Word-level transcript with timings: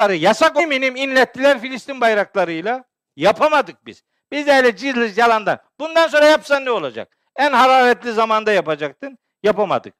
yasak 0.00 0.56
eminim 0.60 0.96
inlettiler 0.96 1.60
Filistin 1.60 2.00
bayraklarıyla. 2.00 2.84
Yapamadık 3.16 3.86
biz. 3.86 4.02
Biz 4.32 4.48
öyle 4.48 4.76
cizli 4.76 5.20
yalandan. 5.20 5.58
Bundan 5.80 6.08
sonra 6.08 6.24
yapsan 6.24 6.64
ne 6.64 6.70
olacak? 6.70 7.18
En 7.36 7.52
hararetli 7.52 8.12
zamanda 8.12 8.52
yapacaktın. 8.52 9.18
Yapamadık. 9.42 9.94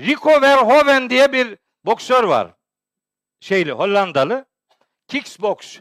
Rico 0.00 0.42
Verhoeven 0.42 1.10
diye 1.10 1.32
bir 1.32 1.58
boksör 1.84 2.24
var. 2.24 2.54
Şeyli 3.40 3.72
Hollandalı. 3.72 4.44
Kickbox. 5.08 5.80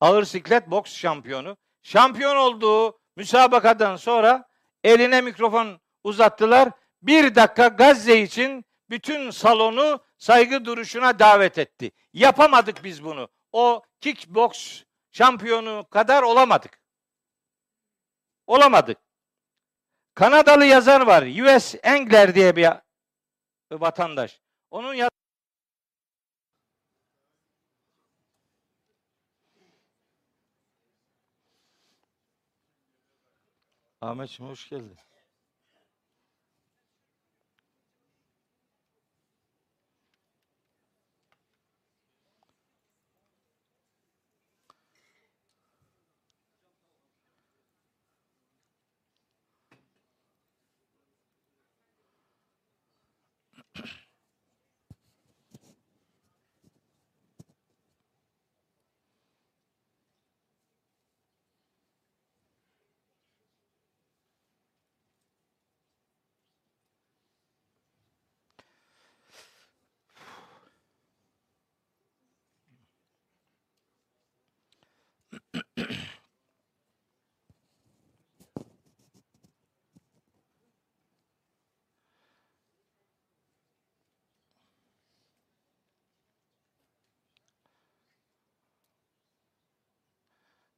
Ağır 0.00 0.24
siklet 0.24 0.70
boks 0.70 0.94
şampiyonu. 0.94 1.56
Şampiyon 1.82 2.36
olduğu 2.36 2.98
müsabakadan 3.16 3.96
sonra 3.96 4.48
eline 4.84 5.20
mikrofon 5.20 5.80
uzattılar. 6.04 6.68
Bir 7.02 7.34
dakika 7.34 7.68
Gazze 7.68 8.20
için 8.20 8.64
bütün 8.90 9.30
salonu 9.30 10.00
saygı 10.24 10.64
duruşuna 10.64 11.18
davet 11.18 11.58
etti. 11.58 11.90
Yapamadık 12.12 12.84
biz 12.84 13.04
bunu. 13.04 13.28
O 13.52 13.82
kickbox 14.00 14.82
şampiyonu 15.10 15.86
kadar 15.90 16.22
olamadık. 16.22 16.80
Olamadık. 18.46 18.98
Kanadalı 20.14 20.64
yazar 20.64 21.00
var. 21.00 21.22
US 21.22 21.74
Engler 21.82 22.34
diye 22.34 22.56
bir 22.56 22.70
vatandaş. 23.72 24.40
Onun 24.70 24.94
ya 24.94 25.08
Ahmetciğim 34.00 34.50
hoş 34.50 34.68
geldin. 34.68 34.98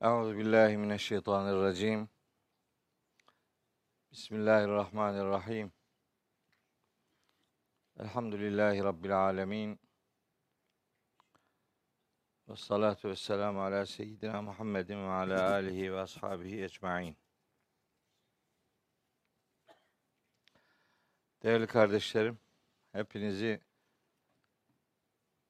Euzu 0.06 0.38
billahi 0.38 0.76
mineşşeytanirracim. 0.76 2.08
Bismillahirrahmanirrahim. 4.12 5.72
Elhamdülillahi 8.00 8.84
rabbil 8.84 9.18
alamin. 9.18 9.80
Ve 12.48 12.56
salatu 12.56 13.08
vesselamu 13.08 13.62
ala 13.62 13.86
seyyidina 13.86 14.42
Muhammedin 14.42 14.96
ve 14.96 15.08
ala 15.08 15.50
alihi 15.50 15.92
ve 15.92 16.00
ashabihi 16.00 16.64
ecmaîn. 16.64 17.16
Değerli 21.42 21.66
kardeşlerim, 21.66 22.38
hepinizi 22.92 23.60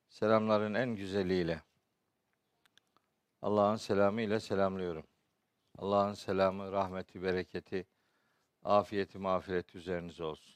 selamların 0.09 0.75
en 0.75 0.97
güzeliyle 0.97 1.63
Allah'ın 3.47 3.77
selamı 3.77 4.23
ile 4.23 4.41
selamlıyorum. 4.41 5.07
Allah'ın 5.79 6.15
selamı, 6.15 6.73
rahmeti, 6.73 7.23
bereketi, 7.23 7.87
afiyeti, 8.63 9.19
mağfireti 9.19 9.79
üzerinize 9.79 10.25
olsun. 10.25 10.55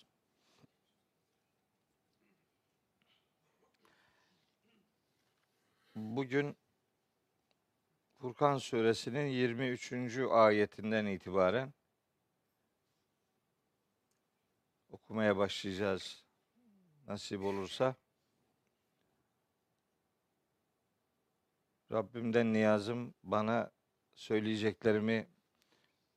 Bugün 5.95 6.57
Furkan 8.19 8.59
suresinin 8.59 9.27
23. 9.27 10.19
ayetinden 10.31 11.07
itibaren 11.07 11.73
okumaya 14.91 15.37
başlayacağız. 15.37 16.25
Nasip 17.07 17.45
olursa. 17.45 17.95
Rabbimden 21.93 22.53
niyazım 22.53 23.15
bana 23.23 23.71
söyleyeceklerimi 24.15 25.29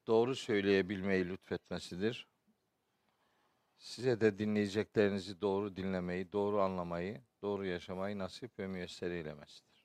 doğru 0.08 0.36
söyleyebilmeyi 0.36 1.30
lütfetmesidir. 1.30 2.28
Size 3.78 4.22
de 4.22 4.40
dinleyeceklerinizi 4.40 5.42
doğru 5.42 5.76
dinlemeyi, 5.76 6.32
doğru 6.32 6.62
anlamayı, 6.62 7.22
doğru 7.42 7.66
yaşamayı 7.66 8.18
nasip 8.20 8.60
ve 8.60 8.68
müyesser 8.68 9.12
eylemesidir. 9.12 9.84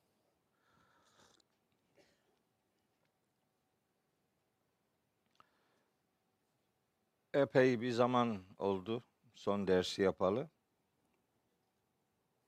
Epey 7.34 7.80
bir 7.80 7.90
zaman 7.90 8.42
oldu 8.58 9.04
son 9.34 9.66
dersi 9.68 10.02
yapalı. 10.02 10.50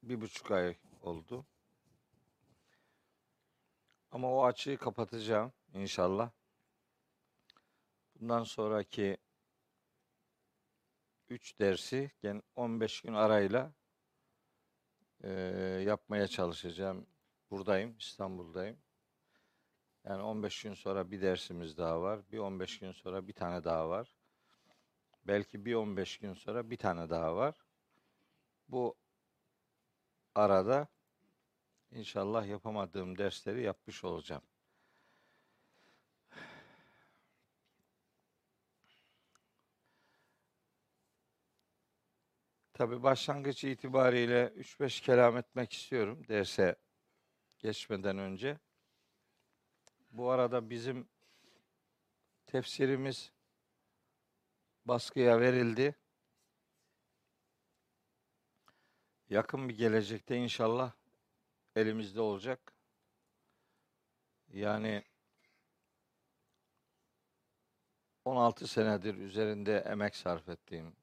Bir 0.03 0.21
buçuk 0.21 0.51
ay 0.51 0.77
oldu. 1.03 1.47
Ama 4.11 4.33
o 4.33 4.45
açığı 4.45 4.77
kapatacağım 4.77 5.53
inşallah. 5.75 6.31
Bundan 8.15 8.45
sonraki 8.45 9.17
3 11.29 11.59
dersi 11.59 12.11
yani 12.23 12.43
15 12.57 13.01
gün 13.01 13.15
arayla 13.15 13.73
e, 15.23 15.31
yapmaya 15.87 16.29
çalışacağım. 16.29 17.07
Buradayım, 17.51 17.97
İstanbul'dayım. 17.99 18.79
Yani 20.05 20.23
15 20.23 20.63
gün 20.63 20.75
sonra 20.75 21.11
bir 21.11 21.23
dersimiz 21.23 21.79
daha 21.79 22.03
var. 22.03 22.21
Bir 22.33 22.39
15 22.39 22.79
gün 22.79 22.93
sonra 22.93 23.27
bir 23.29 23.33
tane 23.33 23.65
daha 23.65 23.89
var. 23.89 24.17
Belki 25.27 25.65
bir 25.65 25.75
15 25.75 26.19
gün 26.19 26.35
sonra 26.35 26.71
bir 26.71 26.77
tane 26.77 27.11
daha 27.11 27.37
var. 27.37 27.55
Bu 28.69 28.95
arada 30.35 30.89
İnşallah 31.93 32.47
yapamadığım 32.47 33.19
dersleri 33.19 33.63
yapmış 33.63 34.05
olacağım. 34.05 34.43
Tabi 42.75 43.03
başlangıç 43.03 43.65
itibariyle 43.65 44.53
3-5 44.57 45.03
kelam 45.03 45.37
etmek 45.37 45.73
istiyorum 45.73 46.29
derse 46.29 46.77
geçmeden 47.59 48.19
önce. 48.19 48.59
Bu 50.11 50.31
arada 50.31 50.71
bizim 50.71 51.09
tefsirimiz 52.47 53.33
baskıya 54.85 55.41
verildi. 55.41 55.97
Yakın 59.29 59.69
bir 59.69 59.77
gelecekte 59.77 60.37
inşallah 60.37 61.00
elimizde 61.77 62.21
olacak. 62.21 62.75
Yani 64.53 65.05
16 68.25 68.67
senedir 68.67 69.15
üzerinde 69.15 69.79
emek 69.79 70.17
sarf 70.17 70.49
ettiğim 70.49 70.97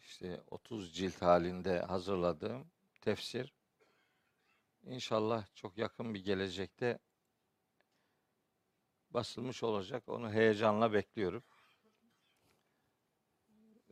işte 0.00 0.40
30 0.50 0.94
cilt 0.94 1.22
halinde 1.22 1.80
hazırladığım 1.80 2.70
tefsir 3.00 3.54
inşallah 4.86 5.46
çok 5.54 5.78
yakın 5.78 6.14
bir 6.14 6.24
gelecekte 6.24 6.98
basılmış 9.10 9.62
olacak. 9.62 10.08
Onu 10.08 10.32
heyecanla 10.32 10.92
bekliyorum. 10.92 11.44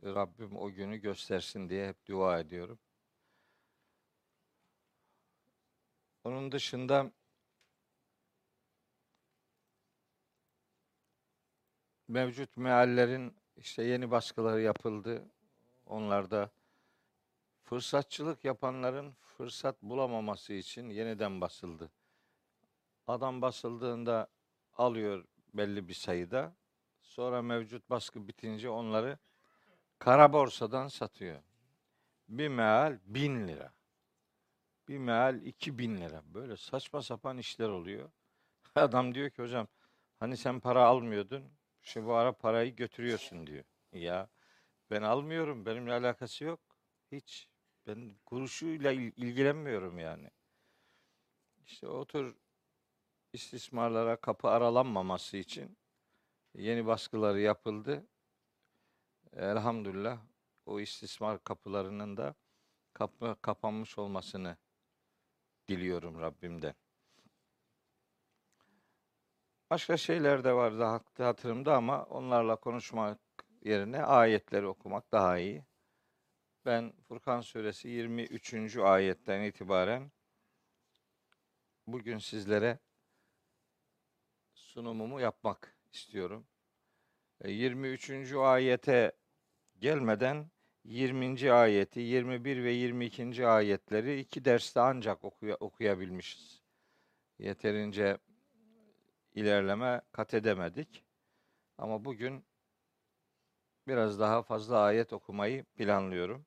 Rabbim 0.03 0.57
o 0.57 0.71
günü 0.71 0.97
göstersin 0.97 1.69
diye 1.69 1.87
hep 1.87 2.07
dua 2.07 2.39
ediyorum. 2.39 2.79
Onun 6.25 6.51
dışında 6.51 7.11
mevcut 12.07 12.57
meallerin 12.57 13.35
işte 13.57 13.83
yeni 13.83 14.11
baskıları 14.11 14.61
yapıldı. 14.61 15.25
Onlarda 15.85 16.49
fırsatçılık 17.63 18.45
yapanların 18.45 19.11
fırsat 19.37 19.81
bulamaması 19.81 20.53
için 20.53 20.89
yeniden 20.89 21.41
basıldı. 21.41 21.91
Adam 23.07 23.41
basıldığında 23.41 24.27
alıyor 24.77 25.25
belli 25.53 25.87
bir 25.87 25.93
sayıda. 25.93 26.55
Sonra 27.01 27.41
mevcut 27.41 27.89
baskı 27.89 28.27
bitince 28.27 28.69
onları 28.69 29.17
kara 29.99 30.33
borsadan 30.33 30.87
satıyor. 30.87 31.41
Bir 32.29 32.47
meal 32.47 32.99
bin 33.05 33.47
lira. 33.47 33.74
Bir 34.87 34.97
meal 34.97 35.41
iki 35.41 35.77
bin 35.79 35.97
lira. 35.97 36.21
Böyle 36.33 36.57
saçma 36.57 37.01
sapan 37.01 37.37
işler 37.37 37.69
oluyor. 37.69 38.11
Adam 38.75 39.15
diyor 39.15 39.29
ki 39.29 39.41
hocam 39.41 39.67
hani 40.19 40.37
sen 40.37 40.59
para 40.59 40.85
almıyordun. 40.85 41.43
Şu 41.81 42.05
bu 42.05 42.13
ara 42.13 42.33
parayı 42.33 42.75
götürüyorsun 42.75 43.47
diyor. 43.47 43.63
Ya 43.93 44.29
ben 44.91 45.01
almıyorum. 45.01 45.65
Benimle 45.65 45.93
alakası 45.93 46.43
yok. 46.43 46.59
Hiç. 47.11 47.49
Ben 47.87 48.15
kuruşuyla 48.25 48.91
il- 48.91 49.13
ilgilenmiyorum 49.17 49.99
yani. 49.99 50.31
İşte 51.65 51.87
o 51.87 52.05
tür 52.05 52.35
istismarlara 53.33 54.15
kapı 54.15 54.47
aralanmaması 54.47 55.37
için 55.37 55.77
yeni 56.55 56.85
baskıları 56.85 57.39
yapıldı. 57.41 58.07
Elhamdülillah 59.33 60.19
o 60.65 60.79
istismar 60.79 61.43
kapılarının 61.43 62.17
da 62.17 62.35
kapı 62.93 63.37
kapanmış 63.41 63.97
olmasını 63.97 64.57
diliyorum 65.67 66.21
Rabbimden. 66.21 66.75
Başka 69.69 69.97
şeyler 69.97 70.43
de 70.43 70.53
var 70.53 70.79
da 70.79 70.91
hak- 70.91 71.19
hatırımda 71.19 71.75
ama 71.75 72.03
onlarla 72.03 72.55
konuşmak 72.55 73.19
yerine 73.61 74.03
ayetleri 74.03 74.67
okumak 74.67 75.11
daha 75.11 75.37
iyi. 75.37 75.65
Ben 76.65 76.93
Furkan 77.07 77.41
suresi 77.41 77.87
23. 77.89 78.81
ayetten 78.81 79.41
itibaren 79.41 80.11
bugün 81.87 82.17
sizlere 82.17 82.79
sunumumu 84.53 85.21
yapmak 85.21 85.77
istiyorum. 85.91 86.47
E, 87.41 87.51
23. 87.51 88.37
ayete 88.37 89.11
gelmeden 89.79 90.51
20. 90.85 91.51
ayeti, 91.51 91.99
21 91.99 92.63
ve 92.63 92.71
22. 92.71 93.47
ayetleri 93.47 94.19
iki 94.19 94.45
derste 94.45 94.79
ancak 94.79 95.23
okuya, 95.23 95.55
okuyabilmişiz. 95.55 96.61
Yeterince 97.39 98.17
ilerleme 99.33 100.01
kat 100.11 100.33
edemedik. 100.33 101.03
Ama 101.77 102.05
bugün 102.05 102.45
biraz 103.87 104.19
daha 104.19 104.43
fazla 104.43 104.79
ayet 104.79 105.13
okumayı 105.13 105.63
planlıyorum. 105.63 106.45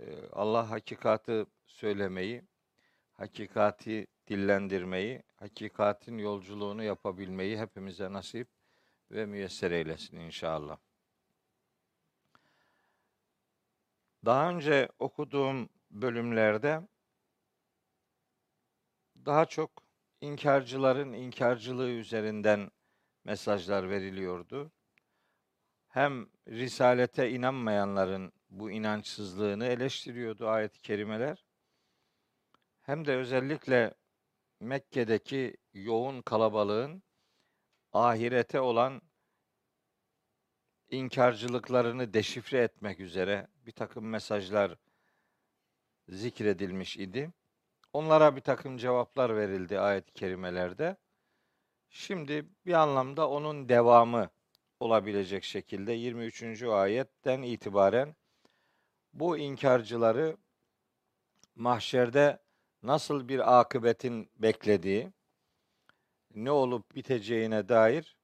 Ee, 0.00 0.28
Allah 0.32 0.70
hakikati 0.70 1.46
söylemeyi, 1.66 2.42
hakikati 3.12 4.06
dillendirmeyi, 4.28 5.22
hakikatin 5.36 6.18
yolculuğunu 6.18 6.82
yapabilmeyi 6.82 7.58
hepimize 7.58 8.12
nasip 8.12 8.48
ve 9.10 9.26
müyesser 9.26 9.70
eylesin 9.70 10.16
inşallah. 10.16 10.78
Daha 14.24 14.50
önce 14.50 14.88
okuduğum 14.98 15.68
bölümlerde 15.90 16.80
daha 19.26 19.46
çok 19.46 19.70
inkarcıların 20.20 21.12
inkarcılığı 21.12 21.90
üzerinden 21.90 22.70
mesajlar 23.24 23.90
veriliyordu. 23.90 24.72
Hem 25.88 26.26
risalete 26.48 27.30
inanmayanların 27.30 28.32
bu 28.50 28.70
inançsızlığını 28.70 29.66
eleştiriyordu 29.66 30.48
ayet-i 30.48 30.80
kerimeler. 30.80 31.44
Hem 32.80 33.04
de 33.06 33.16
özellikle 33.16 33.94
Mekke'deki 34.60 35.56
yoğun 35.72 36.22
kalabalığın 36.22 37.02
ahirete 37.92 38.60
olan 38.60 39.02
inkarcılıklarını 40.90 42.14
deşifre 42.14 42.58
etmek 42.58 43.00
üzere 43.00 43.46
bir 43.68 43.72
takım 43.72 44.08
mesajlar 44.08 44.76
zikredilmiş 46.08 46.96
idi. 46.96 47.32
Onlara 47.92 48.36
bir 48.36 48.40
takım 48.40 48.76
cevaplar 48.76 49.36
verildi 49.36 49.80
ayet-i 49.80 50.12
kerimelerde. 50.12 50.96
Şimdi 51.90 52.46
bir 52.66 52.72
anlamda 52.72 53.28
onun 53.30 53.68
devamı 53.68 54.30
olabilecek 54.80 55.44
şekilde 55.44 55.92
23. 55.92 56.62
ayetten 56.62 57.42
itibaren 57.42 58.16
bu 59.12 59.38
inkarcıları 59.38 60.36
mahşerde 61.54 62.42
nasıl 62.82 63.28
bir 63.28 63.60
akıbetin 63.60 64.30
beklediği, 64.36 65.12
ne 66.34 66.50
olup 66.50 66.94
biteceğine 66.94 67.68
dair 67.68 68.16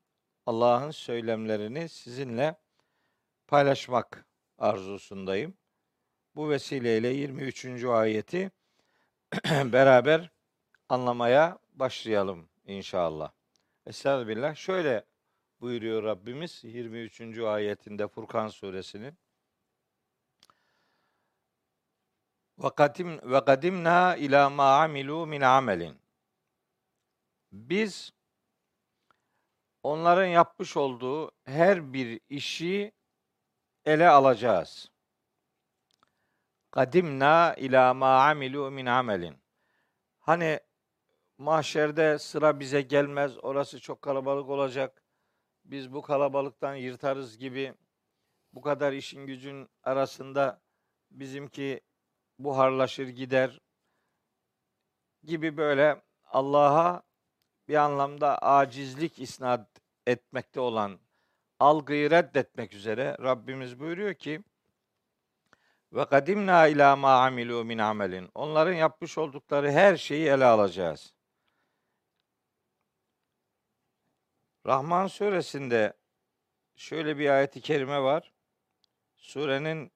Allah'ın 0.46 0.90
söylemlerini 0.90 1.88
sizinle 1.88 2.56
paylaşmak 3.46 4.26
arzusundayım. 4.58 5.54
Bu 6.36 6.50
vesileyle 6.50 7.08
23. 7.08 7.84
ayeti 7.84 8.50
beraber 9.48 10.30
anlamaya 10.88 11.58
başlayalım 11.72 12.48
inşallah. 12.66 13.32
Estağfirullah. 13.86 14.54
Şöyle 14.54 15.04
buyuruyor 15.60 16.02
Rabbimiz 16.02 16.64
23. 16.64 17.38
ayetinde 17.38 18.08
Furkan 18.08 18.48
suresinin. 18.48 19.18
Ve 22.58 22.70
kadim 22.76 23.30
ve 23.30 23.44
kadimna 23.44 24.16
ila 24.16 24.50
ma 24.50 24.82
amilu 24.82 25.26
min 25.26 25.40
amelin. 25.40 25.96
Biz 27.52 28.12
onların 29.82 30.26
yapmış 30.26 30.76
olduğu 30.76 31.30
her 31.44 31.92
bir 31.92 32.20
işi 32.28 32.92
ele 33.86 34.08
alacağız. 34.08 34.90
Kadimna 36.70 37.54
ila 37.54 37.94
ma 37.94 38.28
amilu 38.28 38.70
min 38.70 38.86
amelin. 38.86 39.36
Hani 40.18 40.60
mahşerde 41.38 42.18
sıra 42.18 42.60
bize 42.60 42.82
gelmez, 42.82 43.44
orası 43.44 43.80
çok 43.80 44.02
kalabalık 44.02 44.48
olacak. 44.48 45.02
Biz 45.64 45.92
bu 45.92 46.02
kalabalıktan 46.02 46.74
yırtarız 46.74 47.38
gibi 47.38 47.74
bu 48.52 48.60
kadar 48.60 48.92
işin 48.92 49.26
gücün 49.26 49.68
arasında 49.82 50.60
bizimki 51.10 51.80
buharlaşır 52.38 53.08
gider 53.08 53.60
gibi 55.24 55.56
böyle 55.56 56.02
Allah'a 56.24 57.02
bir 57.68 57.74
anlamda 57.74 58.38
acizlik 58.38 59.18
isnat 59.18 59.68
etmekte 60.06 60.60
olan 60.60 60.98
algıyı 61.64 62.10
reddetmek 62.10 62.74
üzere 62.74 63.16
Rabbimiz 63.22 63.80
buyuruyor 63.80 64.14
ki 64.14 64.42
ve 65.92 66.04
kadimna 66.04 66.66
ila 66.66 66.96
ma 66.96 67.24
amilu 67.24 67.64
min 67.64 67.78
amelin. 67.78 68.30
Onların 68.34 68.72
yapmış 68.72 69.18
oldukları 69.18 69.70
her 69.70 69.96
şeyi 69.96 70.26
ele 70.28 70.44
alacağız. 70.44 71.14
Rahman 74.66 75.06
suresinde 75.06 75.92
şöyle 76.76 77.18
bir 77.18 77.30
ayeti 77.30 77.60
kerime 77.60 78.02
var. 78.02 78.32
Surenin 79.16 79.92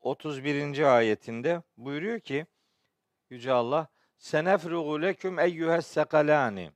31. 0.00 0.96
ayetinde 0.96 1.62
buyuruyor 1.76 2.20
ki 2.20 2.46
Yüce 3.30 3.52
Allah 3.52 3.88
Senefrugu 4.18 5.02
leküm 5.02 5.38
eyyühes 5.38 5.86
sekalani 5.86 6.72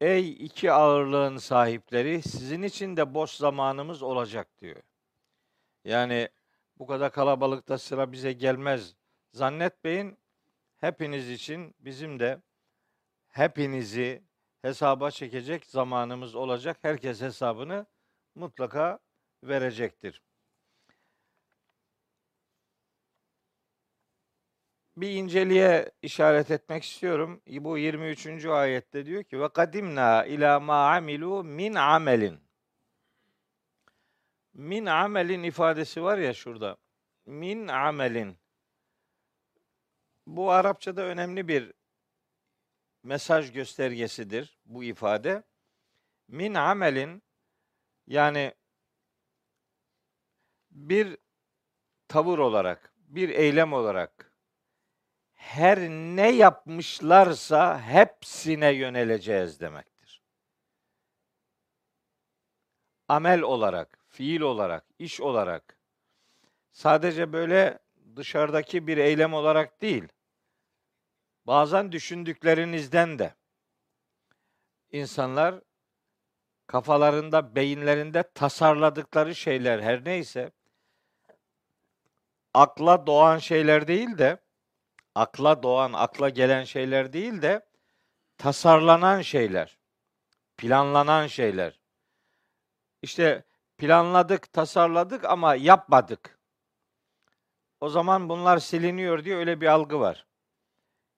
Ey 0.00 0.30
iki 0.30 0.72
ağırlığın 0.72 1.36
sahipleri 1.36 2.22
sizin 2.22 2.62
için 2.62 2.96
de 2.96 3.14
boş 3.14 3.30
zamanımız 3.30 4.02
olacak 4.02 4.48
diyor. 4.60 4.82
Yani 5.84 6.28
bu 6.78 6.86
kadar 6.86 7.12
kalabalıkta 7.12 7.78
sıra 7.78 8.12
bize 8.12 8.32
gelmez 8.32 8.94
zannetmeyin. 9.32 10.18
Hepiniz 10.76 11.30
için 11.30 11.74
bizim 11.80 12.20
de 12.20 12.42
hepinizi 13.28 14.22
hesaba 14.62 15.10
çekecek 15.10 15.66
zamanımız 15.66 16.34
olacak. 16.34 16.78
Herkes 16.82 17.20
hesabını 17.20 17.86
mutlaka 18.34 18.98
verecektir. 19.42 20.22
Bir 25.00 25.10
inceliğe 25.10 25.92
işaret 26.02 26.50
etmek 26.50 26.84
istiyorum. 26.84 27.42
Bu 27.46 27.78
23. 27.78 28.46
ayette 28.46 29.06
diyor 29.06 29.24
ki 29.24 29.40
ve 29.40 29.48
kadimna 29.48 30.24
ila 30.24 30.60
ma 30.60 30.94
amilu 30.94 31.44
min 31.44 31.74
amelin. 31.74 32.40
Min 34.54 34.86
amelin 34.86 35.42
ifadesi 35.42 36.02
var 36.02 36.18
ya 36.18 36.34
şurada. 36.34 36.76
Min 37.26 37.68
amelin. 37.68 38.38
Bu 40.26 40.50
Arapçada 40.50 41.02
önemli 41.02 41.48
bir 41.48 41.72
mesaj 43.02 43.52
göstergesidir 43.52 44.58
bu 44.66 44.84
ifade. 44.84 45.42
Min 46.28 46.54
amelin 46.54 47.22
yani 48.06 48.54
bir 50.70 51.18
tavır 52.08 52.38
olarak, 52.38 52.92
bir 52.96 53.28
eylem 53.28 53.72
olarak 53.72 54.27
her 55.38 55.78
ne 55.88 56.30
yapmışlarsa 56.30 57.80
hepsine 57.80 58.70
yöneleceğiz 58.70 59.60
demektir. 59.60 60.22
Amel 63.08 63.42
olarak, 63.42 63.98
fiil 64.08 64.40
olarak, 64.40 64.84
iş 64.98 65.20
olarak 65.20 65.78
sadece 66.70 67.32
böyle 67.32 67.78
dışarıdaki 68.16 68.86
bir 68.86 68.98
eylem 68.98 69.34
olarak 69.34 69.82
değil, 69.82 70.08
bazen 71.46 71.92
düşündüklerinizden 71.92 73.18
de 73.18 73.34
insanlar 74.92 75.60
kafalarında, 76.66 77.54
beyinlerinde 77.54 78.22
tasarladıkları 78.34 79.34
şeyler 79.34 79.80
her 79.80 80.04
neyse 80.04 80.52
akla 82.54 83.06
doğan 83.06 83.38
şeyler 83.38 83.88
değil 83.88 84.18
de 84.18 84.47
akla 85.18 85.62
doğan, 85.62 85.92
akla 85.92 86.28
gelen 86.28 86.64
şeyler 86.64 87.12
değil 87.12 87.42
de 87.42 87.66
tasarlanan 88.38 89.22
şeyler, 89.22 89.78
planlanan 90.56 91.26
şeyler. 91.26 91.80
İşte 93.02 93.44
planladık, 93.78 94.52
tasarladık 94.52 95.24
ama 95.24 95.54
yapmadık. 95.54 96.38
O 97.80 97.88
zaman 97.88 98.28
bunlar 98.28 98.58
siliniyor 98.58 99.24
diye 99.24 99.36
öyle 99.36 99.60
bir 99.60 99.66
algı 99.66 100.00
var. 100.00 100.26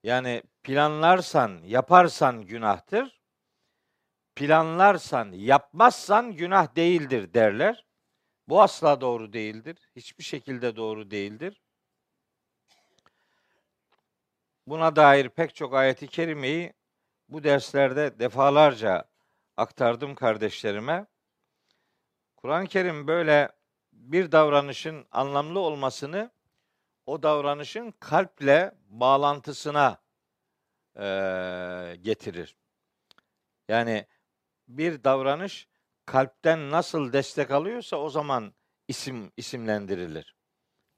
Yani 0.02 0.42
planlarsan, 0.62 1.60
yaparsan 1.64 2.42
günahtır. 2.42 3.20
Planlarsan, 4.36 5.32
yapmazsan 5.32 6.32
günah 6.32 6.76
değildir 6.76 7.34
derler. 7.34 7.86
Bu 8.48 8.62
asla 8.62 9.00
doğru 9.00 9.32
değildir. 9.32 9.90
Hiçbir 9.96 10.24
şekilde 10.24 10.76
doğru 10.76 11.10
değildir. 11.10 11.62
Buna 14.66 14.96
dair 14.96 15.28
pek 15.28 15.54
çok 15.54 15.74
ayeti 15.74 16.08
kerimeyi 16.08 16.72
bu 17.28 17.44
derslerde 17.44 18.18
defalarca 18.18 19.04
aktardım 19.56 20.14
kardeşlerime. 20.14 21.06
Kur'an-ı 22.36 22.66
Kerim 22.66 23.06
böyle 23.06 23.48
bir 23.92 24.32
davranışın 24.32 25.06
anlamlı 25.10 25.60
olmasını 25.60 26.30
o 27.06 27.22
davranışın 27.22 27.94
kalple 28.00 28.74
bağlantısına 28.88 30.02
e, 30.96 31.04
getirir. 32.00 32.56
Yani 33.68 34.06
bir 34.68 35.04
davranış 35.04 35.68
kalpten 36.06 36.70
nasıl 36.70 37.12
destek 37.12 37.50
alıyorsa 37.50 37.96
o 37.96 38.10
zaman 38.10 38.54
isim 38.88 39.32
isimlendirilir. 39.36 40.36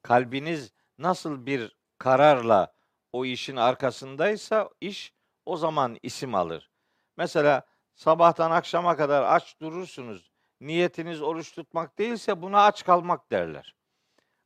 Kalbiniz 0.03 0.73
nasıl 0.99 1.47
bir 1.47 1.77
kararla 1.99 2.75
o 3.13 3.25
işin 3.25 3.57
arkasındaysa 3.57 4.71
iş 4.81 5.13
o 5.47 5.57
zaman 5.57 5.99
isim 6.03 6.35
alır. 6.35 6.71
Mesela 7.17 7.63
sabahtan 7.95 8.51
akşama 8.51 8.97
kadar 8.97 9.23
aç 9.23 9.61
durursunuz. 9.61 10.33
Niyetiniz 10.61 11.23
oruç 11.23 11.53
tutmak 11.53 11.99
değilse 11.99 12.43
buna 12.43 12.65
aç 12.65 12.85
kalmak 12.85 13.31
derler. 13.31 13.75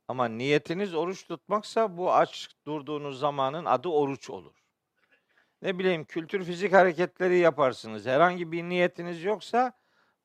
Ama 0.07 0.27
niyetiniz 0.27 0.95
oruç 0.95 1.27
tutmaksa 1.27 1.97
bu 1.97 2.13
aç 2.13 2.49
durduğunuz 2.65 3.19
zamanın 3.19 3.65
adı 3.65 3.89
oruç 3.89 4.29
olur. 4.29 4.63
Ne 5.61 5.79
bileyim 5.79 6.05
kültür 6.05 6.43
fizik 6.43 6.73
hareketleri 6.73 7.37
yaparsınız. 7.37 8.05
Herhangi 8.05 8.51
bir 8.51 8.63
niyetiniz 8.63 9.23
yoksa 9.23 9.71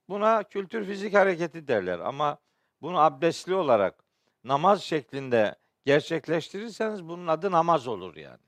buna 0.08 0.42
kültür 0.42 0.86
fizik 0.86 1.14
hareketi 1.14 1.68
derler. 1.68 1.98
Ama 1.98 2.38
bunu 2.82 2.98
abdestli 2.98 3.54
olarak 3.54 4.04
namaz 4.44 4.82
şeklinde 4.82 5.54
gerçekleştirirseniz 5.84 7.08
bunun 7.08 7.26
adı 7.26 7.50
namaz 7.50 7.88
olur 7.88 8.16
yani. 8.16 8.42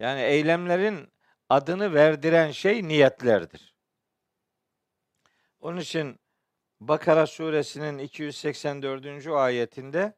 Yani 0.00 0.20
eylemlerin 0.20 1.12
adını 1.48 1.94
verdiren 1.94 2.50
şey 2.50 2.88
niyetlerdir. 2.88 3.74
Onun 5.60 5.80
için 5.80 6.20
Bakara 6.80 7.26
suresinin 7.26 7.98
284. 7.98 9.26
ayetinde 9.26 10.16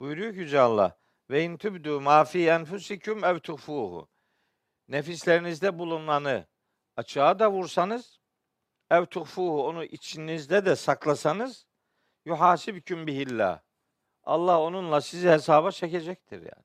buyuruyor 0.00 0.32
ki 0.32 0.38
Yüce 0.38 0.60
Allah 0.60 0.98
ve 1.30 1.44
in 1.44 1.56
tübdü 1.56 1.90
ma 1.90 2.24
fi 2.24 2.48
enfusikum 2.48 3.24
ev 3.24 3.38
tuhfuhu. 3.38 4.08
Nefislerinizde 4.88 5.78
bulunanı 5.78 6.46
açığa 6.96 7.38
da 7.38 7.52
vursanız 7.52 8.20
ev 8.90 9.06
tuhfuhu 9.06 9.66
onu 9.68 9.84
içinizde 9.84 10.66
de 10.66 10.76
saklasanız 10.76 11.66
yuhasibküm 12.24 13.06
bihillah. 13.06 13.60
Allah 14.24 14.60
onunla 14.60 15.00
sizi 15.00 15.28
hesaba 15.28 15.70
çekecektir 15.70 16.38
yani. 16.38 16.64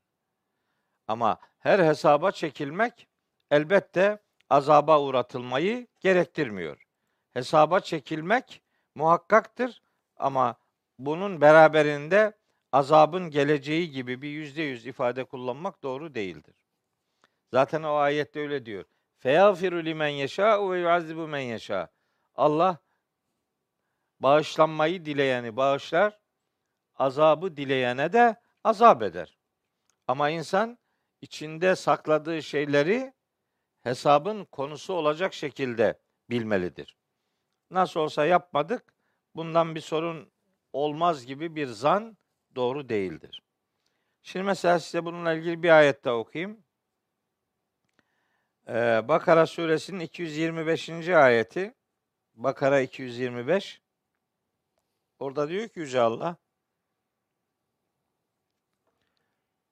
Ama 1.08 1.38
her 1.60 1.80
hesaba 1.80 2.32
çekilmek 2.32 3.08
elbette 3.52 4.20
azaba 4.50 5.02
uğratılmayı 5.02 5.88
gerektirmiyor. 6.00 6.88
Hesaba 7.34 7.80
çekilmek 7.80 8.62
muhakkaktır 8.96 9.82
ama 10.18 10.56
bunun 11.00 11.42
beraberinde 11.42 12.38
azabın 12.72 13.30
geleceği 13.30 13.92
gibi 13.92 14.22
bir 14.22 14.30
yüzde 14.30 14.62
yüz 14.62 14.86
ifade 14.86 15.24
kullanmak 15.24 15.84
doğru 15.84 16.16
değildir. 16.16 16.56
Zaten 17.54 17.84
o 17.84 17.96
ayette 17.96 18.40
öyle 18.40 18.66
diyor. 18.66 18.86
Feyafiru 19.18 19.86
limen 19.86 20.08
yeşâ 20.08 20.70
ve 20.70 20.80
yuazzibu 20.80 21.28
men 21.28 21.40
yeşâ. 21.40 21.90
Allah 22.36 22.78
bağışlanmayı 24.20 25.06
dileyeni 25.06 25.56
bağışlar, 25.56 26.20
azabı 26.98 27.58
dileyene 27.58 28.14
de 28.14 28.36
azap 28.64 29.04
eder. 29.04 29.38
Ama 30.08 30.30
insan 30.30 30.78
içinde 31.22 31.76
sakladığı 31.76 32.44
şeyleri 32.44 33.14
hesabın 33.82 34.46
konusu 34.46 34.94
olacak 34.94 35.34
şekilde 35.34 36.00
bilmelidir. 36.30 36.98
Nasıl 37.72 38.00
olsa 38.00 38.26
yapmadık, 38.26 38.94
bundan 39.36 39.76
bir 39.76 39.82
sorun 39.82 40.32
olmaz 40.74 41.26
gibi 41.26 41.56
bir 41.56 41.68
zan 41.68 42.18
doğru 42.56 42.90
değildir. 42.90 43.44
Şimdi 44.22 44.46
mesela 44.46 44.80
size 44.80 45.06
bununla 45.06 45.34
ilgili 45.34 45.64
bir 45.64 45.70
ayet 45.70 46.06
daha 46.06 46.16
okuyayım. 46.16 46.64
Ee, 48.68 49.08
Bakara 49.08 49.46
suresinin 49.46 50.00
225. 50.00 50.90
ayeti. 51.10 51.74
Bakara 52.36 52.82
225. 52.82 53.82
Orada 55.20 55.50
diyor 55.50 55.68
ki 55.68 55.80
Yüce 55.80 56.02
Allah. 56.02 56.36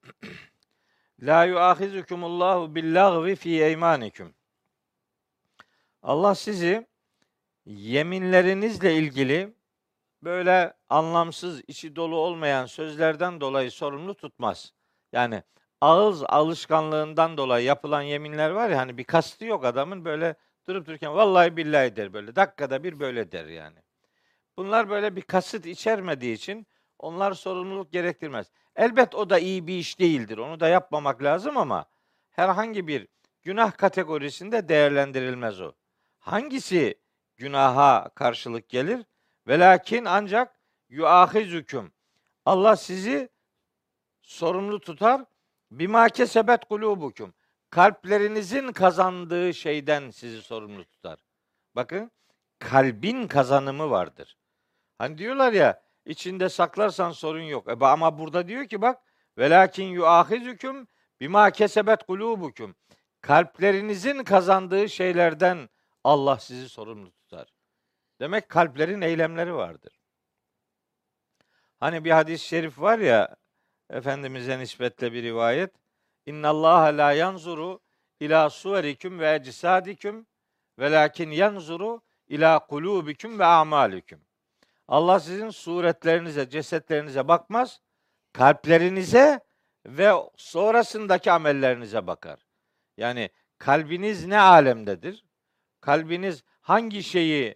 La 1.22 1.46
yuahizukumullahu 1.46 2.76
billagvi 2.76 3.36
fi 3.36 3.64
eymanikum. 3.64 4.34
Allah 6.04 6.36
sizi 6.36 6.88
yeminlerinizle 7.66 8.96
ilgili 8.96 9.54
böyle 10.24 10.74
anlamsız, 10.90 11.62
içi 11.68 11.96
dolu 11.96 12.16
olmayan 12.16 12.66
sözlerden 12.66 13.42
dolayı 13.42 13.72
sorumlu 13.72 14.14
tutmaz. 14.14 14.74
Yani 15.12 15.44
ağız 15.82 16.24
alışkanlığından 16.24 17.38
dolayı 17.38 17.66
yapılan 17.66 18.02
yeminler 18.02 18.50
var 18.50 18.70
ya 18.70 18.78
hani 18.78 18.98
bir 18.98 19.04
kastı 19.04 19.46
yok 19.46 19.66
adamın 19.66 20.06
böyle 20.06 20.36
durup 20.68 20.88
dururken 20.88 21.16
vallahi 21.16 21.58
billahi 21.58 21.96
der 21.96 22.14
böyle 22.14 22.36
dakikada 22.36 22.84
bir 22.84 23.00
böyle 23.00 23.32
der 23.32 23.46
yani. 23.46 23.78
Bunlar 24.58 24.90
böyle 24.90 25.16
bir 25.16 25.22
kasıt 25.22 25.66
içermediği 25.66 26.36
için 26.36 26.68
onlar 27.00 27.34
sorumluluk 27.34 27.92
gerektirmez. 27.92 28.52
Elbet 28.76 29.16
o 29.16 29.30
da 29.30 29.40
iyi 29.40 29.68
bir 29.68 29.78
iş 29.78 30.00
değildir. 30.00 30.38
Onu 30.38 30.60
da 30.60 30.68
yapmamak 30.68 31.24
lazım 31.24 31.58
ama 31.58 31.86
herhangi 32.32 32.88
bir 32.88 33.08
günah 33.44 33.78
kategorisinde 33.78 34.70
değerlendirilmez 34.70 35.62
o. 35.62 35.72
Hangisi 36.20 37.00
günaha 37.38 38.10
karşılık 38.16 38.70
gelir? 38.70 39.06
Velakin 39.48 40.06
ancak 40.06 40.60
yuahizüküm. 40.90 41.92
Allah 42.46 42.76
sizi 42.76 43.30
sorumlu 44.22 44.80
tutar. 44.80 45.22
Bima 45.72 46.10
kesebet 46.10 46.66
kulubukum. 46.66 47.34
Kalplerinizin 47.70 48.72
kazandığı 48.72 49.54
şeyden 49.54 50.10
sizi 50.10 50.42
sorumlu 50.42 50.86
tutar. 50.86 51.20
Bakın 51.76 52.12
kalbin 52.60 53.28
kazanımı 53.28 53.90
vardır. 53.90 54.38
Hani 54.98 55.18
diyorlar 55.18 55.54
ya 55.54 55.85
içinde 56.06 56.50
saklarsan 56.50 57.12
sorun 57.12 57.42
yok. 57.42 57.68
E, 57.70 57.86
ama 57.86 58.20
burada 58.20 58.48
diyor 58.48 58.66
ki 58.66 58.82
bak 58.82 59.02
velakin 59.38 59.86
yuahizüküm 59.86 60.88
bima 61.20 61.52
kesebet 61.52 62.04
kulubukum. 62.04 62.76
Kalplerinizin 63.22 64.24
kazandığı 64.24 64.90
şeylerden 64.90 65.70
Allah 66.04 66.40
sizi 66.40 66.70
sorumlu 66.70 67.12
tutar. 67.12 67.54
Demek 68.20 68.50
kalplerin 68.50 69.02
eylemleri 69.02 69.56
vardır. 69.56 70.00
Hani 71.80 72.06
bir 72.06 72.12
hadis-i 72.12 72.46
şerif 72.48 72.82
var 72.82 73.00
ya 73.00 73.36
Efendimiz'e 73.90 74.60
nispetle 74.60 75.14
bir 75.14 75.24
rivayet. 75.24 75.72
İnna 76.26 76.50
Allah 76.50 76.98
la 76.98 77.12
yanzuru 77.12 77.80
ila 78.20 78.50
suverikum 78.50 79.20
ve 79.20 79.36
ecsadiküm 79.36 80.28
velakin 80.80 81.32
yanzuru 81.32 82.02
ila 82.28 82.60
kulubikum 82.60 83.40
ve 83.40 83.46
amalikum. 83.46 84.25
Allah 84.88 85.20
sizin 85.20 85.50
suretlerinize, 85.50 86.50
cesetlerinize 86.50 87.28
bakmaz. 87.28 87.82
Kalplerinize 88.34 89.40
ve 89.86 90.12
sonrasındaki 90.38 91.32
amellerinize 91.32 92.08
bakar. 92.08 92.40
Yani 92.98 93.30
kalbiniz 93.58 94.26
ne 94.26 94.40
alemdedir? 94.40 95.26
Kalbiniz 95.82 96.44
hangi 96.62 97.04
şeyi 97.04 97.56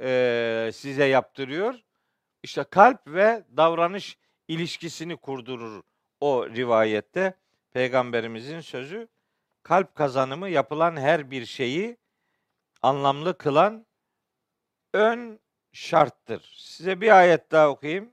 e, 0.00 0.70
size 0.74 1.04
yaptırıyor? 1.04 1.74
İşte 2.42 2.64
kalp 2.64 3.06
ve 3.06 3.44
davranış 3.56 4.18
ilişkisini 4.48 5.16
kurdurur 5.16 5.82
o 6.20 6.48
rivayette 6.48 7.34
peygamberimizin 7.70 8.60
sözü. 8.60 9.08
Kalp 9.62 9.94
kazanımı 9.94 10.48
yapılan 10.48 10.96
her 10.96 11.30
bir 11.30 11.46
şeyi 11.46 11.96
anlamlı 12.82 13.38
kılan 13.38 13.86
ön 14.94 15.40
şarttır. 15.72 16.52
Size 16.56 17.00
bir 17.00 17.18
ayet 17.18 17.50
daha 17.50 17.68
okuyayım. 17.68 18.12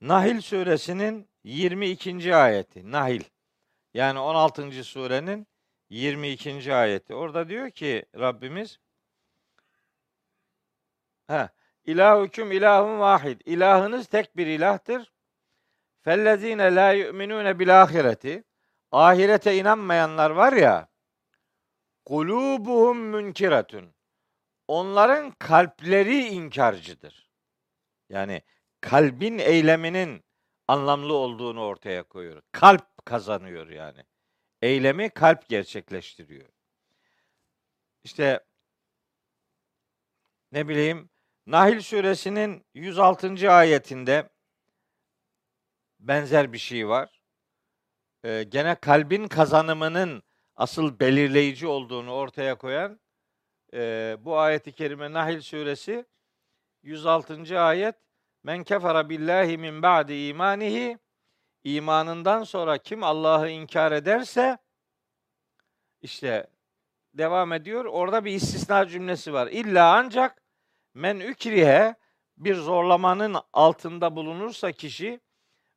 Nahil 0.00 0.40
suresinin 0.40 1.28
22. 1.44 2.36
ayeti. 2.36 2.92
Nahil. 2.92 3.22
Yani 3.94 4.18
16. 4.18 4.84
surenin 4.84 5.46
22. 5.90 6.74
ayeti. 6.74 7.14
Orada 7.14 7.48
diyor 7.48 7.70
ki 7.70 8.06
Rabbimiz 8.14 8.78
ha 11.26 11.50
İlahukum 11.88 12.52
ilahun 12.52 12.98
vahid. 12.98 13.40
İlahınız 13.44 14.06
tek 14.06 14.36
bir 14.36 14.46
ilahtır. 14.46 15.12
Fellezine 16.00 16.74
la 16.74 16.92
yu'minune 16.92 17.58
bil 17.58 17.82
ahireti. 17.82 18.44
Ahirete 18.92 19.56
inanmayanlar 19.56 20.30
var 20.30 20.52
ya. 20.52 20.88
Kulubuhum 22.04 22.98
münkiretun. 22.98 23.94
Onların 24.68 25.30
kalpleri 25.30 26.26
inkarcıdır. 26.26 27.30
Yani 28.08 28.42
kalbin 28.80 29.38
eyleminin 29.38 30.24
anlamlı 30.68 31.14
olduğunu 31.14 31.60
ortaya 31.60 32.02
koyuyor. 32.02 32.42
Kalp 32.52 33.06
kazanıyor 33.06 33.68
yani. 33.68 34.04
Eylemi 34.62 35.10
kalp 35.10 35.48
gerçekleştiriyor. 35.48 36.48
İşte 38.04 38.44
ne 40.52 40.68
bileyim 40.68 41.10
Nahil 41.46 41.80
suresinin 41.80 42.66
106. 42.74 43.50
ayetinde 43.50 44.28
benzer 46.00 46.52
bir 46.52 46.58
şey 46.58 46.88
var. 46.88 47.20
Ee, 48.24 48.42
gene 48.48 48.74
kalbin 48.74 49.28
kazanımının 49.28 50.22
asıl 50.56 51.00
belirleyici 51.00 51.66
olduğunu 51.66 52.12
ortaya 52.12 52.54
koyan 52.54 53.00
e, 53.74 54.16
bu 54.20 54.38
ayeti 54.38 54.72
kerime 54.72 55.12
Nahil 55.12 55.40
suresi 55.40 56.04
106. 56.82 57.60
ayet 57.60 57.94
Men 58.42 58.64
kefara 58.64 59.08
billahi 59.08 59.58
min 59.58 59.82
ba'di 59.82 60.14
imanihi 60.14 60.98
imanından 61.64 62.44
sonra 62.44 62.78
kim 62.78 63.02
Allah'ı 63.02 63.48
inkar 63.48 63.92
ederse 63.92 64.58
işte 66.02 66.46
devam 67.14 67.52
ediyor. 67.52 67.84
Orada 67.84 68.24
bir 68.24 68.32
istisna 68.32 68.88
cümlesi 68.88 69.32
var. 69.32 69.46
İlla 69.46 69.96
ancak 69.96 70.42
men 70.94 71.20
ükrihe 71.20 71.94
bir 72.36 72.54
zorlamanın 72.54 73.36
altında 73.52 74.16
bulunursa 74.16 74.72
kişi 74.72 75.20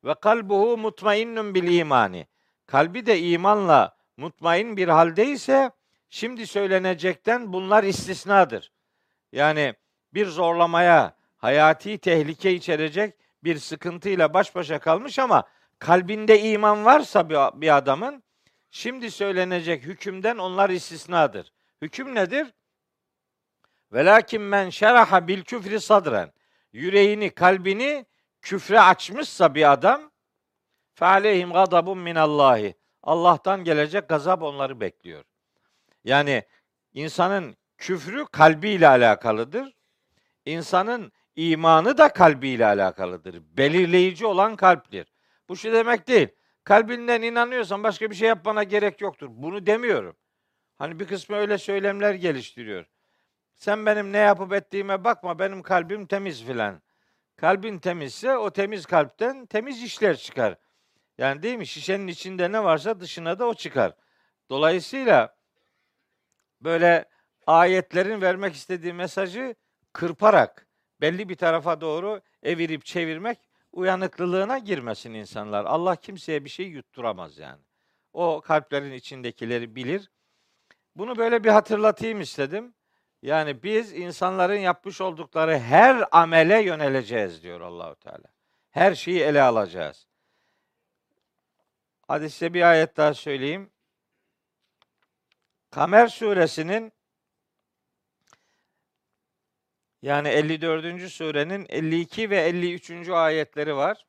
ve 0.04 0.14
kalbuhu 0.14 0.78
mutmainnun 0.78 1.54
bil 1.54 1.78
imani. 1.78 2.26
Kalbi 2.66 3.06
de 3.06 3.20
imanla 3.20 3.96
mutmain 4.16 4.76
bir 4.76 4.88
haldeyse 4.88 5.70
şimdi 6.12 6.46
söylenecekten 6.46 7.52
bunlar 7.52 7.84
istisnadır. 7.84 8.72
Yani 9.32 9.74
bir 10.14 10.26
zorlamaya, 10.26 11.16
hayati 11.36 11.98
tehlike 11.98 12.52
içerecek 12.52 13.14
bir 13.44 13.58
sıkıntıyla 13.58 14.34
baş 14.34 14.54
başa 14.54 14.78
kalmış 14.78 15.18
ama 15.18 15.48
kalbinde 15.78 16.40
iman 16.40 16.84
varsa 16.84 17.30
bir 17.60 17.76
adamın 17.76 18.22
şimdi 18.70 19.10
söylenecek 19.10 19.82
hükümden 19.82 20.38
onlar 20.38 20.70
istisnadır. 20.70 21.52
Hüküm 21.82 22.14
nedir? 22.14 22.54
Velakin 23.92 24.42
men 24.42 24.70
şeraha 24.70 25.28
bil 25.28 25.42
küfri 25.42 25.80
sadren. 25.80 26.32
Yüreğini, 26.72 27.30
kalbini 27.30 28.06
küfre 28.40 28.80
açmışsa 28.80 29.54
bir 29.54 29.72
adam 29.72 30.10
fe 30.94 31.06
aleyhim 31.06 31.52
gadabun 31.52 31.98
minallahi. 31.98 32.74
Allah'tan 33.02 33.64
gelecek 33.64 34.08
gazap 34.08 34.42
onları 34.42 34.80
bekliyor. 34.80 35.24
Yani 36.04 36.42
insanın 36.92 37.56
küfrü 37.78 38.26
kalbiyle 38.26 38.88
alakalıdır. 38.88 39.74
İnsanın 40.44 41.12
imanı 41.36 41.98
da 41.98 42.08
kalbiyle 42.08 42.66
alakalıdır. 42.66 43.42
Belirleyici 43.56 44.26
olan 44.26 44.56
kalptir. 44.56 45.12
Bu 45.48 45.56
şey 45.56 45.72
demek 45.72 46.08
değil. 46.08 46.28
Kalbinden 46.64 47.22
inanıyorsan 47.22 47.82
başka 47.82 48.10
bir 48.10 48.14
şey 48.14 48.28
yapmana 48.28 48.62
gerek 48.62 49.00
yoktur. 49.00 49.28
Bunu 49.30 49.66
demiyorum. 49.66 50.16
Hani 50.78 51.00
bir 51.00 51.06
kısmı 51.06 51.36
öyle 51.36 51.58
söylemler 51.58 52.14
geliştiriyor. 52.14 52.86
Sen 53.56 53.86
benim 53.86 54.12
ne 54.12 54.18
yapıp 54.18 54.52
ettiğime 54.52 55.04
bakma 55.04 55.38
benim 55.38 55.62
kalbim 55.62 56.06
temiz 56.06 56.44
filan. 56.44 56.82
Kalbin 57.36 57.78
temizse 57.78 58.36
o 58.36 58.50
temiz 58.50 58.86
kalpten 58.86 59.46
temiz 59.46 59.82
işler 59.82 60.16
çıkar. 60.16 60.54
Yani 61.18 61.42
değil 61.42 61.58
mi? 61.58 61.66
Şişenin 61.66 62.06
içinde 62.06 62.52
ne 62.52 62.64
varsa 62.64 63.00
dışına 63.00 63.38
da 63.38 63.46
o 63.46 63.54
çıkar. 63.54 63.94
Dolayısıyla 64.50 65.36
böyle 66.64 67.04
ayetlerin 67.46 68.20
vermek 68.20 68.54
istediği 68.54 68.92
mesajı 68.92 69.54
kırparak 69.92 70.66
belli 71.00 71.28
bir 71.28 71.36
tarafa 71.36 71.80
doğru 71.80 72.20
evirip 72.42 72.84
çevirmek 72.84 73.38
uyanıklılığına 73.72 74.58
girmesin 74.58 75.14
insanlar. 75.14 75.64
Allah 75.64 75.96
kimseye 75.96 76.44
bir 76.44 76.50
şey 76.50 76.66
yutturamaz 76.66 77.38
yani. 77.38 77.60
O 78.12 78.40
kalplerin 78.40 78.92
içindekileri 78.92 79.76
bilir. 79.76 80.10
Bunu 80.96 81.16
böyle 81.16 81.44
bir 81.44 81.50
hatırlatayım 81.50 82.20
istedim. 82.20 82.74
Yani 83.22 83.62
biz 83.62 83.92
insanların 83.92 84.56
yapmış 84.56 85.00
oldukları 85.00 85.58
her 85.58 86.04
amele 86.10 86.62
yöneleceğiz 86.62 87.42
diyor 87.42 87.60
Allahu 87.60 87.94
Teala. 87.96 88.28
Her 88.70 88.94
şeyi 88.94 89.20
ele 89.20 89.42
alacağız. 89.42 90.06
Hadi 92.08 92.30
size 92.30 92.54
bir 92.54 92.62
ayet 92.62 92.96
daha 92.96 93.14
söyleyeyim. 93.14 93.70
Kamer 95.72 96.08
suresinin 96.08 96.92
yani 100.02 100.28
54. 100.28 101.08
surenin 101.10 101.66
52 101.68 102.30
ve 102.30 102.40
53. 102.40 103.08
ayetleri 103.08 103.76
var. 103.76 104.06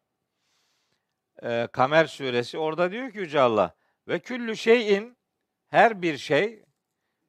Ee, 1.44 1.68
Kamer 1.72 2.06
suresi. 2.06 2.58
Orada 2.58 2.92
diyor 2.92 3.12
ki 3.12 3.18
Yüce 3.18 3.40
Allah 3.40 3.76
ve 4.08 4.20
küllü 4.20 4.58
şeyin 4.58 5.18
her 5.70 6.02
bir 6.02 6.18
şey 6.18 6.64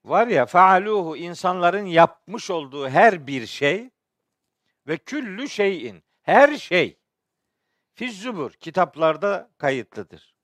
var 0.04 0.26
ya 0.26 0.46
faaluhu 0.46 1.16
insanların 1.16 1.86
yapmış 1.86 2.50
olduğu 2.50 2.88
her 2.88 3.26
bir 3.26 3.46
şey 3.46 3.90
ve 4.86 4.96
küllü 4.96 5.48
şeyin 5.48 6.04
her 6.22 6.56
şey 6.56 6.98
fizzubur 7.92 8.52
kitaplarda 8.52 9.50
kayıtlıdır. 9.58 10.34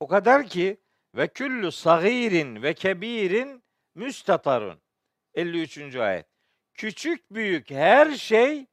O 0.00 0.08
kadar 0.08 0.46
ki 0.46 0.80
ve 1.18 1.28
küllü 1.28 1.72
sagirin 1.72 2.62
ve 2.62 2.74
kebirin 2.74 3.64
müstatarun. 3.94 4.80
53. 5.34 5.96
ayet. 5.96 6.26
Küçük 6.74 7.30
büyük 7.30 7.70
her 7.70 8.10
şey 8.12 8.66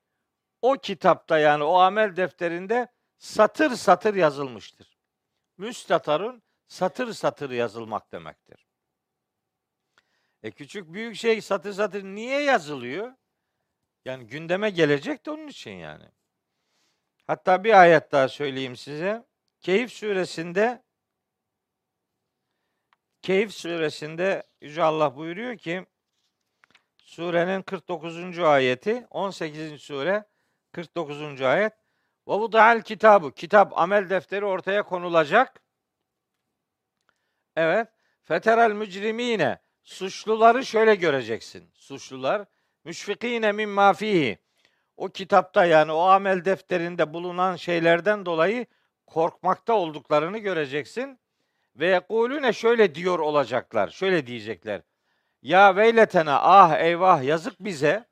o 0.62 0.74
kitapta 0.74 1.40
yani 1.40 1.64
o 1.64 1.78
amel 1.78 2.16
defterinde 2.16 2.88
satır 3.18 3.76
satır 3.76 4.16
yazılmıştır. 4.16 4.98
Müstatarun 5.58 6.44
satır 6.68 7.14
satır 7.14 7.50
yazılmak 7.50 8.12
demektir. 8.12 8.68
E 10.44 10.52
küçük 10.52 10.94
büyük 10.94 11.16
şey 11.16 11.42
satır 11.42 11.74
satır 11.74 12.04
niye 12.04 12.42
yazılıyor? 12.42 13.14
Yani 14.06 14.28
gündeme 14.28 14.70
gelecek 14.70 15.26
de 15.26 15.32
onun 15.32 15.48
için 15.48 15.72
yani. 15.72 16.06
Hatta 17.28 17.64
bir 17.64 17.82
ayet 17.82 18.12
daha 18.12 18.28
söyleyeyim 18.28 18.76
size. 18.76 19.26
Keyif 19.62 19.92
suresinde 19.92 20.85
Keyif 23.26 23.54
suresinde 23.54 24.44
Yüce 24.62 24.84
Allah 24.84 25.16
buyuruyor 25.16 25.58
ki 25.58 25.86
surenin 26.98 27.62
49. 27.62 28.40
ayeti 28.40 29.08
18. 29.10 29.82
sure 29.82 30.24
49. 30.72 31.42
ayet 31.42 31.74
ve 32.28 32.34
vuda'al 32.34 32.82
kitabı 32.82 33.32
kitap 33.32 33.80
amel 33.80 34.10
defteri 34.10 34.46
ortaya 34.46 34.84
konulacak. 34.84 35.64
Evet. 37.56 37.88
Feterel 38.24 38.72
mücrimine 38.72 39.60
suçluları 39.84 40.66
şöyle 40.66 40.96
göreceksin. 40.96 41.72
Suçlular 41.74 42.46
müşfikine 42.84 43.52
min 43.52 43.70
mafihi. 43.70 44.38
O 44.98 45.10
kitapta 45.10 45.66
yani 45.66 45.92
o 45.92 46.02
amel 46.02 46.46
defterinde 46.46 47.14
bulunan 47.14 47.56
şeylerden 47.56 48.26
dolayı 48.26 48.66
korkmakta 49.06 49.74
olduklarını 49.74 50.38
göreceksin. 50.38 51.20
Ve 51.76 51.88
yekulüne 51.88 52.54
şöyle 52.54 52.96
diyor 52.96 53.20
olacaklar. 53.20 53.88
Şöyle 53.88 54.28
diyecekler. 54.28 54.82
Ya 55.42 55.76
veyletena 55.76 56.40
ah 56.42 56.80
eyvah 56.80 57.24
yazık 57.24 57.60
bize. 57.60 58.06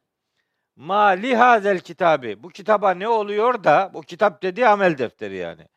Ma 0.75 1.05
lihazel 1.07 1.79
kitabı. 1.79 2.43
Bu 2.43 2.49
kitaba 2.49 2.91
ne 2.91 3.07
oluyor 3.07 3.63
da 3.63 3.91
bu 3.93 4.01
kitap 4.01 4.43
dediği 4.43 4.67
amel 4.67 4.97
defteri 4.97 5.35
yani. 5.35 5.67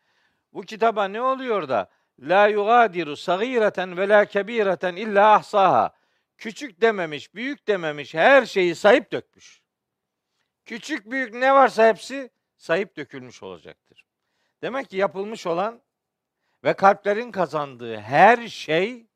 Bu 0.53 0.63
kitaba 0.63 1.05
ne 1.09 1.23
oluyor 1.23 1.69
da 1.69 1.91
la 2.21 2.47
yugadiru 2.47 3.17
sagireten 3.17 3.97
ve 3.97 4.09
la 4.09 4.25
kebireten 4.25 4.97
illa 4.97 5.33
ahsaha. 5.33 5.95
Küçük 6.39 6.81
dememiş, 6.81 7.35
büyük 7.35 7.69
dememiş, 7.69 8.15
her 8.15 8.47
şeyi 8.47 8.75
sayıp 8.75 9.13
dökmüş. 9.13 9.63
Küçük 10.65 11.11
büyük 11.11 11.35
ne 11.35 11.55
varsa 11.55 11.89
hepsi 11.89 12.31
sayıp 12.57 12.97
dökülmüş 12.97 13.43
olacaktır. 13.43 14.05
Demek 14.63 14.91
ki 14.91 14.97
yapılmış 14.97 15.47
olan 15.47 15.81
ve 16.67 16.75
kalplerin 16.75 17.33
kazandığı 17.33 17.97
her 17.97 18.49
şey 18.49 19.07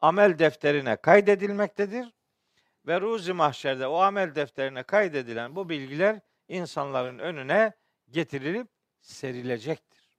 amel 0.00 0.38
defterine 0.38 0.96
kaydedilmektedir. 0.96 2.12
Ve 2.86 3.00
ruzi 3.00 3.32
mahşerde 3.32 3.86
o 3.86 3.96
amel 3.96 4.34
defterine 4.34 4.82
kaydedilen 4.82 5.56
bu 5.56 5.68
bilgiler 5.68 6.20
insanların 6.48 7.18
önüne 7.18 7.72
getirilip 8.10 8.68
serilecektir. 9.00 10.10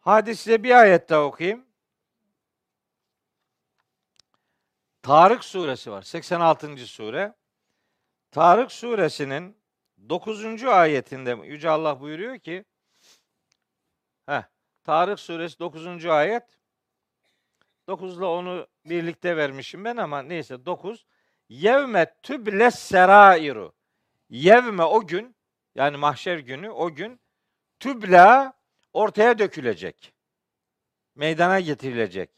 Hadi 0.00 0.36
size 0.36 0.62
bir 0.62 0.80
ayet 0.80 1.08
daha 1.08 1.24
okuyayım. 1.24 1.66
Tarık 5.02 5.44
suresi 5.44 5.90
var. 5.90 6.02
86. 6.02 6.76
sure. 6.76 7.34
Tarık 8.30 8.72
suresinin 8.72 9.56
9. 10.08 10.64
ayetinde 10.64 11.30
Yüce 11.30 11.70
Allah 11.70 12.00
buyuruyor 12.00 12.38
ki 12.38 12.64
heh, 14.26 14.53
Tarık 14.84 15.20
suresi 15.20 15.58
9. 15.58 16.06
ayet 16.06 16.42
9 17.86 18.16
ile 18.16 18.24
onu 18.24 18.66
birlikte 18.84 19.36
vermişim 19.36 19.84
ben 19.84 19.96
ama 19.96 20.22
neyse 20.22 20.66
9 20.66 21.06
Yevme 21.48 22.14
tübles 22.22 22.78
serairu 22.78 23.74
Yevme 24.28 24.82
o 24.82 25.06
gün 25.06 25.36
yani 25.74 25.96
mahşer 25.96 26.38
günü 26.38 26.70
o 26.70 26.94
gün 26.94 27.20
tübla 27.80 28.52
ortaya 28.92 29.38
dökülecek. 29.38 30.14
Meydana 31.14 31.60
getirilecek. 31.60 32.30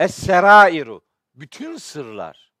Es-serairu 0.00 1.00
bütün 1.34 1.76
sırlar. 1.76 2.52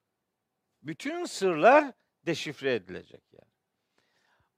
Bütün 0.82 1.24
sırlar 1.24 1.92
deşifre 2.26 2.74
edilecek 2.74 3.22
yani. 3.32 3.52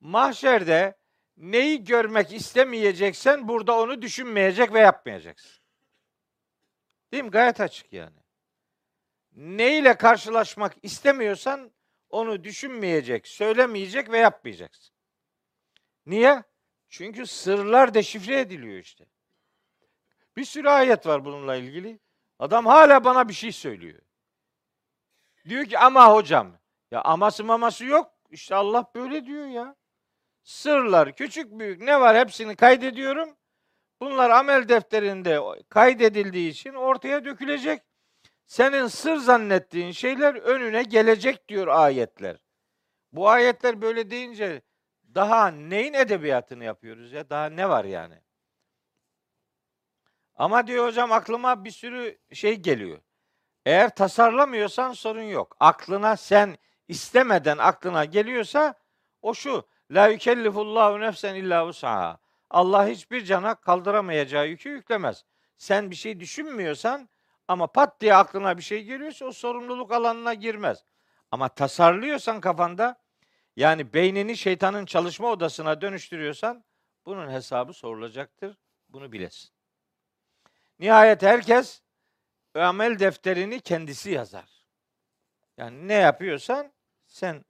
Mahşerde 0.01 0.98
neyi 1.37 1.85
görmek 1.85 2.33
istemeyeceksen 2.33 3.49
burada 3.49 3.79
onu 3.79 4.03
düşünmeyecek 4.03 4.73
ve 4.73 4.81
yapmayacaksın. 4.81 5.62
Değil 7.12 7.25
mi? 7.25 7.31
Gayet 7.31 7.61
açık 7.61 7.92
yani. 7.92 8.16
Neyle 9.33 9.97
karşılaşmak 9.97 10.73
istemiyorsan 10.83 11.71
onu 12.11 12.45
düşünmeyecek, 12.45 13.29
söylemeyecek 13.29 14.11
ve 14.11 14.18
yapmayacaksın. 14.18 14.95
Niye? 16.07 16.42
Çünkü 16.88 17.27
sırlar 17.27 17.95
deşifre 17.95 18.40
ediliyor 18.40 18.79
işte. 18.79 19.05
Bir 20.37 20.45
sürü 20.45 20.68
ayet 20.68 21.07
var 21.07 21.25
bununla 21.25 21.57
ilgili. 21.57 22.01
Adam 22.38 22.66
hala 22.66 23.05
bana 23.05 23.29
bir 23.29 23.35
şey 23.35 23.53
söylüyor. 23.53 24.03
Diyor 25.49 25.64
ki 25.64 25.79
ama 25.79 26.14
hocam. 26.14 26.59
Ya 26.90 27.03
aması 27.03 27.45
maması 27.45 27.85
yok. 27.85 28.12
İşte 28.31 28.55
Allah 28.55 28.90
böyle 28.95 29.27
diyor 29.27 29.47
ya. 29.47 29.77
Sırlar 30.42 31.16
küçük 31.16 31.50
büyük 31.50 31.81
ne 31.81 32.00
var 32.00 32.16
hepsini 32.16 32.57
kaydediyorum. 32.57 33.37
Bunlar 34.00 34.31
amel 34.31 34.68
defterinde 34.68 35.40
kaydedildiği 35.68 36.50
için 36.50 36.74
ortaya 36.74 37.24
dökülecek. 37.24 37.83
Senin 38.46 38.87
sır 38.87 39.16
zannettiğin 39.16 39.92
şeyler 39.92 40.35
önüne 40.35 40.83
gelecek 40.83 41.48
diyor 41.48 41.66
ayetler. 41.66 42.37
Bu 43.12 43.28
ayetler 43.28 43.83
böyle 43.83 44.11
deyince 44.11 44.62
daha 45.14 45.48
neyin 45.48 45.92
edebiyatını 45.92 46.64
yapıyoruz 46.64 47.12
ya? 47.12 47.31
Daha 47.31 47.46
ne 47.46 47.68
var 47.68 47.85
yani? 47.85 48.20
Ama 50.35 50.66
diyor 50.66 50.87
hocam 50.87 51.12
aklıma 51.12 51.64
bir 51.64 51.70
sürü 51.70 52.18
şey 52.33 52.57
geliyor. 52.57 52.98
Eğer 53.66 53.94
tasarlamıyorsan 53.94 54.92
sorun 54.92 55.22
yok. 55.22 55.57
Aklına 55.61 56.16
sen 56.16 56.57
istemeden 56.88 57.59
aklına 57.59 58.05
geliyorsa 58.05 58.74
o 59.22 59.35
şu. 59.35 59.68
La 59.92 60.09
yükellifullahu 60.09 61.00
nefsen 61.00 61.35
illa 61.35 61.66
vus'aha. 61.66 62.18
Allah 62.50 62.87
hiçbir 62.87 63.24
cana 63.24 63.55
kaldıramayacağı 63.55 64.48
yükü 64.48 64.70
yüklemez. 64.70 65.24
Sen 65.57 65.90
bir 65.90 65.96
şey 65.96 66.20
düşünmüyorsan 66.20 67.09
ama 67.48 67.66
pat 67.66 68.00
diye 68.00 68.14
aklına 68.14 68.57
bir 68.57 68.62
şey 68.62 68.85
geliyorsa 68.85 69.24
o 69.24 69.33
sorumluluk 69.33 69.92
alanına 69.92 70.35
girmez. 70.35 70.85
Ama 71.31 71.48
tasarlıyorsan 71.48 72.40
kafanda 72.40 73.02
yani 73.57 73.92
beynini 73.92 74.37
şeytanın 74.37 74.87
çalışma 74.87 75.28
odasına 75.28 75.81
dönüştürüyorsan 75.81 76.64
bunun 77.07 77.31
hesabı 77.31 77.72
sorulacaktır. 77.72 78.57
Bunu 78.88 79.12
bilesin. 79.12 79.50
Nihayet 80.78 81.22
herkes 81.22 81.83
amel 82.55 82.98
defterini 82.98 83.61
kendisi 83.61 84.11
yazar. 84.11 84.66
Yani 85.57 85.88
ne 85.88 85.94
yapıyorsan 85.94 86.72
sen 87.07 87.44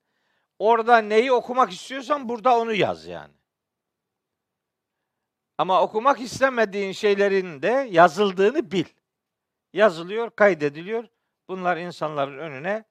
orada 0.62 0.98
neyi 0.98 1.32
okumak 1.32 1.72
istiyorsan 1.72 2.28
burada 2.28 2.58
onu 2.58 2.74
yaz 2.74 3.06
yani. 3.06 3.34
Ama 5.58 5.82
okumak 5.82 6.20
istemediğin 6.20 6.92
şeylerin 6.92 7.62
de 7.62 7.88
yazıldığını 7.90 8.70
bil. 8.70 8.84
Yazılıyor, 9.72 10.30
kaydediliyor. 10.30 11.04
Bunlar 11.48 11.76
insanların 11.76 12.38
önüne 12.38 12.84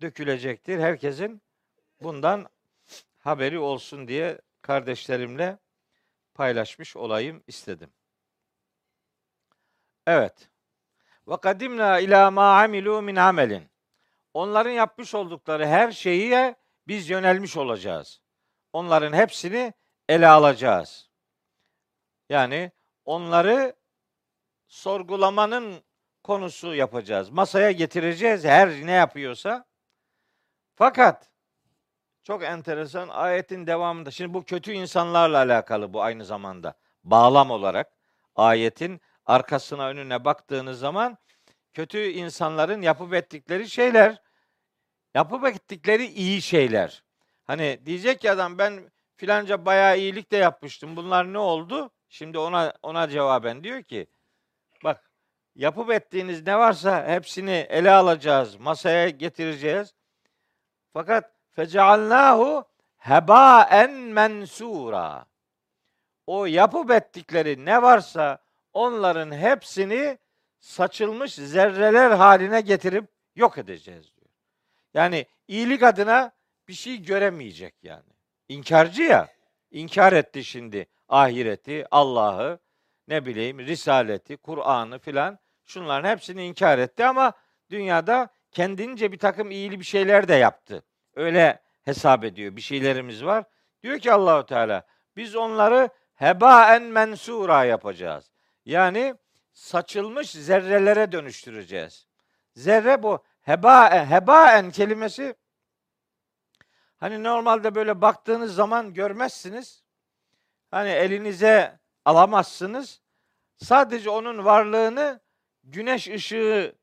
dökülecektir. 0.00 0.78
Herkesin 0.78 1.42
bundan 2.02 2.48
haberi 3.18 3.58
olsun 3.58 4.08
diye 4.08 4.40
kardeşlerimle 4.62 5.58
paylaşmış 6.34 6.96
olayım 6.96 7.42
istedim. 7.46 7.90
Evet. 10.06 10.48
Ve 11.28 11.36
kadimna 11.36 11.98
ila 11.98 12.30
ma 12.30 12.62
amilu 12.62 13.02
min 13.02 13.16
amelin. 13.16 13.70
Onların 14.34 14.70
yapmış 14.70 15.14
oldukları 15.14 15.66
her 15.66 15.92
şeyi 15.92 16.54
biz 16.90 17.10
yönelmiş 17.10 17.56
olacağız. 17.56 18.20
Onların 18.72 19.12
hepsini 19.12 19.72
ele 20.08 20.28
alacağız. 20.28 21.10
Yani 22.28 22.72
onları 23.04 23.76
sorgulamanın 24.66 25.82
konusu 26.22 26.74
yapacağız. 26.74 27.30
Masaya 27.30 27.70
getireceğiz 27.70 28.44
her 28.44 28.68
ne 28.68 28.92
yapıyorsa. 28.92 29.64
Fakat 30.74 31.30
çok 32.22 32.42
enteresan 32.42 33.08
ayetin 33.08 33.66
devamında. 33.66 34.10
Şimdi 34.10 34.34
bu 34.34 34.44
kötü 34.44 34.72
insanlarla 34.72 35.38
alakalı 35.38 35.92
bu 35.92 36.02
aynı 36.02 36.24
zamanda. 36.24 36.74
Bağlam 37.04 37.50
olarak 37.50 37.92
ayetin 38.36 39.00
arkasına 39.26 39.88
önüne 39.88 40.24
baktığınız 40.24 40.78
zaman 40.78 41.18
kötü 41.72 41.98
insanların 41.98 42.82
yapıp 42.82 43.14
ettikleri 43.14 43.70
şeyler 43.70 44.22
yapıp 45.14 45.44
ettikleri 45.44 46.06
iyi 46.06 46.42
şeyler. 46.42 47.02
Hani 47.44 47.80
diyecek 47.86 48.20
ki 48.20 48.30
adam 48.30 48.58
ben 48.58 48.90
filanca 49.16 49.66
bayağı 49.66 49.98
iyilik 49.98 50.32
de 50.32 50.36
yapmıştım. 50.36 50.96
Bunlar 50.96 51.32
ne 51.32 51.38
oldu? 51.38 51.90
Şimdi 52.08 52.38
ona 52.38 52.72
ona 52.82 53.08
cevaben 53.08 53.64
diyor 53.64 53.82
ki 53.82 54.06
bak 54.84 55.10
yapıp 55.54 55.90
ettiğiniz 55.90 56.46
ne 56.46 56.58
varsa 56.58 57.08
hepsini 57.08 57.66
ele 57.70 57.90
alacağız, 57.90 58.56
masaya 58.56 59.08
getireceğiz. 59.08 59.94
Fakat 60.92 61.32
fecealnahu 61.50 62.64
hebaen 62.96 63.92
mensura. 63.92 65.26
O 66.26 66.46
yapıp 66.46 66.90
ettikleri 66.90 67.64
ne 67.64 67.82
varsa 67.82 68.38
onların 68.72 69.32
hepsini 69.32 70.18
saçılmış 70.60 71.34
zerreler 71.34 72.10
haline 72.10 72.60
getirip 72.60 73.08
yok 73.36 73.58
edeceğiz 73.58 74.16
diyor. 74.16 74.19
Yani 74.94 75.26
iyilik 75.48 75.82
adına 75.82 76.32
bir 76.68 76.72
şey 76.72 77.02
göremeyecek 77.02 77.74
yani. 77.82 78.10
İnkarcı 78.48 79.02
ya. 79.02 79.28
İnkar 79.70 80.12
etti 80.12 80.44
şimdi 80.44 80.86
ahireti, 81.08 81.86
Allah'ı, 81.90 82.58
ne 83.08 83.26
bileyim 83.26 83.58
risaleti, 83.58 84.36
Kur'an'ı 84.36 84.98
filan 84.98 85.38
şunların 85.64 86.08
hepsini 86.08 86.44
inkar 86.44 86.78
etti 86.78 87.04
ama 87.04 87.32
dünyada 87.70 88.28
kendince 88.50 89.12
bir 89.12 89.18
takım 89.18 89.50
iyili 89.50 89.80
bir 89.80 89.84
şeyler 89.84 90.28
de 90.28 90.34
yaptı. 90.34 90.84
Öyle 91.14 91.62
hesap 91.82 92.24
ediyor. 92.24 92.56
Bir 92.56 92.60
şeylerimiz 92.60 93.24
var. 93.24 93.44
Diyor 93.82 93.98
ki 93.98 94.12
Allahu 94.12 94.46
Teala 94.46 94.86
biz 95.16 95.36
onları 95.36 95.88
hebaen 96.14 96.82
mensura 96.82 97.64
yapacağız. 97.64 98.30
Yani 98.64 99.14
saçılmış 99.52 100.30
zerrelere 100.30 101.12
dönüştüreceğiz. 101.12 102.06
Zerre 102.54 103.02
bu 103.02 103.24
heba 103.50 104.06
hebaen 104.10 104.70
kelimesi 104.70 105.34
hani 106.96 107.22
normalde 107.22 107.74
böyle 107.74 108.00
baktığınız 108.00 108.54
zaman 108.54 108.94
görmezsiniz. 108.94 109.84
Hani 110.70 110.88
elinize 110.88 111.78
alamazsınız. 112.04 113.00
Sadece 113.56 114.10
onun 114.10 114.44
varlığını 114.44 115.20
güneş 115.64 116.08
ışığı 116.08 116.74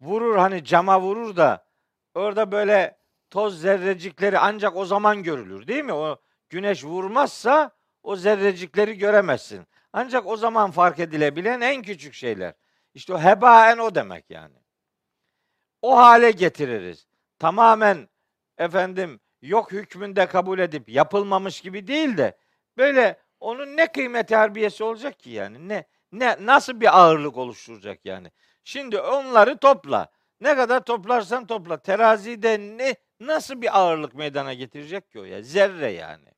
vurur 0.00 0.36
hani 0.36 0.64
cama 0.64 1.00
vurur 1.00 1.36
da 1.36 1.66
orada 2.14 2.52
böyle 2.52 2.98
toz 3.30 3.60
zerrecikleri 3.60 4.38
ancak 4.38 4.76
o 4.76 4.84
zaman 4.84 5.22
görülür 5.22 5.66
değil 5.66 5.84
mi? 5.84 5.92
O 5.92 6.20
güneş 6.48 6.84
vurmazsa 6.84 7.70
o 8.02 8.16
zerrecikleri 8.16 8.98
göremezsin. 8.98 9.66
Ancak 9.92 10.26
o 10.26 10.36
zaman 10.36 10.70
fark 10.70 10.98
edilebilen 10.98 11.60
en 11.60 11.82
küçük 11.82 12.14
şeyler. 12.14 12.54
İşte 12.94 13.14
o 13.14 13.20
hebaen 13.20 13.78
o 13.78 13.94
demek 13.94 14.30
yani. 14.30 14.65
O 15.86 15.96
hale 15.96 16.30
getiririz. 16.30 17.06
Tamamen 17.38 18.08
efendim 18.58 19.20
yok 19.42 19.72
hükmünde 19.72 20.26
kabul 20.26 20.58
edip 20.58 20.88
yapılmamış 20.88 21.60
gibi 21.60 21.86
değil 21.86 22.16
de 22.16 22.38
böyle 22.76 23.20
onun 23.40 23.76
ne 23.76 23.92
kıymeti 23.92 24.36
harbiyesi 24.36 24.84
olacak 24.84 25.18
ki 25.18 25.30
yani? 25.30 25.68
Ne 25.68 25.86
ne 26.12 26.36
nasıl 26.40 26.80
bir 26.80 26.98
ağırlık 26.98 27.36
oluşturacak 27.36 28.00
yani? 28.04 28.32
Şimdi 28.64 29.00
onları 29.00 29.58
topla. 29.58 30.08
Ne 30.40 30.56
kadar 30.56 30.84
toplarsan 30.84 31.46
topla. 31.46 31.82
Terazide 31.82 32.58
ne 32.58 32.96
nasıl 33.20 33.62
bir 33.62 33.78
ağırlık 33.78 34.14
meydana 34.14 34.54
getirecek 34.54 35.10
ki 35.10 35.20
o 35.20 35.24
ya? 35.24 35.42
Zerre 35.42 35.90
yani. 35.90 36.28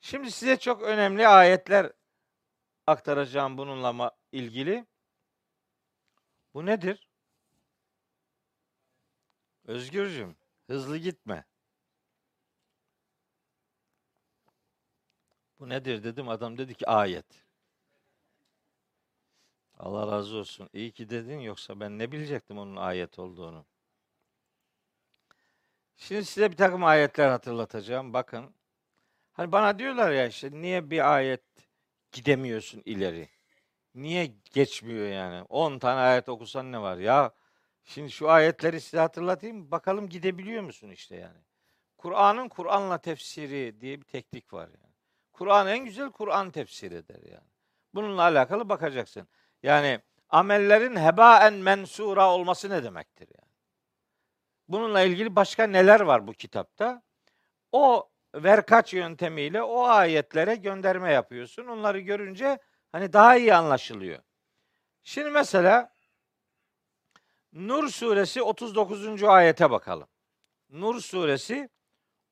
Şimdi 0.00 0.30
size 0.30 0.56
çok 0.56 0.82
önemli 0.82 1.28
ayetler 1.28 1.92
aktaracağım 2.86 3.58
bununla 3.58 4.10
ilgili. 4.32 4.86
Bu 6.54 6.66
nedir? 6.66 7.13
Özgürcüm, 9.64 10.36
hızlı 10.66 10.98
gitme. 10.98 11.44
Bu 15.60 15.68
nedir 15.68 16.04
dedim. 16.04 16.28
Adam 16.28 16.58
dedi 16.58 16.74
ki 16.74 16.86
ayet. 16.88 17.44
Allah 19.78 20.12
razı 20.12 20.36
olsun. 20.36 20.70
İyi 20.72 20.92
ki 20.92 21.10
dedin 21.10 21.38
yoksa 21.38 21.80
ben 21.80 21.98
ne 21.98 22.12
bilecektim 22.12 22.58
onun 22.58 22.76
ayet 22.76 23.18
olduğunu. 23.18 23.66
Şimdi 25.96 26.24
size 26.24 26.52
bir 26.52 26.56
takım 26.56 26.84
ayetler 26.84 27.28
hatırlatacağım. 27.28 28.12
Bakın. 28.12 28.54
Hani 29.32 29.52
bana 29.52 29.78
diyorlar 29.78 30.12
ya 30.12 30.26
işte 30.26 30.50
niye 30.52 30.90
bir 30.90 31.14
ayet 31.14 31.42
gidemiyorsun 32.12 32.82
ileri? 32.84 33.28
Niye 33.94 34.26
geçmiyor 34.54 35.08
yani? 35.08 35.42
10 35.48 35.78
tane 35.78 36.00
ayet 36.00 36.28
okusan 36.28 36.72
ne 36.72 36.82
var? 36.82 36.98
Ya 36.98 37.32
şimdi 37.84 38.10
şu 38.10 38.30
ayetleri 38.30 38.80
size 38.80 38.98
hatırlatayım. 38.98 39.70
Bakalım 39.70 40.08
gidebiliyor 40.08 40.62
musun 40.62 40.90
işte 40.90 41.16
yani. 41.16 41.40
Kur'an'ın 41.98 42.48
Kur'an'la 42.48 42.98
tefsiri 42.98 43.80
diye 43.80 44.00
bir 44.00 44.04
teknik 44.04 44.52
var 44.52 44.68
yani. 44.68 44.94
Kur'an 45.32 45.66
en 45.66 45.84
güzel 45.84 46.10
Kur'an 46.10 46.50
tefsir 46.50 46.92
eder 46.92 47.22
yani. 47.32 47.48
Bununla 47.94 48.22
alakalı 48.22 48.68
bakacaksın. 48.68 49.28
Yani 49.62 50.00
amellerin 50.28 50.96
hebaen 50.96 51.54
mensura 51.54 52.30
olması 52.30 52.70
ne 52.70 52.84
demektir 52.84 53.28
yani? 53.38 53.52
Bununla 54.68 55.00
ilgili 55.00 55.36
başka 55.36 55.66
neler 55.66 56.00
var 56.00 56.26
bu 56.26 56.32
kitapta? 56.32 57.02
O 57.72 58.10
verkaç 58.34 58.94
yöntemiyle 58.94 59.62
o 59.62 59.84
ayetlere 59.84 60.54
gönderme 60.54 61.12
yapıyorsun. 61.12 61.66
Onları 61.66 62.00
görünce 62.00 62.58
hani 62.92 63.12
daha 63.12 63.36
iyi 63.36 63.54
anlaşılıyor. 63.54 64.18
Şimdi 65.02 65.30
mesela 65.30 65.93
Nur 67.54 67.88
suresi 67.88 68.42
39. 68.42 69.22
ayete 69.22 69.70
bakalım. 69.70 70.08
Nur 70.70 71.00
suresi 71.00 71.68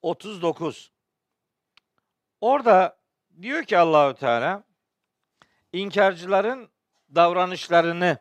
39. 0.03 0.93
Orada 2.41 2.99
diyor 3.43 3.63
ki 3.65 3.79
Allahü 3.79 4.15
Teala 4.15 4.65
inkarcıların 5.73 6.69
davranışlarını 7.15 8.19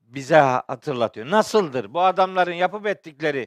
bize 0.00 0.36
hatırlatıyor. 0.36 1.30
Nasıldır? 1.30 1.94
Bu 1.94 2.00
adamların 2.00 2.52
yapıp 2.52 2.86
ettikleri 2.86 3.46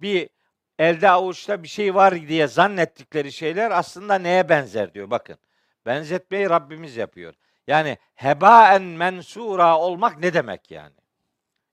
bir 0.00 0.30
elde 0.78 1.10
avuçta 1.10 1.62
bir 1.62 1.68
şey 1.68 1.94
var 1.94 2.28
diye 2.28 2.46
zannettikleri 2.46 3.32
şeyler 3.32 3.70
aslında 3.70 4.14
neye 4.14 4.48
benzer 4.48 4.94
diyor. 4.94 5.10
Bakın. 5.10 5.38
Benzetmeyi 5.86 6.50
Rabbimiz 6.50 6.96
yapıyor. 6.96 7.34
Yani 7.66 7.98
hebaen 8.14 8.82
mensura 8.82 9.78
olmak 9.78 10.18
ne 10.18 10.34
demek 10.34 10.70
yani? 10.70 10.97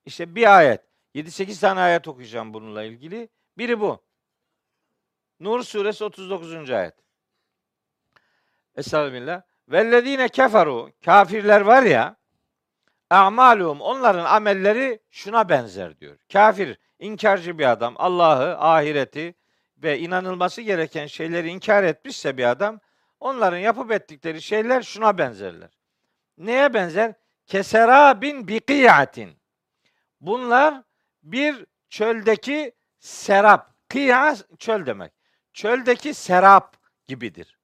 İşte 0.06 0.36
bir 0.36 0.58
ayet. 0.58 0.82
7-8 1.16 1.62
tane 1.62 1.80
ayet 1.80 2.08
okuyacağım 2.08 2.54
bununla 2.54 2.84
ilgili. 2.84 3.30
Biri 3.58 3.80
bu. 3.80 4.04
Nur 5.40 5.64
suresi 5.64 6.04
39. 6.04 6.70
ayet. 6.72 6.94
Estağfirullah. 8.76 9.42
Vellezine 9.70 10.30
keferu 10.30 10.92
kafirler 11.06 11.62
var 11.62 11.84
ya 11.84 12.16
a'malum 13.10 13.82
onların 13.82 14.26
amelleri 14.26 15.00
şuna 15.12 15.50
benzer 15.50 16.00
diyor. 16.00 16.18
Kafir, 16.34 16.80
inkarcı 17.00 17.60
bir 17.60 17.72
adam 17.72 17.94
Allah'ı, 17.98 18.58
ahireti 18.58 19.36
ve 19.78 20.00
inanılması 20.00 20.62
gereken 20.62 21.08
şeyleri 21.08 21.50
inkar 21.50 21.84
etmişse 21.84 22.38
bir 22.38 22.44
adam 22.44 22.80
onların 23.20 23.58
yapıp 23.58 23.92
ettikleri 23.92 24.42
şeyler 24.42 24.82
şuna 24.82 25.18
benzerler. 25.18 25.70
Neye 26.38 26.74
benzer? 26.74 27.14
Keserabin 27.46 28.48
biqiyatin. 28.48 29.38
Bunlar 30.26 30.84
bir 31.24 31.66
çöldeki 31.90 32.76
serap. 33.00 33.76
Kıya 33.90 34.36
çöl 34.60 34.86
demek. 34.86 35.14
Çöldeki 35.54 36.14
serap 36.14 36.78
gibidir. 37.08 37.60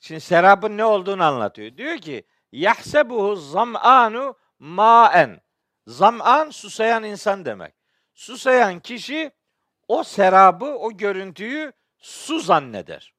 Şimdi 0.00 0.20
serapın 0.20 0.76
ne 0.76 0.84
olduğunu 0.84 1.24
anlatıyor. 1.24 1.76
Diyor 1.76 1.98
ki 1.98 2.24
yahsebuhu 2.52 3.36
zam'anu 3.36 4.36
maen. 4.58 5.40
Zam'an 5.86 6.50
susayan 6.50 7.04
insan 7.04 7.44
demek. 7.44 7.74
Susayan 8.14 8.80
kişi 8.80 9.30
o 9.88 10.04
serabı, 10.04 10.64
o 10.64 10.92
görüntüyü 10.96 11.72
su 11.98 12.40
zanneder. 12.40 13.14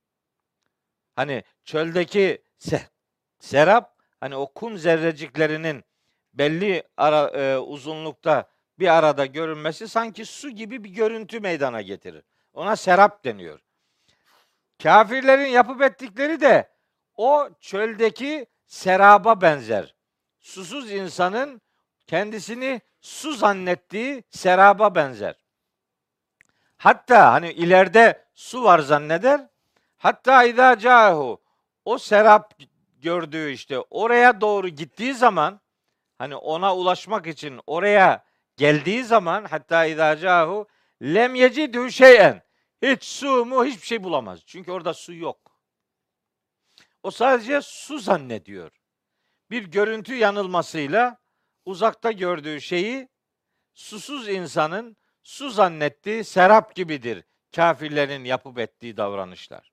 Hani 1.16 1.44
çöldeki 1.64 2.44
se- 2.60 2.90
serap 3.40 3.98
hani 4.20 4.36
o 4.36 4.54
kum 4.54 4.78
zerreciklerinin 4.78 5.84
belli 6.34 6.84
ara, 6.98 7.30
e, 7.30 7.58
uzunlukta 7.58 8.50
bir 8.80 8.88
arada 8.88 9.26
görünmesi 9.26 9.88
sanki 9.88 10.26
su 10.26 10.50
gibi 10.50 10.84
bir 10.84 10.90
görüntü 10.90 11.40
meydana 11.40 11.82
getirir. 11.82 12.24
Ona 12.54 12.76
serap 12.76 13.26
deniyor. 13.26 13.60
Kafirlerin 14.84 15.50
yapıp 15.50 15.82
ettikleri 15.82 16.42
de 16.42 16.70
o 17.18 17.50
çöldeki 17.60 18.46
seraba 18.68 19.42
benzer. 19.42 19.96
Susuz 20.40 20.92
insanın 20.92 21.62
kendisini 22.08 22.82
su 23.02 23.34
zannettiği 23.34 24.24
seraba 24.30 24.96
benzer. 24.96 25.36
Hatta 26.78 27.34
hani 27.34 27.52
ileride 27.52 28.26
su 28.34 28.64
var 28.64 28.80
zanneder. 28.80 29.48
Hatta 29.98 30.44
idâ 30.44 30.80
câhu 30.80 31.42
o 31.86 31.98
serap 31.98 32.54
gördüğü 33.02 33.52
işte 33.52 33.80
oraya 33.80 34.42
doğru 34.42 34.68
gittiği 34.68 35.14
zaman 35.14 35.61
hani 36.22 36.36
ona 36.36 36.76
ulaşmak 36.76 37.28
için 37.28 37.60
oraya 37.68 38.26
geldiği 38.58 39.04
zaman 39.04 39.46
hatta 39.46 39.86
idâ 39.86 40.18
câhu 40.18 40.68
lem 41.02 41.36
yecidhu 41.36 41.92
şeyen 41.92 42.42
hiç 42.82 43.04
su 43.04 43.46
mu 43.46 43.66
hiçbir 43.66 43.88
şey 43.88 44.04
bulamaz. 44.04 44.40
Çünkü 44.46 44.72
orada 44.72 44.94
su 44.94 45.14
yok. 45.14 45.60
O 47.04 47.12
sadece 47.12 47.62
su 47.62 48.00
zannediyor. 48.00 48.72
Bir 49.52 49.64
görüntü 49.64 50.16
yanılmasıyla 50.16 51.18
uzakta 51.66 52.12
gördüğü 52.12 52.62
şeyi 52.62 53.10
susuz 53.74 54.30
insanın 54.30 54.98
su 55.24 55.50
zannettiği 55.50 56.24
serap 56.24 56.76
gibidir 56.76 57.24
kafirlerin 57.56 58.24
yapıp 58.24 58.60
ettiği 58.60 58.98
davranışlar. 58.98 59.72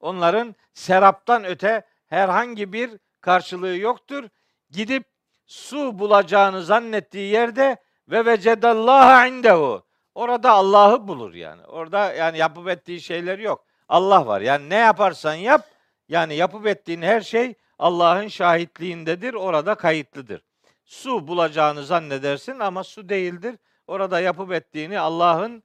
Onların 0.00 0.54
seraptan 0.74 1.44
öte 1.44 1.86
herhangi 2.06 2.72
bir 2.72 2.90
karşılığı 3.20 3.76
yoktur. 3.76 4.28
Gidip 4.70 5.15
su 5.46 5.98
bulacağını 5.98 6.62
zannettiği 6.62 7.32
yerde 7.32 7.76
ve 8.08 8.26
vecedallaha 8.26 9.26
indehu. 9.26 9.86
Orada 10.14 10.50
Allah'ı 10.50 11.08
bulur 11.08 11.34
yani. 11.34 11.64
Orada 11.64 12.12
yani 12.12 12.38
yapıp 12.38 12.68
ettiği 12.68 13.00
şeyler 13.00 13.38
yok. 13.38 13.64
Allah 13.88 14.26
var. 14.26 14.40
Yani 14.40 14.70
ne 14.70 14.74
yaparsan 14.74 15.34
yap 15.34 15.66
yani 16.08 16.34
yapıp 16.34 16.66
ettiğin 16.66 17.02
her 17.02 17.20
şey 17.20 17.54
Allah'ın 17.78 18.28
şahitliğindedir. 18.28 19.34
Orada 19.34 19.74
kayıtlıdır. 19.74 20.42
Su 20.84 21.28
bulacağını 21.28 21.84
zannedersin 21.84 22.58
ama 22.58 22.84
su 22.84 23.08
değildir. 23.08 23.56
Orada 23.86 24.20
yapıp 24.20 24.52
ettiğini 24.52 25.00
Allah'ın 25.00 25.62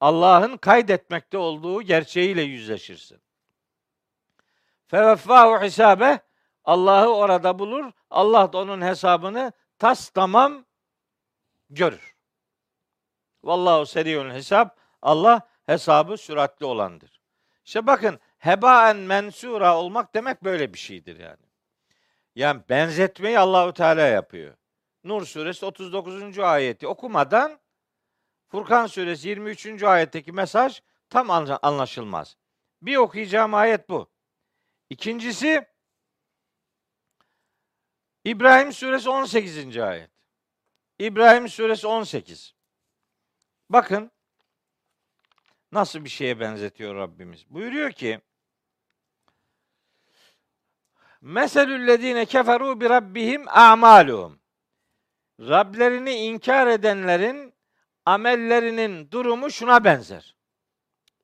Allah'ın 0.00 0.56
kaydetmekte 0.56 1.38
olduğu 1.38 1.82
gerçeğiyle 1.82 2.42
yüzleşirsin. 2.42 3.18
Feveffahu 4.86 5.64
hisabe 5.64 6.18
Allah'ı 6.70 7.08
orada 7.08 7.58
bulur. 7.58 7.92
Allah 8.10 8.52
da 8.52 8.58
onun 8.58 8.82
hesabını 8.82 9.52
tas 9.78 10.10
tamam 10.10 10.64
görür. 11.70 12.16
Vallahu 13.44 13.86
seriyun 13.86 14.30
hesap. 14.30 14.78
Allah 15.02 15.48
hesabı 15.66 16.16
süratli 16.16 16.66
olandır. 16.66 17.20
İşte 17.64 17.86
bakın 17.86 18.20
hebaen 18.38 18.96
mensura 18.96 19.76
olmak 19.76 20.14
demek 20.14 20.44
böyle 20.44 20.74
bir 20.74 20.78
şeydir 20.78 21.18
yani. 21.18 21.46
Yani 22.34 22.62
benzetmeyi 22.68 23.38
Allahu 23.38 23.72
Teala 23.72 24.00
yapıyor. 24.06 24.56
Nur 25.04 25.26
suresi 25.26 25.66
39. 25.66 26.38
ayeti 26.38 26.86
okumadan 26.86 27.60
Furkan 28.48 28.86
suresi 28.86 29.28
23. 29.28 29.82
ayetteki 29.82 30.32
mesaj 30.32 30.82
tam 31.08 31.30
anlaşılmaz. 31.62 32.36
Bir 32.82 32.96
okuyacağım 32.96 33.54
ayet 33.54 33.88
bu. 33.88 34.10
İkincisi 34.90 35.69
İbrahim 38.24 38.72
suresi 38.72 39.10
18. 39.10 39.78
ayet. 39.78 40.10
İbrahim 40.98 41.48
suresi 41.48 41.86
18. 41.86 42.54
Bakın 43.70 44.10
nasıl 45.72 46.04
bir 46.04 46.10
şeye 46.10 46.40
benzetiyor 46.40 46.94
Rabbimiz. 46.94 47.50
Buyuruyor 47.50 47.92
ki 47.92 48.20
Meselüllezine 51.20 52.24
keferu 52.24 52.80
bi 52.80 52.88
rabbihim 52.88 53.48
a'maluhum. 53.48 54.40
Rablerini 55.40 56.14
inkar 56.14 56.66
edenlerin 56.66 57.54
amellerinin 58.06 59.10
durumu 59.10 59.50
şuna 59.50 59.84
benzer. 59.84 60.36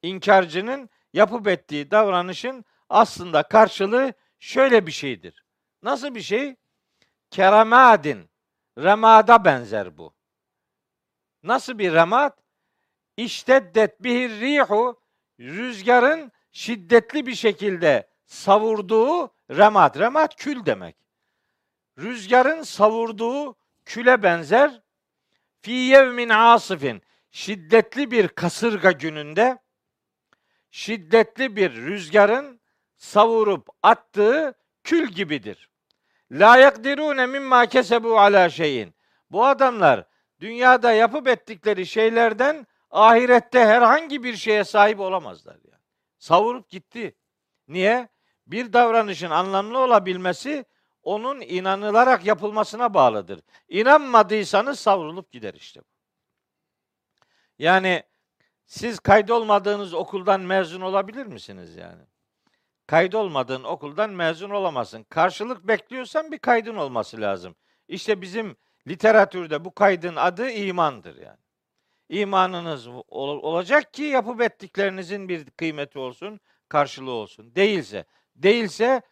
İnkarcının 0.02 0.90
yapıp 1.12 1.48
ettiği 1.48 1.90
davranışın 1.90 2.64
aslında 2.88 3.42
karşılığı 3.42 4.12
şöyle 4.38 4.86
bir 4.86 4.92
şeydir. 4.92 5.44
Nasıl 5.82 6.14
bir 6.14 6.20
şey? 6.20 6.56
Keramadin. 7.30 8.30
Remada 8.78 9.44
benzer 9.44 9.98
bu. 9.98 10.14
Nasıl 11.42 11.78
bir 11.78 11.92
remad? 11.92 12.38
İşteddet 13.16 14.02
bihir 14.02 14.40
rihu 14.40 15.02
rüzgarın 15.40 16.32
şiddetli 16.52 17.26
bir 17.26 17.34
şekilde 17.34 18.10
savurduğu 18.26 19.34
remat. 19.50 19.98
Remat 19.98 20.36
kül 20.36 20.66
demek. 20.66 20.96
Rüzgarın 21.98 22.62
savurduğu 22.62 23.56
küle 23.84 24.22
benzer. 24.22 24.82
Fi 25.60 25.72
yevmin 25.72 26.28
asifin. 26.28 27.02
Şiddetli 27.30 28.10
bir 28.10 28.28
kasırga 28.28 28.92
gününde 28.92 29.58
şiddetli 30.70 31.56
bir 31.56 31.72
rüzgarın 31.72 32.60
savurup 32.96 33.68
attığı 33.82 34.54
kül 34.84 35.08
gibidir. 35.08 35.70
La 36.32 36.56
yakdirune 36.56 37.26
mimma 37.26 37.66
kesebu 37.66 38.18
ala 38.18 38.50
şeyin. 38.50 38.94
Bu 39.30 39.46
adamlar 39.46 40.04
dünyada 40.40 40.92
yapıp 40.92 41.28
ettikleri 41.28 41.86
şeylerden 41.86 42.66
ahirette 42.90 43.64
herhangi 43.64 44.22
bir 44.22 44.36
şeye 44.36 44.64
sahip 44.64 45.00
olamazlar 45.00 45.54
yani. 45.54 45.82
Savurup 46.18 46.68
gitti. 46.68 47.14
Niye? 47.68 48.08
Bir 48.46 48.72
davranışın 48.72 49.30
anlamlı 49.30 49.78
olabilmesi 49.78 50.64
onun 51.02 51.40
inanılarak 51.40 52.26
yapılmasına 52.26 52.94
bağlıdır. 52.94 53.40
İnanmadıysanız 53.68 54.80
savrulup 54.80 55.32
gider 55.32 55.54
işte. 55.54 55.80
Yani 57.58 58.02
siz 58.66 59.00
kaydolmadığınız 59.00 59.94
okuldan 59.94 60.40
mezun 60.40 60.80
olabilir 60.80 61.26
misiniz 61.26 61.76
yani? 61.76 62.02
Kaydolmadığın 62.86 63.64
okuldan 63.64 64.10
mezun 64.10 64.50
olamazsın. 64.50 65.02
Karşılık 65.02 65.68
bekliyorsan 65.68 66.32
bir 66.32 66.38
kaydın 66.38 66.76
olması 66.76 67.20
lazım. 67.20 67.56
İşte 67.88 68.20
bizim 68.22 68.56
literatürde 68.88 69.64
bu 69.64 69.74
kaydın 69.74 70.16
adı 70.16 70.50
imandır 70.50 71.16
yani. 71.16 71.38
İmanınız 72.08 72.86
ol- 72.88 73.42
olacak 73.42 73.94
ki 73.94 74.02
yapıp 74.02 74.40
ettiklerinizin 74.40 75.28
bir 75.28 75.50
kıymeti 75.50 75.98
olsun, 75.98 76.40
karşılığı 76.68 77.10
olsun. 77.10 77.54
Değilse, 77.54 78.04
değilse 78.36 79.02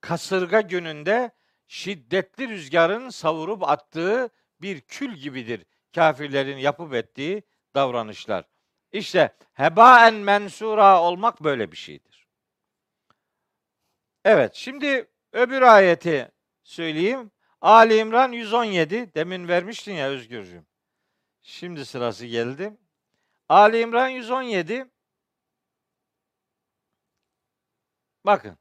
kasırga 0.00 0.60
gününde 0.60 1.30
şiddetli 1.68 2.48
rüzgarın 2.48 3.08
savurup 3.10 3.68
attığı 3.68 4.30
bir 4.62 4.80
kül 4.80 5.14
gibidir 5.14 5.64
kafirlerin 5.94 6.56
yapıp 6.58 6.94
ettiği 6.94 7.42
davranışlar. 7.74 8.44
İşte 8.92 9.36
hebaen 9.52 10.14
mensura 10.14 11.02
olmak 11.02 11.44
böyle 11.44 11.72
bir 11.72 11.76
şeydir. 11.76 12.09
Evet, 14.24 14.54
şimdi 14.54 15.10
öbür 15.32 15.62
ayeti 15.62 16.32
söyleyeyim. 16.62 17.30
Ali 17.60 17.96
İmran 17.96 18.32
117. 18.32 19.14
Demin 19.14 19.48
vermiştin 19.48 19.92
ya 19.92 20.08
Özgürcüğüm. 20.08 20.66
Şimdi 21.42 21.86
sırası 21.86 22.26
geldi. 22.26 22.76
Ali 23.48 23.80
İmran 23.80 24.08
117. 24.08 24.86
Bakın. 28.26 28.58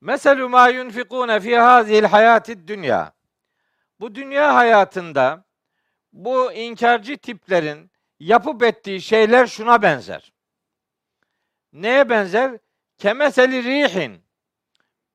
Meselu 0.00 0.48
ma 0.48 0.68
yunfikune 0.68 1.40
fi 1.40 1.58
hazihil 1.58 2.04
hayatid 2.04 2.68
dünya. 2.68 3.12
Bu 4.00 4.14
dünya 4.14 4.54
hayatında 4.54 5.44
bu 6.12 6.52
inkarcı 6.52 7.18
tiplerin 7.18 7.90
yapıp 8.20 8.62
ettiği 8.62 9.00
şeyler 9.00 9.46
şuna 9.46 9.82
benzer. 9.82 10.32
Neye 11.72 12.08
benzer? 12.08 12.58
Kemeseli 12.98 13.62
rihin. 13.62 14.25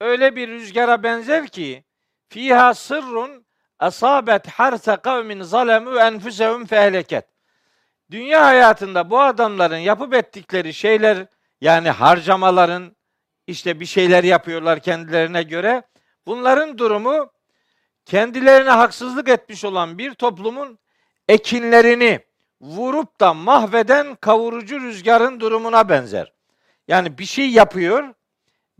Öyle 0.02 0.36
bir 0.36 0.48
rüzgara 0.48 1.04
benzer 1.04 1.48
ki 1.48 1.84
fiha 2.30 2.74
sırrun 2.74 3.46
asabet 3.80 4.48
harse 4.48 4.96
kavmin 4.96 5.42
zalemu 5.42 6.00
enfusehum 6.00 6.66
fehleket. 6.66 7.26
Dünya 8.12 8.46
hayatında 8.46 9.10
bu 9.10 9.22
adamların 9.22 9.78
yapıp 9.78 10.14
ettikleri 10.14 10.74
şeyler 10.74 11.26
yani 11.62 11.90
harcamaların 11.90 12.96
işte 13.48 13.80
bir 13.80 13.86
şeyler 13.86 14.24
yapıyorlar 14.24 14.80
kendilerine 14.80 15.44
göre. 15.44 15.84
Bunların 16.26 16.78
durumu 16.78 17.32
kendilerine 18.06 18.70
haksızlık 18.70 19.30
etmiş 19.30 19.66
olan 19.66 19.98
bir 19.98 20.14
toplumun 20.14 20.80
ekinlerini 21.28 22.20
vurup 22.62 23.20
da 23.20 23.34
mahveden 23.34 24.16
kavurucu 24.16 24.80
rüzgarın 24.82 25.40
durumuna 25.40 25.90
benzer. 25.90 26.34
Yani 26.88 27.18
bir 27.18 27.26
şey 27.26 27.50
yapıyor, 27.50 28.14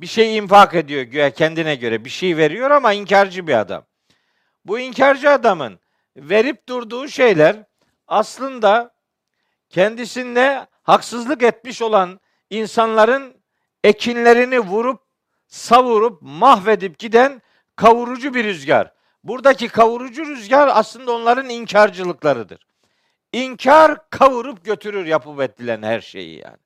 bir 0.02 0.08
şey 0.08 0.38
infak 0.38 0.74
ediyor 0.76 1.02
güya 1.02 1.30
kendine 1.30 1.76
göre 1.76 2.06
bir 2.06 2.10
şey 2.10 2.38
veriyor 2.38 2.72
ama 2.72 2.94
inkarcı 2.94 3.48
bir 3.48 3.60
adam. 3.60 3.86
Bu 4.66 4.80
inkarcı 4.80 5.30
adamın 5.30 5.80
verip 6.16 6.68
durduğu 6.70 7.08
şeyler 7.08 7.64
aslında 8.08 8.94
kendisinde 9.70 10.68
haksızlık 10.84 11.44
etmiş 11.44 11.82
olan 11.82 12.20
insanların 12.50 13.42
ekinlerini 13.84 14.60
vurup 14.60 15.02
savurup 15.48 16.22
mahvedip 16.22 17.00
giden 17.00 17.42
kavurucu 17.76 18.34
bir 18.34 18.44
rüzgar. 18.44 18.94
Buradaki 19.24 19.68
kavurucu 19.68 20.26
rüzgar 20.26 20.70
aslında 20.74 21.12
onların 21.12 21.50
inkarcılıklarıdır. 21.50 22.68
İnkar 23.34 24.10
kavurup 24.10 24.66
götürür 24.66 25.06
yapıp 25.06 25.42
edilen 25.42 25.84
her 25.84 26.02
şeyi 26.02 26.38
yani. 26.38 26.58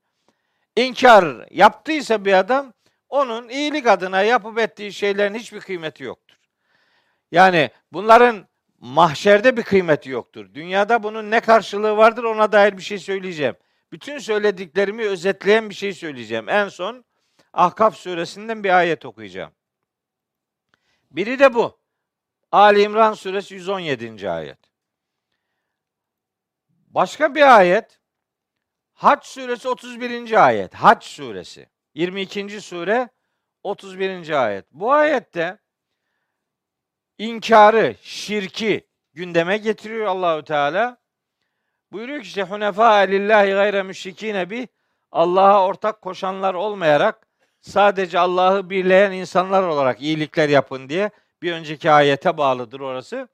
İnkar 0.76 1.48
yaptıysa 1.52 2.26
bir 2.26 2.34
adam 2.34 2.74
onun 3.15 3.49
iyilik 3.49 3.88
adına 3.88 4.21
yapıp 4.21 4.60
ettiği 4.60 4.93
şeylerin 4.93 5.36
hiçbir 5.36 5.60
kıymeti 5.60 6.04
yoktur. 6.04 6.38
Yani 7.32 7.69
bunların 7.91 8.47
mahşerde 8.80 9.58
bir 9.58 9.63
kıymeti 9.63 10.10
yoktur. 10.10 10.54
Dünyada 10.54 11.04
bunun 11.04 11.32
ne 11.32 11.39
karşılığı 11.39 11.97
vardır 11.97 12.23
ona 12.23 12.51
dair 12.51 12.78
bir 12.78 12.82
şey 12.82 12.97
söyleyeceğim. 12.97 13.56
Bütün 13.91 14.17
söylediklerimi 14.17 15.04
özetleyen 15.04 15.69
bir 15.69 15.75
şey 15.75 15.93
söyleyeceğim. 15.93 16.49
En 16.49 16.67
son 16.67 17.06
Ahkaf 17.54 17.95
suresinden 17.95 18.63
bir 18.63 18.78
ayet 18.78 19.06
okuyacağım. 19.06 19.51
Biri 21.12 21.39
de 21.39 21.54
bu. 21.54 21.80
Ali 22.51 22.82
İmran 22.82 23.13
suresi 23.13 23.56
117. 23.56 24.30
ayet. 24.30 24.60
Başka 26.88 27.36
bir 27.36 27.58
ayet 27.58 27.99
Hac 28.93 29.25
suresi 29.25 29.67
31. 29.67 30.45
ayet. 30.45 30.73
Hac 30.73 31.04
suresi. 31.04 31.69
22. 31.96 32.62
sure 32.62 33.10
31. 33.64 34.30
ayet. 34.30 34.66
Bu 34.72 34.94
ayette 34.94 35.58
inkarı, 37.18 37.96
şirki 38.02 38.88
gündeme 39.14 39.58
getiriyor 39.58 40.06
Allahü 40.06 40.44
Teala. 40.44 40.98
Buyuruyor 41.92 42.22
ki 42.22 42.28
işte 42.28 42.44
hunefa 42.44 42.94
lillahi 42.94 43.52
gayre 43.52 43.84
müşrikine 43.84 44.50
bi 44.50 44.68
Allah'a 45.12 45.66
ortak 45.66 46.02
koşanlar 46.02 46.54
olmayarak 46.54 47.28
sadece 47.62 48.20
Allah'ı 48.20 48.70
birleyen 48.70 49.12
insanlar 49.12 49.64
olarak 49.64 50.02
iyilikler 50.02 50.50
yapın 50.50 50.89
diye 50.89 51.10
bir 51.41 51.54
önceki 51.54 51.91
ayete 51.91 52.38
bağlıdır 52.38 52.80
orası. 52.80 53.28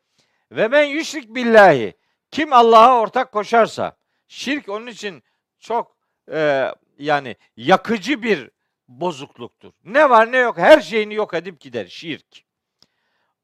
Ve 0.51 0.71
ben 0.71 0.83
yüşrik 0.83 1.35
billahi 1.35 1.93
kim 2.31 2.53
Allah'a 2.53 2.99
ortak 2.99 3.31
koşarsa 3.31 3.97
şirk 4.27 4.69
onun 4.69 4.87
için 4.87 5.23
çok 5.59 5.95
e, 6.31 6.71
yani 7.01 7.35
yakıcı 7.57 8.23
bir 8.23 8.49
bozukluktur. 8.87 9.71
Ne 9.83 10.09
var 10.09 10.31
ne 10.31 10.37
yok 10.37 10.57
her 10.57 10.81
şeyini 10.81 11.13
yok 11.13 11.33
edip 11.33 11.59
gider 11.59 11.85
şirk. 11.85 12.43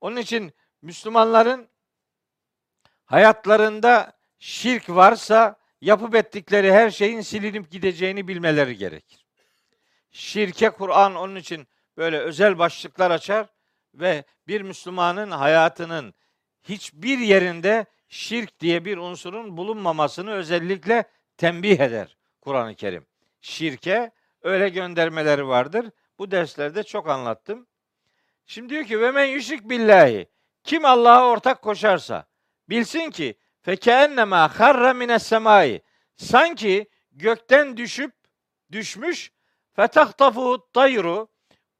Onun 0.01 0.18
için 0.18 0.53
Müslümanların 0.82 1.68
hayatlarında 3.05 4.14
şirk 4.39 4.89
varsa 4.89 5.55
yapıp 5.82 6.16
ettikleri 6.16 6.74
her 6.74 6.89
şeyin 6.89 7.22
silinip 7.22 7.72
gideceğini 7.72 8.28
bilmeleri 8.28 8.78
gerekir. 8.78 9.26
Şirke 10.12 10.70
Kur'an 10.70 11.16
onun 11.16 11.36
için 11.36 11.68
böyle 11.97 12.20
özel 12.20 12.60
başlıklar 12.60 13.12
açar 13.12 13.47
ve 13.93 14.24
bir 14.47 14.62
Müslümanın 14.62 15.32
hayatının 15.32 16.14
hiçbir 16.64 17.18
yerinde 17.18 17.86
şirk 18.10 18.60
diye 18.60 18.86
bir 18.86 18.97
unsurun 18.97 19.58
bulunmamasını 19.58 20.32
özellikle 20.32 21.03
tembih 21.38 21.80
eder 21.80 22.18
Kur'an-ı 22.41 22.76
Kerim. 22.76 23.05
Şirke 23.47 24.11
öyle 24.41 24.69
göndermeleri 24.69 25.47
vardır. 25.47 25.89
Bu 26.19 26.31
derslerde 26.31 26.83
çok 26.83 27.09
anlattım. 27.09 27.67
Şimdi 28.45 28.69
diyor 28.69 28.83
ki 28.83 29.01
ve 29.01 29.11
men 29.11 29.25
yüşrik 29.25 29.69
billahi. 29.69 30.27
Kim 30.63 30.85
Allah'a 30.85 31.29
ortak 31.29 31.61
koşarsa 31.61 32.27
bilsin 32.69 33.09
ki 33.09 33.37
fekennema 33.61 34.59
harra 34.59 34.93
mines 34.93 35.23
semai. 35.23 35.81
Sanki 36.15 36.89
gökten 37.11 37.77
düşüp 37.77 38.13
düşmüş 38.71 39.31
fetahtafu 39.75 40.67
tayru 40.73 41.27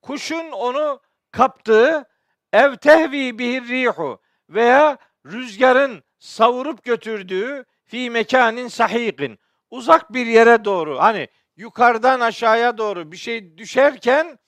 kuşun 0.02 0.52
onu 0.52 1.02
kaptığı 1.32 2.06
ev 2.54 2.76
tehvi 2.76 3.40
bihir 3.40 3.68
rihu 3.68 4.22
veya 4.50 4.98
rüzgarın 5.26 6.04
savurup 6.20 6.84
götürdüğü 6.84 7.66
fi 7.86 8.10
mekanin 8.10 8.68
sahikin 8.68 9.40
uzak 9.72 10.14
bir 10.14 10.26
yere 10.26 10.66
doğru 10.66 11.00
hani 11.00 11.28
yukarıdan 11.58 12.20
aşağıya 12.20 12.78
doğru 12.78 13.12
bir 13.12 13.18
şey 13.18 13.58
düşerken 13.58 14.40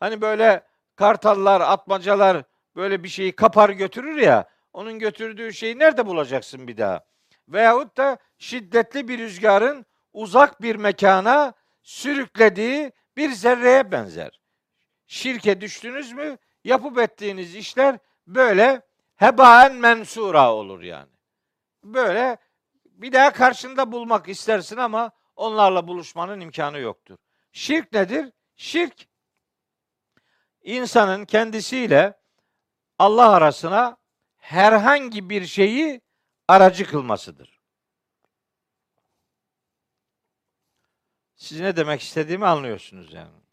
hani 0.00 0.20
böyle 0.20 0.66
kartallar, 0.96 1.60
atmacalar 1.60 2.44
böyle 2.76 3.02
bir 3.02 3.08
şeyi 3.08 3.36
kapar 3.36 3.70
götürür 3.70 4.16
ya 4.16 4.48
onun 4.72 4.98
götürdüğü 4.98 5.52
şeyi 5.52 5.78
nerede 5.78 6.06
bulacaksın 6.06 6.68
bir 6.68 6.76
daha? 6.76 7.04
Veyahut 7.48 7.96
da 7.96 8.18
şiddetli 8.38 9.08
bir 9.08 9.18
rüzgarın 9.18 9.86
uzak 10.12 10.62
bir 10.62 10.76
mekana 10.76 11.52
sürüklediği 11.82 12.92
bir 13.16 13.30
zerreye 13.30 13.92
benzer. 13.92 14.40
Şirke 15.06 15.60
düştünüz 15.60 16.12
mü 16.12 16.38
yapıp 16.64 16.98
ettiğiniz 16.98 17.54
işler 17.54 17.98
böyle 18.26 18.82
hebaen 19.16 19.74
mensura 19.74 20.52
olur 20.52 20.82
yani. 20.82 21.12
Böyle 21.84 22.36
bir 22.84 23.12
daha 23.12 23.32
karşında 23.32 23.92
bulmak 23.92 24.28
istersin 24.28 24.76
ama 24.76 25.10
onlarla 25.36 25.88
buluşmanın 25.88 26.40
imkanı 26.40 26.78
yoktur. 26.78 27.16
Şirk 27.52 27.92
nedir? 27.92 28.32
Şirk 28.56 29.08
insanın 30.62 31.24
kendisiyle 31.24 32.20
Allah 32.98 33.30
arasına 33.30 33.96
herhangi 34.36 35.30
bir 35.30 35.46
şeyi 35.46 36.00
aracı 36.48 36.86
kılmasıdır. 36.86 37.60
Siz 41.36 41.60
ne 41.60 41.76
demek 41.76 42.00
istediğimi 42.00 42.46
anlıyorsunuz 42.46 43.12
yani. 43.12 43.44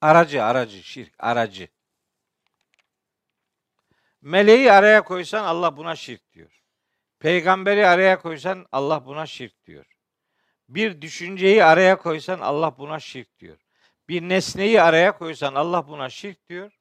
Aracı, 0.00 0.44
aracı, 0.44 0.82
şirk, 0.82 1.14
aracı. 1.18 1.68
Meleği 4.20 4.72
araya 4.72 5.04
koysan 5.04 5.44
Allah 5.44 5.76
buna 5.76 5.96
şirk 5.96 6.32
diyor. 6.32 6.62
Peygamberi 7.18 7.86
araya 7.86 8.18
koysan 8.18 8.66
Allah 8.72 9.06
buna 9.06 9.26
şirk 9.26 9.66
diyor. 9.66 9.86
Bir 10.68 11.02
düşünceyi 11.02 11.64
araya 11.64 11.98
koysan 11.98 12.40
Allah 12.40 12.78
buna 12.78 13.00
şirk 13.00 13.38
diyor. 13.38 13.58
Bir 14.08 14.22
nesneyi 14.22 14.82
araya 14.82 15.18
koysan 15.18 15.54
Allah 15.54 15.88
buna 15.88 16.10
şirk 16.10 16.48
diyor. 16.48 16.72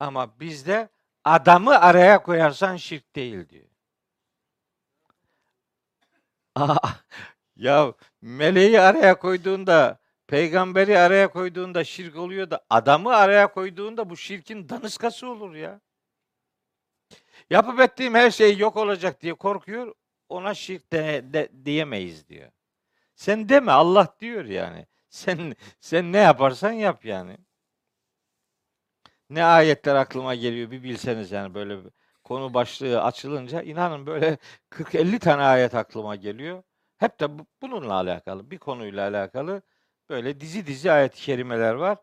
Ama 0.00 0.40
bizde 0.40 0.88
adamı 1.24 1.80
araya 1.80 2.22
koyarsan 2.22 2.76
şirk 2.76 3.16
değil 3.16 3.48
diyor. 3.48 3.66
Aa, 6.54 6.76
ya 7.56 7.94
meleği 8.22 8.80
araya 8.80 9.18
koyduğunda, 9.18 9.98
peygamberi 10.26 10.98
araya 10.98 11.30
koyduğunda 11.30 11.84
şirk 11.84 12.16
oluyor 12.16 12.50
da 12.50 12.66
adamı 12.70 13.14
araya 13.16 13.52
koyduğunda 13.52 14.10
bu 14.10 14.16
şirkin 14.16 14.68
danışkası 14.68 15.28
olur 15.28 15.54
ya. 15.54 15.80
Yapıp 17.50 17.80
ettiğim 17.80 18.14
her 18.14 18.30
şey 18.30 18.56
yok 18.58 18.76
olacak 18.76 19.22
diye 19.22 19.34
korkuyor. 19.34 19.94
Ona 20.30 20.54
şirk 20.54 20.94
de, 20.94 21.22
de, 21.34 21.50
diyemeyiz 21.66 22.30
diyor. 22.30 22.52
Sen 23.16 23.50
deme 23.50 23.72
Allah 23.72 24.16
diyor 24.20 24.46
yani. 24.46 24.86
Sen 25.10 25.56
sen 25.80 26.12
ne 26.14 26.18
yaparsan 26.18 26.72
yap 26.72 27.06
yani. 27.06 27.38
Ne 29.30 29.44
ayetler 29.44 29.94
aklıma 29.94 30.34
geliyor 30.34 30.70
bir 30.70 30.82
bilseniz 30.82 31.32
yani 31.32 31.54
böyle 31.54 31.84
bir 31.84 31.90
konu 32.24 32.54
başlığı 32.54 33.02
açılınca 33.02 33.62
inanın 33.62 34.06
böyle 34.06 34.38
40-50 34.70 35.18
tane 35.18 35.42
ayet 35.42 35.74
aklıma 35.74 36.16
geliyor. 36.16 36.62
Hep 36.98 37.20
de 37.20 37.38
bu- 37.38 37.46
bununla 37.62 37.94
alakalı, 37.94 38.50
bir 38.50 38.58
konuyla 38.58 39.08
alakalı 39.08 39.62
böyle 40.08 40.40
dizi 40.40 40.66
dizi 40.66 40.92
ayet-i 40.92 41.20
kerimeler 41.22 41.74
var. 41.74 41.98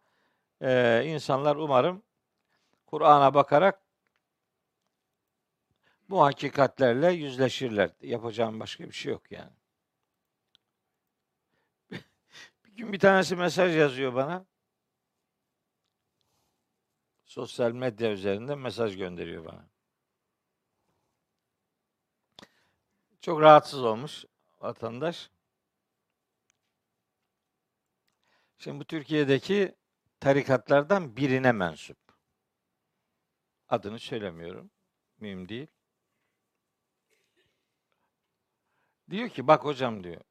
Ee, 0.63 1.03
insanlar 1.07 1.55
umarım 1.57 2.03
Kur'an'a 2.87 3.35
bakarak 3.35 3.81
bu 6.09 6.21
hakikatlerle 6.23 7.11
yüzleşirler. 7.11 7.91
Yapacağım 8.01 8.59
başka 8.59 8.83
bir 8.83 8.91
şey 8.91 9.11
yok 9.11 9.31
yani. 9.31 9.51
bir 12.65 12.71
gün 12.77 12.93
bir 12.93 12.99
tanesi 12.99 13.35
mesaj 13.35 13.77
yazıyor 13.77 14.13
bana. 14.15 14.45
Sosyal 17.25 17.71
medya 17.71 18.11
üzerinde 18.11 18.55
mesaj 18.55 18.97
gönderiyor 18.97 19.45
bana. 19.45 19.67
Çok 23.21 23.41
rahatsız 23.41 23.83
olmuş 23.83 24.25
vatandaş. 24.61 25.29
Şimdi 28.57 28.79
bu 28.79 28.85
Türkiye'deki 28.85 29.75
tarikatlardan 30.19 31.17
birine 31.17 31.51
mensup. 31.51 31.97
Adını 33.69 33.99
söylemiyorum. 33.99 34.71
Mühim 35.19 35.49
değil. 35.49 35.67
Diyor 39.09 39.29
ki 39.29 39.47
bak 39.47 39.63
hocam 39.63 40.03
diyor. 40.03 40.21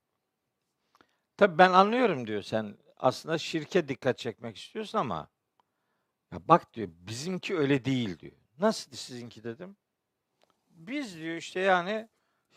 Tabii 1.37 1.59
ben 1.59 1.72
anlıyorum 1.72 2.27
diyor 2.27 2.43
sen 2.43 2.79
aslında 2.97 3.39
şirke 3.39 3.89
dikkat 3.89 4.18
çekmek 4.18 4.57
istiyorsun 4.57 4.99
ama 4.99 5.29
ya 6.33 6.49
bak 6.49 6.74
diyor 6.74 6.89
bizimki 6.91 7.59
öyle 7.59 7.85
değil 7.85 8.18
diyor. 8.18 8.37
Nasıl 8.59 8.93
sizinki 8.93 9.45
dedim. 9.45 9.77
Biz 10.68 11.16
diyor 11.16 11.37
işte 11.37 11.61
yani 11.61 12.09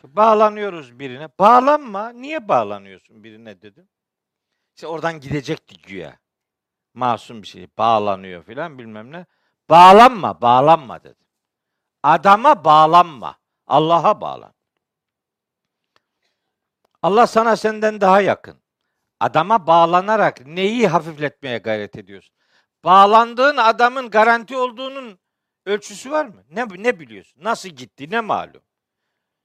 bağlanıyoruz 0.04 0.98
birine. 0.98 1.28
Bağlanma. 1.38 2.08
Niye 2.12 2.48
bağlanıyorsun 2.48 3.24
birine 3.24 3.62
dedim. 3.62 3.88
İşte 4.76 4.86
oradan 4.86 5.20
gidecektik 5.20 5.84
güya. 5.84 6.18
Masum 6.94 7.42
bir 7.42 7.46
şey. 7.46 7.68
Bağlanıyor 7.78 8.42
filan 8.42 8.78
bilmem 8.78 9.12
ne. 9.12 9.26
Bağlanma, 9.70 10.40
bağlanma 10.40 11.04
dedim. 11.04 11.26
Adama 12.02 12.64
bağlanma. 12.64 13.38
Allah'a 13.66 14.20
bağlan. 14.20 14.54
Allah 17.02 17.26
sana 17.26 17.56
senden 17.56 18.00
daha 18.00 18.20
yakın. 18.20 18.62
Adama 19.20 19.66
bağlanarak 19.66 20.46
neyi 20.46 20.88
hafifletmeye 20.88 21.58
gayret 21.58 21.96
ediyorsun? 21.96 22.34
Bağlandığın 22.84 23.56
adamın 23.56 24.10
garanti 24.10 24.56
olduğunun 24.56 25.18
ölçüsü 25.66 26.10
var 26.10 26.24
mı? 26.24 26.44
Ne 26.50 26.66
ne 26.76 27.00
biliyorsun? 27.00 27.44
Nasıl 27.44 27.68
gitti? 27.68 28.10
Ne 28.10 28.20
malum? 28.20 28.62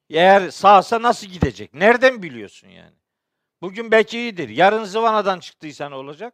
Eğer 0.09 0.49
sağsa 0.49 1.01
nasıl 1.01 1.27
gidecek? 1.27 1.73
Nereden 1.73 2.23
biliyorsun 2.23 2.67
yani? 2.67 2.95
Bugün 3.61 3.91
belki 3.91 4.19
iyidir. 4.19 4.49
Yarın 4.49 4.83
zıvanadan 4.83 5.39
çıktıysa 5.39 5.89
ne 5.89 5.95
olacak? 5.95 6.33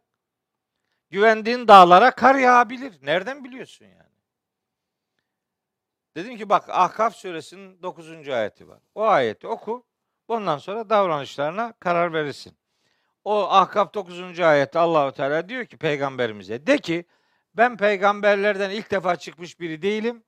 Güvendiğin 1.10 1.68
dağlara 1.68 2.10
kar 2.10 2.34
yağabilir. 2.34 2.98
Nereden 3.02 3.44
biliyorsun 3.44 3.84
yani? 3.84 4.12
Dedim 6.16 6.36
ki 6.36 6.48
bak 6.48 6.68
Ahkaf 6.68 7.16
suresinin 7.16 7.82
9. 7.82 8.28
ayeti 8.28 8.68
var. 8.68 8.80
O 8.94 9.02
ayeti 9.02 9.46
oku. 9.46 9.86
Ondan 10.32 10.58
sonra 10.58 10.90
davranışlarına 10.90 11.72
karar 11.72 12.12
verirsin. 12.12 12.56
O 13.24 13.48
Ahkaf 13.50 13.94
9. 13.94 14.40
ayette 14.40 14.78
Allahu 14.78 15.12
Teala 15.12 15.48
diyor 15.48 15.64
ki 15.66 15.76
peygamberimize 15.76 16.66
de 16.66 16.78
ki 16.78 17.04
ben 17.54 17.76
peygamberlerden 17.76 18.70
ilk 18.70 18.90
defa 18.90 19.16
çıkmış 19.16 19.60
biri 19.60 19.82
değilim. 19.82 20.24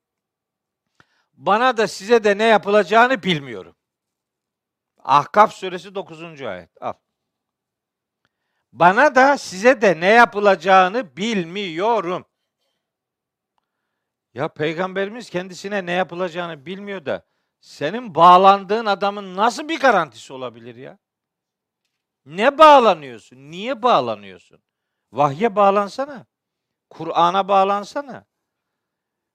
Bana 1.33 1.77
da 1.77 1.89
size 1.89 2.25
de 2.25 2.39
ne 2.39 2.45
yapılacağını 2.45 3.23
bilmiyorum. 3.23 3.77
Ahkaf 4.99 5.53
suresi 5.53 5.95
9. 5.95 6.43
ayet. 6.43 6.71
Al. 6.83 6.93
Bana 8.73 9.15
da 9.15 9.39
size 9.39 9.83
de 9.83 10.01
ne 10.01 10.11
yapılacağını 10.11 11.17
bilmiyorum. 11.17 12.27
Ya 14.35 14.49
peygamberimiz 14.49 15.31
kendisine 15.31 15.87
ne 15.87 15.93
yapılacağını 15.93 16.67
bilmiyor 16.67 17.07
da 17.07 17.27
senin 17.65 18.15
bağlandığın 18.15 18.87
adamın 18.87 19.37
nasıl 19.37 19.69
bir 19.69 19.81
garantisi 19.81 20.33
olabilir 20.33 20.75
ya? 20.75 20.99
Ne 22.27 22.59
bağlanıyorsun? 22.59 23.37
Niye 23.37 23.83
bağlanıyorsun? 23.83 24.63
Vahye 25.13 25.57
bağlansana. 25.57 26.27
Kur'an'a 26.91 27.49
bağlansana. 27.49 28.27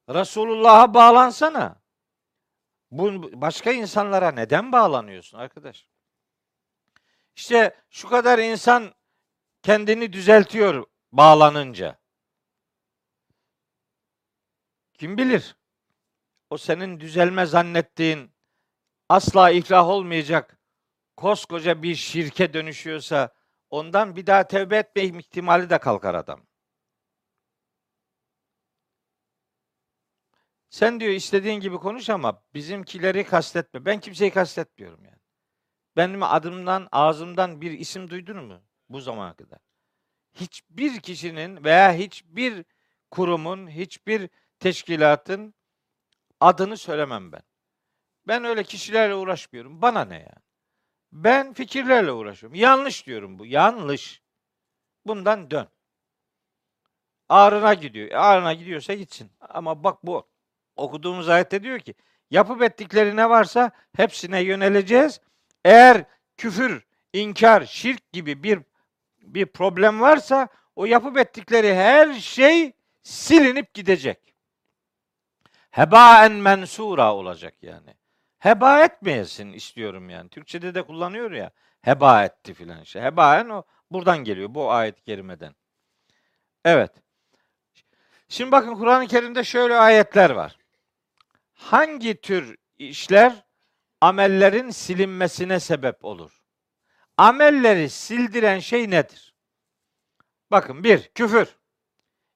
Resulullah'a 0.09 0.93
bağlansana. 0.93 1.81
Bu 2.91 3.31
başka 3.41 3.71
insanlara 3.71 4.31
neden 4.31 4.71
bağlanıyorsun 4.71 5.37
arkadaş? 5.37 5.87
İşte 7.35 7.77
şu 7.89 8.09
kadar 8.09 8.39
insan 8.39 8.93
kendini 9.61 10.13
düzeltiyor 10.13 10.85
bağlanınca. 11.11 11.99
Kim 14.93 15.17
bilir? 15.17 15.58
O 16.49 16.57
senin 16.57 16.99
düzelme 16.99 17.45
zannettiğin 17.45 18.31
asla 19.09 19.49
iflah 19.49 19.87
olmayacak 19.87 20.59
koskoca 21.17 21.83
bir 21.83 21.95
şirke 21.95 22.53
dönüşüyorsa 22.53 23.33
ondan 23.69 24.15
bir 24.15 24.27
daha 24.27 24.47
tevbe 24.47 24.77
etme 24.77 25.03
ihtimali 25.03 25.69
de 25.69 25.77
kalkar 25.77 26.15
adam. 26.15 26.41
Sen 30.69 30.99
diyor 30.99 31.11
istediğin 31.11 31.59
gibi 31.59 31.77
konuş 31.77 32.09
ama 32.09 32.43
bizimkileri 32.53 33.23
kastetme. 33.23 33.85
Ben 33.85 33.99
kimseyi 33.99 34.31
kastetmiyorum 34.31 35.05
yani. 35.05 35.19
Benim 35.97 36.23
adımdan, 36.23 36.87
ağzımdan 36.91 37.61
bir 37.61 37.71
isim 37.71 38.09
duydun 38.09 38.45
mu 38.45 38.61
bu 38.89 39.01
zamana 39.01 39.33
kadar? 39.33 39.59
Hiçbir 40.33 40.99
kişinin 40.99 41.63
veya 41.63 41.93
hiçbir 41.93 42.65
kurumun, 43.11 43.69
hiçbir 43.69 44.29
teşkilatın 44.59 45.53
adını 46.39 46.77
söylemem 46.77 47.31
ben. 47.31 47.41
Ben 48.27 48.43
öyle 48.43 48.63
kişilerle 48.63 49.15
uğraşmıyorum. 49.15 49.81
Bana 49.81 50.05
ne 50.05 50.15
ya? 50.19 50.35
Ben 51.11 51.53
fikirlerle 51.53 52.11
uğraşıyorum. 52.11 52.55
Yanlış 52.55 53.07
diyorum 53.07 53.39
bu. 53.39 53.45
Yanlış. 53.45 54.21
Bundan 55.05 55.51
dön. 55.51 55.67
Ağrına 57.29 57.73
gidiyor. 57.73 58.11
Ağrına 58.11 58.53
gidiyorsa 58.53 58.93
gitsin. 58.93 59.31
Ama 59.39 59.83
bak 59.83 60.05
bu 60.05 60.27
okuduğumuz 60.75 61.29
ayette 61.29 61.63
diyor 61.63 61.79
ki 61.79 61.93
yapıp 62.31 62.61
ettikleri 62.61 63.15
ne 63.15 63.29
varsa 63.29 63.71
hepsine 63.95 64.39
yöneleceğiz. 64.41 65.21
Eğer 65.65 66.05
küfür, 66.37 66.85
inkar, 67.13 67.65
şirk 67.65 68.11
gibi 68.11 68.43
bir 68.43 68.59
bir 69.21 69.45
problem 69.45 70.01
varsa 70.01 70.47
o 70.75 70.85
yapıp 70.85 71.17
ettikleri 71.17 71.75
her 71.75 72.13
şey 72.13 72.73
silinip 73.03 73.73
gidecek. 73.73 74.35
Hebaen 75.71 76.31
mensura 76.31 77.15
olacak 77.15 77.53
yani. 77.61 77.95
Heba 78.39 78.83
etmeyesin 78.83 79.53
istiyorum 79.53 80.09
yani. 80.09 80.29
Türkçede 80.29 80.75
de 80.75 80.81
kullanıyor 80.83 81.31
ya. 81.31 81.51
Heba 81.81 82.23
etti 82.23 82.53
filan 82.53 82.81
işte. 82.81 83.01
Hebaen 83.01 83.49
o 83.49 83.63
buradan 83.91 84.17
geliyor 84.17 84.53
bu 84.53 84.71
ayet-i 84.71 85.03
kerimeden. 85.03 85.55
Evet. 86.65 86.91
Şimdi 88.29 88.51
bakın 88.51 88.75
Kur'an-ı 88.75 89.07
Kerim'de 89.07 89.43
şöyle 89.43 89.75
ayetler 89.75 90.29
var. 90.29 90.57
Hangi 91.53 92.21
tür 92.21 92.57
işler 92.77 93.45
amellerin 94.01 94.69
silinmesine 94.69 95.59
sebep 95.59 96.05
olur? 96.05 96.41
Amelleri 97.17 97.89
sildiren 97.89 98.59
şey 98.59 98.89
nedir? 98.89 99.35
Bakın 100.51 100.83
bir, 100.83 101.07
küfür, 101.07 101.55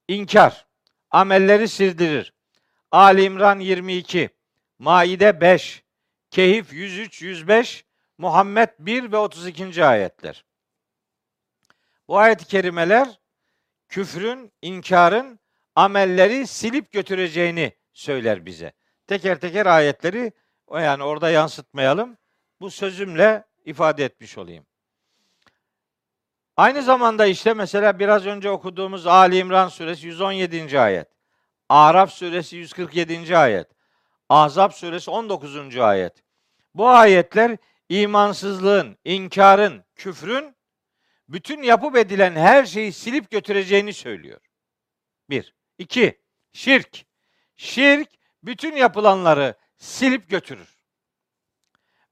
inkar, 0.08 0.68
amelleri 1.12 1.68
sildirir. 1.68 2.34
Ali 2.94 3.24
İmran 3.24 3.60
22, 3.60 4.30
Maide 4.80 5.42
5, 5.42 5.84
Kehif 6.30 6.74
103, 6.74 7.22
105, 7.22 7.86
Muhammed 8.18 8.70
1 8.80 9.12
ve 9.12 9.18
32. 9.18 9.86
ayetler. 9.86 10.46
Bu 12.08 12.18
ayet-i 12.18 12.46
kerimeler 12.46 13.20
küfrün, 13.88 14.52
inkarın 14.62 15.40
amelleri 15.76 16.48
silip 16.48 16.92
götüreceğini 16.92 17.72
söyler 17.94 18.46
bize. 18.46 18.74
Teker 19.08 19.40
teker 19.40 19.66
ayetleri 19.66 20.32
yani 20.72 21.04
orada 21.04 21.30
yansıtmayalım. 21.30 22.18
Bu 22.62 22.72
sözümle 22.72 23.44
ifade 23.66 24.06
etmiş 24.06 24.38
olayım. 24.38 24.66
Aynı 26.58 26.82
zamanda 26.82 27.26
işte 27.26 27.54
mesela 27.54 28.00
biraz 28.00 28.26
önce 28.26 28.50
okuduğumuz 28.50 29.08
Ali 29.08 29.38
İmran 29.38 29.68
suresi 29.68 30.08
117. 30.08 30.80
ayet. 30.80 31.14
Araf 31.70 32.12
suresi 32.12 32.56
147. 32.56 33.38
ayet. 33.38 33.68
Ahzab 34.30 34.72
suresi 34.72 35.12
19. 35.12 35.78
ayet. 35.78 36.24
Bu 36.76 36.90
ayetler 36.90 37.58
imansızlığın, 37.90 38.98
inkarın, 39.04 39.86
küfrün 39.96 40.56
bütün 41.30 41.62
yapıp 41.62 41.98
edilen 41.98 42.36
her 42.36 42.66
şeyi 42.66 42.94
silip 42.94 43.32
götüreceğini 43.32 43.94
söylüyor. 43.94 44.42
Bir. 45.30 45.56
İki. 45.78 46.22
Şirk. 46.54 47.06
Şirk 47.56 48.10
bütün 48.44 48.76
yapılanları 48.76 49.56
silip 49.78 50.30
götürür. 50.30 50.78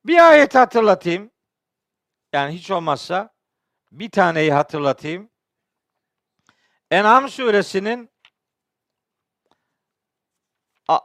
Bir 0.06 0.30
ayet 0.30 0.56
hatırlatayım. 0.56 1.32
Yani 2.34 2.54
hiç 2.54 2.72
olmazsa 2.72 3.34
bir 3.92 4.10
taneyi 4.10 4.54
hatırlatayım. 4.54 5.30
En'am 6.92 7.30
suresinin 7.30 8.11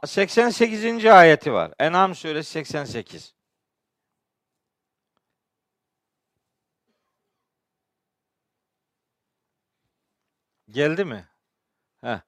88. 0.05 1.05
ayeti 1.05 1.53
var. 1.53 1.71
En'am 1.79 2.15
suresi 2.15 2.51
88. 2.51 3.33
Geldi 10.69 11.05
mi? 11.05 11.25
Heh. 12.01 12.19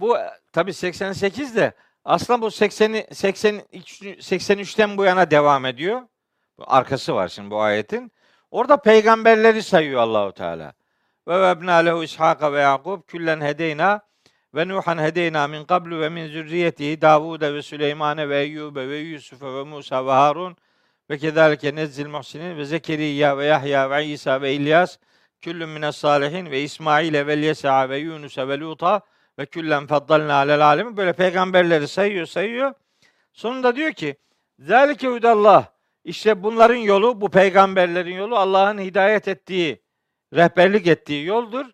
Bu 0.00 0.16
tabi 0.52 0.74
88 0.74 1.56
de 1.56 1.72
aslında 2.04 2.42
bu 2.42 2.46
80'i 2.46 3.14
80 3.14 3.60
83'ten 3.60 4.96
bu 4.96 5.04
yana 5.04 5.30
devam 5.30 5.64
ediyor. 5.66 6.02
Arkası 6.58 7.14
var 7.14 7.28
şimdi 7.28 7.50
bu 7.50 7.60
ayetin. 7.60 8.12
Orada 8.50 8.76
peygamberleri 8.76 9.62
sayıyor 9.62 10.00
Allahu 10.00 10.32
Teala. 10.32 10.72
Ve 11.28 11.40
vebna 11.40 11.74
lehu 11.74 12.04
İshaka 12.04 12.52
ve 12.52 12.60
Yakub 12.60 13.02
küllen 13.06 13.40
hedeyna 13.40 14.07
ve 14.54 14.68
Nuhan 14.68 14.98
hedeyna 14.98 15.48
min 15.48 15.64
qablu 15.64 16.00
ve 16.00 16.08
min 16.08 16.26
zürriyetihi 16.26 17.00
Davud 17.00 17.42
ve 17.42 17.62
Süleymane 17.62 18.28
ve 18.28 18.40
Eyyube 18.40 18.88
ve 18.88 18.96
Yusuf 18.96 19.42
ve 19.42 19.64
Musa 19.64 20.06
ve 20.06 20.10
Harun 20.10 20.56
ve 21.10 21.18
kezalike 21.18 21.74
nezzil 21.74 22.08
muhsinin 22.08 22.56
ve 22.56 22.64
Zekeriya 22.64 23.38
ve 23.38 23.46
Yahya 23.46 23.90
ve 23.90 24.06
İsa 24.06 24.42
ve 24.42 24.54
İlyas 24.54 24.98
küllün 25.40 25.68
mines 25.68 25.96
salihin 25.96 26.50
ve 26.50 26.62
İsmail 26.62 27.26
ve 27.26 27.34
Yesa 27.34 27.88
ve 27.88 27.98
Yunus 27.98 28.38
ve 28.38 28.60
Luta 28.60 29.00
ve 29.38 29.46
küllen 29.46 29.86
faddalna 29.86 30.34
alel 30.34 30.66
alemin 30.66 30.96
böyle 30.96 31.12
peygamberleri 31.12 31.88
sayıyor 31.88 32.26
sayıyor. 32.26 32.74
Sonunda 33.32 33.76
diyor 33.76 33.92
ki 33.92 34.16
Zalike 34.58 35.08
hudallah 35.08 35.66
işte 36.04 36.42
bunların 36.42 36.76
yolu 36.76 37.20
bu 37.20 37.30
peygamberlerin 37.30 38.14
yolu 38.14 38.36
Allah'ın 38.36 38.78
hidayet 38.78 39.28
ettiği 39.28 39.82
rehberlik 40.34 40.86
ettiği 40.86 41.24
yoldur. 41.24 41.66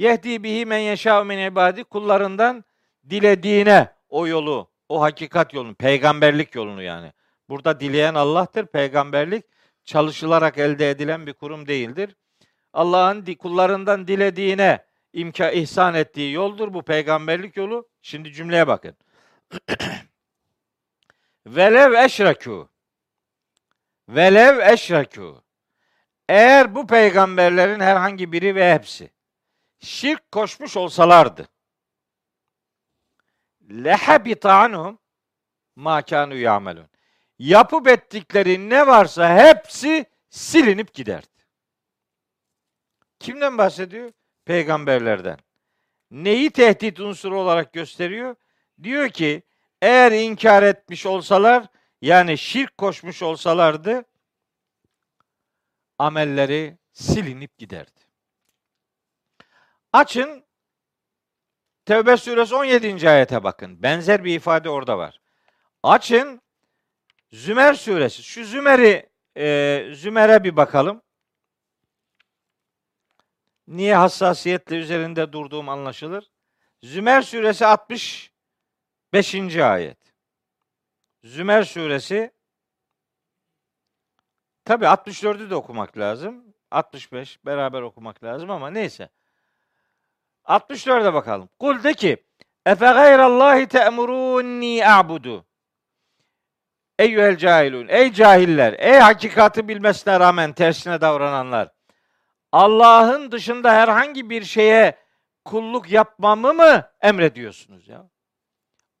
Yehdi 0.00 0.42
bihi 0.42 0.66
men 0.66 0.78
yeşâ 0.78 1.24
min 1.24 1.38
ibadi 1.38 1.84
kullarından 1.84 2.64
dilediğine 3.10 3.88
o 4.08 4.26
yolu, 4.26 4.70
o 4.88 5.00
hakikat 5.00 5.54
yolunu, 5.54 5.74
peygamberlik 5.74 6.54
yolunu 6.54 6.82
yani. 6.82 7.12
Burada 7.48 7.80
dileyen 7.80 8.14
Allah'tır. 8.14 8.66
Peygamberlik 8.66 9.44
çalışılarak 9.84 10.58
elde 10.58 10.90
edilen 10.90 11.26
bir 11.26 11.32
kurum 11.32 11.66
değildir. 11.66 12.16
Allah'ın 12.72 13.34
kullarından 13.34 14.08
dilediğine 14.08 14.84
imka 15.12 15.50
ihsan 15.50 15.94
ettiği 15.94 16.32
yoldur 16.32 16.74
bu 16.74 16.82
peygamberlik 16.82 17.56
yolu. 17.56 17.88
Şimdi 18.02 18.32
cümleye 18.32 18.66
bakın. 18.66 18.96
Velev 21.46 21.92
eşrekû. 21.92 22.68
Velev 24.08 24.58
eşrekû. 24.58 25.34
Eğer 26.28 26.74
bu 26.74 26.86
peygamberlerin 26.86 27.80
herhangi 27.80 28.32
biri 28.32 28.54
ve 28.54 28.74
hepsi 28.74 29.10
şirk 29.80 30.32
koşmuş 30.32 30.76
olsalardı 30.76 31.48
lehabita 33.70 34.54
anhum 34.54 34.98
ma 35.76 36.02
kanu 36.02 36.34
yamelun. 36.34 36.88
Yapıp 37.38 37.88
ettikleri 37.88 38.70
ne 38.70 38.86
varsa 38.86 39.36
hepsi 39.36 40.06
silinip 40.30 40.94
giderdi. 40.94 41.26
Kimden 43.18 43.58
bahsediyor? 43.58 44.12
Peygamberlerden. 44.44 45.38
Neyi 46.10 46.50
tehdit 46.50 47.00
unsuru 47.00 47.40
olarak 47.40 47.72
gösteriyor? 47.72 48.36
Diyor 48.82 49.08
ki 49.08 49.42
eğer 49.82 50.12
inkar 50.12 50.62
etmiş 50.62 51.06
olsalar 51.06 51.66
yani 52.02 52.38
şirk 52.38 52.78
koşmuş 52.78 53.22
olsalardı 53.22 54.04
amelleri 55.98 56.78
silinip 56.92 57.58
giderdi. 57.58 57.99
Açın 59.92 60.44
Tevbe 61.84 62.16
suresi 62.16 62.54
17. 62.54 63.10
ayete 63.10 63.44
bakın. 63.44 63.82
Benzer 63.82 64.24
bir 64.24 64.34
ifade 64.34 64.70
orada 64.70 64.98
var. 64.98 65.20
Açın 65.82 66.42
Zümer 67.32 67.74
suresi. 67.74 68.22
Şu 68.22 68.44
Zümer'i 68.44 69.10
e, 69.36 69.86
Zümer'e 69.94 70.44
bir 70.44 70.56
bakalım. 70.56 71.02
Niye 73.66 73.94
hassasiyetle 73.96 74.76
üzerinde 74.76 75.32
durduğum 75.32 75.68
anlaşılır. 75.68 76.30
Zümer 76.82 77.22
suresi 77.22 77.66
65. 77.66 79.56
ayet. 79.56 79.98
Zümer 81.24 81.62
suresi 81.62 82.32
tabi 84.64 84.84
64'ü 84.84 85.50
de 85.50 85.54
okumak 85.54 85.98
lazım. 85.98 86.54
65 86.70 87.44
beraber 87.44 87.82
okumak 87.82 88.24
lazım 88.24 88.50
ama 88.50 88.70
neyse. 88.70 89.08
64'e 90.58 91.14
bakalım. 91.14 91.48
Kul 91.58 91.82
de 91.82 91.94
ki 91.94 92.24
Efe 92.66 92.86
gayrallahi 92.86 93.66
te'murunni 93.66 94.86
a'budu. 94.86 95.46
Eyyühel 96.98 97.36
cahilun. 97.36 97.88
Ey 97.88 98.12
cahiller. 98.12 98.72
Ey 98.78 98.98
hakikati 98.98 99.68
bilmesine 99.68 100.20
rağmen 100.20 100.52
tersine 100.52 101.00
davrananlar. 101.00 101.68
Allah'ın 102.52 103.32
dışında 103.32 103.72
herhangi 103.74 104.30
bir 104.30 104.44
şeye 104.44 104.98
kulluk 105.44 105.90
yapmamı 105.90 106.54
mı 106.54 106.90
emrediyorsunuz 107.00 107.88
ya? 107.88 108.10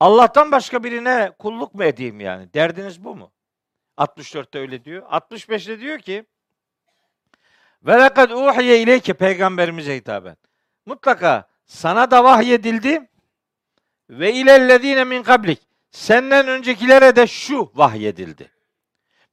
Allah'tan 0.00 0.52
başka 0.52 0.84
birine 0.84 1.32
kulluk 1.38 1.74
mu 1.74 1.84
edeyim 1.84 2.20
yani? 2.20 2.54
Derdiniz 2.54 3.04
bu 3.04 3.16
mu? 3.16 3.32
64'te 3.98 4.58
öyle 4.58 4.84
diyor. 4.84 5.02
65'te 5.02 5.80
diyor 5.80 5.98
ki 5.98 6.24
ve 7.82 8.00
lekad 8.00 8.30
uhiye 8.30 8.82
ileyke 8.82 9.12
peygamberimize 9.12 9.96
hitaben. 9.96 10.36
Mutlaka 10.86 11.48
sana 11.66 12.10
da 12.10 12.24
vahyedildi 12.24 13.08
ve 14.10 14.32
ilellezine 14.32 15.04
min 15.04 15.22
kablik. 15.22 15.60
Senden 15.90 16.48
öncekilere 16.48 17.16
de 17.16 17.26
şu 17.26 17.72
vahyedildi. 17.74 18.50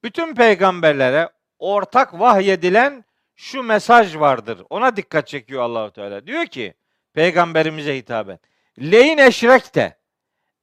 Bütün 0.03 0.35
peygamberlere 0.35 1.29
ortak 1.59 2.19
vahyedilen 2.19 3.05
şu 3.35 3.63
mesaj 3.63 4.15
vardır. 4.15 4.63
Ona 4.69 4.95
dikkat 4.95 5.27
çekiyor 5.27 5.61
Allahu 5.61 5.91
Teala. 5.91 6.27
Diyor 6.27 6.45
ki 6.45 6.73
peygamberimize 7.13 7.97
hitaben. 7.97 8.39
Leyin 8.79 9.17
eşrekte 9.17 9.97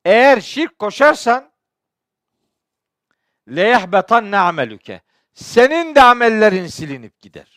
eğer 0.05 0.41
şirk 0.41 0.79
koşarsan 0.79 1.51
leyehbetan 3.49 4.31
ne 4.31 4.39
amelüke. 4.39 5.01
Senin 5.33 5.95
de 5.95 6.03
amellerin 6.03 6.67
silinip 6.67 7.21
gider. 7.21 7.54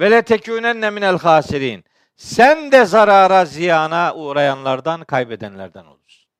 Ve 0.00 0.10
le 0.10 0.22
tekûnenne 0.22 0.90
minel 0.90 1.18
hasirin. 1.18 1.84
Sen 2.16 2.72
de 2.72 2.84
zarara, 2.84 3.44
ziyana 3.44 4.14
uğrayanlardan, 4.14 5.04
kaybedenlerden 5.04 5.84
olursun. 5.84 6.30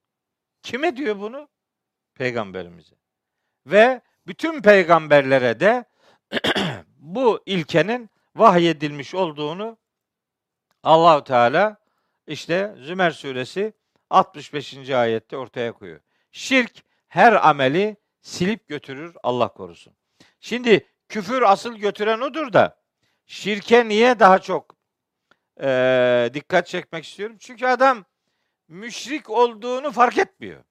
Kime 0.62 0.96
diyor 0.96 1.20
bunu? 1.20 1.48
Peygamberimize. 2.14 2.94
Ve 3.66 4.00
bütün 4.26 4.62
peygamberlere 4.62 5.60
de 5.60 5.84
bu 6.98 7.42
ilkenin 7.46 8.10
vahyedilmiş 8.36 9.14
olduğunu 9.14 9.78
Allahu 10.82 11.24
Teala 11.24 11.76
işte 12.26 12.74
Zümer 12.78 13.10
suresi 13.10 13.72
65. 14.10 14.90
ayette 14.90 15.36
ortaya 15.36 15.72
koyuyor. 15.72 16.00
Şirk 16.32 16.72
her 17.08 17.48
ameli 17.48 17.96
silip 18.20 18.68
götürür 18.68 19.16
Allah 19.22 19.48
korusun. 19.48 19.92
Şimdi 20.40 20.86
küfür 21.08 21.42
asıl 21.42 21.76
götüren 21.76 22.20
odur 22.20 22.52
da 22.52 22.79
şirke 23.30 23.88
niye 23.88 24.18
daha 24.18 24.38
çok 24.38 24.76
e, 25.62 26.30
dikkat 26.34 26.66
çekmek 26.66 27.04
istiyorum? 27.04 27.36
Çünkü 27.40 27.66
adam 27.66 28.04
müşrik 28.68 29.30
olduğunu 29.30 29.90
fark 29.92 30.18
etmiyor. 30.18 30.64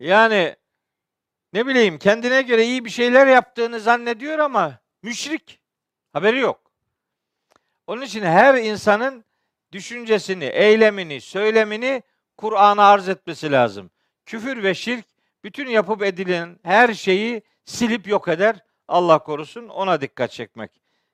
Yani 0.00 0.56
ne 1.52 1.66
bileyim 1.66 1.98
kendine 1.98 2.42
göre 2.42 2.64
iyi 2.64 2.84
bir 2.84 2.90
şeyler 2.90 3.26
yaptığını 3.26 3.80
zannediyor 3.80 4.38
ama 4.38 4.78
müşrik. 5.02 5.60
Haberi 6.12 6.38
yok. 6.38 6.72
Onun 7.86 8.02
için 8.02 8.22
her 8.22 8.54
insanın 8.54 9.24
düşüncesini, 9.72 10.44
eylemini, 10.44 11.20
söylemini 11.20 12.02
Kur'an'a 12.36 12.84
arz 12.84 13.08
etmesi 13.08 13.52
lazım. 13.52 13.90
Küfür 14.26 14.62
ve 14.62 14.74
şirk 14.74 15.06
bütün 15.44 15.66
yapıp 15.66 16.02
edilen 16.02 16.58
her 16.62 16.94
şeyi 16.94 17.42
silip 17.64 18.06
yok 18.06 18.28
eder. 18.28 18.64
Allah 18.88 19.18
korusun 19.18 19.68
ona 19.68 20.00
dikkat 20.00 20.30
çekmek 20.30 20.70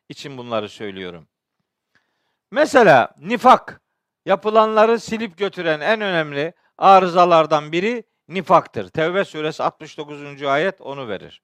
için 0.09 0.39
bunları 0.39 0.68
söylüyorum. 0.68 1.29
Mesela 2.51 3.14
nifak 3.18 3.81
yapılanları 4.27 5.01
silip 5.01 5.39
götüren 5.39 5.81
en 5.81 6.01
önemli 6.01 6.53
arızalardan 6.79 7.73
biri 7.73 8.05
nifaktır. 8.29 8.89
Tevbe 8.89 9.25
suresi 9.25 9.62
69. 9.62 10.43
ayet 10.43 10.81
onu 10.81 11.09
verir. 11.09 11.43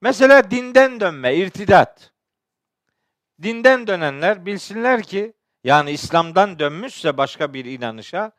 Mesela 0.00 0.50
dinden 0.50 1.00
dönme, 1.00 1.36
irtidat. 1.36 2.12
Dinden 3.42 3.86
dönenler 3.86 4.46
bilsinler 4.46 5.02
ki 5.02 5.32
yani 5.64 5.90
İslam'dan 5.90 6.58
dönmüşse 6.58 7.16
başka 7.16 7.54
bir 7.54 7.64
inanışa 7.64 8.32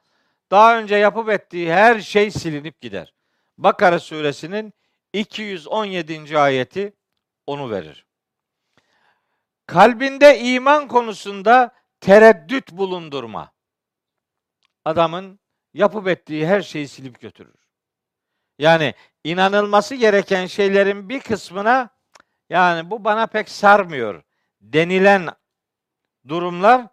daha 0.51 0.79
önce 0.79 0.95
yapıp 0.95 1.29
ettiği 1.29 1.73
her 1.73 1.99
şey 1.99 2.31
silinip 2.31 2.81
gider. 2.81 3.13
Bakara 3.57 3.99
suresinin 3.99 4.73
217. 5.13 6.39
ayeti 6.39 6.93
onu 7.51 7.71
verir. 7.71 8.05
Kalbinde 9.65 10.39
iman 10.39 10.87
konusunda 10.87 11.71
tereddüt 11.99 12.71
bulundurma. 12.71 13.51
Adamın 14.85 15.39
yapıp 15.73 16.07
ettiği 16.07 16.47
her 16.47 16.61
şeyi 16.61 16.87
silip 16.87 17.19
götürür. 17.19 17.67
Yani 18.59 18.93
inanılması 19.23 19.95
gereken 19.95 20.45
şeylerin 20.45 21.09
bir 21.09 21.19
kısmına 21.19 21.89
yani 22.49 22.89
bu 22.89 23.03
bana 23.03 23.27
pek 23.27 23.49
sarmıyor 23.49 24.23
denilen 24.61 25.29
durumlar 26.27 26.87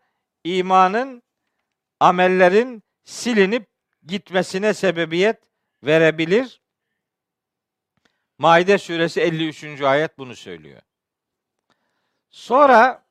imanın, 0.44 1.22
amellerin 2.00 2.82
silinip 3.04 3.68
gitmesine 4.06 4.74
sebebiyet 4.74 5.42
verebilir. 5.82 6.60
Maide 8.38 8.78
suresi 8.78 9.20
53. 9.20 9.82
ayet 9.82 10.18
bunu 10.18 10.36
söylüyor. 10.36 10.82
Sonra 12.30 13.04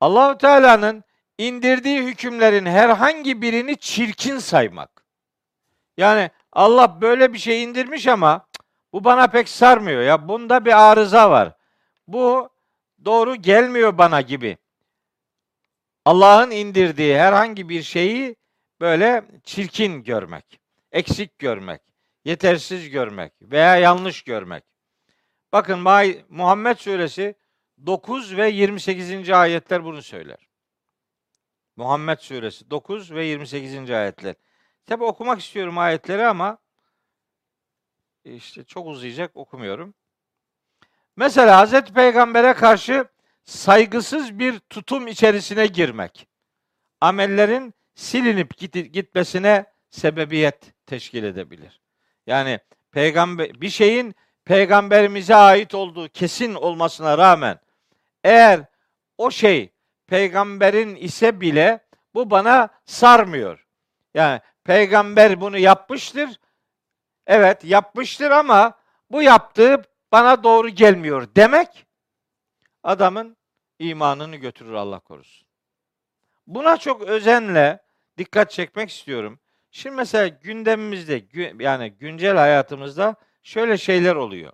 Allahu 0.00 0.38
Teala'nın 0.38 1.04
indirdiği 1.38 2.02
hükümlerin 2.02 2.66
herhangi 2.66 3.42
birini 3.42 3.76
çirkin 3.76 4.38
saymak. 4.38 5.04
Yani 5.96 6.30
Allah 6.52 7.00
böyle 7.00 7.32
bir 7.32 7.38
şey 7.38 7.62
indirmiş 7.62 8.06
ama 8.06 8.46
bu 8.92 9.04
bana 9.04 9.26
pek 9.26 9.48
sarmıyor 9.48 10.02
ya. 10.02 10.28
Bunda 10.28 10.64
bir 10.64 10.90
arıza 10.90 11.30
var. 11.30 11.52
Bu 12.06 12.50
doğru 13.04 13.36
gelmiyor 13.36 13.98
bana 13.98 14.20
gibi. 14.20 14.56
Allah'ın 16.04 16.50
indirdiği 16.50 17.18
herhangi 17.18 17.68
bir 17.68 17.82
şeyi 17.82 18.36
böyle 18.80 19.24
çirkin 19.44 20.04
görmek, 20.04 20.60
eksik 20.92 21.38
görmek, 21.38 21.82
yetersiz 22.24 22.90
görmek 22.90 23.32
veya 23.42 23.76
yanlış 23.76 24.22
görmek. 24.22 24.64
Bakın 25.52 25.78
Muhammed 26.28 26.76
suresi 26.76 27.34
9 27.86 28.36
ve 28.36 28.48
28. 28.48 29.30
ayetler 29.30 29.84
bunu 29.84 30.02
söyler. 30.02 30.48
Muhammed 31.76 32.18
suresi 32.18 32.70
9 32.70 33.12
ve 33.12 33.26
28. 33.26 33.90
ayetler. 33.90 34.34
Tabi 34.86 35.04
okumak 35.04 35.40
istiyorum 35.40 35.78
ayetleri 35.78 36.26
ama 36.26 36.58
işte 38.24 38.64
çok 38.64 38.86
uzayacak 38.86 39.36
okumuyorum. 39.36 39.94
Mesela 41.16 41.58
Hazreti 41.58 41.92
Peygamber'e 41.92 42.52
karşı 42.52 43.04
saygısız 43.44 44.38
bir 44.38 44.58
tutum 44.58 45.06
içerisine 45.06 45.66
girmek. 45.66 46.28
Amellerin 47.00 47.74
silinip 47.94 48.58
gitmesine 48.92 49.66
sebebiyet 49.90 50.86
teşkil 50.86 51.24
edebilir. 51.24 51.80
Yani 52.28 52.60
peygamber 52.92 53.60
bir 53.60 53.70
şeyin 53.70 54.14
peygamberimize 54.44 55.34
ait 55.34 55.74
olduğu 55.74 56.08
kesin 56.08 56.54
olmasına 56.54 57.18
rağmen 57.18 57.60
eğer 58.24 58.60
o 59.18 59.30
şey 59.30 59.72
peygamberin 60.06 60.96
ise 60.96 61.40
bile 61.40 61.86
bu 62.14 62.30
bana 62.30 62.68
sarmıyor. 62.84 63.66
Yani 64.14 64.40
peygamber 64.64 65.40
bunu 65.40 65.58
yapmıştır. 65.58 66.40
Evet 67.26 67.64
yapmıştır 67.64 68.30
ama 68.30 68.78
bu 69.10 69.22
yaptığı 69.22 69.82
bana 70.12 70.44
doğru 70.44 70.68
gelmiyor 70.68 71.28
demek 71.36 71.86
adamın 72.82 73.36
imanını 73.78 74.36
götürür 74.36 74.72
Allah 74.72 75.00
korusun. 75.00 75.48
Buna 76.46 76.76
çok 76.76 77.02
özenle 77.02 77.82
dikkat 78.18 78.50
çekmek 78.50 78.90
istiyorum. 78.90 79.40
Şimdi 79.70 79.96
mesela 79.96 80.28
gündemimizde 80.28 81.24
yani 81.64 81.90
güncel 81.90 82.36
hayatımızda 82.36 83.16
şöyle 83.42 83.78
şeyler 83.78 84.14
oluyor. 84.14 84.52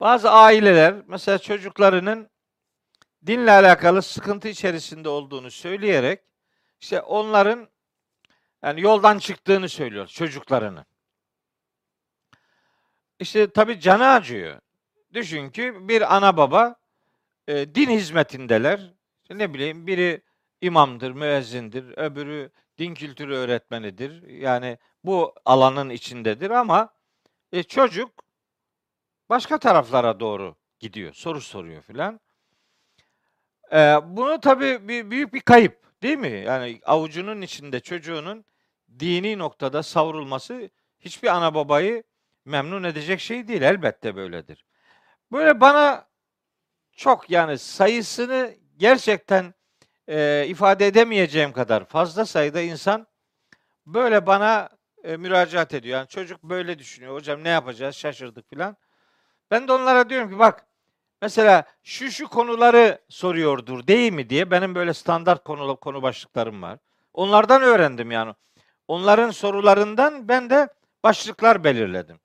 Bazı 0.00 0.30
aileler 0.30 0.94
mesela 1.06 1.38
çocuklarının 1.38 2.30
dinle 3.26 3.50
alakalı 3.50 4.02
sıkıntı 4.02 4.48
içerisinde 4.48 5.08
olduğunu 5.08 5.50
söyleyerek 5.50 6.20
işte 6.80 7.00
onların 7.00 7.68
yani 8.62 8.80
yoldan 8.80 9.18
çıktığını 9.18 9.68
söylüyor 9.68 10.06
çocuklarının. 10.06 10.86
İşte 13.18 13.50
tabii 13.50 13.80
canı 13.80 14.06
acıyor. 14.08 14.60
Düşün 15.12 15.50
ki 15.50 15.88
bir 15.88 16.16
ana 16.16 16.36
baba 16.36 16.76
e, 17.48 17.74
din 17.74 17.90
hizmetindeler. 17.90 18.94
Ne 19.30 19.54
bileyim 19.54 19.86
biri 19.86 20.22
imamdır, 20.60 21.10
müezzindir, 21.10 21.98
öbürü 21.98 22.50
din 22.78 22.94
kültürü 22.94 23.34
öğretmenidir. 23.34 24.28
Yani 24.28 24.78
bu 25.04 25.34
alanın 25.44 25.90
içindedir 25.90 26.50
ama 26.50 26.94
e, 27.52 27.62
çocuk 27.62 28.24
başka 29.28 29.58
taraflara 29.58 30.20
doğru 30.20 30.56
gidiyor, 30.78 31.14
soru 31.14 31.40
soruyor 31.40 31.82
filan. 31.82 32.20
E, 33.72 33.76
bunu 34.04 34.40
tabii 34.40 34.88
bir, 34.88 35.10
büyük 35.10 35.34
bir 35.34 35.40
kayıp 35.40 36.02
değil 36.02 36.18
mi? 36.18 36.42
Yani 36.46 36.80
avucunun 36.84 37.42
içinde 37.42 37.80
çocuğunun 37.80 38.44
dini 38.98 39.38
noktada 39.38 39.82
savrulması 39.82 40.70
hiçbir 41.00 41.28
ana 41.28 41.54
babayı 41.54 42.04
memnun 42.44 42.82
edecek 42.82 43.20
şey 43.20 43.48
değil. 43.48 43.62
Elbette 43.62 44.16
böyledir. 44.16 44.64
Böyle 45.32 45.60
bana 45.60 46.08
çok 46.92 47.30
yani 47.30 47.58
sayısını 47.58 48.54
gerçekten 48.76 49.54
e, 50.08 50.46
ifade 50.48 50.86
edemeyeceğim 50.86 51.52
kadar 51.52 51.84
fazla 51.84 52.26
sayıda 52.26 52.60
insan 52.60 53.06
böyle 53.86 54.26
bana 54.26 54.68
e, 55.04 55.16
müracaat 55.16 55.74
ediyor. 55.74 55.98
Yani 55.98 56.08
çocuk 56.08 56.42
böyle 56.42 56.78
düşünüyor. 56.78 57.14
Hocam 57.14 57.44
ne 57.44 57.48
yapacağız? 57.48 57.96
Şaşırdık 57.96 58.50
filan. 58.50 58.76
Ben 59.50 59.68
de 59.68 59.72
onlara 59.72 60.10
diyorum 60.10 60.30
ki 60.30 60.38
bak 60.38 60.66
mesela 61.22 61.64
şu 61.82 62.10
şu 62.10 62.28
konuları 62.28 62.98
soruyordur 63.08 63.86
değil 63.86 64.12
mi 64.12 64.30
diye 64.30 64.50
benim 64.50 64.74
böyle 64.74 64.94
standart 64.94 65.44
konu 65.44 65.76
konu 65.76 66.02
başlıklarım 66.02 66.62
var. 66.62 66.78
Onlardan 67.14 67.62
öğrendim 67.62 68.10
yani. 68.10 68.34
Onların 68.88 69.30
sorularından 69.30 70.28
ben 70.28 70.50
de 70.50 70.68
başlıklar 71.04 71.64
belirledim. 71.64 72.20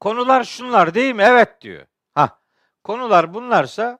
Konular 0.00 0.44
şunlar 0.44 0.94
değil 0.94 1.14
mi? 1.14 1.22
Evet 1.22 1.60
diyor. 1.60 1.86
Ha. 2.14 2.38
Konular 2.84 3.34
bunlarsa 3.34 3.98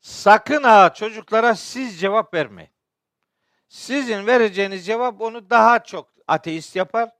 sakın 0.00 0.62
ha 0.62 0.94
çocuklara 0.94 1.54
siz 1.54 2.00
cevap 2.00 2.34
vermeyin. 2.34 2.70
Sizin 3.68 4.26
vereceğiniz 4.26 4.86
cevap 4.86 5.20
onu 5.20 5.50
daha 5.50 5.84
çok 5.84 6.10
ateist 6.28 6.76
yapar, 6.76 7.10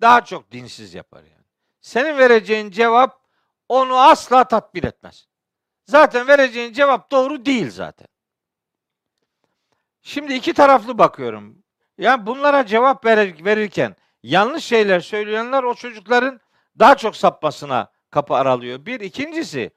daha 0.00 0.24
çok 0.24 0.52
dinsiz 0.52 0.94
yapar 0.94 1.22
yani. 1.22 1.44
Senin 1.80 2.18
vereceğin 2.18 2.70
cevap 2.70 3.20
onu 3.68 3.98
asla 3.98 4.44
tatbik 4.44 4.84
etmez. 4.84 5.28
Zaten 5.84 6.28
vereceğin 6.28 6.72
cevap 6.72 7.10
doğru 7.10 7.44
değil 7.44 7.70
zaten. 7.70 8.08
Şimdi 10.02 10.34
iki 10.34 10.54
taraflı 10.54 10.98
bakıyorum. 10.98 11.62
Yani 11.98 12.26
bunlara 12.26 12.66
cevap 12.66 13.04
verir, 13.04 13.44
verirken 13.44 13.96
yanlış 14.22 14.64
şeyler 14.64 15.00
söyleyenler 15.00 15.62
o 15.62 15.74
çocukların 15.74 16.40
daha 16.78 16.96
çok 16.96 17.16
sapmasına 17.16 17.92
kapı 18.10 18.34
aralıyor. 18.34 18.86
Bir. 18.86 19.00
ikincisi 19.00 19.70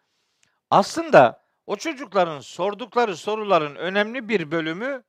aslında 0.69 1.44
o 1.65 1.75
çocukların 1.75 2.39
sordukları 2.39 3.17
soruların 3.17 3.75
önemli 3.75 4.29
bir 4.29 4.51
bölümü 4.51 5.03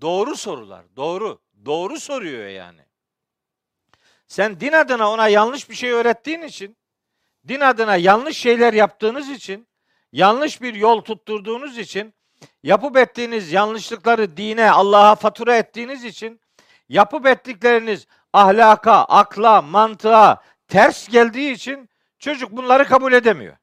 doğru 0.00 0.36
sorular. 0.36 0.84
Doğru. 0.96 1.40
Doğru 1.64 2.00
soruyor 2.00 2.48
yani. 2.48 2.80
Sen 4.26 4.60
din 4.60 4.72
adına 4.72 5.10
ona 5.10 5.28
yanlış 5.28 5.70
bir 5.70 5.74
şey 5.74 5.90
öğrettiğin 5.90 6.42
için, 6.42 6.76
din 7.48 7.60
adına 7.60 7.96
yanlış 7.96 8.36
şeyler 8.36 8.72
yaptığınız 8.72 9.30
için, 9.30 9.68
yanlış 10.12 10.62
bir 10.62 10.74
yol 10.74 11.00
tutturduğunuz 11.00 11.78
için, 11.78 12.14
yapıp 12.62 12.96
ettiğiniz 12.96 13.52
yanlışlıkları 13.52 14.36
dine, 14.36 14.70
Allah'a 14.70 15.14
fatura 15.14 15.56
ettiğiniz 15.56 16.04
için, 16.04 16.40
yapıp 16.88 17.26
ettikleriniz 17.26 18.06
ahlaka, 18.32 18.92
akla, 18.92 19.62
mantığa 19.62 20.42
ters 20.68 21.08
geldiği 21.08 21.52
için 21.52 21.88
çocuk 22.18 22.50
bunları 22.50 22.84
kabul 22.84 23.12
edemiyor. 23.12 23.56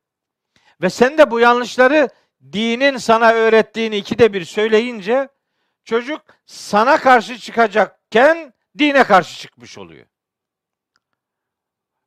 Ve 0.82 0.90
sen 0.90 1.18
de 1.18 1.32
bu 1.32 1.40
yanlışları 1.40 2.10
dinin 2.52 2.98
sana 2.98 3.32
öğrettiğini 3.34 3.98
ikide 3.98 4.34
bir 4.34 4.46
söyleyince 4.46 5.30
çocuk 5.84 6.22
sana 6.46 6.98
karşı 6.98 7.38
çıkacakken 7.38 8.54
dine 8.78 9.04
karşı 9.04 9.40
çıkmış 9.40 9.78
oluyor. 9.78 10.06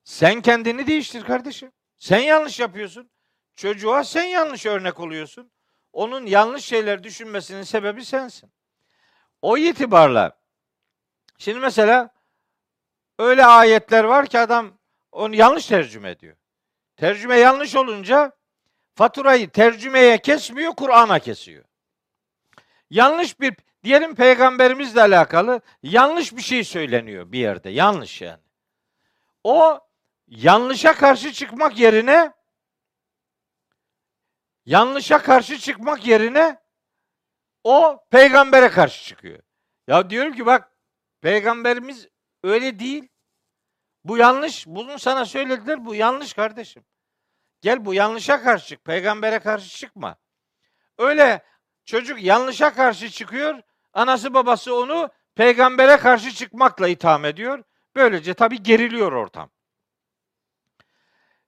Sen 0.05 0.41
kendini 0.41 0.87
değiştir 0.87 1.25
kardeşim. 1.25 1.73
Sen 1.99 2.19
yanlış 2.19 2.61
yapıyorsun. 2.61 3.11
Çocuğa 3.57 4.05
sen 4.05 4.25
yanlış 4.25 4.67
örnek 4.67 5.01
oluyorsun. 5.01 5.51
Onun 5.93 6.27
yanlış 6.27 6.65
şeyler 6.65 7.03
düşünmesinin 7.03 7.63
sebebi 7.63 8.05
sensin. 8.05 8.53
O 9.43 9.59
itibarla 9.59 10.39
şimdi 11.39 11.59
mesela 11.59 12.11
öyle 13.19 13.45
ayetler 13.45 14.05
var 14.05 14.27
ki 14.27 14.39
adam 14.39 14.79
onu 15.13 15.35
yanlış 15.37 15.67
tercüme 15.67 16.11
ediyor. 16.11 16.37
Tercüme 16.97 17.37
yanlış 17.39 17.77
olunca 17.77 18.33
faturayı 18.99 19.51
tercümeye 19.51 20.19
kesmiyor, 20.19 20.73
Kur'an'a 20.77 21.19
kesiyor. 21.19 21.65
Yanlış 22.91 23.41
bir 23.41 23.57
diyelim 23.85 24.15
peygamberimizle 24.15 25.01
alakalı 25.01 25.61
yanlış 25.83 26.37
bir 26.37 26.43
şey 26.43 26.65
söyleniyor 26.65 27.33
bir 27.33 27.39
yerde. 27.39 27.71
Yanlış 27.71 28.23
yani. 28.23 28.43
O 29.45 29.81
yanlışa 30.27 30.95
karşı 30.95 31.33
çıkmak 31.33 31.79
yerine 31.79 32.33
yanlışa 34.67 35.23
karşı 35.23 35.59
çıkmak 35.59 36.07
yerine 36.07 36.59
o 37.65 38.05
peygambere 38.11 38.69
karşı 38.69 39.05
çıkıyor. 39.05 39.43
Ya 39.87 40.11
diyorum 40.11 40.33
ki 40.33 40.47
bak 40.47 40.73
peygamberimiz 41.21 42.09
öyle 42.43 42.79
değil. 42.79 43.09
Bu 44.05 44.17
yanlış. 44.17 44.67
Bunu 44.67 44.99
sana 44.99 45.25
söylediler. 45.25 45.87
Bu 45.87 45.95
yanlış 45.95 46.33
kardeşim. 46.33 46.85
Gel 47.61 47.85
bu 47.85 47.95
yanlışa 47.95 48.43
karşı 48.43 48.67
çık. 48.67 48.85
Peygambere 48.85 49.39
karşı 49.39 49.69
çıkma. 49.77 50.17
Öyle 50.99 51.43
çocuk 51.85 52.23
yanlışa 52.23 52.75
karşı 52.75 53.11
çıkıyor. 53.11 53.61
Anası 53.93 54.35
babası 54.35 54.75
onu 54.75 55.11
peygambere 55.35 55.97
karşı 55.97 56.31
çıkmakla 56.31 56.89
itham 56.89 57.25
ediyor. 57.25 57.65
Böylece 57.95 58.35
tabii 58.35 58.63
geriliyor 58.63 59.13
ortam. 59.13 59.51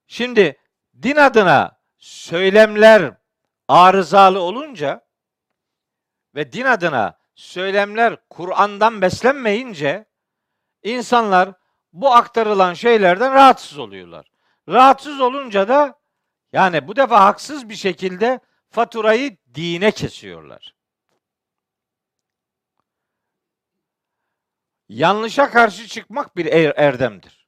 Şimdi 0.07 0.59
din 1.03 1.17
adına 1.17 1.81
söylemler 1.99 3.15
arızalı 3.69 4.41
olunca 4.41 5.07
ve 6.35 6.53
din 6.53 6.65
adına 6.65 7.19
söylemler 7.35 8.17
Kur'an'dan 8.31 9.03
beslenmeyince 9.03 10.05
insanlar 10.83 11.53
bu 11.93 12.15
aktarılan 12.15 12.75
şeylerden 12.75 13.35
rahatsız 13.35 13.79
oluyorlar. 13.79 14.27
Rahatsız 14.69 15.21
olunca 15.21 15.69
da 15.69 16.00
yani 16.53 16.89
bu 16.89 16.97
defa 16.97 17.25
haksız 17.25 17.69
bir 17.69 17.77
şekilde 17.77 18.41
faturayı 18.71 19.37
dine 19.55 19.91
kesiyorlar. 19.91 20.75
Yanlışa 24.89 25.51
karşı 25.51 25.87
çıkmak 25.87 26.37
bir 26.37 26.47
er, 26.47 26.73
erdemdir. 26.77 27.47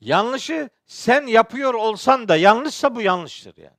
Yanlışı 0.00 0.70
sen 0.86 1.26
yapıyor 1.26 1.74
olsan 1.74 2.28
da 2.28 2.36
yanlışsa 2.36 2.94
bu 2.94 3.02
yanlıştır 3.02 3.56
yani. 3.56 3.76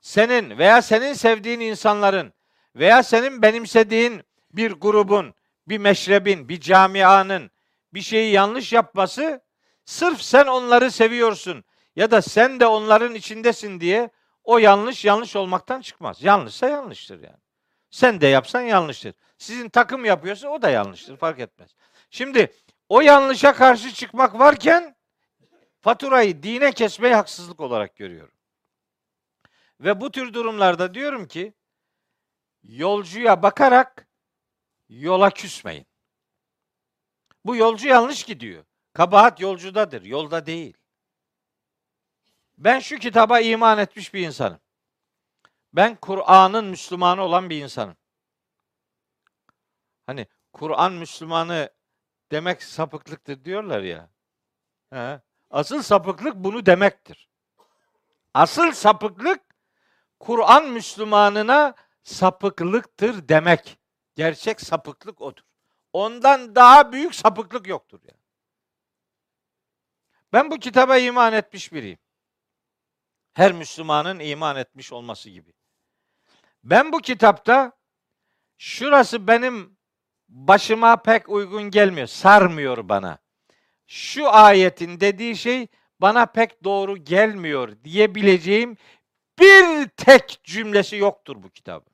Senin 0.00 0.58
veya 0.58 0.82
senin 0.82 1.12
sevdiğin 1.12 1.60
insanların 1.60 2.32
veya 2.76 3.02
senin 3.02 3.42
benimsediğin 3.42 4.22
bir 4.52 4.72
grubun, 4.72 5.34
bir 5.68 5.78
meşrebin, 5.78 6.48
bir 6.48 6.60
camianın 6.60 7.50
bir 7.94 8.00
şeyi 8.00 8.32
yanlış 8.32 8.72
yapması 8.72 9.40
sırf 9.84 10.22
sen 10.22 10.46
onları 10.46 10.90
seviyorsun 10.90 11.64
ya 11.96 12.10
da 12.10 12.22
sen 12.22 12.60
de 12.60 12.66
onların 12.66 13.14
içindesin 13.14 13.80
diye 13.80 14.10
o 14.44 14.58
yanlış 14.58 15.04
yanlış 15.04 15.36
olmaktan 15.36 15.80
çıkmaz. 15.80 16.22
Yanlışsa 16.22 16.68
yanlıştır 16.68 17.22
yani. 17.22 17.40
Sen 17.90 18.20
de 18.20 18.26
yapsan 18.26 18.60
yanlıştır. 18.60 19.14
Sizin 19.38 19.68
takım 19.68 20.04
yapıyorsa 20.04 20.48
o 20.48 20.62
da 20.62 20.70
yanlıştır 20.70 21.16
fark 21.16 21.40
etmez. 21.40 21.70
Şimdi 22.10 22.52
o 22.88 23.00
yanlışa 23.00 23.52
karşı 23.52 23.92
çıkmak 23.94 24.38
varken 24.38 24.96
faturayı 25.80 26.42
dine 26.42 26.72
kesmeyi 26.72 27.14
haksızlık 27.14 27.60
olarak 27.60 27.96
görüyorum. 27.96 28.34
Ve 29.80 30.00
bu 30.00 30.10
tür 30.10 30.34
durumlarda 30.34 30.94
diyorum 30.94 31.26
ki 31.28 31.54
yolcuya 32.62 33.42
bakarak 33.42 34.08
yola 34.88 35.30
küsmeyin. 35.30 35.86
Bu 37.44 37.56
yolcu 37.56 37.88
yanlış 37.88 38.22
gidiyor. 38.22 38.64
Kabahat 38.92 39.40
yolcudadır, 39.40 40.02
yolda 40.02 40.46
değil. 40.46 40.76
Ben 42.58 42.78
şu 42.78 42.98
kitaba 42.98 43.40
iman 43.40 43.78
etmiş 43.78 44.14
bir 44.14 44.26
insanım. 44.26 44.60
Ben 45.72 45.96
Kur'an'ın 45.96 46.64
Müslümanı 46.64 47.22
olan 47.22 47.50
bir 47.50 47.62
insanım. 47.62 47.96
Hani 50.06 50.26
Kur'an 50.52 50.92
Müslümanı 50.92 51.70
demek 52.32 52.62
sapıklıktır 52.62 53.44
diyorlar 53.44 53.82
ya. 53.82 54.10
He. 54.90 55.20
Asıl 55.50 55.82
sapıklık 55.82 56.34
bunu 56.34 56.66
demektir. 56.66 57.28
Asıl 58.34 58.72
sapıklık 58.72 59.40
Kur'an 60.20 60.68
Müslümanına 60.68 61.74
sapıklıktır 62.02 63.28
demek. 63.28 63.78
Gerçek 64.14 64.60
sapıklık 64.60 65.20
odur. 65.20 65.42
Ondan 65.92 66.54
daha 66.54 66.92
büyük 66.92 67.14
sapıklık 67.14 67.66
yoktur 67.66 68.00
yani. 68.02 68.20
Ben 70.32 70.50
bu 70.50 70.58
kitaba 70.58 70.98
iman 70.98 71.32
etmiş 71.32 71.72
biriyim. 71.72 71.98
Her 73.34 73.52
Müslümanın 73.52 74.18
iman 74.18 74.56
etmiş 74.56 74.92
olması 74.92 75.30
gibi. 75.30 75.52
Ben 76.64 76.92
bu 76.92 76.98
kitapta 76.98 77.72
şurası 78.58 79.26
benim 79.26 79.76
başıma 80.28 80.96
pek 80.96 81.28
uygun 81.28 81.62
gelmiyor, 81.62 82.06
sarmıyor 82.06 82.88
bana. 82.88 83.18
Şu 83.86 84.28
ayetin 84.30 85.00
dediği 85.00 85.36
şey 85.36 85.66
bana 86.00 86.26
pek 86.26 86.64
doğru 86.64 86.96
gelmiyor 86.96 87.76
diyebileceğim 87.84 88.76
bir 89.38 89.88
tek 89.88 90.40
cümlesi 90.44 90.96
yoktur 90.96 91.42
bu 91.42 91.50
kitabın. 91.50 91.92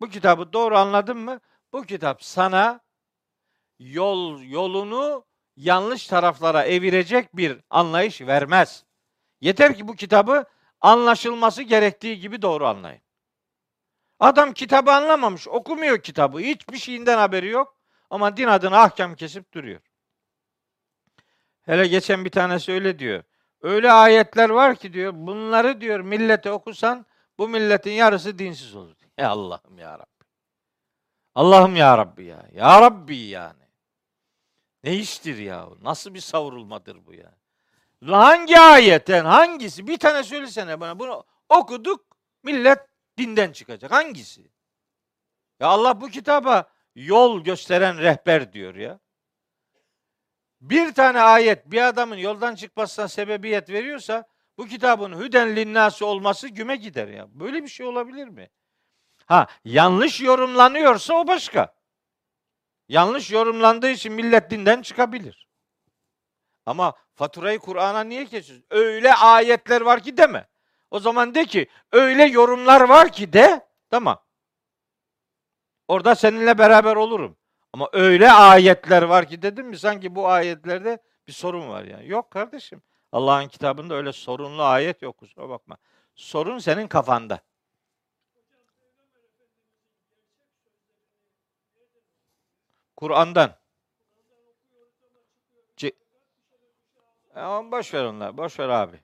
Bu 0.00 0.08
kitabı 0.08 0.52
doğru 0.52 0.76
anladın 0.76 1.18
mı? 1.18 1.40
Bu 1.72 1.82
kitap 1.82 2.24
sana 2.24 2.80
yol 3.78 4.42
yolunu 4.42 5.24
yanlış 5.56 6.06
taraflara 6.06 6.64
evirecek 6.64 7.36
bir 7.36 7.58
anlayış 7.70 8.20
vermez. 8.20 8.84
Yeter 9.40 9.76
ki 9.76 9.88
bu 9.88 9.94
kitabı 9.94 10.44
anlaşılması 10.80 11.62
gerektiği 11.62 12.20
gibi 12.20 12.42
doğru 12.42 12.66
anlayın. 12.66 13.00
Adam 14.20 14.52
kitabı 14.52 14.92
anlamamış, 14.92 15.48
okumuyor 15.48 15.98
kitabı. 15.98 16.38
Hiçbir 16.38 16.78
şeyinden 16.78 17.18
haberi 17.18 17.48
yok. 17.48 17.76
Ama 18.10 18.36
din 18.36 18.46
adına 18.46 18.82
ahkam 18.82 19.14
kesip 19.14 19.52
duruyor. 19.54 19.80
Hele 21.62 21.86
geçen 21.86 22.24
bir 22.24 22.30
tanesi 22.30 22.72
öyle 22.72 22.98
diyor. 22.98 23.22
Öyle 23.62 23.92
ayetler 23.92 24.50
var 24.50 24.76
ki 24.76 24.92
diyor, 24.92 25.12
bunları 25.16 25.80
diyor 25.80 26.00
millete 26.00 26.52
okusan 26.52 27.06
bu 27.38 27.48
milletin 27.48 27.90
yarısı 27.90 28.38
dinsiz 28.38 28.74
olur. 28.74 28.96
Ya 29.18 29.30
Allah'ım 29.30 29.78
ya 29.78 29.98
Rabbi. 29.98 30.24
Allah'ım 31.34 31.76
ya 31.76 31.98
Rabbi 31.98 32.24
ya. 32.24 32.48
Ya 32.52 32.82
Rabbi 32.82 33.16
yani. 33.16 33.62
Ne 34.84 34.94
iştir 34.94 35.38
ya? 35.38 35.68
Nasıl 35.82 36.14
bir 36.14 36.20
savrulmadır 36.20 37.06
bu 37.06 37.14
ya? 37.14 37.34
Hangi 38.04 38.58
ayetten 38.58 39.24
hangisi? 39.24 39.86
Bir 39.86 39.98
tane 39.98 40.22
söylesene 40.22 40.80
bana. 40.80 40.98
Bunu 40.98 41.24
okuduk 41.48 42.06
millet 42.42 42.78
dinden 43.18 43.52
çıkacak. 43.52 43.92
Hangisi? 43.92 44.50
Ya 45.60 45.66
Allah 45.66 46.00
bu 46.00 46.08
kitaba 46.08 46.70
yol 46.94 47.44
gösteren 47.44 47.98
rehber 47.98 48.52
diyor 48.52 48.74
ya. 48.74 49.00
Bir 50.60 50.94
tane 50.94 51.20
ayet 51.20 51.70
bir 51.70 51.88
adamın 51.88 52.16
yoldan 52.16 52.54
çıkmasına 52.54 53.08
sebebiyet 53.08 53.70
veriyorsa 53.70 54.24
bu 54.58 54.66
kitabın 54.66 55.20
hüden 55.20 55.56
linnası 55.56 56.06
olması 56.06 56.48
güme 56.48 56.76
gider 56.76 57.08
ya. 57.08 57.26
Böyle 57.28 57.62
bir 57.62 57.68
şey 57.68 57.86
olabilir 57.86 58.28
mi? 58.28 58.50
Ha 59.26 59.46
yanlış 59.64 60.20
yorumlanıyorsa 60.20 61.14
o 61.14 61.26
başka. 61.26 61.74
Yanlış 62.88 63.30
yorumlandığı 63.30 63.90
için 63.90 64.12
millet 64.12 64.50
dinden 64.50 64.82
çıkabilir. 64.82 65.45
Ama 66.66 66.94
faturayı 67.14 67.58
Kur'an'a 67.58 68.00
niye 68.04 68.24
kesiyorsun? 68.26 68.66
Öyle 68.70 69.14
ayetler 69.14 69.80
var 69.80 70.02
ki 70.02 70.16
deme. 70.16 70.48
O 70.90 71.00
zaman 71.00 71.34
de 71.34 71.44
ki 71.44 71.68
öyle 71.92 72.24
yorumlar 72.24 72.80
var 72.80 73.12
ki 73.12 73.32
de 73.32 73.66
tamam. 73.90 74.22
Orada 75.88 76.14
seninle 76.14 76.58
beraber 76.58 76.96
olurum. 76.96 77.36
Ama 77.72 77.88
öyle 77.92 78.32
ayetler 78.32 79.02
var 79.02 79.28
ki 79.28 79.42
dedim 79.42 79.66
mi 79.66 79.78
sanki 79.78 80.14
bu 80.14 80.28
ayetlerde 80.28 80.98
bir 81.28 81.32
sorun 81.32 81.68
var 81.68 81.84
yani. 81.84 82.08
Yok 82.08 82.30
kardeşim. 82.30 82.82
Allah'ın 83.12 83.48
kitabında 83.48 83.94
öyle 83.94 84.12
sorunlu 84.12 84.62
ayet 84.62 85.02
yok 85.02 85.18
kusura 85.18 85.48
bakma. 85.48 85.76
Sorun 86.14 86.58
senin 86.58 86.88
kafanda. 86.88 87.40
Kur'an'dan. 92.96 93.54
Ama 97.36 97.72
boş 97.72 97.94
ver 97.94 98.04
onlar. 98.04 98.36
Boş 98.36 98.58
ver 98.58 98.68
abi. 98.68 99.00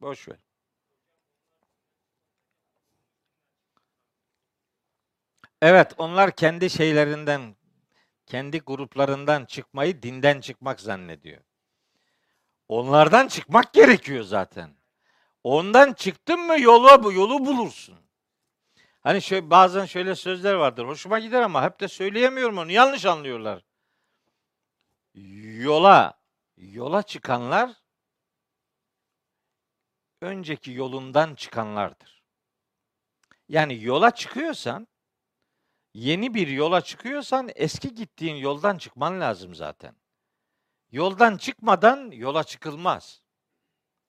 Boş 0.00 0.28
ver. 0.28 0.36
Evet, 5.62 5.94
onlar 5.98 6.36
kendi 6.36 6.70
şeylerinden, 6.70 7.56
kendi 8.26 8.60
gruplarından 8.60 9.44
çıkmayı 9.44 10.02
dinden 10.02 10.40
çıkmak 10.40 10.80
zannediyor. 10.80 11.42
Onlardan 12.68 13.28
çıkmak 13.28 13.72
gerekiyor 13.72 14.24
zaten. 14.24 14.70
Ondan 15.44 15.92
çıktın 15.92 16.40
mı 16.40 16.60
yola 16.60 17.04
bu 17.04 17.12
yolu 17.12 17.46
bulursun. 17.46 17.98
Hani 19.02 19.22
şöyle, 19.22 19.50
bazen 19.50 19.84
şöyle 19.84 20.14
sözler 20.14 20.54
vardır. 20.54 20.84
Hoşuma 20.86 21.18
gider 21.18 21.42
ama 21.42 21.62
hep 21.62 21.80
de 21.80 21.88
söyleyemiyorum 21.88 22.58
onu. 22.58 22.72
Yanlış 22.72 23.06
anlıyorlar. 23.06 23.64
Yola 25.14 26.25
yola 26.56 27.02
çıkanlar 27.02 27.82
önceki 30.20 30.72
yolundan 30.72 31.34
çıkanlardır. 31.34 32.22
Yani 33.48 33.84
yola 33.84 34.10
çıkıyorsan 34.10 34.88
yeni 35.94 36.34
bir 36.34 36.48
yola 36.48 36.80
çıkıyorsan 36.80 37.50
eski 37.54 37.94
gittiğin 37.94 38.36
yoldan 38.36 38.78
çıkman 38.78 39.20
lazım 39.20 39.54
zaten. 39.54 39.96
Yoldan 40.90 41.36
çıkmadan 41.36 42.10
yola 42.10 42.44
çıkılmaz. 42.44 43.22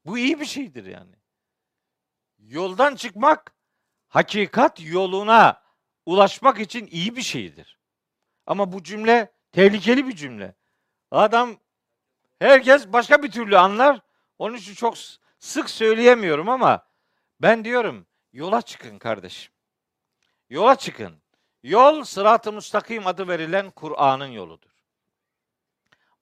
Bu 0.06 0.18
iyi 0.18 0.40
bir 0.40 0.46
şeydir 0.46 0.86
yani. 0.86 1.16
Yoldan 2.38 2.96
çıkmak 2.96 3.56
hakikat 4.08 4.82
yoluna 4.82 5.64
ulaşmak 6.06 6.60
için 6.60 6.88
iyi 6.88 7.16
bir 7.16 7.22
şeydir. 7.22 7.80
Ama 8.46 8.72
bu 8.72 8.84
cümle 8.84 9.32
tehlikeli 9.52 10.08
bir 10.08 10.16
cümle. 10.16 10.56
Adam 11.12 11.60
herkes 12.40 12.88
başka 12.88 13.24
bir 13.24 13.32
türlü 13.32 13.58
anlar. 13.58 14.00
Onun 14.40 14.56
için 14.56 14.74
çok 14.74 14.96
sık 15.40 15.70
söyleyemiyorum 15.70 16.50
ama 16.50 16.88
ben 17.42 17.66
diyorum 17.66 18.08
yola 18.34 18.62
çıkın 18.62 19.00
kardeşim. 19.00 19.54
Yola 20.50 20.76
çıkın. 20.76 21.22
Yol 21.64 22.04
sırat-ı 22.04 22.54
müstakim 22.54 23.08
adı 23.08 23.28
verilen 23.28 23.70
Kur'an'ın 23.70 24.28
yoludur. 24.28 24.72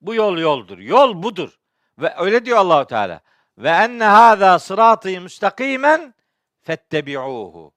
Bu 0.00 0.14
yol 0.14 0.38
yoldur. 0.38 0.78
Yol 0.78 1.22
budur. 1.22 1.58
Ve 1.98 2.14
öyle 2.18 2.44
diyor 2.44 2.58
Allahu 2.58 2.86
Teala. 2.86 3.20
Ve 3.58 3.68
enne 3.68 4.04
hâzâ 4.04 4.58
sıratı 4.58 5.20
müstakimen 5.20 6.14
fettebi'ûhu. 6.62 7.72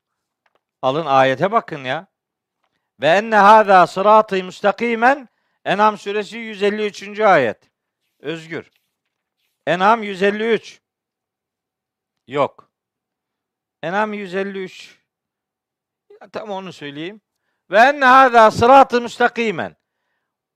Alın 0.82 1.06
ayete 1.06 1.52
bakın 1.52 1.84
ya. 1.84 2.08
Ve 3.02 3.08
enne 3.08 3.36
hâzâ 3.36 3.88
sıratı 3.88 4.44
müstakimen 4.44 5.30
En'am 5.66 5.98
suresi 5.98 6.38
153. 6.38 7.20
ayet. 7.20 7.69
Özgür. 8.20 8.72
En'am 9.68 10.04
153. 10.04 10.82
Yok. 12.28 12.72
En'am 13.84 14.14
153. 14.14 15.00
Tam 16.32 16.50
onu 16.50 16.74
söyleyeyim. 16.74 17.22
Ve 17.72 17.78
enne 17.80 18.06
hâzâ 18.06 18.52
sıratı 18.52 19.02
müstakimen. 19.02 19.76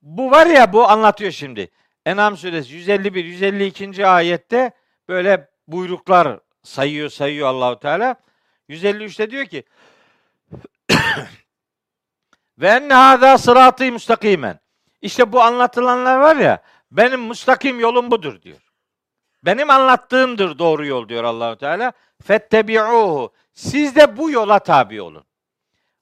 Bu 0.01 0.31
var 0.31 0.47
ya 0.47 0.73
bu 0.73 0.89
anlatıyor 0.89 1.31
şimdi. 1.31 1.71
En'am 2.05 2.37
suresi 2.37 2.73
151 2.73 3.25
152. 3.25 4.07
ayette 4.07 4.71
böyle 5.07 5.49
buyruklar 5.67 6.39
sayıyor 6.63 7.09
sayıyor 7.09 7.47
Allahu 7.47 7.79
Teala. 7.79 8.15
153'te 8.69 9.31
diyor 9.31 9.45
ki 9.45 9.63
ve 12.57 12.67
enne 12.67 12.93
hâzâ 12.93 13.37
sıratı 13.37 13.91
müstakimen. 13.91 14.59
İşte 15.01 15.31
bu 15.31 15.41
anlatılanlar 15.41 16.17
var 16.17 16.35
ya 16.35 16.63
benim 16.93 17.21
müstakim 17.21 17.79
yolum 17.79 18.11
budur 18.11 18.41
diyor. 18.41 18.59
Benim 19.45 19.69
anlattığımdır 19.69 20.59
doğru 20.59 20.85
yol 20.85 21.09
diyor 21.09 21.23
Allahu 21.23 21.57
Teala. 21.57 21.93
Fettebi'uhu. 22.23 23.33
Siz 23.53 23.95
de 23.95 24.17
bu 24.17 24.31
yola 24.31 24.59
tabi 24.59 25.01
olun. 25.01 25.23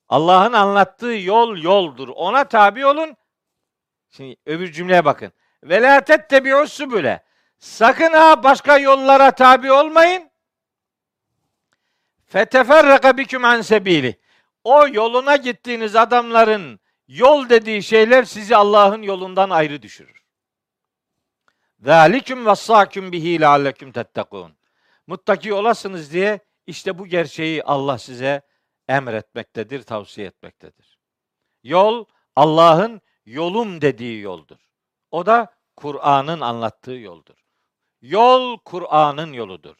Allah'ın 0.09 0.53
anlattığı 0.53 1.13
yol 1.13 1.57
yoldur. 1.57 2.07
Ona 2.07 2.43
tabi 2.43 2.85
olun. 2.85 3.17
Şimdi 4.09 4.35
öbür 4.45 4.71
cümleye 4.71 5.05
bakın. 5.05 5.31
Ve 5.63 5.81
la 5.81 6.01
tettebi'u 6.01 6.67
subule. 6.67 7.23
Sakın 7.59 8.13
ha 8.13 8.43
başka 8.43 8.77
yollara 8.77 9.31
tabi 9.31 9.71
olmayın. 9.71 10.29
Feteferraka 12.25 13.17
biküm 13.17 13.45
an 13.45 13.61
sebili. 13.61 14.19
O 14.63 14.87
yoluna 14.87 15.35
gittiğiniz 15.35 15.95
adamların 15.95 16.79
yol 17.07 17.49
dediği 17.49 17.83
şeyler 17.83 18.23
sizi 18.23 18.55
Allah'ın 18.55 19.01
yolundan 19.01 19.49
ayrı 19.49 19.81
düşürür. 19.81 20.20
Zalikum 21.81 22.45
vassaküm 22.45 23.11
bihi 23.11 23.41
leallekum 23.41 23.91
tettekûn. 23.91 24.53
Muttaki 25.07 25.53
olasınız 25.53 26.13
diye 26.13 26.39
işte 26.67 26.97
bu 26.99 27.07
gerçeği 27.07 27.63
Allah 27.63 27.97
size 27.97 28.41
emretmektedir, 28.87 29.83
tavsiye 29.83 30.27
etmektedir. 30.27 30.99
Yol 31.63 32.05
Allah'ın 32.35 33.01
yolum 33.25 33.81
dediği 33.81 34.21
yoldur. 34.21 34.57
O 35.11 35.25
da 35.25 35.53
Kur'an'ın 35.75 36.41
anlattığı 36.41 36.91
yoldur. 36.91 37.45
Yol 38.01 38.57
Kur'an'ın 38.57 39.33
yoludur. 39.33 39.75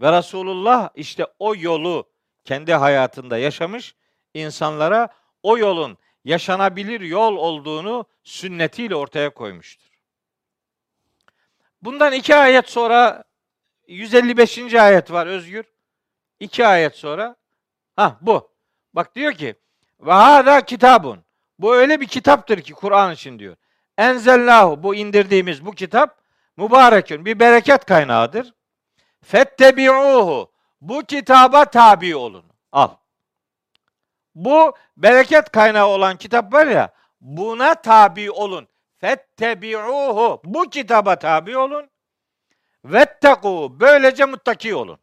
Ve 0.00 0.12
Resulullah 0.12 0.90
işte 0.94 1.26
o 1.38 1.54
yolu 1.56 2.08
kendi 2.44 2.74
hayatında 2.74 3.38
yaşamış, 3.38 3.94
insanlara 4.34 5.08
o 5.42 5.58
yolun 5.58 5.98
yaşanabilir 6.24 7.00
yol 7.00 7.36
olduğunu 7.36 8.06
sünnetiyle 8.24 8.96
ortaya 8.96 9.34
koymuştur. 9.34 9.95
Bundan 11.82 12.12
iki 12.12 12.36
ayet 12.36 12.68
sonra 12.70 13.24
155. 13.88 14.74
ayet 14.74 15.10
var 15.10 15.26
Özgür. 15.26 15.64
İki 16.40 16.66
ayet 16.66 16.94
sonra. 16.96 17.36
Ha 17.96 18.16
bu. 18.20 18.50
Bak 18.92 19.14
diyor 19.14 19.32
ki 19.32 19.54
ve 20.00 20.12
hada 20.12 20.60
kitabun. 20.60 21.24
Bu 21.58 21.74
öyle 21.74 22.00
bir 22.00 22.06
kitaptır 22.06 22.60
ki 22.60 22.72
Kur'an 22.72 23.12
için 23.12 23.38
diyor. 23.38 23.56
Enzellahu 23.98 24.82
bu 24.82 24.94
indirdiğimiz 24.94 25.66
bu 25.66 25.72
kitap 25.72 26.22
mübarekün 26.56 27.24
bir 27.24 27.40
bereket 27.40 27.84
kaynağıdır. 27.84 28.54
Fettebi'uhu. 29.22 30.52
Bu 30.80 31.02
kitaba 31.02 31.64
tabi 31.64 32.16
olun. 32.16 32.44
Al. 32.72 32.90
Bu 34.34 34.74
bereket 34.96 35.50
kaynağı 35.50 35.86
olan 35.86 36.16
kitap 36.16 36.52
var 36.52 36.66
ya 36.66 36.92
buna 37.20 37.74
tabi 37.74 38.30
olun. 38.30 38.68
Fettebi'uhu. 38.98 40.40
Bu 40.44 40.70
kitaba 40.70 41.18
tabi 41.18 41.58
olun. 41.58 41.90
Vettekû. 42.84 43.80
Böylece 43.80 44.24
muttaki 44.24 44.74
olun. 44.74 44.98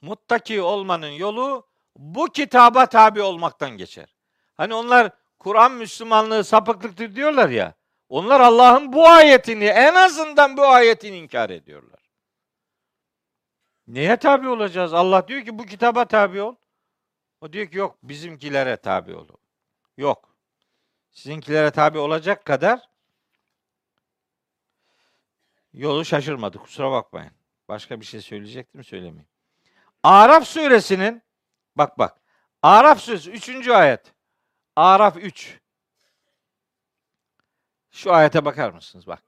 Muttaki 0.00 0.60
olmanın 0.60 1.10
yolu 1.10 1.66
bu 1.96 2.26
kitaba 2.26 2.86
tabi 2.86 3.22
olmaktan 3.22 3.70
geçer. 3.70 4.16
Hani 4.54 4.74
onlar 4.74 5.10
Kur'an 5.38 5.72
Müslümanlığı 5.72 6.44
sapıklıktır 6.44 7.16
diyorlar 7.16 7.48
ya. 7.48 7.74
Onlar 8.08 8.40
Allah'ın 8.40 8.92
bu 8.92 9.08
ayetini 9.08 9.64
en 9.64 9.94
azından 9.94 10.56
bu 10.56 10.66
ayetini 10.66 11.16
inkar 11.16 11.50
ediyorlar. 11.50 12.00
Neye 13.86 14.16
tabi 14.16 14.48
olacağız? 14.48 14.94
Allah 14.94 15.28
diyor 15.28 15.44
ki 15.44 15.58
bu 15.58 15.66
kitaba 15.66 16.04
tabi 16.04 16.42
ol. 16.42 16.54
O 17.40 17.52
diyor 17.52 17.66
ki 17.66 17.78
yok 17.78 17.96
bizimkilere 18.02 18.76
tabi 18.76 19.14
ol. 19.14 19.28
Yok. 19.96 20.29
Sizinkilere 21.12 21.70
tabi 21.70 21.98
olacak 21.98 22.44
kadar 22.44 22.80
yolu 25.72 26.04
şaşırmadı. 26.04 26.58
Kusura 26.58 26.90
bakmayın. 26.90 27.32
Başka 27.68 28.00
bir 28.00 28.06
şey 28.06 28.20
söyleyecektim 28.20 28.84
söylemeyeyim. 28.84 29.28
Araf 30.02 30.46
suresinin 30.46 31.22
bak 31.76 31.98
bak. 31.98 32.20
Araf 32.62 33.00
suresi 33.00 33.30
3. 33.30 33.68
ayet. 33.68 34.12
Araf 34.76 35.16
3. 35.16 35.60
Şu 37.90 38.12
ayete 38.12 38.44
bakar 38.44 38.70
mısınız 38.70 39.06
bak. 39.06 39.22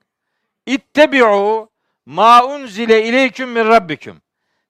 İttebi'u 0.66 1.70
ma 2.06 2.44
unzile 2.46 3.04
ileyküm 3.08 3.50
min 3.50 3.64
rabbikum. 3.64 4.22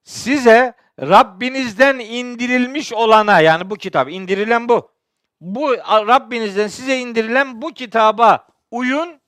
Size 0.03 0.73
Rabbinizden 0.99 1.99
indirilmiş 1.99 2.93
olana 2.93 3.39
yani 3.39 3.69
bu 3.69 3.75
kitap 3.75 4.09
indirilen 4.09 4.69
bu. 4.69 4.92
Bu 5.43 5.77
Rabbinizden 5.87 6.67
size 6.67 6.99
indirilen 6.99 7.61
bu 7.61 7.73
kitaba 7.73 8.47
uyun 8.71 9.21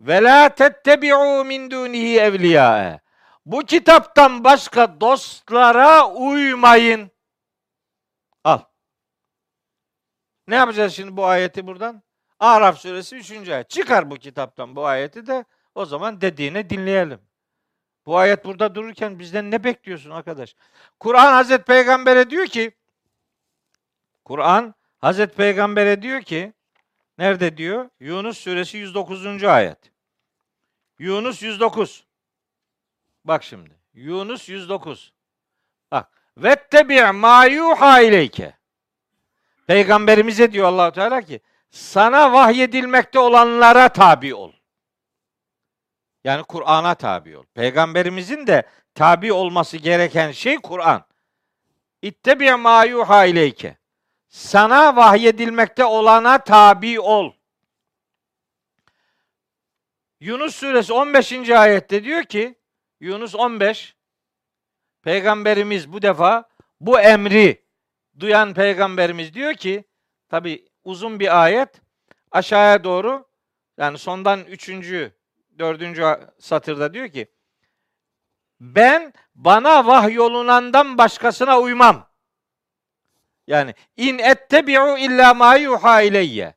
ve 0.00 0.22
la 0.22 0.48
tettebi'u 0.48 1.44
min 1.44 1.70
dunihi 1.70 2.18
evliya. 2.18 3.00
Bu 3.46 3.60
kitaptan 3.60 4.44
başka 4.44 5.00
dostlara 5.00 6.08
uymayın. 6.08 7.10
Al. 8.44 8.60
Ne 10.48 10.54
yapacağız 10.54 10.92
şimdi 10.92 11.16
bu 11.16 11.26
ayeti 11.26 11.66
buradan? 11.66 12.02
Araf 12.38 12.78
suresi 12.78 13.16
3. 13.16 13.48
ayet. 13.48 13.70
Çıkar 13.70 14.10
bu 14.10 14.16
kitaptan 14.16 14.76
bu 14.76 14.86
ayeti 14.86 15.26
de 15.26 15.44
o 15.74 15.84
zaman 15.84 16.20
dediğini 16.20 16.70
dinleyelim. 16.70 17.20
Bu 18.06 18.16
ayet 18.16 18.44
burada 18.44 18.74
dururken 18.74 19.18
bizden 19.18 19.50
ne 19.50 19.64
bekliyorsun 19.64 20.10
arkadaş? 20.10 20.56
Kur'an 21.00 21.32
Hazreti 21.32 21.64
Peygamber'e 21.64 22.30
diyor 22.30 22.46
ki 22.46 22.77
Kur'an 24.28 24.74
Hazreti 24.98 25.36
Peygamber'e 25.36 26.02
diyor 26.02 26.22
ki 26.22 26.52
nerede 27.18 27.56
diyor? 27.56 27.90
Yunus 28.00 28.38
suresi 28.38 28.78
109. 28.78 29.44
ayet. 29.44 29.78
Yunus 30.98 31.42
109. 31.42 32.04
Bak 33.24 33.44
şimdi. 33.44 33.70
Yunus 33.94 34.48
109. 34.48 35.12
Bak. 35.92 36.10
Vettebi' 36.36 37.12
ma 37.12 37.44
yuha 37.44 38.00
ileyke. 38.00 38.54
Peygamberimize 39.66 40.52
diyor 40.52 40.66
Allahu 40.68 40.92
Teala 40.92 41.22
ki 41.22 41.40
sana 41.70 42.32
vahyedilmekte 42.32 43.18
olanlara 43.18 43.88
tabi 43.88 44.34
ol. 44.34 44.52
Yani 46.24 46.42
Kur'an'a 46.42 46.94
tabi 46.94 47.38
ol. 47.38 47.44
Peygamberimizin 47.54 48.46
de 48.46 48.62
tabi 48.94 49.32
olması 49.32 49.76
gereken 49.76 50.32
şey 50.32 50.56
Kur'an. 50.56 51.04
İttebi 52.02 52.52
ma 52.52 52.84
yuha 52.84 53.24
ileyke. 53.26 53.78
Sana 54.28 54.96
vahyedilmekte 54.96 55.84
olana 55.84 56.38
tabi 56.38 57.00
ol. 57.00 57.32
Yunus 60.20 60.54
suresi 60.54 60.92
15. 60.92 61.50
ayette 61.50 62.04
diyor 62.04 62.22
ki 62.22 62.54
Yunus 63.00 63.34
15 63.34 63.96
Peygamberimiz 65.02 65.92
bu 65.92 66.02
defa 66.02 66.48
bu 66.80 67.00
emri 67.00 67.64
duyan 68.20 68.54
peygamberimiz 68.54 69.34
diyor 69.34 69.54
ki 69.54 69.84
tabi 70.28 70.68
uzun 70.84 71.20
bir 71.20 71.42
ayet 71.42 71.80
aşağıya 72.30 72.84
doğru 72.84 73.28
yani 73.76 73.98
sondan 73.98 74.44
üçüncü, 74.44 75.12
dördüncü 75.58 76.04
satırda 76.38 76.94
diyor 76.94 77.08
ki 77.08 77.26
ben 78.60 79.12
bana 79.34 79.86
vahyolunandan 79.86 80.98
başkasına 80.98 81.60
uymam. 81.60 82.08
Yani 83.48 83.74
in 83.96 84.18
ettebi'u 84.18 84.98
illa 84.98 85.34
ma 85.34 85.56
yuha 85.56 86.02
ileyye. 86.02 86.54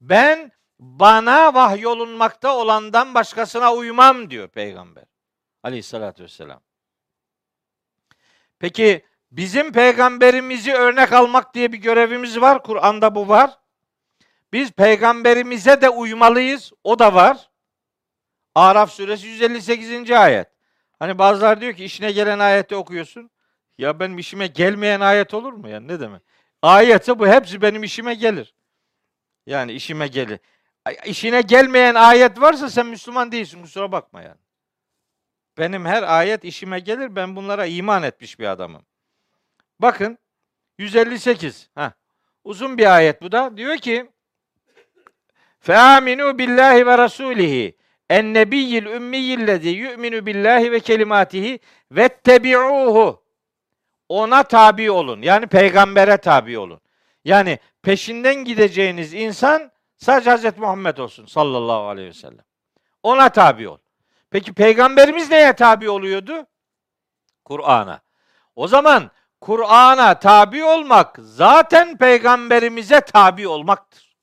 Ben 0.00 0.52
bana 0.78 1.54
vahyolunmakta 1.54 2.56
olandan 2.56 3.14
başkasına 3.14 3.74
uymam 3.74 4.30
diyor 4.30 4.48
peygamber. 4.48 5.04
Aleyhissalatü 5.62 6.22
vesselam. 6.22 6.60
Peki 8.58 9.04
bizim 9.30 9.72
peygamberimizi 9.72 10.72
örnek 10.72 11.12
almak 11.12 11.54
diye 11.54 11.72
bir 11.72 11.78
görevimiz 11.78 12.40
var. 12.40 12.62
Kur'an'da 12.62 13.14
bu 13.14 13.28
var. 13.28 13.58
Biz 14.52 14.72
peygamberimize 14.72 15.80
de 15.80 15.88
uymalıyız. 15.88 16.72
O 16.84 16.98
da 16.98 17.14
var. 17.14 17.50
Araf 18.54 18.90
suresi 18.90 19.26
158. 19.26 20.10
ayet. 20.10 20.48
Hani 20.98 21.18
bazılar 21.18 21.60
diyor 21.60 21.72
ki 21.72 21.84
işine 21.84 22.12
gelen 22.12 22.38
ayeti 22.38 22.76
okuyorsun. 22.76 23.30
Ya 23.78 24.00
benim 24.00 24.18
işime 24.18 24.46
gelmeyen 24.46 25.00
ayet 25.00 25.34
olur 25.34 25.52
mu? 25.52 25.68
Yani 25.68 25.88
ne 25.88 26.00
demek? 26.00 26.22
Ayetse 26.64 27.18
bu 27.18 27.28
hepsi 27.28 27.62
benim 27.62 27.82
işime 27.82 28.14
gelir. 28.14 28.54
Yani 29.46 29.72
işime 29.72 30.06
gelir. 30.06 30.38
İşine 31.04 31.40
gelmeyen 31.40 31.94
ayet 31.94 32.40
varsa 32.40 32.70
sen 32.70 32.86
Müslüman 32.86 33.32
değilsin. 33.32 33.62
Kusura 33.62 33.92
bakma 33.92 34.22
yani. 34.22 34.40
Benim 35.58 35.86
her 35.86 36.02
ayet 36.02 36.44
işime 36.44 36.80
gelir. 36.80 37.16
Ben 37.16 37.36
bunlara 37.36 37.66
iman 37.66 38.02
etmiş 38.02 38.38
bir 38.38 38.46
adamım. 38.46 38.82
Bakın 39.78 40.18
158. 40.78 41.70
Heh. 41.74 41.90
Uzun 42.44 42.78
bir 42.78 42.94
ayet 42.96 43.22
bu 43.22 43.32
da. 43.32 43.56
Diyor 43.56 43.76
ki 43.76 44.10
Feaminu 45.60 46.38
billahi 46.38 46.86
ve 46.86 46.98
rasulihi 46.98 47.76
en 48.10 48.34
nebiyyil 48.34 48.86
ümmiyillezi 48.86 49.68
yu'minu 49.68 50.26
billahi 50.26 50.72
ve 50.72 50.80
kelimatihi 50.80 51.60
vettebi'uhu 51.90 53.23
ona 54.08 54.42
tabi 54.42 54.90
olun. 54.90 55.22
Yani 55.22 55.46
peygambere 55.46 56.16
tabi 56.16 56.58
olun. 56.58 56.80
Yani 57.24 57.58
peşinden 57.82 58.34
gideceğiniz 58.34 59.14
insan 59.14 59.72
sadece 59.96 60.30
Hazreti 60.30 60.60
Muhammed 60.60 60.96
olsun 60.96 61.26
sallallahu 61.26 61.88
aleyhi 61.88 62.08
ve 62.08 62.12
sellem. 62.12 62.44
Ona 63.02 63.28
tabi 63.28 63.68
ol. 63.68 63.78
Peki 64.30 64.52
peygamberimiz 64.52 65.30
neye 65.30 65.52
tabi 65.52 65.90
oluyordu? 65.90 66.46
Kur'an'a. 67.44 68.00
O 68.56 68.68
zaman 68.68 69.10
Kur'an'a 69.40 70.18
tabi 70.18 70.64
olmak 70.64 71.18
zaten 71.20 71.96
peygamberimize 71.96 73.00
tabi 73.00 73.48
olmaktır. 73.48 74.16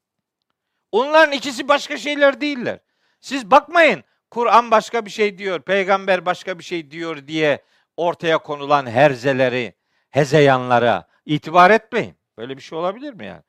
Onların 0.92 1.32
ikisi 1.32 1.68
başka 1.68 1.98
şeyler 1.98 2.42
değiller. 2.42 2.80
Siz 3.20 3.52
bakmayın 3.52 4.04
Kur'an 4.32 4.72
başka 4.72 5.06
bir 5.06 5.12
şey 5.12 5.38
diyor, 5.38 5.62
peygamber 5.62 6.26
başka 6.26 6.60
bir 6.60 6.64
şey 6.64 6.92
diyor 6.92 7.28
diye 7.28 7.64
ortaya 8.02 8.38
konulan 8.38 8.86
herzeleri, 8.86 9.74
hezeyanlara 10.10 11.08
itibar 11.26 11.72
etmeyin. 11.72 12.16
Böyle 12.38 12.58
bir 12.58 12.62
şey 12.62 12.78
olabilir 12.78 13.14
mi 13.14 13.26
yani? 13.26 13.42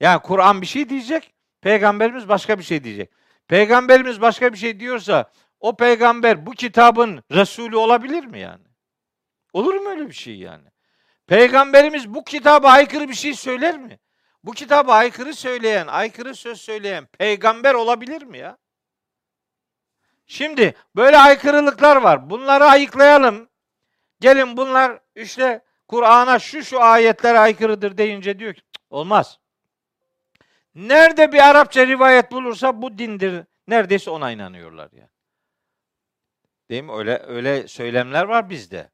Yani 0.00 0.22
Kur'an 0.22 0.62
bir 0.62 0.66
şey 0.66 0.88
diyecek, 0.88 1.34
peygamberimiz 1.60 2.28
başka 2.28 2.58
bir 2.58 2.64
şey 2.64 2.84
diyecek. 2.84 3.10
Peygamberimiz 3.48 4.20
başka 4.20 4.52
bir 4.52 4.58
şey 4.58 4.80
diyorsa 4.80 5.30
o 5.60 5.76
peygamber 5.76 6.46
bu 6.46 6.50
kitabın 6.50 7.24
Resulü 7.30 7.76
olabilir 7.76 8.24
mi 8.24 8.40
yani? 8.40 8.64
Olur 9.52 9.74
mu 9.74 9.88
öyle 9.88 10.08
bir 10.08 10.14
şey 10.14 10.38
yani? 10.38 10.68
Peygamberimiz 11.26 12.14
bu 12.14 12.24
kitaba 12.24 12.70
aykırı 12.70 13.08
bir 13.08 13.14
şey 13.14 13.34
söyler 13.34 13.78
mi? 13.78 13.98
Bu 14.44 14.52
kitaba 14.52 14.94
aykırı 14.94 15.34
söyleyen, 15.34 15.86
aykırı 15.86 16.34
söz 16.34 16.60
söyleyen 16.60 17.06
peygamber 17.06 17.74
olabilir 17.74 18.22
mi 18.22 18.38
ya? 18.38 18.58
Şimdi 20.26 20.74
böyle 20.96 21.18
aykırılıklar 21.18 21.96
var. 21.96 22.30
Bunları 22.30 22.64
ayıklayalım. 22.64 23.48
Gelin 24.20 24.56
bunlar 24.56 25.00
işte 25.14 25.64
Kur'an'a 25.88 26.38
şu 26.38 26.64
şu 26.64 26.82
ayetler 26.82 27.34
aykırıdır 27.34 27.98
deyince 27.98 28.38
diyor 28.38 28.54
ki 28.54 28.62
olmaz. 28.90 29.38
Nerede 30.74 31.32
bir 31.32 31.48
Arapça 31.48 31.86
rivayet 31.86 32.32
bulursa 32.32 32.82
bu 32.82 32.98
dindir. 32.98 33.44
Neredeyse 33.68 34.10
ona 34.10 34.30
inanıyorlar 34.30 34.88
ya. 34.92 34.98
Yani. 34.98 35.10
Değil 36.70 36.82
mi? 36.82 36.92
Öyle 36.92 37.22
öyle 37.26 37.68
söylemler 37.68 38.24
var 38.24 38.50
bizde. 38.50 38.90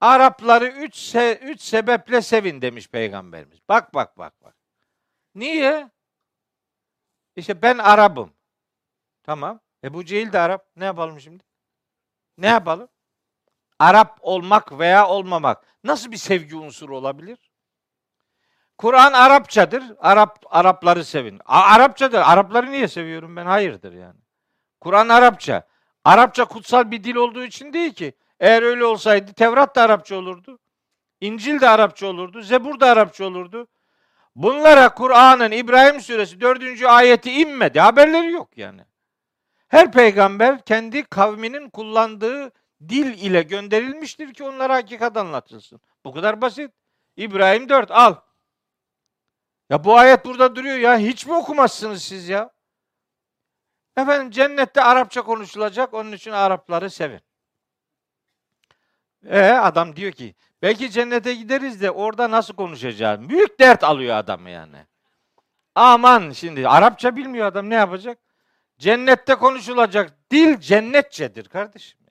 Arapları 0.00 0.66
üç, 0.66 0.96
se, 0.96 1.38
üç 1.42 1.60
sebeple 1.60 2.22
sevin 2.22 2.62
demiş 2.62 2.88
peygamberimiz. 2.88 3.58
Bak 3.68 3.94
bak 3.94 4.18
bak 4.18 4.42
bak. 4.42 4.56
Niye? 5.34 5.90
İşte 7.36 7.62
ben 7.62 7.78
Arap'ım. 7.78 8.32
Tamam. 9.22 9.60
Ebu 9.84 10.04
Cehil 10.04 10.32
de 10.32 10.38
Arap. 10.38 10.66
Ne 10.76 10.84
yapalım 10.84 11.20
şimdi? 11.20 11.44
Ne 12.38 12.46
yapalım? 12.46 12.88
Arap 13.78 14.18
olmak 14.20 14.78
veya 14.78 15.08
olmamak 15.08 15.64
nasıl 15.84 16.12
bir 16.12 16.16
sevgi 16.16 16.56
unsuru 16.56 16.96
olabilir? 16.96 17.38
Kur'an 18.78 19.12
Arapçadır. 19.12 19.82
Arap 19.98 20.38
Arapları 20.50 21.04
sevin. 21.04 21.40
A- 21.44 21.62
Arapçadır. 21.62 22.18
Arapları 22.18 22.70
niye 22.72 22.88
seviyorum 22.88 23.36
ben? 23.36 23.46
Hayırdır 23.46 23.92
yani. 23.92 24.20
Kur'an 24.80 25.08
Arapça. 25.08 25.66
Arapça 26.04 26.44
kutsal 26.44 26.90
bir 26.90 27.04
dil 27.04 27.14
olduğu 27.14 27.44
için 27.44 27.72
değil 27.72 27.92
ki. 27.94 28.12
Eğer 28.40 28.62
öyle 28.62 28.84
olsaydı 28.84 29.32
Tevrat 29.32 29.76
da 29.76 29.82
Arapça 29.82 30.16
olurdu. 30.16 30.58
İncil 31.20 31.60
de 31.60 31.68
Arapça 31.68 32.06
olurdu. 32.06 32.42
Zebur 32.42 32.80
da 32.80 32.90
Arapça 32.90 33.24
olurdu. 33.24 33.68
Bunlara 34.36 34.94
Kur'an'ın 34.94 35.50
İbrahim 35.50 36.00
suresi 36.00 36.40
4. 36.40 36.82
ayeti 36.84 37.32
inmedi. 37.32 37.80
Haberleri 37.80 38.32
yok 38.32 38.58
yani. 38.58 38.80
Her 39.68 39.92
peygamber 39.92 40.64
kendi 40.64 41.02
kavminin 41.02 41.70
kullandığı 41.70 42.52
dil 42.88 43.18
ile 43.18 43.42
gönderilmiştir 43.42 44.34
ki 44.34 44.44
onlara 44.44 44.74
hakikat 44.74 45.16
anlatılsın. 45.16 45.80
Bu 46.04 46.12
kadar 46.12 46.40
basit. 46.40 46.70
İbrahim 47.16 47.68
4 47.68 47.90
al. 47.90 48.14
Ya 49.70 49.84
bu 49.84 49.98
ayet 49.98 50.24
burada 50.24 50.56
duruyor 50.56 50.76
ya. 50.76 50.98
Hiç 50.98 51.26
mi 51.26 51.34
okumazsınız 51.34 52.02
siz 52.02 52.28
ya? 52.28 52.50
Efendim 53.96 54.30
cennette 54.30 54.82
Arapça 54.82 55.22
konuşulacak. 55.22 55.94
Onun 55.94 56.12
için 56.12 56.30
Arapları 56.30 56.90
sevin. 56.90 57.20
E 59.26 59.40
adam 59.40 59.96
diyor 59.96 60.12
ki 60.12 60.34
belki 60.62 60.90
cennete 60.90 61.34
gideriz 61.34 61.82
de 61.82 61.90
orada 61.90 62.30
nasıl 62.30 62.54
konuşacağız? 62.54 63.28
Büyük 63.28 63.60
dert 63.60 63.84
alıyor 63.84 64.16
adam 64.16 64.46
yani. 64.46 64.86
Aman 65.74 66.30
şimdi 66.30 66.68
Arapça 66.68 67.16
bilmiyor 67.16 67.46
adam 67.46 67.70
ne 67.70 67.74
yapacak? 67.74 68.18
Cennette 68.78 69.34
konuşulacak 69.34 70.30
dil 70.30 70.60
cennetçedir 70.60 71.48
kardeşim. 71.48 72.03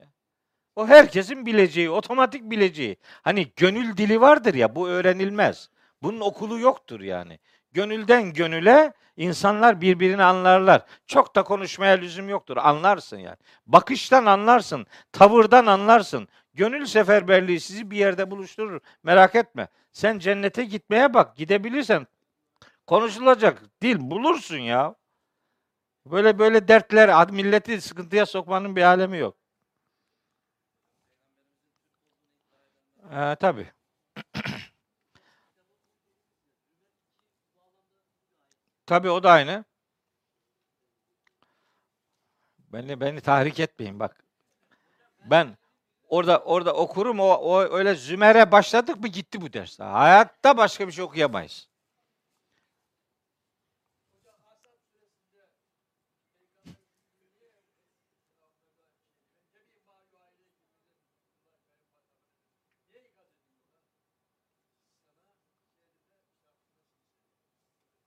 O 0.76 0.88
herkesin 0.88 1.46
bileceği, 1.46 1.90
otomatik 1.90 2.44
bileceği. 2.44 2.98
Hani 3.22 3.52
gönül 3.56 3.98
dili 3.98 4.22
vardır 4.22 4.54
ya 4.54 4.76
bu 4.76 4.90
öğrenilmez. 4.90 5.70
Bunun 6.04 6.20
okulu 6.20 6.60
yoktur 6.60 7.02
yani. 7.02 7.40
Gönülden 7.72 8.34
gönüle 8.34 8.94
insanlar 9.18 9.82
birbirini 9.82 10.24
anlarlar. 10.24 10.86
Çok 11.08 11.36
da 11.36 11.44
konuşmaya 11.44 11.96
lüzum 11.96 12.30
yoktur. 12.30 12.58
Anlarsın 12.58 13.18
yani. 13.18 13.38
Bakıştan 13.68 14.26
anlarsın, 14.26 14.88
tavırdan 15.12 15.66
anlarsın. 15.66 16.28
Gönül 16.54 16.86
seferberliği 16.86 17.60
sizi 17.60 17.92
bir 17.92 17.98
yerde 17.98 18.32
buluşturur. 18.32 18.80
Merak 19.04 19.36
etme. 19.36 19.68
Sen 19.92 20.20
cennete 20.20 20.66
gitmeye 20.66 21.14
bak. 21.14 21.36
Gidebilirsen 21.36 22.08
konuşulacak 22.88 23.64
dil 23.82 23.98
bulursun 24.00 24.58
ya. 24.58 24.96
Böyle 26.06 26.40
böyle 26.40 26.68
dertler 26.68 27.32
milleti 27.32 27.82
sıkıntıya 27.82 28.26
sokmanın 28.26 28.76
bir 28.76 28.82
alemi 28.82 29.18
yok. 29.18 29.43
Ee, 33.14 33.36
tabii. 33.36 33.68
Tabii 38.86 39.10
o 39.10 39.24
da 39.24 39.32
aynı. 39.32 39.66
Beni 42.74 43.00
beni 43.02 43.22
tahrik 43.22 43.60
etmeyin 43.60 44.00
bak. 44.00 44.24
Ben 45.26 45.58
orada 46.10 46.40
orada 46.40 46.74
okurum 46.74 47.20
o, 47.20 47.26
o 47.26 47.62
öyle 47.62 47.96
Zümer'e 47.96 48.52
başladık 48.52 49.00
mı 49.00 49.08
gitti 49.08 49.42
bu 49.42 49.54
ders. 49.54 49.80
Hayatta 49.80 50.58
başka 50.58 50.88
bir 50.88 50.92
şey 50.92 51.04
okuyamayız. 51.04 51.70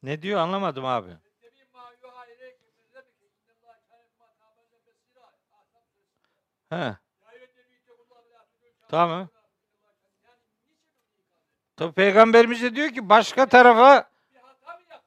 Ne 0.07 0.23
diyor 0.23 0.41
anlamadım 0.41 0.85
abi. 0.85 1.11
He. 6.71 6.97
Tamam. 8.89 9.29
Tabi 11.77 11.93
peygamberimiz 11.93 12.63
de 12.63 12.77
diyor 12.77 12.89
ki 12.89 13.09
başka 13.09 13.47
tarafa 13.47 14.09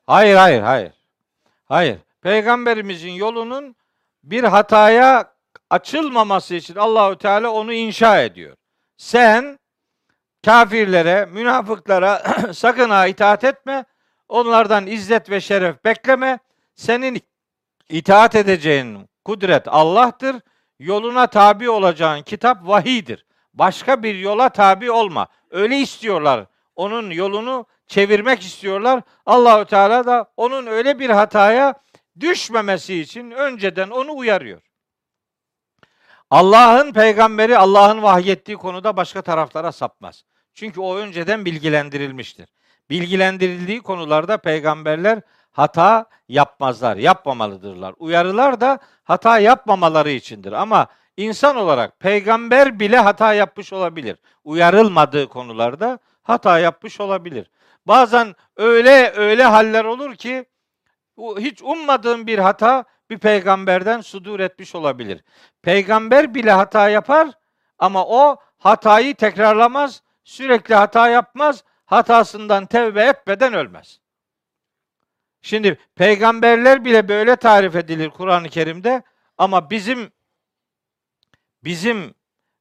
Hayır 0.07 0.35
hayır 0.35 0.61
hayır. 0.61 0.93
Hayır. 1.65 1.99
Peygamberimizin 2.21 3.11
yolunun 3.11 3.75
bir 4.23 4.43
hataya 4.43 5.33
açılmaması 5.69 6.55
için 6.55 6.75
Allahü 6.75 7.17
Teala 7.17 7.49
onu 7.49 7.73
inşa 7.73 8.21
ediyor. 8.21 8.55
Sen 8.97 9.59
kafirlere, 10.45 11.25
münafıklara 11.25 12.23
sakın 12.53 12.89
ha 12.89 13.07
itaat 13.07 13.43
etme. 13.43 13.85
Onlardan 14.29 14.87
izzet 14.87 15.29
ve 15.29 15.41
şeref 15.41 15.85
bekleme. 15.85 16.39
Senin 16.75 17.21
itaat 17.89 18.35
edeceğin 18.35 19.09
kudret 19.25 19.67
Allah'tır. 19.67 20.35
Yoluna 20.79 21.27
tabi 21.27 21.69
olacağın 21.69 22.21
kitap 22.21 22.67
vahidir. 22.67 23.25
Başka 23.53 24.03
bir 24.03 24.15
yola 24.15 24.49
tabi 24.49 24.91
olma. 24.91 25.27
Öyle 25.49 25.77
istiyorlar. 25.77 26.45
Onun 26.75 27.09
yolunu 27.09 27.65
çevirmek 27.87 28.41
istiyorlar. 28.41 29.01
Allahü 29.25 29.65
Teala 29.65 30.05
da 30.05 30.31
onun 30.37 30.67
öyle 30.67 30.99
bir 30.99 31.09
hataya 31.09 31.73
düşmemesi 32.19 32.99
için 32.99 33.31
önceden 33.31 33.89
onu 33.89 34.17
uyarıyor. 34.17 34.61
Allah'ın 36.29 36.93
peygamberi 36.93 37.57
Allah'ın 37.57 38.01
vahyettiği 38.01 38.57
konuda 38.57 38.97
başka 38.97 39.21
taraflara 39.21 39.71
sapmaz. 39.71 40.23
Çünkü 40.53 40.81
o 40.81 40.95
önceden 40.95 41.45
bilgilendirilmiştir. 41.45 42.49
Bilgilendirildiği 42.89 43.81
konularda 43.81 44.37
peygamberler 44.37 45.21
hata 45.51 46.05
yapmazlar, 46.27 46.97
yapmamalıdırlar. 46.97 47.95
Uyarılar 47.97 48.61
da 48.61 48.79
hata 49.03 49.39
yapmamaları 49.39 50.09
içindir. 50.09 50.51
Ama 50.51 50.87
insan 51.17 51.55
olarak 51.55 51.99
peygamber 51.99 52.79
bile 52.79 52.97
hata 52.97 53.33
yapmış 53.33 53.73
olabilir. 53.73 54.17
Uyarılmadığı 54.43 55.27
konularda 55.27 55.99
hata 56.23 56.59
yapmış 56.59 56.99
olabilir. 56.99 57.49
Bazen 57.85 58.35
öyle 58.57 59.13
öyle 59.15 59.43
haller 59.43 59.85
olur 59.85 60.15
ki 60.15 60.45
hiç 61.37 61.61
ummadığın 61.61 62.27
bir 62.27 62.39
hata 62.39 62.83
bir 63.09 63.17
peygamberden 63.17 64.01
sudur 64.01 64.39
etmiş 64.39 64.75
olabilir. 64.75 65.23
Peygamber 65.61 66.35
bile 66.35 66.51
hata 66.51 66.89
yapar 66.89 67.29
ama 67.79 68.05
o 68.05 68.37
hatayı 68.57 69.15
tekrarlamaz, 69.15 70.03
sürekli 70.23 70.75
hata 70.75 71.09
yapmaz, 71.09 71.63
hatasından 71.89 72.65
tevbe 72.65 73.03
etmeden 73.03 73.53
ölmez. 73.53 73.99
Şimdi 75.41 75.79
peygamberler 75.95 76.85
bile 76.85 77.07
böyle 77.07 77.35
tarif 77.35 77.75
edilir 77.75 78.09
Kur'an-ı 78.09 78.49
Kerim'de 78.49 79.03
ama 79.37 79.69
bizim 79.69 80.11
bizim 81.63 82.13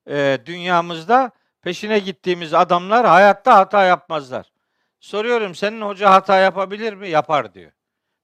e, 0.09 0.39
dünyamızda 0.47 1.31
peşine 1.62 1.98
gittiğimiz 1.98 2.55
adamlar 2.55 3.07
hayatta 3.07 3.57
hata 3.57 3.85
yapmazlar. 3.85 4.52
Soruyorum 5.01 5.55
senin 5.55 5.81
hoca 5.81 6.11
hata 6.11 6.39
yapabilir 6.39 6.93
mi? 6.93 7.09
Yapar 7.09 7.55
diyor. 7.55 7.73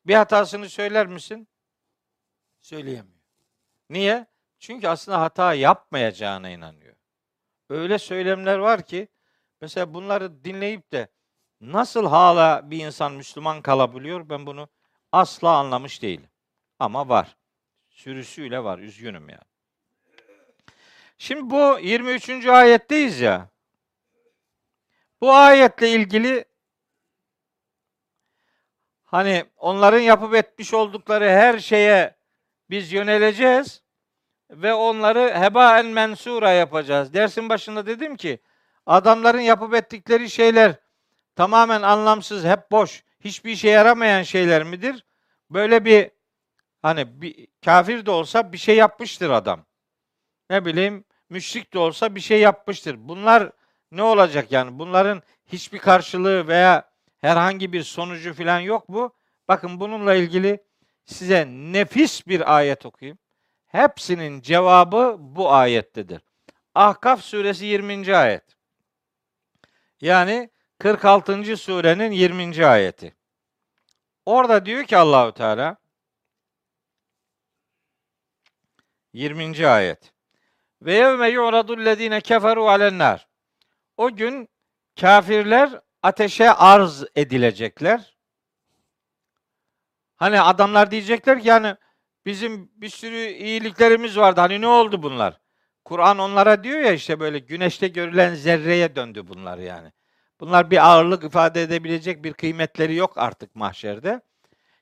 Bir 0.06 0.14
hatasını 0.14 0.68
söyler 0.68 1.06
misin? 1.06 1.48
Söyleyemiyor. 2.60 3.20
Niye? 3.90 4.26
Çünkü 4.58 4.88
aslında 4.88 5.20
hata 5.20 5.54
yapmayacağına 5.54 6.50
inanıyor. 6.50 6.94
Öyle 7.70 7.98
söylemler 7.98 8.58
var 8.58 8.82
ki 8.82 9.08
mesela 9.64 9.94
bunları 9.94 10.44
dinleyip 10.44 10.92
de 10.92 11.08
nasıl 11.60 12.06
hala 12.06 12.70
bir 12.70 12.86
insan 12.86 13.12
Müslüman 13.12 13.62
kalabiliyor 13.62 14.28
ben 14.28 14.46
bunu 14.46 14.68
asla 15.12 15.56
anlamış 15.56 16.02
değilim. 16.02 16.28
Ama 16.78 17.08
var. 17.08 17.36
Sürüsüyle 17.90 18.64
var. 18.64 18.78
Üzgünüm 18.78 19.28
yani. 19.28 19.42
Şimdi 21.18 21.50
bu 21.50 21.78
23. 21.78 22.46
ayetteyiz 22.46 23.20
ya. 23.20 23.48
Bu 25.20 25.32
ayetle 25.32 25.90
ilgili 25.90 26.44
hani 29.04 29.44
onların 29.56 30.00
yapıp 30.00 30.34
etmiş 30.34 30.74
oldukları 30.74 31.24
her 31.24 31.58
şeye 31.58 32.16
biz 32.70 32.92
yöneleceğiz 32.92 33.82
ve 34.50 34.74
onları 34.74 35.40
hebaen 35.40 35.86
mensura 35.86 36.50
yapacağız. 36.50 37.14
Dersin 37.14 37.48
başında 37.48 37.86
dedim 37.86 38.16
ki 38.16 38.38
adamların 38.86 39.40
yapıp 39.40 39.74
ettikleri 39.74 40.30
şeyler 40.30 40.76
tamamen 41.36 41.82
anlamsız, 41.82 42.44
hep 42.44 42.70
boş, 42.70 43.04
hiçbir 43.20 43.52
işe 43.52 43.68
yaramayan 43.68 44.22
şeyler 44.22 44.64
midir? 44.64 45.04
Böyle 45.50 45.84
bir 45.84 46.10
hani 46.82 47.22
bir 47.22 47.48
kafir 47.64 48.06
de 48.06 48.10
olsa 48.10 48.52
bir 48.52 48.58
şey 48.58 48.76
yapmıştır 48.76 49.30
adam. 49.30 49.66
Ne 50.50 50.64
bileyim 50.64 51.04
müşrik 51.30 51.74
de 51.74 51.78
olsa 51.78 52.14
bir 52.14 52.20
şey 52.20 52.40
yapmıştır. 52.40 52.96
Bunlar 52.98 53.52
ne 53.92 54.02
olacak 54.02 54.52
yani? 54.52 54.78
Bunların 54.78 55.22
hiçbir 55.46 55.78
karşılığı 55.78 56.48
veya 56.48 56.90
herhangi 57.20 57.72
bir 57.72 57.82
sonucu 57.82 58.34
falan 58.34 58.60
yok 58.60 58.88
mu? 58.88 59.14
Bakın 59.48 59.80
bununla 59.80 60.14
ilgili 60.14 60.64
size 61.04 61.46
nefis 61.46 62.26
bir 62.26 62.56
ayet 62.56 62.86
okuyayım. 62.86 63.18
Hepsinin 63.66 64.40
cevabı 64.40 65.16
bu 65.18 65.52
ayettedir. 65.52 66.22
Ahkaf 66.74 67.20
suresi 67.20 67.66
20. 67.66 68.16
ayet. 68.16 68.53
Yani 70.00 70.50
46. 70.78 71.56
surenin 71.56 72.10
20. 72.10 72.66
ayeti. 72.66 73.14
Orada 74.26 74.66
diyor 74.66 74.84
ki 74.84 74.96
Allahu 74.96 75.32
Teala 75.34 75.76
20. 79.12 79.66
ayet. 79.66 80.12
Ve 80.82 80.94
yevme 80.94 81.28
yu'radul 81.28 81.84
lezine 81.84 82.20
keferu 82.20 82.68
alennar. 82.68 83.28
O 83.96 84.16
gün 84.16 84.48
kafirler 85.00 85.80
ateşe 86.02 86.50
arz 86.50 87.04
edilecekler. 87.16 88.16
Hani 90.16 90.40
adamlar 90.40 90.90
diyecekler 90.90 91.42
ki 91.42 91.48
yani 91.48 91.76
bizim 92.26 92.70
bir 92.74 92.88
sürü 92.88 93.26
iyiliklerimiz 93.26 94.18
vardı. 94.18 94.40
Hani 94.40 94.60
ne 94.60 94.66
oldu 94.66 95.02
bunlar? 95.02 95.40
Kur'an 95.84 96.18
onlara 96.18 96.64
diyor 96.64 96.80
ya 96.80 96.92
işte 96.92 97.20
böyle 97.20 97.38
güneşte 97.38 97.88
görülen 97.88 98.34
zerreye 98.34 98.96
döndü 98.96 99.28
bunlar 99.28 99.58
yani. 99.58 99.92
Bunlar 100.40 100.70
bir 100.70 100.86
ağırlık 100.86 101.24
ifade 101.24 101.62
edebilecek 101.62 102.24
bir 102.24 102.32
kıymetleri 102.32 102.94
yok 102.94 103.18
artık 103.18 103.54
mahşerde. 103.54 104.20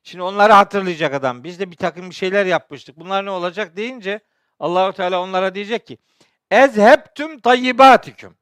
Şimdi 0.02 0.22
onları 0.22 0.52
hatırlayacak 0.52 1.14
adam. 1.14 1.44
Biz 1.44 1.60
de 1.60 1.70
bir 1.70 1.76
takım 1.76 2.10
bir 2.10 2.14
şeyler 2.14 2.46
yapmıştık. 2.46 2.96
Bunlar 2.96 3.24
ne 3.26 3.30
olacak 3.30 3.76
deyince 3.76 4.20
Allahu 4.60 4.92
Teala 4.92 5.22
onlara 5.22 5.54
diyecek 5.54 5.86
ki 5.86 5.98
ezhebtüm 6.50 7.40
tayyibatikum 7.40 8.36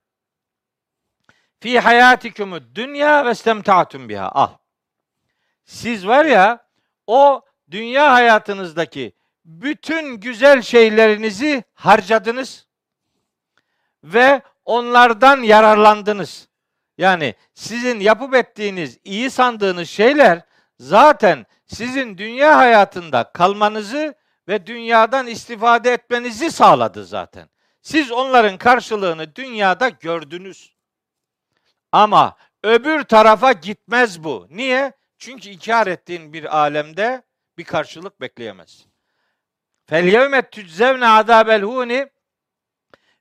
fi 1.60 1.80
hayatikumud 1.80 2.62
dünya 2.74 3.26
ve 3.26 3.30
istemta'tum 3.30 4.08
biha. 4.08 4.28
Al. 4.28 4.50
Siz 5.64 6.06
var 6.06 6.24
ya 6.24 6.66
o 7.06 7.42
dünya 7.70 8.12
hayatınızdaki 8.12 9.12
bütün 9.44 10.20
güzel 10.20 10.62
şeylerinizi 10.62 11.64
harcadınız 11.74 12.66
ve 14.04 14.42
onlardan 14.64 15.42
yararlandınız. 15.42 16.48
Yani 16.98 17.34
sizin 17.54 18.00
yapıp 18.00 18.34
ettiğiniz, 18.34 18.98
iyi 19.04 19.30
sandığınız 19.30 19.88
şeyler 19.88 20.42
zaten 20.78 21.46
sizin 21.66 22.18
dünya 22.18 22.56
hayatında 22.56 23.32
kalmanızı 23.32 24.14
ve 24.48 24.66
dünyadan 24.66 25.26
istifade 25.26 25.92
etmenizi 25.92 26.50
sağladı 26.50 27.04
zaten. 27.04 27.48
Siz 27.82 28.12
onların 28.12 28.58
karşılığını 28.58 29.36
dünyada 29.36 29.88
gördünüz. 29.88 30.74
Ama 31.92 32.36
öbür 32.62 33.02
tarafa 33.02 33.52
gitmez 33.52 34.24
bu. 34.24 34.46
Niye? 34.50 34.92
Çünkü 35.18 35.48
inkar 35.48 35.86
ettiğin 35.86 36.32
bir 36.32 36.56
alemde 36.56 37.22
bir 37.58 37.64
karşılık 37.64 38.20
bekleyemezsin. 38.20 38.89
Fel 39.90 40.04
yevme 40.04 40.42
tüczevne 40.42 41.08
azabel 41.08 41.62
huni 41.62 42.08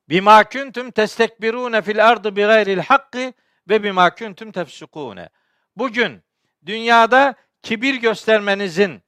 bima 0.09 0.43
kuntum 0.43 0.91
testekbirune 0.91 1.81
fil 1.81 2.07
ardı 2.07 2.35
bi 2.35 2.41
gayril 2.41 2.79
hakkı 2.79 3.33
ve 3.69 3.83
bima 3.83 4.15
kuntum 4.15 4.51
tefsukune. 4.51 5.29
Bugün 5.75 6.23
dünyada 6.65 7.35
kibir 7.61 7.95
göstermenizin 7.95 9.01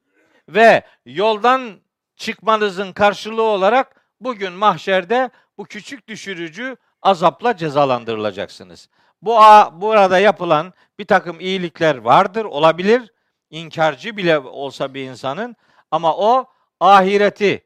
ve 0.48 0.82
yoldan 1.06 1.80
çıkmanızın 2.16 2.92
karşılığı 2.92 3.42
olarak 3.42 4.06
bugün 4.20 4.52
mahşerde 4.52 5.30
bu 5.58 5.64
küçük 5.64 6.08
düşürücü 6.08 6.76
azapla 7.02 7.56
cezalandırılacaksınız. 7.56 8.88
Bu 9.22 9.36
burada 9.72 10.18
yapılan 10.18 10.72
bir 10.98 11.06
takım 11.06 11.40
iyilikler 11.40 11.96
vardır, 11.96 12.44
olabilir. 12.44 13.12
İnkarcı 13.50 14.16
bile 14.16 14.38
olsa 14.38 14.94
bir 14.94 15.02
insanın 15.04 15.56
ama 15.90 16.16
o 16.16 16.52
ahireti, 16.82 17.64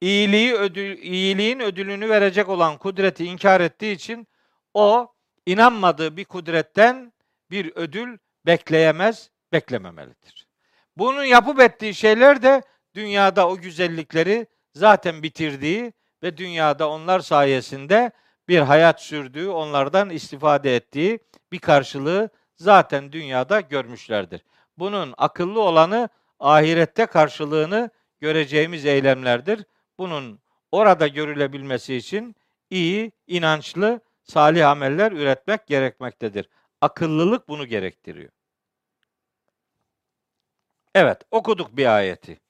iyiliği 0.00 0.54
ödül, 0.54 0.98
iyiliğin 0.98 1.60
ödülünü 1.60 2.08
verecek 2.08 2.48
olan 2.48 2.78
kudreti 2.78 3.24
inkar 3.24 3.60
ettiği 3.60 3.92
için 3.92 4.28
o 4.74 5.12
inanmadığı 5.46 6.16
bir 6.16 6.24
kudretten 6.24 7.12
bir 7.50 7.72
ödül 7.74 8.18
bekleyemez, 8.46 9.30
beklememelidir. 9.52 10.46
Bunun 10.96 11.24
yapıp 11.24 11.60
ettiği 11.60 11.94
şeyler 11.94 12.42
de 12.42 12.62
dünyada 12.94 13.48
o 13.48 13.56
güzellikleri 13.56 14.46
zaten 14.74 15.22
bitirdiği 15.22 15.92
ve 16.22 16.36
dünyada 16.36 16.90
onlar 16.90 17.20
sayesinde 17.20 18.10
bir 18.48 18.58
hayat 18.58 19.02
sürdüğü, 19.02 19.48
onlardan 19.48 20.10
istifade 20.10 20.76
ettiği 20.76 21.18
bir 21.52 21.58
karşılığı 21.58 22.30
zaten 22.56 23.12
dünyada 23.12 23.60
görmüşlerdir. 23.60 24.44
Bunun 24.78 25.14
akıllı 25.18 25.60
olanı 25.60 26.08
ahirette 26.40 27.06
karşılığını 27.06 27.90
göreceğimiz 28.20 28.86
eylemlerdir. 28.86 29.64
Bunun 29.98 30.40
orada 30.72 31.08
görülebilmesi 31.08 31.94
için 31.94 32.36
iyi, 32.70 33.12
inançlı, 33.26 34.00
salih 34.22 34.68
ameller 34.68 35.12
üretmek 35.12 35.66
gerekmektedir. 35.66 36.48
Akıllılık 36.80 37.48
bunu 37.48 37.66
gerektiriyor. 37.66 38.30
Evet, 40.94 41.22
okuduk 41.30 41.76
bir 41.76 41.96
ayeti. 41.96 42.40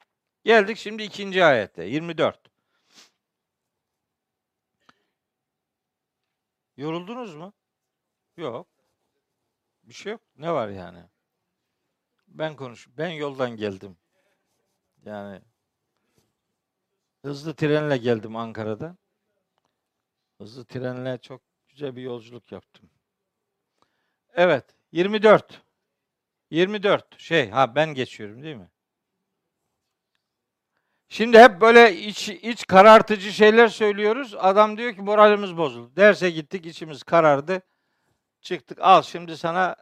Geldik 0.44 0.78
şimdi 0.78 1.02
ikinci 1.02 1.44
ayette, 1.44 1.84
24. 1.84 2.40
Yoruldunuz 6.76 7.34
mu? 7.34 7.52
Yok. 8.36 8.66
Bir 9.82 9.94
şey 9.94 10.12
yok. 10.12 10.20
Ne 10.36 10.52
var 10.52 10.68
yani? 10.68 11.02
Ben 12.28 12.56
konuş. 12.56 12.88
Ben 12.98 13.08
yoldan 13.08 13.56
geldim. 13.56 13.96
Yani 15.04 15.40
hızlı 17.22 17.54
trenle 17.54 17.96
geldim 17.96 18.36
Ankara'dan. 18.36 18.98
Hızlı 20.38 20.64
trenle 20.64 21.18
çok 21.18 21.42
güzel 21.68 21.96
bir 21.96 22.02
yolculuk 22.02 22.52
yaptım. 22.52 22.90
Evet, 24.34 24.64
24. 24.92 25.62
24 26.50 27.20
şey 27.20 27.50
ha 27.50 27.74
ben 27.74 27.94
geçiyorum 27.94 28.42
değil 28.42 28.56
mi? 28.56 28.70
Şimdi 31.08 31.38
hep 31.38 31.60
böyle 31.60 31.96
iç, 31.96 32.28
iç 32.28 32.66
karartıcı 32.66 33.32
şeyler 33.32 33.68
söylüyoruz. 33.68 34.34
Adam 34.38 34.78
diyor 34.78 34.94
ki 34.94 35.02
moralimiz 35.02 35.56
bozuldu. 35.56 35.96
Derse 35.96 36.30
gittik 36.30 36.66
içimiz 36.66 37.02
karardı. 37.02 37.62
Çıktık 38.40 38.78
al 38.80 39.02
şimdi 39.02 39.36
sana 39.36 39.76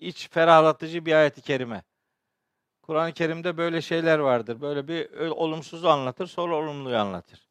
iç 0.00 0.30
ferahlatıcı 0.30 1.06
bir 1.06 1.12
ayet-i 1.12 1.42
kerime. 1.42 1.82
Kur'an-ı 2.82 3.12
Kerim'de 3.12 3.56
böyle 3.56 3.82
şeyler 3.82 4.18
vardır. 4.18 4.60
Böyle 4.60 4.88
bir 4.88 5.28
olumsuzu 5.28 5.88
anlatır, 5.88 6.26
sonra 6.26 6.56
olumluyu 6.56 6.96
anlatır. 6.96 7.48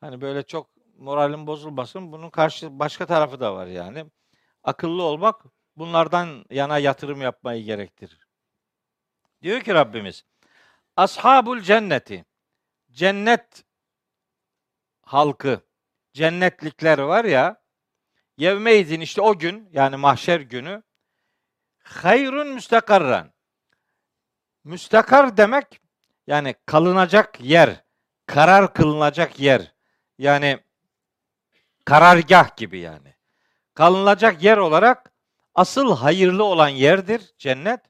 Hani 0.00 0.20
böyle 0.20 0.42
çok 0.42 0.70
moralim 0.98 1.46
bozulmasın. 1.46 2.12
Bunun 2.12 2.30
karşı 2.30 2.78
başka 2.78 3.06
tarafı 3.06 3.40
da 3.40 3.54
var 3.54 3.66
yani. 3.66 4.06
Akıllı 4.62 5.02
olmak 5.02 5.42
bunlardan 5.76 6.44
yana 6.50 6.78
yatırım 6.78 7.22
yapmayı 7.22 7.64
gerektirir. 7.64 8.28
Diyor 9.42 9.60
ki 9.60 9.74
Rabbimiz, 9.74 10.24
Ashabul 10.96 11.60
cenneti, 11.60 12.24
cennet 12.90 13.64
halkı, 15.02 15.60
cennetlikler 16.12 16.98
var 16.98 17.24
ya, 17.24 17.62
yevmeydin 18.36 19.00
işte 19.00 19.20
o 19.22 19.38
gün, 19.38 19.68
yani 19.72 19.96
mahşer 19.96 20.40
günü, 20.40 20.82
hayrun 21.82 22.48
müstakarran. 22.48 23.33
Müstakar 24.64 25.36
demek, 25.36 25.80
yani 26.26 26.54
kalınacak 26.66 27.40
yer, 27.40 27.84
karar 28.26 28.74
kılınacak 28.74 29.40
yer. 29.40 29.74
Yani 30.18 30.58
karargah 31.84 32.56
gibi 32.56 32.78
yani. 32.78 33.14
Kalınacak 33.74 34.42
yer 34.42 34.56
olarak 34.56 35.12
asıl 35.54 35.96
hayırlı 35.96 36.44
olan 36.44 36.68
yerdir 36.68 37.34
cennet. 37.38 37.80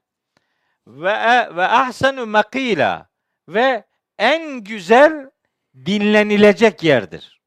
Ve 0.87 1.55
ve 1.55 1.63
ahsenu 1.67 2.25
makila 2.25 3.09
ve 3.47 3.85
en 4.17 4.63
güzel 4.63 5.31
dinlenilecek 5.75 6.83
yerdir. 6.83 7.41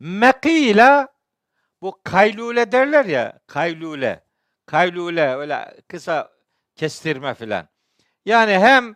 Mekila 0.00 1.08
bu 1.82 2.00
kaylule 2.04 2.72
derler 2.72 3.04
ya 3.04 3.40
kaylule. 3.46 4.24
Kaylule 4.66 5.36
öyle 5.36 5.80
kısa 5.88 6.32
kestirme 6.76 7.34
filan. 7.34 7.71
Yani 8.26 8.52
hem 8.52 8.94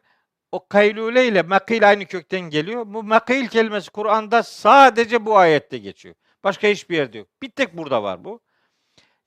o 0.52 0.68
kaylule 0.68 1.26
ile 1.28 1.42
mekil 1.42 1.88
aynı 1.88 2.06
kökten 2.06 2.40
geliyor. 2.40 2.84
Bu 2.86 3.02
mekil 3.02 3.48
kelimesi 3.48 3.90
Kur'an'da 3.90 4.42
sadece 4.42 5.26
bu 5.26 5.38
ayette 5.38 5.78
geçiyor. 5.78 6.14
Başka 6.44 6.68
hiçbir 6.68 6.96
yerde 6.96 7.18
yok. 7.18 7.28
Bir 7.42 7.50
tek 7.50 7.76
burada 7.76 8.02
var 8.02 8.24
bu. 8.24 8.40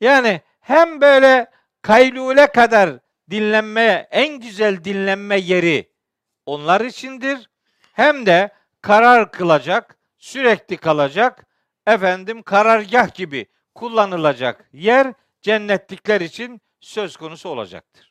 Yani 0.02 0.42
hem 0.60 1.02
böyle 1.02 1.52
kaylule 1.82 2.48
kadar 2.48 3.00
dinlenme, 3.30 4.08
en 4.12 4.40
güzel 4.40 4.84
dinlenme 4.84 5.40
yeri 5.40 5.92
onlar 6.46 6.82
içindir. 6.82 7.50
Hem 7.94 8.26
de 8.26 8.50
karar 8.82 9.32
kılacak, 9.32 9.98
sürekli 10.18 10.78
kalacak, 10.78 11.46
efendim 11.88 12.44
karargah 12.44 13.14
gibi 13.14 13.46
kullanılacak 13.76 14.70
yer 14.74 15.14
cennetlikler 15.42 16.22
için 16.22 16.62
söz 16.80 17.18
konusu 17.18 17.50
olacaktır. 17.50 18.09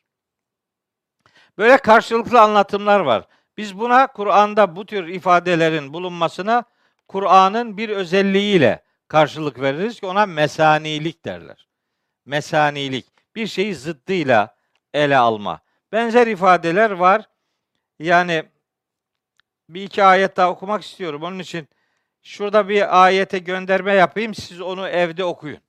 Böyle 1.59 1.79
karşılıklı 1.79 2.41
anlatımlar 2.41 3.01
var. 3.01 3.27
Biz 3.57 3.79
buna 3.79 4.07
Kur'an'da 4.07 4.77
bu 4.77 4.87
tür 4.87 5.09
ifadelerin 5.09 5.93
bulunmasına 5.93 6.65
Kur'an'ın 7.09 7.77
bir 7.77 7.89
özelliğiyle 7.89 8.83
karşılık 9.09 9.61
veririz 9.61 10.01
ki 10.01 10.07
ona 10.07 10.27
mesanilik 10.27 11.25
derler 11.25 11.69
mesanilik. 12.29 13.07
bir 13.35 13.47
şeyi 13.47 13.75
zıddıyla 13.75 14.57
ele 14.95 15.17
alma. 15.17 15.61
Benzer 15.93 16.27
ifadeler 16.27 16.91
var. 16.91 17.29
Yani 17.99 18.45
bir 19.69 19.83
iki 19.83 20.05
ayet 20.05 20.37
daha 20.37 20.51
okumak 20.51 20.83
istiyorum. 20.83 21.23
Onun 21.23 21.39
için 21.39 21.69
şurada 22.23 22.69
bir 22.69 23.05
ayete 23.05 23.39
gönderme 23.39 23.95
yapayım. 23.95 24.35
Siz 24.35 24.61
onu 24.61 24.89
evde 24.89 25.25
okuyun. 25.25 25.61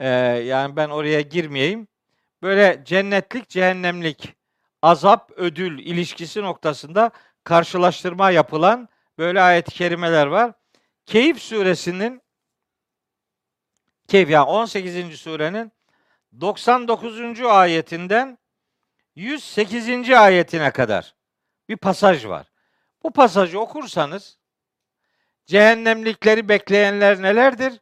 Ee, 0.00 0.08
yani 0.46 0.76
ben 0.76 0.88
oraya 0.88 1.20
girmeyeyim. 1.20 1.88
Böyle 2.42 2.82
cennetlik, 2.84 3.48
cehennemlik, 3.48 4.34
azap, 4.82 5.30
ödül 5.36 5.78
ilişkisi 5.78 6.42
noktasında 6.42 7.10
karşılaştırma 7.44 8.30
yapılan 8.30 8.88
böyle 9.18 9.40
ayet-i 9.42 9.74
kerimeler 9.74 10.26
var. 10.26 10.52
Keyif 11.06 11.42
suresinin 11.42 12.22
Keyif 14.08 14.30
yani 14.30 14.44
18. 14.44 15.20
surenin 15.20 15.72
99. 16.40 17.40
ayetinden 17.40 18.38
108. 19.14 20.10
ayetine 20.10 20.70
kadar 20.70 21.14
bir 21.68 21.76
pasaj 21.76 22.26
var. 22.26 22.46
Bu 23.02 23.12
pasajı 23.12 23.60
okursanız 23.60 24.38
cehennemlikleri 25.46 26.48
bekleyenler 26.48 27.22
nelerdir? 27.22 27.80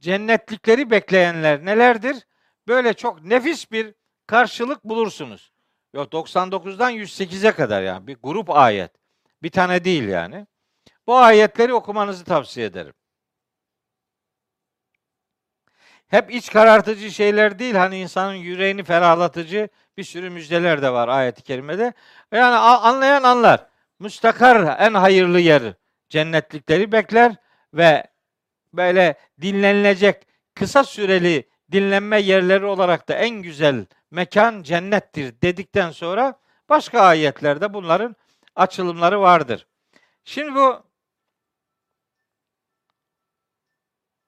Cennetlikleri 0.00 0.90
bekleyenler 0.90 1.64
nelerdir? 1.64 2.26
Böyle 2.68 2.94
çok 2.94 3.24
nefis 3.24 3.72
bir 3.72 3.94
karşılık 4.26 4.84
bulursunuz. 4.84 5.52
Yok 5.94 6.12
99'dan 6.12 6.92
108'e 6.92 7.52
kadar 7.52 7.82
yani 7.82 8.06
bir 8.06 8.16
grup 8.22 8.50
ayet. 8.50 8.92
Bir 9.42 9.50
tane 9.50 9.84
değil 9.84 10.08
yani. 10.08 10.46
Bu 11.06 11.16
ayetleri 11.16 11.74
okumanızı 11.74 12.24
tavsiye 12.24 12.66
ederim. 12.66 12.94
Hep 16.08 16.34
iç 16.34 16.50
karartıcı 16.52 17.10
şeyler 17.10 17.58
değil 17.58 17.74
hani 17.74 17.98
insanın 17.98 18.34
yüreğini 18.34 18.84
ferahlatıcı 18.84 19.68
bir 19.96 20.04
sürü 20.04 20.30
müjdeler 20.30 20.82
de 20.82 20.92
var 20.92 21.08
ayet-i 21.08 21.42
kerimede. 21.42 21.92
Yani 22.32 22.56
anlayan 22.56 23.22
anlar. 23.22 23.66
Müstakar 23.98 24.76
en 24.80 24.94
hayırlı 24.94 25.40
yer 25.40 25.62
cennetlikleri 26.08 26.92
bekler 26.92 27.36
ve 27.74 28.04
böyle 28.72 29.14
dinlenilecek 29.40 30.26
kısa 30.54 30.84
süreli 30.84 31.48
dinlenme 31.72 32.20
yerleri 32.20 32.64
olarak 32.64 33.08
da 33.08 33.14
en 33.14 33.42
güzel 33.42 33.86
mekan 34.10 34.62
cennettir 34.62 35.40
dedikten 35.42 35.90
sonra 35.90 36.40
başka 36.68 37.00
ayetlerde 37.00 37.74
bunların 37.74 38.16
açılımları 38.56 39.20
vardır. 39.20 39.66
Şimdi 40.24 40.54
bu 40.54 40.86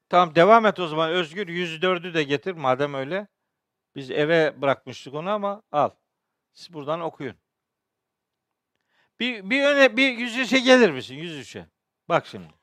Tamam 0.09 0.35
devam 0.35 0.66
et 0.66 0.81
o 0.81 0.86
zaman 0.86 1.10
Özgür 1.10 1.48
104'ü 1.48 2.15
de 2.15 2.23
getir 2.23 2.52
madem 2.52 2.94
öyle. 2.94 3.27
Biz 3.97 4.10
eve 4.10 4.62
bırakmıştık 4.62 5.15
onu 5.15 5.31
ama 5.31 5.62
al. 5.73 5.90
Siz 6.52 6.73
buradan 6.73 7.01
okuyun. 7.01 7.36
Bir 9.20 9.51
bir 9.51 9.65
öne 9.65 9.97
bir 9.97 10.19
103'e 10.19 10.59
gelir 10.59 10.90
misin? 10.90 11.15
103'e. 11.15 11.66
Bak 12.09 12.27
şimdi. 12.27 12.55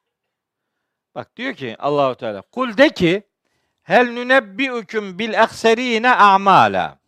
Bak 1.16 1.36
diyor 1.36 1.54
ki 1.54 1.76
Allahu 1.80 2.16
Teala 2.16 2.42
kul 2.42 2.78
de 2.78 2.90
ki 2.90 3.24
hel 3.86 4.14
nunebbiukum 4.14 5.20
bil 5.20 5.34
ekserine 5.34 6.10
a'mala. 6.10 7.00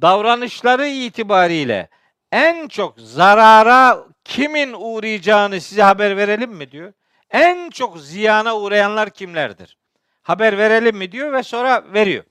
Davranışları 0.00 0.86
itibariyle 0.86 1.88
en 2.32 2.68
çok 2.68 3.00
zarara 3.00 4.04
kimin 4.24 4.72
uğrayacağını 4.72 5.60
size 5.60 5.82
haber 5.82 6.16
verelim 6.16 6.50
mi 6.50 6.70
diyor. 6.70 6.92
En 7.30 7.70
çok 7.70 7.98
ziyana 7.98 8.56
uğrayanlar 8.56 9.10
kimlerdir? 9.10 9.78
Haber 10.22 10.58
verelim 10.58 10.96
mi 10.96 11.12
diyor 11.12 11.32
ve 11.32 11.42
sonra 11.42 11.84
veriyor. 11.92 12.24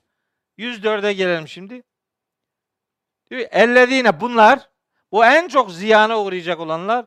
104'e 0.57 1.13
gelelim 1.13 1.47
şimdi. 1.47 1.83
Diyor 3.29 3.47
ellezine 3.51 4.21
bunlar 4.21 4.69
bu 5.11 5.25
en 5.25 5.47
çok 5.47 5.71
ziyana 5.71 6.21
uğrayacak 6.21 6.59
olanlar 6.59 7.05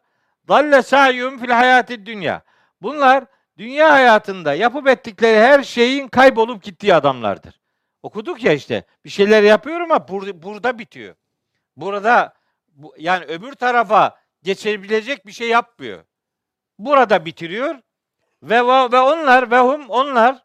dalle 0.48 0.82
sa'yum 0.82 1.38
fil 1.38 1.50
hayati 1.50 2.06
dünya. 2.06 2.42
Bunlar 2.82 3.24
dünya 3.60 3.92
hayatında 3.92 4.54
yapıp 4.54 4.88
ettikleri 4.88 5.38
her 5.38 5.62
şeyin 5.62 6.08
kaybolup 6.08 6.62
gittiği 6.62 6.94
adamlardır. 6.94 7.60
Okuduk 8.02 8.44
ya 8.44 8.52
işte 8.52 8.84
bir 9.04 9.10
şeyler 9.10 9.42
yapıyor 9.42 9.80
ama 9.80 9.96
bur- 9.96 10.42
burada 10.42 10.78
bitiyor. 10.78 11.14
Burada 11.76 12.34
bu, 12.68 12.94
yani 12.98 13.24
öbür 13.24 13.52
tarafa 13.52 14.18
geçebilecek 14.42 15.26
bir 15.26 15.32
şey 15.32 15.48
yapmıyor. 15.48 16.04
Burada 16.78 17.24
bitiriyor 17.24 17.74
ve 18.42 18.56
ve 18.92 19.00
onlar 19.00 19.50
ve 19.50 19.58
hum 19.58 19.90
onlar 19.90 20.44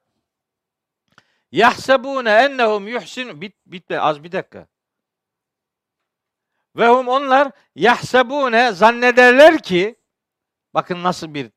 yahsebune 1.51 2.31
ennehum 2.31 2.87
yuhsin 2.87 3.41
bit 3.41 3.55
bitme 3.65 3.99
az 3.99 4.23
bir 4.23 4.31
dakika. 4.31 4.67
Ve 6.75 6.87
hum 6.87 7.07
onlar 7.07 7.51
yahsebune 7.75 8.71
zannederler 8.71 9.61
ki 9.61 9.95
bakın 10.73 11.03
nasıl 11.03 11.33
bir 11.33 11.51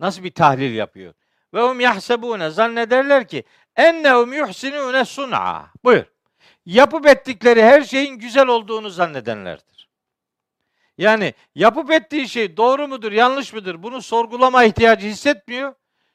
nasıl 0.00 0.24
bir 0.24 0.30
tahlil 0.30 0.74
yapıyor. 0.74 1.14
Ve 1.54 1.62
hum 1.62 1.80
yahsebune 1.80 2.50
zannederler 2.50 3.28
ki 3.28 3.44
ennehum 3.76 4.32
yuhsinune 4.32 5.04
sun'a. 5.04 5.70
Buyur. 5.84 6.04
Yapıp 6.66 7.06
ettikleri 7.06 7.62
her 7.62 7.82
şeyin 7.82 8.14
güzel 8.14 8.46
olduğunu 8.46 8.90
zannedenlerdir. 8.90 9.88
Yani 10.98 11.34
yapıp 11.54 11.90
ettiği 11.90 12.28
şey 12.28 12.56
doğru 12.56 12.88
mudur, 12.88 13.12
yanlış 13.12 13.52
mıdır 13.52 13.82
bunu 13.82 14.02
sorgulama 14.02 14.64
ihtiyacı 14.64 15.06
hissetmiyor. 15.06 15.74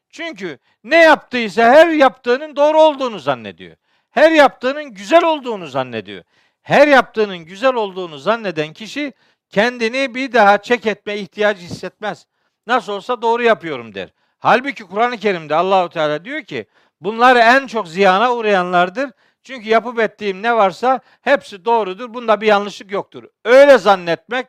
Çünkü 0.10 0.60
ne 0.84 0.96
yaptıysa 0.96 1.64
her 1.64 1.88
yaptığının 1.88 2.56
doğru 2.56 2.82
olduğunu 2.82 3.20
zannediyor. 3.20 3.76
Her 4.10 4.32
yaptığının 4.32 4.84
güzel 4.84 5.24
olduğunu 5.24 5.68
zannediyor. 5.68 6.24
Her 6.62 6.88
yaptığının 6.88 7.38
güzel 7.38 7.74
olduğunu 7.74 8.18
zanneden 8.18 8.74
kişi 8.74 9.14
kendini 9.50 10.16
bir 10.16 10.32
daha 10.32 10.62
çek 10.62 10.86
etme 10.86 11.18
ihtiyacı 11.18 11.62
hissetmez. 11.62 12.28
Nasıl 12.68 12.94
olsa 12.94 13.22
doğru 13.22 13.44
yapıyorum 13.44 13.96
der. 13.96 14.10
Halbuki 14.40 14.84
Kur'an-ı 14.84 15.18
Kerim'de 15.18 15.56
Allahu 15.56 15.90
Teala 15.90 16.26
diyor 16.26 16.44
ki 16.44 16.66
bunlar 17.02 17.36
en 17.36 17.68
çok 17.68 17.88
ziyana 17.88 18.34
uğrayanlardır. 18.36 19.12
Çünkü 19.44 19.70
yapıp 19.70 20.00
ettiğim 20.00 20.42
ne 20.42 20.56
varsa 20.56 21.00
hepsi 21.22 21.66
doğrudur. 21.66 22.14
Bunda 22.14 22.42
bir 22.42 22.48
yanlışlık 22.48 22.92
yoktur. 22.92 23.24
Öyle 23.46 23.78
zannetmek 23.78 24.48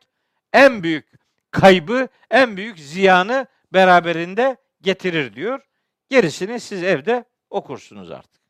en 0.52 0.82
büyük 0.82 1.12
kaybı, 1.50 2.08
en 2.30 2.56
büyük 2.56 2.78
ziyanı 2.78 3.46
beraberinde 3.72 4.56
getirir 4.82 5.34
diyor. 5.34 5.60
Gerisini 6.08 6.60
siz 6.60 6.82
evde 6.82 7.24
okursunuz 7.50 8.10
artık. 8.10 8.42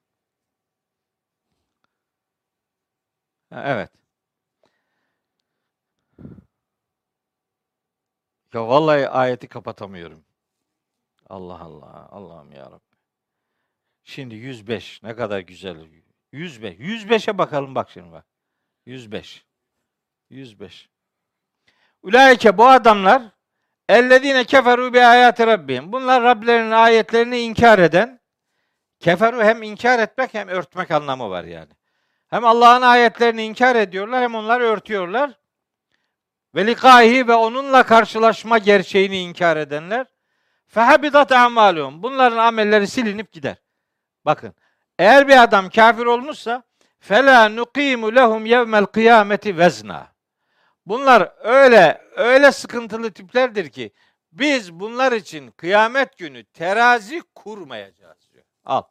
Evet. 3.52 3.90
Ya 8.54 8.68
vallahi 8.68 9.08
ayeti 9.08 9.48
kapatamıyorum. 9.48 10.24
Allah 11.28 11.60
Allah. 11.60 12.08
Allah'ım 12.10 12.52
ya 12.52 12.64
Rabbi. 12.66 12.96
Şimdi 14.04 14.34
105 14.34 15.02
ne 15.02 15.16
kadar 15.16 15.40
güzel. 15.40 15.76
105. 16.32 16.74
105'e 16.74 17.38
bakalım 17.38 17.74
bak 17.74 17.90
şimdi 17.90 18.12
bak. 18.12 18.24
105. 18.86 19.44
105. 20.30 20.88
Ulaike 22.02 22.58
bu 22.58 22.66
adamlar 22.66 23.22
ellezine 23.88 24.44
keferu 24.44 24.94
bi 24.94 25.00
ayati 25.00 25.46
rabbihim. 25.46 25.92
Bunlar 25.92 26.22
Rablerinin 26.22 26.70
ayetlerini 26.70 27.38
inkar 27.38 27.78
eden 27.78 28.20
keferu 29.00 29.42
hem 29.42 29.62
inkar 29.62 29.98
etmek 29.98 30.34
hem 30.34 30.48
örtmek 30.48 30.90
anlamı 30.90 31.30
var 31.30 31.44
yani. 31.44 31.72
Hem 32.28 32.44
Allah'ın 32.44 32.82
ayetlerini 32.82 33.44
inkar 33.44 33.76
ediyorlar 33.76 34.22
hem 34.22 34.34
onları 34.34 34.64
örtüyorlar. 34.64 35.43
Ve 36.54 36.66
likahi 36.66 37.28
ve 37.28 37.34
onunla 37.34 37.82
karşılaşma 37.82 38.58
gerçeğini 38.58 39.18
inkar 39.18 39.56
edenler 39.56 40.06
fehabidat 40.66 41.32
amalum. 41.32 42.02
Bunların 42.02 42.38
amelleri 42.38 42.88
silinip 42.88 43.32
gider. 43.32 43.56
Bakın. 44.24 44.54
Eğer 44.98 45.28
bir 45.28 45.42
adam 45.42 45.70
kafir 45.70 46.06
olmuşsa 46.06 46.62
fela 47.00 47.48
nuqimu 47.48 48.14
lehum 48.14 48.46
yevmel 48.46 48.86
kıyameti 48.86 49.58
vezna. 49.58 50.14
Bunlar 50.86 51.32
öyle 51.38 52.02
öyle 52.16 52.52
sıkıntılı 52.52 53.12
tiplerdir 53.12 53.70
ki 53.70 53.92
biz 54.32 54.72
bunlar 54.72 55.12
için 55.12 55.50
kıyamet 55.50 56.18
günü 56.18 56.44
terazi 56.44 57.22
kurmayacağız 57.34 58.32
diyor. 58.32 58.44
Al. 58.64 58.82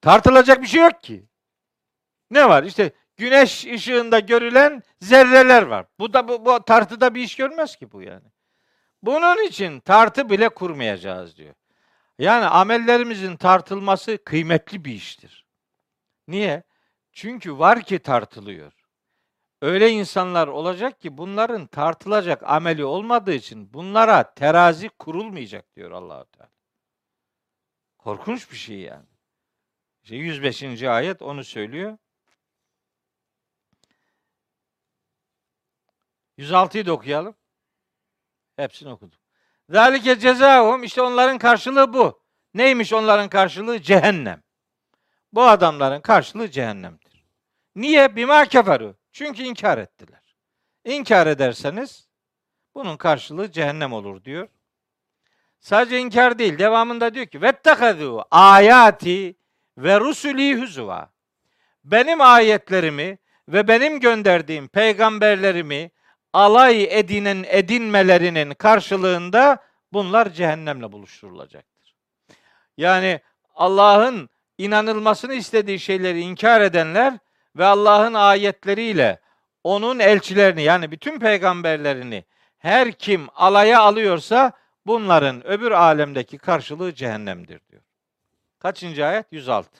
Tartılacak 0.00 0.62
bir 0.62 0.66
şey 0.66 0.82
yok 0.82 1.02
ki. 1.02 1.24
Ne 2.30 2.48
var? 2.48 2.62
İşte 2.62 2.92
güneş 3.16 3.66
ışığında 3.66 4.18
görülen 4.18 4.82
zerreler 5.00 5.62
var. 5.62 5.86
Bu 5.98 6.12
da 6.12 6.28
bu, 6.28 6.44
bu 6.46 6.64
tartıda 6.64 7.14
bir 7.14 7.22
iş 7.22 7.36
görmez 7.36 7.76
ki 7.76 7.92
bu 7.92 8.02
yani. 8.02 8.28
Bunun 9.02 9.46
için 9.46 9.80
tartı 9.80 10.30
bile 10.30 10.48
kurmayacağız 10.48 11.36
diyor. 11.36 11.54
Yani 12.18 12.44
amellerimizin 12.46 13.36
tartılması 13.36 14.18
kıymetli 14.24 14.84
bir 14.84 14.92
iştir. 14.92 15.46
Niye? 16.28 16.62
Çünkü 17.12 17.58
var 17.58 17.82
ki 17.82 17.98
tartılıyor. 17.98 18.72
Öyle 19.62 19.90
insanlar 19.90 20.48
olacak 20.48 21.00
ki 21.00 21.18
bunların 21.18 21.66
tartılacak 21.66 22.42
ameli 22.42 22.84
olmadığı 22.84 23.32
için 23.32 23.74
bunlara 23.74 24.34
terazi 24.34 24.88
kurulmayacak 24.88 25.76
diyor 25.76 25.90
Allahu 25.90 26.24
Teala. 26.24 26.50
Korkunç 27.98 28.50
bir 28.50 28.56
şey 28.56 28.78
yani. 28.78 29.06
İşte 30.02 30.16
105. 30.16 30.82
ayet 30.82 31.22
onu 31.22 31.44
söylüyor. 31.44 31.98
106'yı 36.38 36.86
da 36.86 36.92
okuyalım. 36.92 37.34
Hepsini 38.56 38.88
okudum. 38.92 39.18
Zalike 39.68 40.18
cezahum 40.18 40.84
işte 40.84 41.02
onların 41.02 41.38
karşılığı 41.38 41.92
bu. 41.92 42.22
Neymiş 42.54 42.92
onların 42.92 43.28
karşılığı? 43.28 43.82
Cehennem. 43.82 44.42
Bu 45.32 45.42
adamların 45.42 46.00
karşılığı 46.00 46.50
cehennemdir. 46.50 47.24
Niye? 47.74 48.16
Bima 48.16 48.44
keferu. 48.44 48.96
Çünkü 49.12 49.42
inkar 49.42 49.78
ettiler. 49.78 50.36
İnkar 50.84 51.26
ederseniz 51.26 52.08
bunun 52.74 52.96
karşılığı 52.96 53.52
cehennem 53.52 53.92
olur 53.92 54.24
diyor. 54.24 54.48
Sadece 55.60 55.98
inkar 55.98 56.38
değil. 56.38 56.58
Devamında 56.58 57.14
diyor 57.14 57.26
ki 57.26 57.42
vettekadu 57.42 58.24
ayati 58.30 59.36
ve 59.78 60.00
rusuli 60.00 60.60
huzuva. 60.60 61.12
Benim 61.84 62.20
ayetlerimi 62.20 63.18
ve 63.48 63.68
benim 63.68 64.00
gönderdiğim 64.00 64.68
peygamberlerimi 64.68 65.90
alay 66.32 66.98
edinen 66.98 67.44
edinmelerinin 67.48 68.54
karşılığında 68.54 69.58
bunlar 69.92 70.32
cehennemle 70.32 70.92
buluşturulacaktır. 70.92 71.94
Yani 72.76 73.20
Allah'ın 73.54 74.28
inanılmasını 74.58 75.34
istediği 75.34 75.80
şeyleri 75.80 76.20
inkar 76.20 76.60
edenler 76.60 77.18
ve 77.56 77.64
Allah'ın 77.64 78.14
ayetleriyle 78.14 79.20
onun 79.64 79.98
elçilerini 79.98 80.62
yani 80.62 80.90
bütün 80.90 81.18
peygamberlerini 81.18 82.24
her 82.58 82.92
kim 82.92 83.28
alaya 83.34 83.80
alıyorsa 83.80 84.52
bunların 84.86 85.46
öbür 85.46 85.70
alemdeki 85.70 86.38
karşılığı 86.38 86.94
cehennemdir 86.94 87.60
diyor. 87.70 87.82
Kaçıncı 88.58 89.06
ayet? 89.06 89.26
106. 89.30 89.70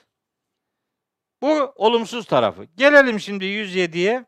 Bu 1.41 1.73
olumsuz 1.75 2.25
tarafı. 2.25 2.63
Gelelim 2.63 3.19
şimdi 3.19 3.45
107'ye. 3.45 4.25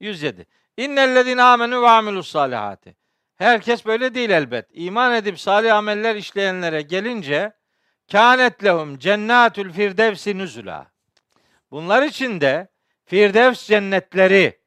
107. 0.00 0.46
İnnellezine 0.76 1.42
amenu 1.42 1.82
ve 1.82 1.88
amilus 1.88 2.30
salihati. 2.30 2.96
Herkes 3.36 3.86
böyle 3.86 4.14
değil 4.14 4.30
elbet. 4.30 4.66
İman 4.72 5.14
edip 5.14 5.40
salih 5.40 5.74
ameller 5.76 6.16
işleyenlere 6.16 6.82
gelince 6.82 7.52
kânet 8.12 8.64
lehum 8.64 8.98
cennetül 8.98 9.72
firdevsi 9.72 10.38
nüzula. 10.38 10.90
Bunlar 11.70 12.02
için 12.02 12.40
de 12.40 12.68
Firdevs 13.04 13.66
cennetleri 13.66 14.60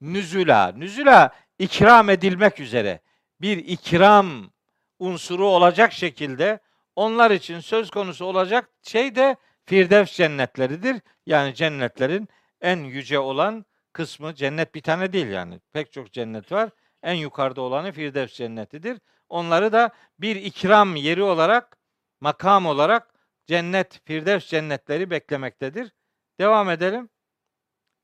nüzula, 0.00 0.72
nüzula 0.76 1.30
ikram 1.58 2.10
edilmek 2.10 2.60
üzere 2.60 3.00
bir 3.40 3.56
ikram 3.56 4.50
unsuru 4.98 5.46
olacak 5.46 5.92
şekilde 5.92 6.58
onlar 6.96 7.30
için 7.30 7.60
söz 7.60 7.90
konusu 7.90 8.24
olacak 8.24 8.70
şey 8.82 9.14
de 9.14 9.36
Firdevs 9.64 10.16
cennetleridir. 10.16 11.00
Yani 11.26 11.54
cennetlerin 11.54 12.28
en 12.60 12.78
yüce 12.78 13.18
olan 13.18 13.64
kısmı 13.94 14.34
cennet 14.34 14.74
bir 14.74 14.82
tane 14.82 15.12
değil 15.12 15.26
yani. 15.26 15.60
Pek 15.72 15.92
çok 15.92 16.12
cennet 16.12 16.52
var. 16.52 16.70
En 17.02 17.14
yukarıda 17.14 17.60
olanı 17.60 17.92
Firdevs 17.92 18.32
cennetidir. 18.34 19.00
Onları 19.28 19.72
da 19.72 19.90
bir 20.18 20.36
ikram 20.36 20.96
yeri 20.96 21.22
olarak, 21.22 21.78
makam 22.20 22.66
olarak 22.66 23.14
cennet, 23.46 24.00
Firdevs 24.04 24.46
cennetleri 24.46 25.10
beklemektedir. 25.10 25.92
Devam 26.40 26.70
edelim. 26.70 27.10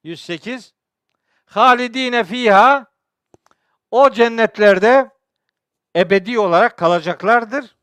108. 0.05 0.75
Halidine 1.45 2.25
fiha 2.25 2.87
o 3.91 4.11
cennetlerde 4.11 5.11
ebedi 5.97 6.39
olarak 6.39 6.77
kalacaklardır. 6.79 7.77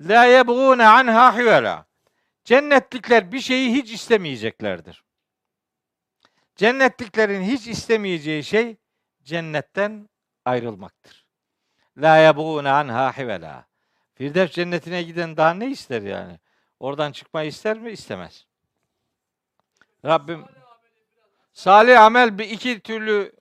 La 0.00 0.24
yebğune 0.24 0.86
anha 0.86 1.38
hivela. 1.38 1.86
Cennetlikler 2.44 3.32
bir 3.32 3.40
şeyi 3.40 3.72
hiç 3.72 3.92
istemeyeceklerdir. 3.92 5.05
Cennetliklerin 6.56 7.42
hiç 7.42 7.66
istemeyeceği 7.66 8.44
şey 8.44 8.76
cennetten 9.24 10.08
ayrılmaktır. 10.44 11.26
La 11.96 12.16
yebğune 12.16 12.70
anha 12.70 13.18
hivela. 13.18 13.66
Firdevs 14.14 14.50
cennetine 14.50 15.02
giden 15.02 15.36
daha 15.36 15.54
ne 15.54 15.70
ister 15.70 16.02
yani? 16.02 16.38
Oradan 16.80 17.12
çıkmayı 17.12 17.48
ister 17.48 17.78
mi? 17.78 17.90
İstemez. 17.90 18.46
Rabbim 20.04 20.44
salih 21.52 22.00
amel 22.00 22.38
bir 22.38 22.50
iki 22.50 22.80
türlü 22.80 23.32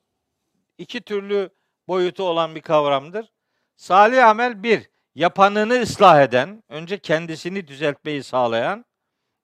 iki 0.77 1.01
türlü 1.01 1.49
boyutu 1.87 2.23
olan 2.23 2.55
bir 2.55 2.61
kavramdır. 2.61 3.31
Salih 3.75 4.27
amel 4.27 4.63
bir, 4.63 4.89
yapanını 5.15 5.81
ıslah 5.81 6.21
eden, 6.21 6.63
önce 6.69 6.97
kendisini 6.97 7.67
düzeltmeyi 7.67 8.23
sağlayan 8.23 8.85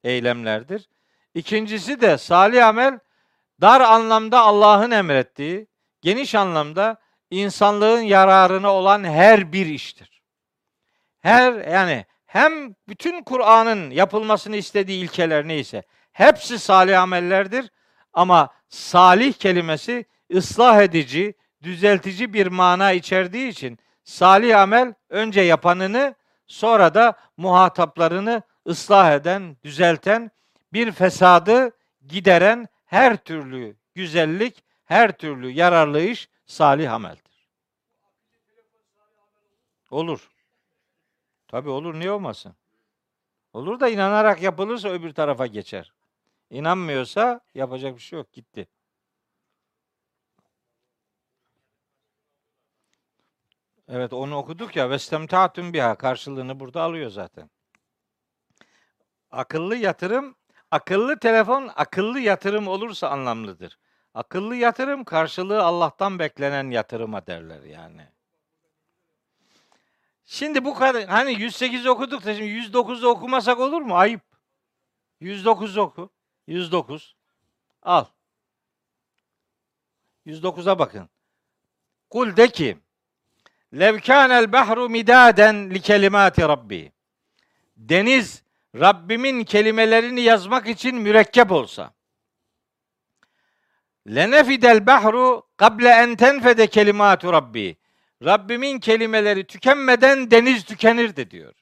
eylemlerdir. 0.04 0.90
İkincisi 1.34 2.02
de 2.02 2.18
salih 2.18 2.68
amel 2.68 3.00
dar 3.62 3.82
anlamda 3.82 4.40
Allah'ın 4.40 4.92
emrettiği, 4.92 5.68
geniş 6.02 6.36
anlamda 6.36 6.98
insanlığın 7.30 8.02
yararına 8.02 8.74
olan 8.74 9.04
her 9.04 9.54
bir 9.54 9.66
iştir. 9.66 10.22
Her 11.20 11.54
yani 11.72 12.06
hem 12.26 12.76
bütün 12.90 13.24
Kur'an'ın 13.24 13.90
yapılmasını 13.90 14.56
istediği 14.56 15.04
ilkeler 15.04 15.48
neyse 15.48 15.84
hepsi 16.12 16.60
salih 16.60 17.02
amellerdir 17.02 17.72
ama 18.14 18.50
salih 18.70 19.34
kelimesi 19.34 20.06
ıslah 20.36 20.82
edici, 20.82 21.34
düzeltici 21.64 22.34
bir 22.34 22.48
mana 22.48 22.92
içerdiği 22.92 23.48
için 23.48 23.80
salih 24.04 24.60
amel 24.60 24.94
önce 25.10 25.42
yapanını 25.42 26.16
sonra 26.48 26.94
da 26.94 27.14
muhataplarını 27.38 28.42
ıslah 28.68 29.12
eden, 29.12 29.58
düzelten, 29.64 30.32
bir 30.74 30.92
fesadı 30.92 31.72
gideren 32.08 32.68
her 32.92 33.18
türlü 33.18 33.76
güzellik, 33.96 34.64
her 34.86 35.18
türlü 35.18 35.50
yararlı 35.52 36.02
iş 36.02 36.30
salih 36.46 36.94
ameldir. 36.94 37.50
Olur. 39.92 40.32
Tabi 41.48 41.70
olur 41.70 42.00
niye 42.00 42.12
olmasın? 42.12 42.56
Olur 43.54 43.80
da 43.80 43.90
inanarak 43.90 44.42
yapılırsa 44.42 44.90
öbür 44.90 45.14
tarafa 45.14 45.48
geçer. 45.48 45.94
İnanmıyorsa 46.50 47.42
yapacak 47.56 47.96
bir 47.96 48.02
şey 48.02 48.20
yok 48.20 48.34
gitti. 48.34 48.68
Evet 53.88 54.14
onu 54.14 54.36
okuduk 54.36 54.76
ya. 54.76 54.90
Vestemtatun 54.90 55.74
biha 55.74 55.96
karşılığını 55.96 56.60
burada 56.60 56.82
alıyor 56.82 57.10
zaten. 57.10 57.50
Akıllı 59.32 59.76
yatırım, 59.76 60.36
akıllı 60.72 61.20
telefon 61.20 61.70
akıllı 61.76 62.20
yatırım 62.20 62.68
olursa 62.68 63.10
anlamlıdır. 63.10 63.80
Akıllı 64.14 64.56
yatırım 64.56 65.04
karşılığı 65.04 65.64
Allah'tan 65.64 66.20
beklenen 66.20 66.72
yatırıma 66.72 67.28
derler 67.28 67.64
yani. 67.64 68.08
Şimdi 70.26 70.66
bu 70.66 70.74
kadar 70.74 71.06
hani 71.06 71.34
108 71.34 71.88
okuduk 71.88 72.26
da 72.26 72.36
şimdi 72.36 72.50
109'u 72.50 73.08
okumasak 73.08 73.60
olur 73.60 73.82
mu? 73.82 73.98
Ayıp. 73.98 74.22
109 75.20 75.78
oku. 75.78 76.10
109. 76.48 77.16
Al. 77.84 78.06
109'a 80.26 80.80
bakın. 80.80 81.10
Kul 82.10 82.38
de 82.38 82.48
ki 82.48 82.78
Lev 83.74 84.00
kânel 84.00 84.52
bahru 84.52 84.90
midaden 84.90 85.70
li 85.70 85.82
kelimati 85.82 86.42
rabbi. 86.42 86.92
Deniz 87.78 88.44
Rabbimin 88.76 89.44
kelimelerini 89.44 90.22
yazmak 90.22 90.68
için 90.68 90.96
mürekkep 90.96 91.52
olsa. 91.52 91.94
Lenefidel 94.08 94.88
bahru 94.88 95.44
kable 95.58 95.90
en 95.90 96.16
tenfede 96.16 96.68
kelimatu 96.68 97.34
rabbi. 97.34 97.78
Rabbimin 98.26 98.80
kelimeleri 98.80 99.48
tükenmeden 99.48 100.32
deniz 100.32 100.64
tükenirdi 100.64 101.32
diyor. 101.32 101.54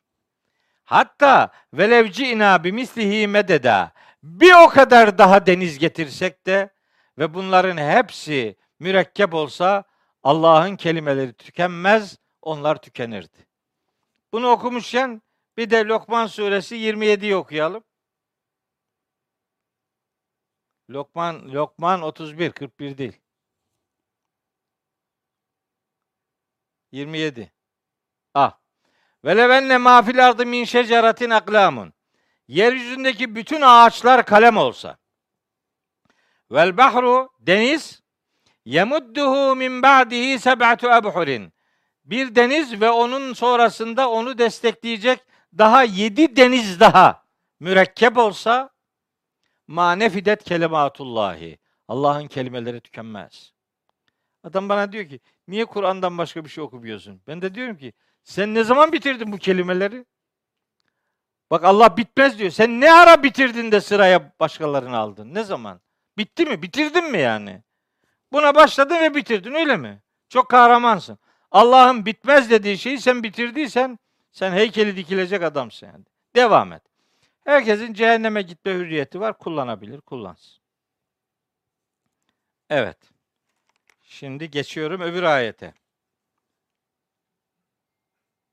Hatta 0.85 1.51
velev 1.73 2.11
ci'na 2.11 2.63
bimislihi 2.63 3.27
mededa. 3.27 3.91
Bir 4.23 4.53
o 4.53 4.69
kadar 4.69 5.17
daha 5.17 5.45
deniz 5.45 5.79
getirsek 5.79 6.45
de 6.45 6.69
ve 7.17 7.33
bunların 7.33 7.77
hepsi 7.77 8.55
mürekkep 8.79 9.33
olsa 9.33 9.83
Allah'ın 10.23 10.75
kelimeleri 10.75 11.33
tükenmez, 11.33 12.17
onlar 12.41 12.81
tükenirdi. 12.81 13.47
Bunu 14.33 14.49
okumuşken 14.49 15.21
bir 15.59 15.69
de 15.69 15.85
Lokman 15.85 16.27
suresi 16.27 16.75
27'yi 16.75 17.35
okuyalım. 17.35 17.83
Lokman 20.89 21.53
Lokman 21.53 22.01
31 22.01 22.51
41 22.51 22.97
değil. 22.97 23.21
27. 26.91 27.51
Ah. 28.33 28.59
Ve 29.25 29.37
levenne 29.37 29.77
ma 29.77 30.01
fil 30.01 30.27
ardı 30.27 30.45
min 30.45 30.63
şeceratin 30.63 31.29
aklamun. 31.29 31.93
Yeryüzündeki 32.47 33.35
bütün 33.35 33.61
ağaçlar 33.61 34.25
kalem 34.25 34.57
olsa. 34.57 34.97
Vel 36.51 36.77
bahru 36.77 37.29
deniz 37.39 38.01
Yemudduhu 38.65 39.55
min 39.55 39.83
ba'dihi 39.83 40.39
seb'atu 40.39 40.89
abhurin. 40.89 41.53
Bir 42.05 42.35
deniz 42.35 42.81
ve 42.81 42.89
onun 42.89 43.33
sonrasında 43.33 44.09
onu 44.09 44.37
destekleyecek 44.37 45.28
daha 45.57 45.83
yedi 45.83 46.35
deniz 46.35 46.79
daha 46.79 47.23
mürekkep 47.59 48.17
olsa 48.17 48.69
ma 49.67 49.95
nefidet 49.95 50.43
kelimatullahi. 50.43 51.59
Allah'ın 51.87 52.27
kelimeleri 52.27 52.81
tükenmez. 52.81 53.53
Adam 54.43 54.69
bana 54.69 54.91
diyor 54.91 55.09
ki 55.09 55.19
niye 55.47 55.65
Kur'an'dan 55.65 56.17
başka 56.17 56.45
bir 56.45 56.49
şey 56.49 56.63
okumuyorsun? 56.63 57.21
Ben 57.27 57.41
de 57.41 57.55
diyorum 57.55 57.77
ki 57.77 57.93
sen 58.23 58.53
ne 58.53 58.63
zaman 58.63 58.91
bitirdin 58.91 59.31
bu 59.31 59.37
kelimeleri? 59.37 60.05
Bak 61.51 61.63
Allah 61.63 61.97
bitmez 61.97 62.39
diyor. 62.39 62.51
Sen 62.51 62.81
ne 62.81 62.93
ara 62.93 63.23
bitirdin 63.23 63.71
de 63.71 63.81
sıraya 63.81 64.33
başkalarını 64.39 64.97
aldın? 64.97 65.33
Ne 65.33 65.43
zaman? 65.43 65.81
Bitti 66.17 66.45
mi? 66.45 66.61
Bitirdin 66.61 67.11
mi 67.11 67.19
yani? 67.19 67.63
Buna 68.31 68.55
başladın 68.55 68.95
ve 68.95 69.15
bitirdin 69.15 69.53
öyle 69.53 69.77
mi? 69.77 70.01
Çok 70.29 70.49
kahramansın. 70.49 71.19
Allah'ın 71.51 72.05
bitmez 72.05 72.49
dediği 72.49 72.77
şeyi 72.77 72.99
sen 72.99 73.23
bitirdiysen 73.23 73.99
sen 74.31 74.51
heykeli 74.51 74.95
dikilecek 74.95 75.43
adamsın 75.43 75.87
yani. 75.87 76.05
Devam 76.35 76.73
et. 76.73 76.83
Herkesin 77.43 77.93
cehenneme 77.93 78.41
gitme 78.41 78.73
hürriyeti 78.73 79.19
var. 79.19 79.37
Kullanabilir, 79.37 80.01
kullansın. 80.01 80.61
Evet. 82.69 82.97
Şimdi 84.03 84.51
geçiyorum 84.51 85.01
öbür 85.01 85.23
ayete. 85.23 85.73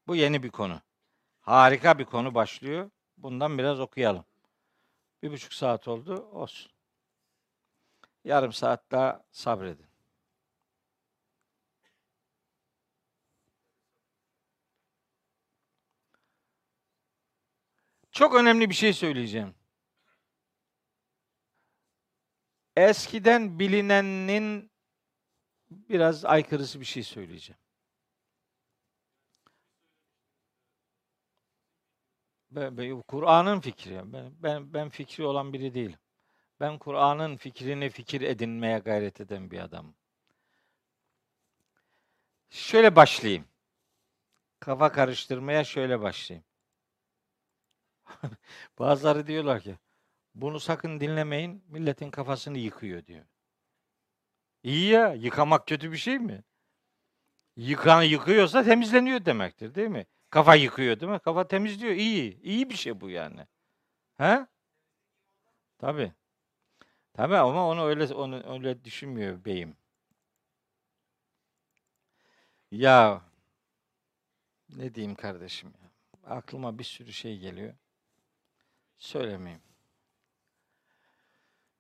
Bu 0.07 0.17
yeni 0.17 0.43
bir 0.43 0.51
konu. 0.51 0.81
Harika 1.41 1.99
bir 1.99 2.05
konu 2.05 2.35
başlıyor. 2.35 2.91
Bundan 3.17 3.59
biraz 3.59 3.81
okuyalım. 3.81 4.25
Bir 5.23 5.33
buçuk 5.33 5.53
saat 5.53 5.89
oldu. 5.89 6.29
Olsun. 6.33 6.73
Yarım 8.25 8.53
saat 8.53 8.91
daha 8.93 9.25
sabredin. 9.31 9.86
Çok 18.17 18.35
önemli 18.35 18.71
bir 18.71 18.75
şey 18.75 18.93
söyleyeceğim. 18.93 19.55
Eskiden 22.77 23.59
bilinenin 23.59 24.71
biraz 25.71 26.25
aykırısı 26.25 26.81
bir 26.81 26.85
şey 26.85 27.03
söyleyeceğim. 27.03 27.61
Kur'an'ın 33.09 33.61
fikri. 33.61 34.13
Ben, 34.13 34.33
ben, 34.43 34.75
ben 34.75 34.89
fikri 34.89 35.25
olan 35.25 35.53
biri 35.53 35.75
değilim. 35.75 35.99
Ben 36.61 36.79
Kur'an'ın 36.79 37.37
fikrini 37.37 37.91
fikir 37.91 38.21
edinmeye 38.21 38.79
gayret 38.79 39.21
eden 39.21 39.51
bir 39.51 39.59
adamım. 39.59 39.95
Şöyle 42.51 42.97
başlayayım. 42.97 43.45
Kafa 44.61 44.93
karıştırmaya 44.93 45.65
şöyle 45.65 46.01
başlayayım. 46.01 46.46
Bazıları 48.79 49.27
diyorlar 49.27 49.61
ki 49.61 49.79
bunu 50.35 50.61
sakın 50.61 51.01
dinlemeyin 51.01 51.65
milletin 51.69 52.11
kafasını 52.11 52.59
yıkıyor 52.59 53.07
diyor. 53.07 53.25
İyi 54.63 54.89
ya 54.91 55.15
yıkamak 55.15 55.67
kötü 55.67 55.93
bir 55.93 55.97
şey 55.97 56.19
mi? 56.19 56.45
Yıkan 57.57 58.03
yıkıyorsa 58.03 58.63
temizleniyor 58.65 59.25
demektir 59.25 59.75
değil 59.75 59.89
mi? 59.89 60.07
Kafa 60.31 60.55
yıkıyor 60.55 61.01
değil 61.01 61.13
mi? 61.13 61.19
Kafa 61.19 61.49
temizliyor. 61.49 61.93
İyi. 61.95 62.41
İyi 62.43 62.71
bir 62.71 62.75
şey 62.77 63.01
bu 63.01 63.11
yani. 63.11 63.47
He? 64.19 64.47
Tabii. 65.79 66.13
Tabii 67.15 67.37
ama 67.37 67.69
onu 67.69 67.85
öyle 67.85 68.15
onu 68.15 68.53
öyle 68.55 68.85
düşünmüyor 68.85 69.45
beyim. 69.45 69.77
Ya 72.71 73.23
ne 74.77 74.95
diyeyim 74.95 75.15
kardeşim 75.15 75.73
ya. 75.83 75.91
Aklıma 76.37 76.79
bir 76.79 76.85
sürü 76.85 77.13
şey 77.13 77.39
geliyor. 77.39 77.75
Söylemeyeyim. 78.99 79.63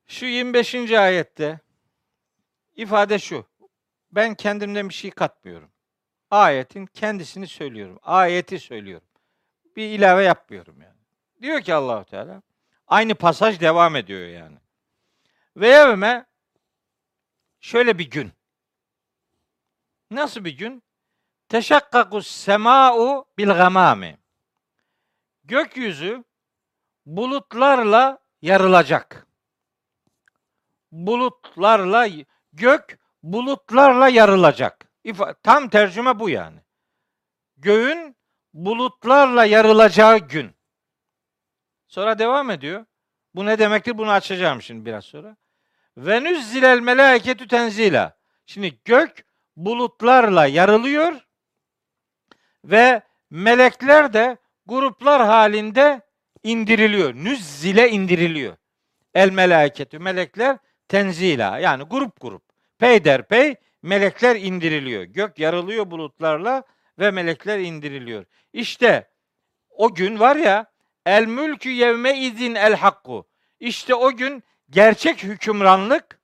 Şu 0.06 0.26
25. 0.26 0.74
ayette 0.74 1.60
ifade 2.76 3.18
şu. 3.18 3.46
Ben 4.12 4.34
kendimden 4.34 4.88
bir 4.88 4.94
şey 4.94 5.10
katmıyorum. 5.10 5.70
Ayetin 6.30 6.86
kendisini 6.86 7.46
söylüyorum. 7.46 7.98
Ayeti 8.02 8.58
söylüyorum. 8.58 9.08
Bir 9.76 9.88
ilave 9.88 10.24
yapmıyorum 10.24 10.80
yani. 10.80 10.98
Diyor 11.42 11.60
ki 11.60 11.74
Allahu 11.74 12.04
Teala 12.04 12.42
aynı 12.86 13.14
pasaj 13.14 13.60
devam 13.60 13.96
ediyor 13.96 14.28
yani. 14.28 14.58
Ve 15.56 15.68
yevme 15.68 16.26
şöyle 17.60 17.98
bir 17.98 18.10
gün. 18.10 18.32
Nasıl 20.10 20.44
bir 20.44 20.58
gün? 20.58 20.82
Teşakkakus 21.48 22.26
sema'u 22.26 23.26
bil 23.38 23.46
gamami. 23.48 24.18
Gökyüzü 25.44 26.24
bulutlarla 27.06 28.18
yarılacak. 28.42 29.26
Bulutlarla 30.92 32.08
gök 32.52 32.98
bulutlarla 33.22 34.08
yarılacak. 34.08 34.86
Tam 35.42 35.68
tercüme 35.68 36.18
bu 36.18 36.30
yani. 36.30 36.58
Göğün 37.56 38.16
bulutlarla 38.54 39.44
yarılacağı 39.44 40.18
gün. 40.18 40.56
Sonra 41.86 42.18
devam 42.18 42.50
ediyor. 42.50 42.84
Bu 43.34 43.46
ne 43.46 43.58
demektir? 43.58 43.98
Bunu 43.98 44.10
açacağım 44.10 44.62
şimdi 44.62 44.86
biraz 44.86 45.04
sonra. 45.04 45.36
Ve 45.96 46.24
nüzzilel 46.24 46.80
melâiketü 46.80 47.48
tenzila. 47.48 48.16
Şimdi 48.46 48.80
gök 48.84 49.26
bulutlarla 49.56 50.46
yarılıyor 50.46 51.26
ve 52.64 53.02
melekler 53.30 54.12
de 54.12 54.36
gruplar 54.66 55.26
halinde 55.26 56.05
indiriliyor. 56.46 57.14
Nüzzile 57.14 57.90
indiriliyor. 57.90 58.56
El 59.14 59.30
melâiketü 59.30 59.98
melekler 59.98 60.58
tenzila 60.88 61.58
yani 61.58 61.82
grup 61.82 62.20
grup. 62.20 62.42
Peyderpey 62.78 63.54
melekler 63.82 64.36
indiriliyor. 64.36 65.02
Gök 65.02 65.38
yarılıyor 65.38 65.90
bulutlarla 65.90 66.62
ve 66.98 67.10
melekler 67.10 67.58
indiriliyor. 67.58 68.24
İşte 68.52 69.10
o 69.70 69.94
gün 69.94 70.18
var 70.18 70.36
ya 70.36 70.66
el 71.06 71.26
mülkü 71.26 71.70
yevme 71.70 72.18
izin 72.18 72.54
el 72.54 72.74
hakku. 72.74 73.26
İşte 73.60 73.94
o 73.94 74.12
gün 74.12 74.42
gerçek 74.70 75.22
hükümranlık 75.22 76.20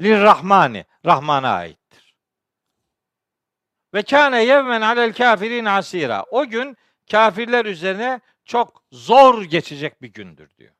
lirrahmani. 0.00 0.84
Rahman'a 1.06 1.50
aittir. 1.50 2.16
Ve 3.94 4.02
kâne 4.02 4.44
yevmen 4.44 4.80
alel 4.80 5.12
kafirin 5.12 5.64
asira. 5.64 6.24
O 6.30 6.46
gün 6.46 6.76
kafirler 7.10 7.64
üzerine 7.64 8.20
çok 8.46 8.84
zor 8.92 9.42
geçecek 9.42 10.02
bir 10.02 10.12
gündür 10.12 10.50
diyor. 10.58 10.72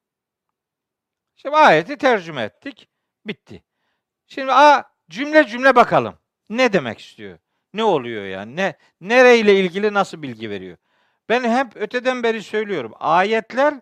Şimdi 1.37 1.57
ayeti 1.57 1.99
tercüme 1.99 2.43
ettik. 2.43 2.89
Bitti. 3.27 3.65
Şimdi 4.27 4.53
a 4.53 4.85
cümle 5.11 5.47
cümle 5.47 5.77
bakalım. 5.77 6.19
Ne 6.49 6.73
demek 6.73 7.01
istiyor? 7.01 7.39
Ne 7.75 7.85
oluyor 7.85 8.25
yani? 8.25 8.57
Ne 8.57 8.77
nereyle 9.01 9.61
ilgili 9.61 9.95
nasıl 9.95 10.23
bilgi 10.23 10.51
veriyor? 10.51 10.77
Ben 11.29 11.57
hep 11.57 11.77
öteden 11.77 12.23
beri 12.23 12.43
söylüyorum. 12.43 12.93
Ayetler 13.01 13.81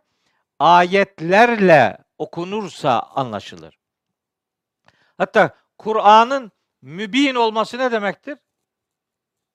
ayetlerle 0.58 1.98
okunursa 2.18 3.00
anlaşılır. 3.00 3.78
Hatta 5.18 5.56
Kur'an'ın 5.78 6.52
mübin 6.82 7.34
olması 7.34 7.78
ne 7.78 7.92
demektir? 7.92 8.38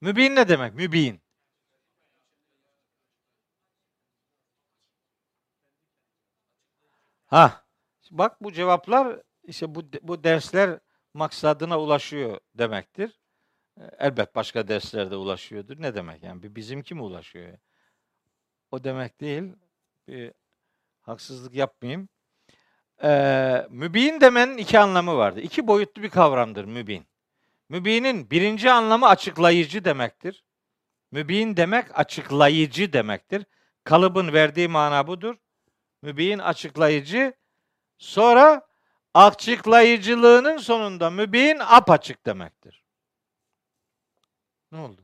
Mübin 0.01 0.35
ne 0.35 0.49
demek? 0.49 0.73
Mübin. 0.73 1.21
Ha, 7.29 7.65
bak 8.11 8.43
bu 8.43 8.53
cevaplar 8.53 9.21
işte 9.43 9.75
bu 9.75 9.83
bu 10.01 10.23
dersler 10.23 10.79
maksadına 11.13 11.79
ulaşıyor 11.79 12.39
demektir. 12.55 13.19
E, 13.77 13.83
Elbet 13.99 14.35
başka 14.35 14.67
derslerde 14.67 15.15
ulaşıyordur. 15.15 15.81
Ne 15.81 15.95
demek 15.95 16.23
yani? 16.23 16.43
Bir 16.43 16.55
bizimki 16.55 16.95
mi 16.95 17.01
ulaşıyor? 17.01 17.57
O 18.71 18.83
demek 18.83 19.21
değil. 19.21 19.43
Bir 20.07 20.33
haksızlık 21.01 21.55
yapmayayım. 21.55 22.09
Ee, 23.03 23.67
mübin 23.69 24.21
demenin 24.21 24.57
iki 24.57 24.79
anlamı 24.79 25.17
vardı. 25.17 25.41
İki 25.41 25.67
boyutlu 25.67 26.03
bir 26.03 26.09
kavramdır 26.09 26.65
mübin. 26.65 27.07
Mübinin 27.69 28.31
birinci 28.31 28.71
anlamı 28.71 29.07
açıklayıcı 29.07 29.85
demektir. 29.85 30.43
Mübin 31.11 31.57
demek 31.57 31.99
açıklayıcı 31.99 32.93
demektir. 32.93 33.45
Kalıbın 33.83 34.33
verdiği 34.33 34.67
mana 34.67 35.07
budur. 35.07 35.35
Mübin 36.01 36.39
açıklayıcı. 36.39 37.33
Sonra 37.97 38.67
açıklayıcılığının 39.13 40.57
sonunda 40.57 41.09
mübin 41.09 41.59
apaçık 41.59 42.25
demektir. 42.25 42.83
Ne 44.71 44.79
oldu? 44.79 45.01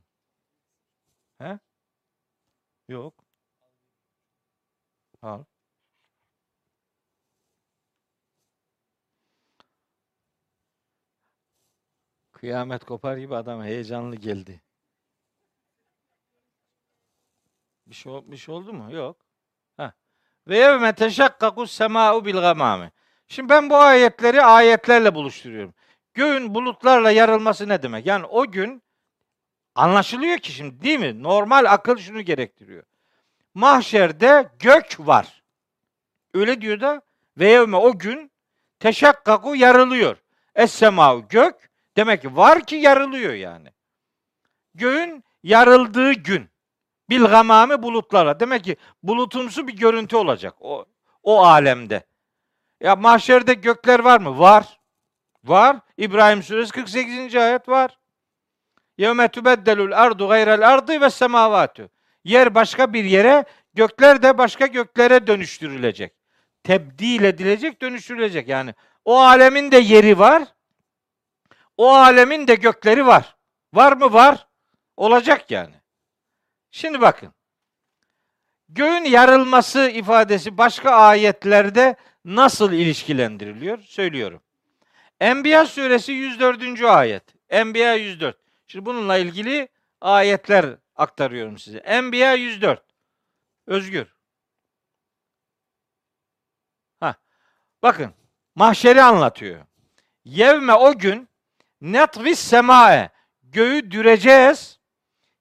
He? 1.39 1.59
Yok. 2.87 3.25
Al. 5.21 5.43
Kıyamet 12.31 12.83
kopar 12.85 13.17
gibi 13.17 13.35
adam 13.35 13.63
heyecanlı 13.63 14.15
geldi. 14.15 14.61
Bir 17.87 17.95
şey, 17.95 18.31
bir 18.31 18.37
şey 18.37 18.55
oldu 18.55 18.73
mu? 18.73 18.91
Yok. 18.93 19.24
Ve 20.47 20.57
yevme 20.57 20.95
teşakkakus 20.95 21.71
sema'u 21.71 22.25
bil 22.25 22.33
gamami. 22.33 22.91
Şimdi 23.27 23.49
ben 23.49 23.69
bu 23.69 23.75
ayetleri 23.75 24.41
ayetlerle 24.41 25.15
buluşturuyorum. 25.15 25.73
Göğün 26.13 26.55
bulutlarla 26.55 27.11
yarılması 27.11 27.69
ne 27.69 27.83
demek? 27.83 28.05
Yani 28.05 28.25
o 28.25 28.51
gün 28.51 28.83
anlaşılıyor 29.75 30.37
ki 30.37 30.51
şimdi 30.51 30.83
değil 30.83 30.99
mi? 30.99 31.23
Normal 31.23 31.65
akıl 31.73 31.97
şunu 31.97 32.21
gerektiriyor. 32.21 32.83
Mahşerde 33.53 34.49
gök 34.59 34.95
var. 34.99 35.43
Öyle 36.33 36.61
diyor 36.61 36.81
da 36.81 37.01
ve 37.37 37.49
yevme 37.49 37.77
o 37.77 37.99
gün 37.99 38.31
teşakkaku 38.79 39.55
yarılıyor. 39.55 40.17
Es-sema'u 40.55 41.27
gök 41.27 41.69
demek 41.97 42.21
ki 42.21 42.35
var 42.35 42.65
ki 42.65 42.75
yarılıyor 42.75 43.33
yani. 43.33 43.69
Göğün 44.75 45.23
yarıldığı 45.43 46.13
gün. 46.13 46.49
Bil 47.09 47.25
gamami 47.25 47.83
bulutlara. 47.83 48.39
Demek 48.39 48.63
ki 48.63 48.75
bulutumsu 49.03 49.67
bir 49.67 49.75
görüntü 49.75 50.15
olacak 50.15 50.55
o, 50.59 50.85
o 51.23 51.45
alemde. 51.45 52.05
Ya 52.81 52.95
mahşerde 52.95 53.53
gökler 53.53 53.99
var 53.99 54.19
mı? 54.19 54.39
Var. 54.39 54.79
Var. 55.43 55.77
İbrahim 55.97 56.43
suresi 56.43 56.71
48. 56.71 57.35
ayet 57.35 57.69
var. 57.69 57.99
Yevme 58.97 59.27
tubeddelul 59.27 59.91
ardu 59.91 60.27
gayrel 60.27 60.69
ardı 60.69 61.01
ve 61.01 61.09
semavatü. 61.09 61.89
Yer 62.23 62.55
başka 62.55 62.93
bir 62.93 63.03
yere, 63.03 63.45
gökler 63.73 64.23
de 64.23 64.37
başka 64.37 64.67
göklere 64.67 65.27
dönüştürülecek. 65.27 66.13
Tebdil 66.63 67.23
edilecek, 67.23 67.81
dönüştürülecek. 67.81 68.47
Yani 68.47 68.73
o 69.05 69.19
alemin 69.19 69.71
de 69.71 69.77
yeri 69.77 70.19
var. 70.19 70.43
O 71.77 71.93
alemin 71.93 72.47
de 72.47 72.55
gökleri 72.55 73.07
var. 73.07 73.35
Var 73.73 73.93
mı? 73.93 74.13
Var. 74.13 74.47
Olacak 74.97 75.51
yani. 75.51 75.74
Şimdi 76.75 77.01
bakın. 77.01 77.33
Göğün 78.69 79.03
yarılması 79.03 79.89
ifadesi 79.89 80.57
başka 80.57 80.91
ayetlerde 80.91 81.95
nasıl 82.25 82.73
ilişkilendiriliyor? 82.73 83.81
Söylüyorum. 83.81 84.41
Enbiya 85.19 85.65
suresi 85.65 86.11
104. 86.11 86.81
ayet. 86.81 87.23
Enbiya 87.49 87.95
104. 87.95 88.37
Şimdi 88.67 88.85
bununla 88.85 89.17
ilgili 89.17 89.67
ayetler 90.01 90.77
aktarıyorum 90.95 91.57
size. 91.57 91.77
Enbiya 91.77 92.33
104. 92.33 92.83
Özgür. 93.67 94.15
Ha. 96.99 97.15
Bakın. 97.83 98.13
Mahşeri 98.55 99.01
anlatıyor. 99.03 99.65
Yevme 100.25 100.73
o 100.73 100.97
gün 100.97 101.29
netvis 101.81 102.39
semae 102.39 103.09
göğü 103.43 103.91
düreceğiz. 103.91 104.74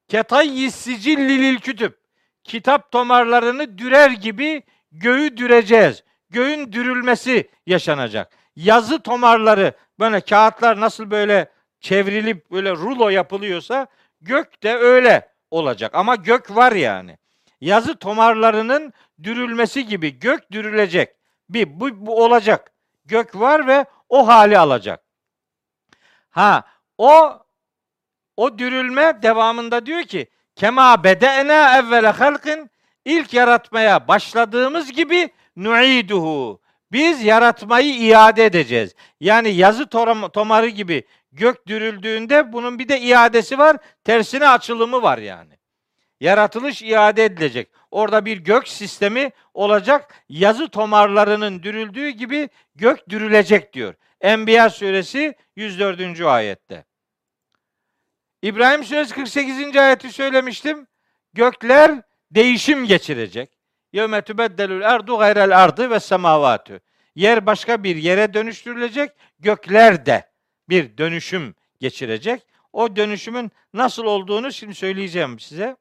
Ketayyis 0.08 0.74
sicillilil 0.74 1.58
kütüp. 1.58 1.98
Kitap 2.44 2.90
tomarlarını 2.90 3.78
dürer 3.78 4.10
gibi 4.10 4.62
göğü 4.92 5.36
düreceğiz. 5.36 6.04
Göğün 6.30 6.72
dürülmesi 6.72 7.50
yaşanacak. 7.66 8.32
Yazı 8.56 9.02
tomarları 9.02 9.72
böyle 9.98 10.20
kağıtlar 10.20 10.80
nasıl 10.80 11.10
böyle 11.10 11.50
çevrilip 11.80 12.50
böyle 12.50 12.70
rulo 12.70 13.08
yapılıyorsa 13.08 13.86
gök 14.20 14.62
de 14.62 14.74
öyle 14.74 15.28
olacak. 15.50 15.94
Ama 15.94 16.14
gök 16.14 16.56
var 16.56 16.72
yani. 16.72 17.18
Yazı 17.60 17.96
tomarlarının 17.96 18.92
dürülmesi 19.22 19.86
gibi 19.86 20.18
gök 20.18 20.52
dürülecek. 20.52 21.14
Bir 21.48 21.80
bu, 21.80 22.06
bu 22.06 22.24
olacak. 22.24 22.72
Gök 23.04 23.34
var 23.34 23.66
ve 23.66 23.84
o 24.08 24.26
hali 24.26 24.58
alacak. 24.58 25.04
Ha 26.30 26.64
o 26.98 27.43
o 28.36 28.58
dürülme 28.58 29.18
devamında 29.22 29.86
diyor 29.86 30.02
ki 30.02 30.26
kema 30.56 31.04
bede'na 31.04 31.78
evvele 31.78 32.08
halkın 32.08 32.70
ilk 33.04 33.34
yaratmaya 33.34 34.08
başladığımız 34.08 34.92
gibi 34.92 35.30
nu'iduhu. 35.56 36.60
Biz 36.92 37.24
yaratmayı 37.24 37.94
iade 37.94 38.44
edeceğiz. 38.44 38.94
Yani 39.20 39.50
yazı 39.50 39.86
tomarı 40.32 40.68
gibi 40.68 41.04
gök 41.32 41.66
dürüldüğünde 41.66 42.52
bunun 42.52 42.78
bir 42.78 42.88
de 42.88 43.00
iadesi 43.00 43.58
var. 43.58 43.76
Tersine 44.04 44.48
açılımı 44.48 45.02
var 45.02 45.18
yani. 45.18 45.58
Yaratılış 46.20 46.82
iade 46.82 47.24
edilecek. 47.24 47.68
Orada 47.90 48.24
bir 48.24 48.36
gök 48.38 48.68
sistemi 48.68 49.30
olacak. 49.54 50.24
Yazı 50.28 50.68
tomarlarının 50.68 51.62
dürüldüğü 51.62 52.08
gibi 52.08 52.48
gök 52.74 53.08
dürülecek 53.08 53.72
diyor. 53.72 53.94
Enbiya 54.20 54.70
suresi 54.70 55.34
104. 55.56 56.20
ayette. 56.20 56.84
İbrahim 58.44 58.84
suresi 58.84 59.14
48. 59.14 59.76
ayeti 59.76 60.12
söylemiştim. 60.12 60.86
Gökler 61.32 62.02
değişim 62.30 62.86
geçirecek. 62.86 63.58
Yevme 63.92 64.22
tübeddelül 64.22 64.82
erdu 64.82 65.18
gayrel 65.18 65.62
ardı 65.64 65.90
ve 65.90 66.00
semavatü. 66.00 66.80
Yer 67.14 67.46
başka 67.46 67.84
bir 67.84 67.96
yere 67.96 68.34
dönüştürülecek. 68.34 69.10
Gökler 69.38 70.06
de 70.06 70.30
bir 70.68 70.98
dönüşüm 70.98 71.54
geçirecek. 71.80 72.46
O 72.72 72.96
dönüşümün 72.96 73.52
nasıl 73.74 74.04
olduğunu 74.04 74.52
şimdi 74.52 74.74
söyleyeceğim 74.74 75.40
size. 75.40 75.76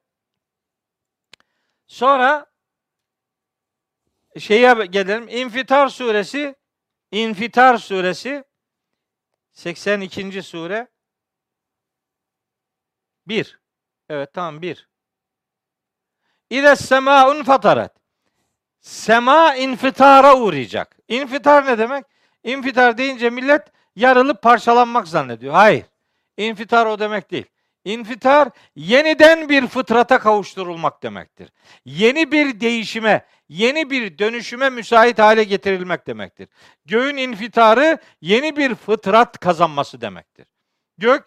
Sonra 1.86 2.46
şeye 4.38 4.86
gelelim. 4.86 5.28
İnfitar 5.28 5.88
suresi 5.88 6.54
İnfitar 7.10 7.78
suresi 7.78 8.44
82. 9.52 10.42
sure 10.42 10.93
1. 13.26 13.58
Evet 14.08 14.30
tamam 14.34 14.62
1. 14.62 14.88
İde 16.50 16.76
semaun 16.76 17.42
fatarat. 17.42 17.96
Sema 18.80 19.54
infitara 19.54 20.36
uğrayacak. 20.36 20.98
İnfitar 21.08 21.66
ne 21.66 21.78
demek? 21.78 22.04
İnfitar 22.44 22.98
deyince 22.98 23.30
millet 23.30 23.62
yarılıp 23.96 24.42
parçalanmak 24.42 25.08
zannediyor. 25.08 25.54
Hayır. 25.54 25.84
İnfitar 26.36 26.86
o 26.86 26.98
demek 26.98 27.30
değil. 27.30 27.46
İnfitar 27.84 28.48
yeniden 28.76 29.48
bir 29.48 29.66
fıtrata 29.66 30.18
kavuşturulmak 30.18 31.02
demektir. 31.02 31.48
Yeni 31.84 32.32
bir 32.32 32.60
değişime, 32.60 33.26
yeni 33.48 33.90
bir 33.90 34.18
dönüşüme 34.18 34.70
müsait 34.70 35.18
hale 35.18 35.44
getirilmek 35.44 36.06
demektir. 36.06 36.48
Göğün 36.86 37.16
infitarı 37.16 37.98
yeni 38.20 38.56
bir 38.56 38.74
fıtrat 38.74 39.38
kazanması 39.38 40.00
demektir. 40.00 40.46
Gök 40.98 41.24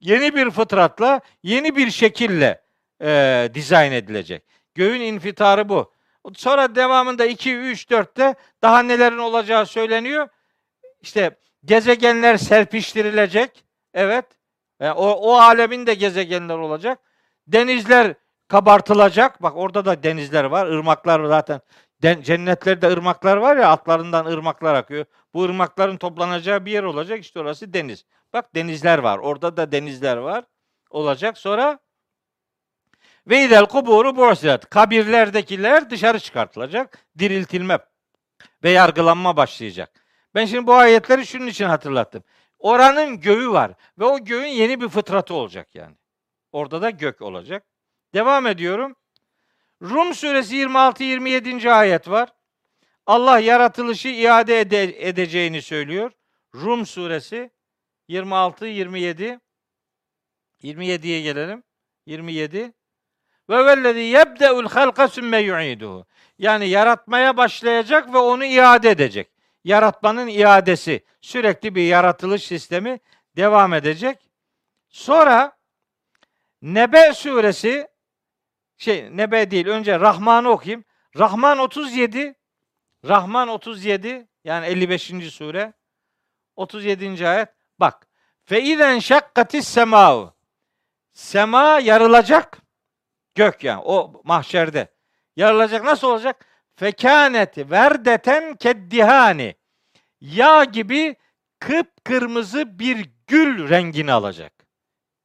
yeni 0.00 0.34
bir 0.34 0.50
fıtratla, 0.50 1.20
yeni 1.42 1.76
bir 1.76 1.90
şekille 1.90 2.62
e, 3.02 3.50
dizayn 3.54 3.92
edilecek. 3.92 4.42
Göğün 4.74 5.00
infitarı 5.00 5.68
bu. 5.68 5.92
Sonra 6.34 6.74
devamında 6.74 7.26
2, 7.26 7.56
3, 7.56 7.84
4'te 7.84 8.34
daha 8.62 8.82
nelerin 8.82 9.18
olacağı 9.18 9.66
söyleniyor. 9.66 10.28
İşte 11.00 11.30
gezegenler 11.64 12.36
serpiştirilecek. 12.36 13.64
Evet. 13.94 14.24
Yani 14.80 14.92
o, 14.92 15.10
o 15.10 15.36
alemin 15.36 15.86
de 15.86 15.94
gezegenler 15.94 16.58
olacak. 16.58 16.98
Denizler 17.46 18.14
kabartılacak. 18.48 19.42
Bak 19.42 19.56
orada 19.56 19.84
da 19.84 20.02
denizler 20.02 20.44
var. 20.44 20.66
ırmaklar 20.66 21.24
zaten. 21.24 21.60
Den, 22.02 22.22
cennetlerde 22.22 22.88
ırmaklar 22.88 23.36
var 23.36 23.56
ya 23.56 23.68
altlarından 23.68 24.26
ırmaklar 24.26 24.74
akıyor. 24.74 25.04
Bu 25.34 25.44
ırmakların 25.44 25.96
toplanacağı 25.96 26.64
bir 26.64 26.72
yer 26.72 26.82
olacak. 26.82 27.20
İşte 27.20 27.40
orası 27.40 27.72
deniz. 27.72 28.04
Bak 28.36 28.54
denizler 28.54 28.98
var. 28.98 29.18
Orada 29.18 29.56
da 29.56 29.72
denizler 29.72 30.16
var. 30.16 30.44
Olacak. 30.90 31.38
Sonra 31.38 31.78
ve 33.26 33.44
idel 33.44 33.66
kuburu 33.66 34.16
borsilat. 34.16 34.70
Kabirlerdekiler 34.70 35.90
dışarı 35.90 36.20
çıkartılacak. 36.20 37.06
Diriltilme 37.18 37.78
ve 38.64 38.70
yargılanma 38.70 39.36
başlayacak. 39.36 40.04
Ben 40.34 40.44
şimdi 40.44 40.66
bu 40.66 40.74
ayetleri 40.74 41.26
şunun 41.26 41.46
için 41.46 41.64
hatırlattım. 41.64 42.24
Oranın 42.58 43.20
göğü 43.20 43.50
var 43.50 43.72
ve 43.98 44.04
o 44.04 44.24
göğün 44.24 44.46
yeni 44.46 44.80
bir 44.80 44.88
fıtratı 44.88 45.34
olacak 45.34 45.74
yani. 45.74 45.96
Orada 46.52 46.82
da 46.82 46.90
gök 46.90 47.22
olacak. 47.22 47.66
Devam 48.14 48.46
ediyorum. 48.46 48.96
Rum 49.82 50.14
suresi 50.14 50.56
26-27. 50.56 51.70
ayet 51.70 52.08
var. 52.08 52.32
Allah 53.06 53.38
yaratılışı 53.38 54.08
iade 54.08 54.60
ede- 54.60 55.08
edeceğini 55.08 55.62
söylüyor. 55.62 56.12
Rum 56.54 56.86
suresi 56.86 57.55
26 58.08 58.66
27 58.66 59.40
27'ye 60.62 61.20
gelelim. 61.20 61.62
27 62.06 62.72
ve 63.50 63.66
vellezî 63.66 64.00
yebde'ul 64.00 64.68
halqa 64.68 65.08
sümme 65.08 65.38
yu'iduhu. 65.38 66.06
Yani 66.38 66.68
yaratmaya 66.68 67.36
başlayacak 67.36 68.12
ve 68.14 68.18
onu 68.18 68.44
iade 68.44 68.90
edecek. 68.90 69.30
Yaratmanın 69.64 70.26
iadesi, 70.26 71.04
sürekli 71.20 71.74
bir 71.74 71.82
yaratılış 71.82 72.44
sistemi 72.44 73.00
devam 73.36 73.74
edecek. 73.74 74.18
Sonra 74.88 75.56
Nebe 76.62 77.12
suresi 77.14 77.88
şey 78.76 79.16
Nebe 79.16 79.50
değil 79.50 79.66
önce 79.66 80.00
Rahman'ı 80.00 80.48
okuyayım. 80.50 80.84
Rahman 81.18 81.58
37 81.58 82.34
Rahman 83.04 83.48
37 83.48 84.28
yani 84.44 84.66
55. 84.66 85.12
sure 85.32 85.72
37. 86.56 87.28
ayet 87.28 87.55
bak. 87.80 88.06
Fe 88.44 88.62
izen 88.62 88.98
şakkatis 88.98 89.68
sema'u. 89.68 90.36
Sema 91.12 91.80
yarılacak. 91.80 92.58
Gök 93.34 93.64
yani 93.64 93.82
o 93.84 94.22
mahşerde. 94.24 94.94
Yarılacak 95.36 95.84
nasıl 95.84 96.08
olacak? 96.08 96.46
fekânet 96.76 97.58
verdeten 97.58 98.56
keddihani. 98.56 99.54
Yağ 100.20 100.64
gibi 100.64 101.16
kıpkırmızı 101.58 102.78
bir 102.78 103.10
gül 103.26 103.68
rengini 103.68 104.12
alacak. 104.12 104.52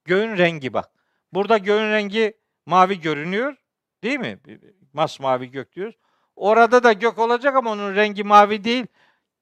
Göğün 0.05 0.37
rengi 0.37 0.73
bak. 0.73 0.91
Burada 1.33 1.57
göğün 1.57 1.91
rengi 1.91 2.37
mavi 2.65 3.01
görünüyor. 3.01 3.55
Değil 4.03 4.19
mi? 4.19 4.39
Masmavi 4.93 5.51
gök 5.51 5.73
diyoruz. 5.75 5.95
Orada 6.35 6.83
da 6.83 6.93
gök 6.93 7.19
olacak 7.19 7.55
ama 7.55 7.71
onun 7.71 7.95
rengi 7.95 8.23
mavi 8.23 8.63
değil. 8.63 8.85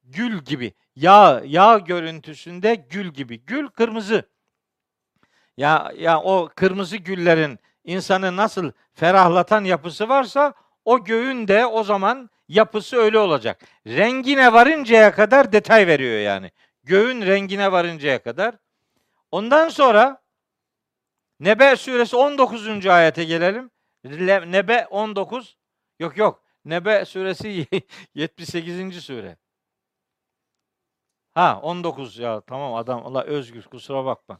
Gül 0.03 0.39
gibi. 0.39 0.73
Yağ, 0.99 1.41
yağ 1.45 1.77
görüntüsünde 1.77 2.75
gül 2.75 3.07
gibi. 3.07 3.45
Gül 3.45 3.67
kırmızı. 3.67 4.23
Ya 5.57 5.91
ya 5.97 6.21
o 6.21 6.49
kırmızı 6.55 6.97
güllerin 6.97 7.59
insanı 7.83 8.35
nasıl 8.35 8.71
ferahlatan 8.93 9.63
yapısı 9.63 10.09
varsa 10.09 10.53
o 10.85 11.03
göğün 11.03 11.47
de 11.47 11.65
o 11.65 11.83
zaman 11.83 12.29
yapısı 12.47 12.97
öyle 12.97 13.19
olacak. 13.19 13.61
Rengine 13.87 14.53
varıncaya 14.53 15.11
kadar 15.15 15.51
detay 15.51 15.87
veriyor 15.87 16.19
yani. 16.19 16.51
Göğün 16.83 17.21
rengine 17.21 17.71
varıncaya 17.71 18.23
kadar. 18.23 18.55
Ondan 19.31 19.69
sonra 19.69 20.21
Nebe 21.39 21.75
suresi 21.75 22.15
19. 22.15 22.85
ayete 22.87 23.23
gelelim. 23.23 23.71
Nebe 24.51 24.87
19 24.89 25.57
yok 25.99 26.17
yok. 26.17 26.43
Nebe 26.65 27.05
suresi 27.05 27.67
78. 28.15 29.03
sure. 29.03 29.37
Ha 31.39 31.59
19 31.63 32.17
ya 32.17 32.41
tamam 32.41 32.75
adam 32.75 33.05
Allah 33.05 33.23
özgür 33.23 33.63
kusura 33.63 34.05
bakma. 34.05 34.39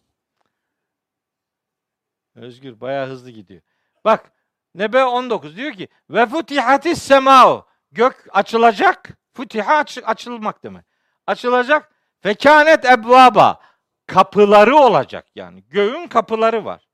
Özgür 2.36 2.82
bayağı 2.82 3.08
hızlı 3.08 3.30
gidiyor. 3.32 3.62
Bak 4.06 4.32
Nebe 4.76 5.06
19 5.06 5.58
diyor 5.58 5.74
ki 5.74 5.88
ve 6.10 6.26
futihatis 6.26 7.02
semao 7.04 7.66
gök 7.92 8.28
açılacak. 8.32 9.10
Futiha 9.34 9.76
aç, 9.76 9.98
açılmak 10.04 10.64
demek. 10.64 10.86
Açılacak. 11.28 11.96
Fekanet 12.22 12.86
ebvaba 12.86 13.62
kapıları 14.08 14.76
olacak 14.76 15.28
yani. 15.36 15.64
Göğün 15.70 16.08
kapıları 16.08 16.66
var. 16.66 16.88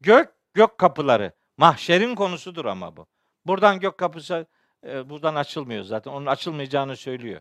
Gök 0.00 0.32
gök 0.54 0.78
kapıları. 0.78 1.32
Mahşerin 1.56 2.14
konusudur 2.14 2.64
ama 2.64 2.96
bu. 2.96 3.06
Buradan 3.46 3.80
gök 3.80 3.98
kapısı 3.98 4.46
e, 4.86 5.10
buradan 5.10 5.34
açılmıyor 5.34 5.84
zaten. 5.84 6.10
Onun 6.10 6.26
açılmayacağını 6.26 6.96
söylüyor. 6.96 7.40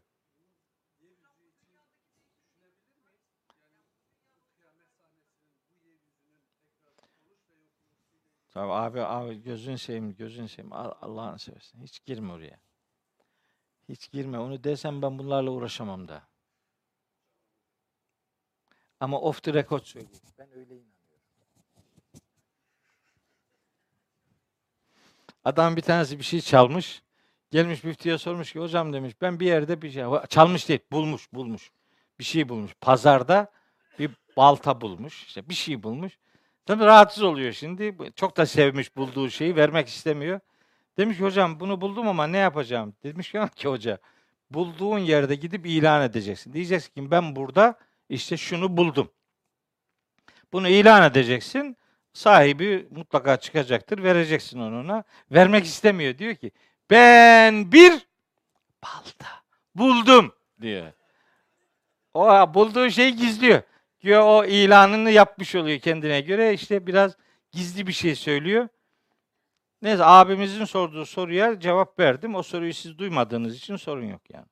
Tamam 8.56 8.84
abi 8.84 9.02
abi 9.02 9.44
gözün 9.44 9.76
seveyim 9.76 10.16
gözün 10.16 10.48
seveyim 10.48 10.74
Allah'ını 10.74 11.40
seversen 11.40 11.82
hiç 11.82 12.06
girme 12.06 12.34
oraya. 12.34 12.60
Hiç 13.90 14.12
girme 14.12 14.40
onu 14.40 14.64
desem 14.64 15.02
ben 15.02 15.20
bunlarla 15.20 15.52
uğraşamam 15.52 16.08
da. 16.08 16.24
Ama 19.00 19.22
off 19.22 19.44
the 19.44 19.54
record 19.54 19.84
söyleyeyim. 19.84 20.20
Ben 20.38 20.52
öyle 20.52 20.76
inanıyorum. 20.76 21.22
Adam 25.44 25.76
bir 25.76 25.82
tanesi 25.82 26.20
bir 26.20 26.24
şey 26.24 26.42
çalmış. 26.42 27.04
Gelmiş 27.52 27.84
müftüye 27.84 28.18
sormuş 28.18 28.54
ki 28.54 28.60
hocam 28.60 28.94
demiş 28.94 29.14
ben 29.22 29.40
bir 29.40 29.46
yerde 29.46 29.82
bir 29.82 29.92
şey 29.92 30.04
çalmış 30.30 30.70
değil 30.70 30.80
bulmuş 30.92 31.34
bulmuş. 31.34 31.72
Bir 32.20 32.24
şey 32.24 32.50
bulmuş. 32.50 32.72
Pazarda 32.82 33.52
bir 34.00 34.12
balta 34.38 34.82
bulmuş. 34.82 35.24
işte 35.24 35.50
bir 35.50 35.54
şey 35.54 35.84
bulmuş. 35.84 36.18
Tabii 36.66 36.86
rahatsız 36.86 37.24
oluyor 37.24 37.52
şimdi. 37.52 37.96
Çok 38.16 38.38
da 38.38 38.46
sevmiş 38.46 38.96
bulduğu 38.96 39.30
şeyi 39.30 39.56
vermek 39.56 39.88
istemiyor. 39.88 40.40
Demiş 40.98 41.18
ki 41.18 41.24
hocam 41.24 41.60
bunu 41.60 41.82
buldum 41.82 42.08
ama 42.08 42.28
ne 42.28 42.38
yapacağım? 42.38 42.94
Demiş 43.04 43.32
ki 43.32 43.68
hoca 43.68 43.98
bulduğun 44.52 45.00
yerde 45.00 45.36
gidip 45.36 45.66
ilan 45.66 46.02
edeceksin. 46.02 46.54
Diyeceksin 46.54 46.94
ki 46.94 47.12
ben 47.12 47.36
burada 47.36 47.76
işte 48.10 48.38
şunu 48.38 48.78
buldum. 48.78 49.12
Bunu 50.54 50.68
ilan 50.68 51.04
edeceksin. 51.04 51.78
Sahibi 52.14 52.88
mutlaka 52.92 53.38
çıkacaktır. 53.38 54.04
Vereceksin 54.04 54.60
onuna. 54.60 55.04
Vermek 55.32 55.66
istemiyor. 55.66 56.18
Diyor 56.18 56.36
ki 56.36 56.52
ben 56.90 57.72
bir 57.72 58.08
balta 58.84 59.28
buldum 59.76 60.34
diyor. 60.62 60.92
O 62.14 62.54
bulduğu 62.54 62.90
şeyi 62.90 63.16
gizliyor. 63.16 63.62
Diyor 64.06 64.24
o 64.26 64.46
ilanını 64.46 65.12
yapmış 65.12 65.56
oluyor 65.56 65.80
kendine 65.80 66.22
göre. 66.22 66.54
İşte 66.54 66.88
biraz 66.88 67.18
gizli 67.52 67.88
bir 67.88 67.92
şey 67.92 68.16
söylüyor. 68.16 68.68
Neyse 69.82 70.06
abimizin 70.06 70.66
sorduğu 70.66 71.06
soruya 71.06 71.60
cevap 71.60 72.00
verdim. 72.00 72.36
O 72.36 72.44
soruyu 72.44 72.74
siz 72.74 72.98
duymadığınız 72.98 73.56
için 73.56 73.76
sorun 73.76 74.06
yok 74.06 74.22
yani. 74.30 74.46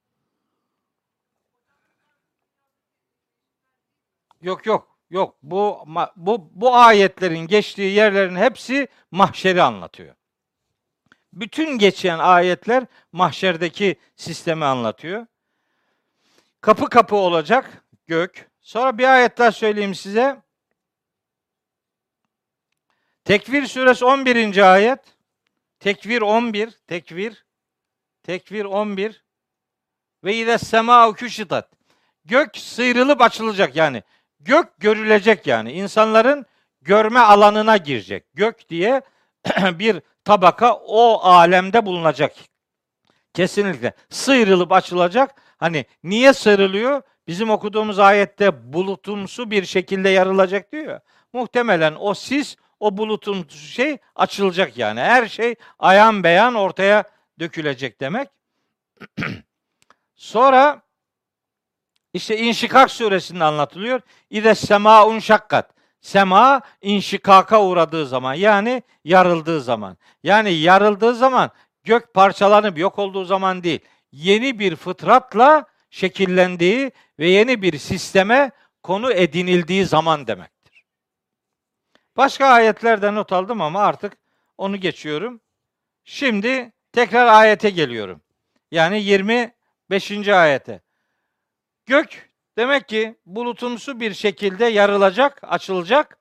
Yok 4.42 4.66
yok 4.66 4.98
yok. 5.10 5.36
Bu 5.44 5.86
bu 6.16 6.50
bu 6.54 6.76
ayetlerin 6.76 7.48
geçtiği 7.48 7.92
yerlerin 7.94 8.36
hepsi 8.36 8.88
mahşeri 9.12 9.62
anlatıyor. 9.62 10.16
Bütün 11.34 11.78
geçen 11.78 12.20
ayetler 12.20 12.86
mahşerdeki 13.12 13.96
sistemi 14.16 14.66
anlatıyor. 14.66 15.28
Kapı 16.62 16.90
kapı 16.90 17.16
olacak 17.16 17.86
gök. 18.08 18.53
Sonra 18.64 18.98
bir 18.98 19.14
ayet 19.14 19.38
daha 19.38 19.52
söyleyeyim 19.52 19.96
size. 19.96 20.42
Tekvir 23.24 23.66
suresi 23.68 24.06
11. 24.06 24.74
ayet. 24.74 25.00
Tekvir 25.80 26.22
11. 26.22 26.80
Tekvir. 26.88 27.46
Tekvir 28.24 28.66
11. 28.66 29.24
Ve 30.24 30.36
ize 30.36 30.58
sema 30.58 31.14
küşitat. 31.14 31.70
Gök 32.26 32.58
sıyrılıp 32.58 33.22
açılacak 33.22 33.76
yani. 33.76 34.04
Gök 34.40 34.80
görülecek 34.80 35.48
yani. 35.48 35.72
İnsanların 35.72 36.46
görme 36.82 37.20
alanına 37.20 37.78
girecek. 37.78 38.26
Gök 38.34 38.70
diye 38.70 39.02
bir 39.80 40.02
tabaka 40.24 40.74
o 40.76 41.20
alemde 41.24 41.86
bulunacak. 41.86 42.36
Kesinlikle. 43.34 43.94
Sıyrılıp 44.10 44.72
açılacak. 44.72 45.42
Hani 45.58 45.86
niye 46.04 46.34
sıyrılıyor? 46.34 47.02
Bizim 47.28 47.50
okuduğumuz 47.50 48.00
ayette 48.00 48.74
bulutumsu 48.74 49.52
bir 49.52 49.66
şekilde 49.66 50.10
yarılacak 50.10 50.72
diyor. 50.72 51.00
Muhtemelen 51.34 51.96
o 52.00 52.14
sis, 52.14 52.56
o 52.80 52.98
bulutumsu 52.98 53.58
şey 53.58 53.98
açılacak 54.16 54.78
yani. 54.78 55.00
Her 55.00 55.28
şey 55.28 55.56
ayan 55.80 56.24
beyan 56.24 56.56
ortaya 56.56 57.04
dökülecek 57.40 58.02
demek. 58.02 58.30
Sonra 60.16 60.82
işte 62.14 62.38
İnşikak 62.38 62.92
suresinde 62.92 63.44
anlatılıyor. 63.44 64.02
İde 64.30 64.56
sema 64.56 65.08
unşakkat. 65.08 65.74
Sema 66.02 66.62
inşikaka 66.82 67.64
uğradığı 67.64 68.06
zaman 68.08 68.34
yani 68.34 68.84
yarıldığı 69.04 69.62
zaman. 69.62 69.98
Yani 70.24 70.54
yarıldığı 70.54 71.16
zaman 71.16 71.52
gök 71.84 72.14
parçalanıp 72.14 72.78
yok 72.78 73.00
olduğu 73.00 73.26
zaman 73.26 73.64
değil. 73.64 73.80
Yeni 74.12 74.60
bir 74.60 74.76
fıtratla 74.76 75.66
şekillendiği 75.94 76.92
ve 77.20 77.28
yeni 77.28 77.62
bir 77.62 77.78
sisteme 77.78 78.52
konu 78.84 79.12
edinildiği 79.12 79.86
zaman 79.86 80.28
demektir. 80.28 80.86
Başka 82.18 82.46
ayetlerde 82.48 83.16
not 83.16 83.32
aldım 83.34 83.62
ama 83.62 83.80
artık 83.80 84.18
onu 84.58 84.78
geçiyorum. 84.78 85.42
Şimdi 86.04 86.72
tekrar 86.92 87.28
ayete 87.28 87.70
geliyorum. 87.70 88.22
Yani 88.72 89.04
25. 89.04 90.28
ayete. 90.28 90.82
Gök 91.86 92.30
demek 92.58 92.88
ki 92.88 93.16
bulutumsu 93.26 94.00
bir 94.00 94.14
şekilde 94.14 94.66
yarılacak, 94.66 95.40
açılacak. 95.44 96.18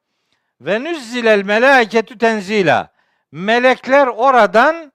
Ve 0.60 0.84
nüzzilel 0.84 1.44
meleketü 1.44 2.18
tenzila. 2.18 2.92
Melekler 3.32 4.06
oradan 4.06 4.92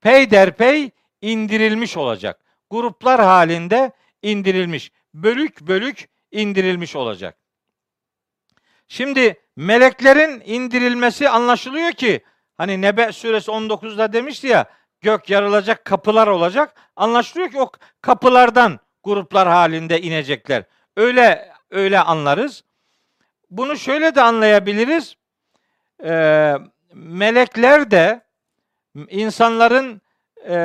peyderpey 0.00 0.90
indirilmiş 1.20 1.96
olacak. 1.96 2.40
Gruplar 2.70 3.20
halinde 3.20 3.92
indirilmiş. 4.24 4.92
Bölük 5.14 5.60
bölük 5.60 6.08
indirilmiş 6.30 6.96
olacak. 6.96 7.38
Şimdi 8.88 9.42
meleklerin 9.56 10.42
indirilmesi 10.44 11.28
anlaşılıyor 11.28 11.92
ki 11.92 12.20
hani 12.56 12.82
Nebe 12.82 13.12
suresi 13.12 13.50
19'da 13.50 14.12
demişti 14.12 14.46
ya 14.46 14.66
gök 15.00 15.30
yarılacak 15.30 15.84
kapılar 15.84 16.26
olacak. 16.26 16.74
Anlaşılıyor 16.96 17.50
ki 17.50 17.60
o 17.60 17.70
kapılardan 18.00 18.80
gruplar 19.02 19.48
halinde 19.48 20.00
inecekler. 20.00 20.64
Öyle 20.96 21.52
öyle 21.70 22.00
anlarız. 22.00 22.64
Bunu 23.50 23.76
şöyle 23.76 24.14
de 24.14 24.22
anlayabiliriz. 24.22 25.16
Ee, 26.04 26.54
melekler 26.94 27.90
de 27.90 28.20
insanların 29.08 30.02
e, 30.48 30.56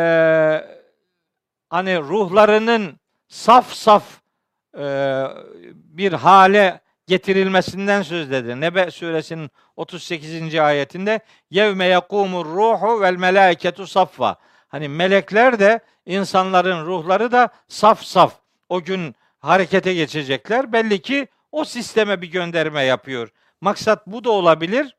hani 1.69 1.99
ruhlarının 1.99 2.98
saf 3.30 3.73
saf 3.73 4.03
e, 4.77 4.84
bir 5.73 6.14
hale 6.14 6.81
getirilmesinden 7.07 8.01
söz 8.01 8.31
dedi. 8.31 8.61
Nebe 8.61 8.91
suresinin 8.91 9.49
38. 9.76 10.56
ayetinde 10.56 11.19
yevme 11.51 11.85
yekumur 11.85 12.45
ruhu 12.45 13.01
vel 13.01 13.15
melaiketu 13.15 13.88
saffa. 13.88 14.35
Hani 14.68 14.89
melekler 14.89 15.60
de 15.60 15.80
insanların 16.06 16.85
ruhları 16.85 17.31
da 17.31 17.49
saf 17.68 18.03
saf 18.03 18.34
o 18.69 18.81
gün 18.81 19.15
harekete 19.39 19.93
geçecekler. 19.93 20.73
Belli 20.73 21.01
ki 21.01 21.27
o 21.51 21.65
sisteme 21.65 22.22
bir 22.22 22.31
gönderme 22.31 22.84
yapıyor. 22.84 23.30
Maksat 23.61 24.07
bu 24.07 24.23
da 24.23 24.30
olabilir. 24.31 24.95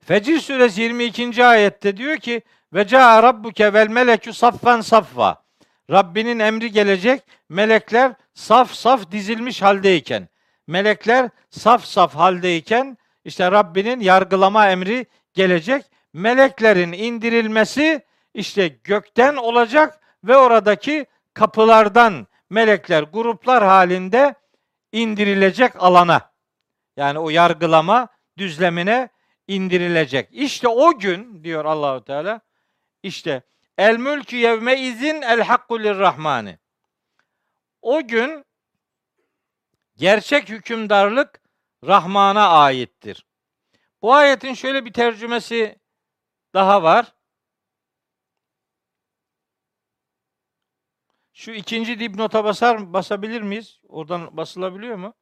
Fecir 0.00 0.40
suresi 0.40 0.80
22. 0.80 1.44
ayette 1.44 1.96
diyor 1.96 2.16
ki 2.16 2.42
ve 2.72 2.86
caa 2.86 3.22
rabbuke 3.22 3.72
vel 3.72 3.88
melekü 3.88 4.32
saffen 4.32 4.80
saffa. 4.80 5.41
Rabbinin 5.92 6.38
emri 6.38 6.72
gelecek. 6.72 7.22
Melekler 7.48 8.12
saf 8.34 8.72
saf 8.72 9.10
dizilmiş 9.10 9.62
haldeyken. 9.62 10.28
Melekler 10.66 11.30
saf 11.50 11.84
saf 11.84 12.14
haldeyken 12.14 12.98
işte 13.24 13.50
Rabbinin 13.50 14.00
yargılama 14.00 14.70
emri 14.70 15.06
gelecek. 15.34 15.84
Meleklerin 16.12 16.92
indirilmesi 16.92 18.02
işte 18.34 18.68
gökten 18.68 19.36
olacak 19.36 20.00
ve 20.24 20.36
oradaki 20.36 21.06
kapılardan 21.34 22.26
melekler 22.50 23.02
gruplar 23.02 23.64
halinde 23.64 24.34
indirilecek 24.92 25.72
alana. 25.82 26.32
Yani 26.96 27.18
o 27.18 27.30
yargılama 27.30 28.08
düzlemine 28.38 29.08
indirilecek. 29.48 30.28
İşte 30.32 30.68
o 30.68 30.98
gün 30.98 31.44
diyor 31.44 31.64
Allahu 31.64 32.04
Teala 32.04 32.40
işte 33.02 33.42
el 33.78 33.96
mülkü 33.96 34.36
yevme 34.36 34.80
izin 34.80 35.22
el 35.22 35.40
hakku 35.40 35.82
lirrahmani. 35.82 36.58
O 37.82 38.06
gün 38.06 38.44
gerçek 39.96 40.48
hükümdarlık 40.48 41.42
Rahman'a 41.84 42.48
aittir. 42.48 43.26
Bu 44.02 44.14
ayetin 44.14 44.54
şöyle 44.54 44.84
bir 44.84 44.92
tercümesi 44.92 45.78
daha 46.54 46.82
var. 46.82 47.14
Şu 51.32 51.50
ikinci 51.50 52.00
dipnota 52.00 52.44
basar 52.44 52.92
basabilir 52.92 53.42
miyiz? 53.42 53.80
Oradan 53.88 54.36
basılabiliyor 54.36 54.96
mu? 54.96 55.14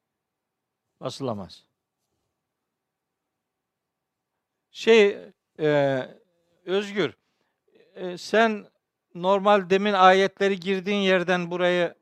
Basılamaz. 0.99 1.65
Şey 4.71 5.19
e, 5.59 5.99
Özgür 6.65 7.20
e, 7.95 8.17
sen 8.17 8.67
normal 9.15 9.69
demin 9.69 9.93
ayetleri 9.93 10.59
girdiğin 10.59 11.01
yerden 11.01 11.51
burayı 11.51 11.95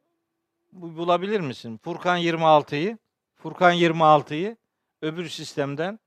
bu- 0.72 0.98
bulabilir 0.98 1.40
misin? 1.40 1.78
Furkan 1.84 2.18
26'yı 2.18 2.98
Furkan 3.36 3.74
26'yı 3.74 4.57
öbür 5.02 5.30
sistemden 5.30 5.99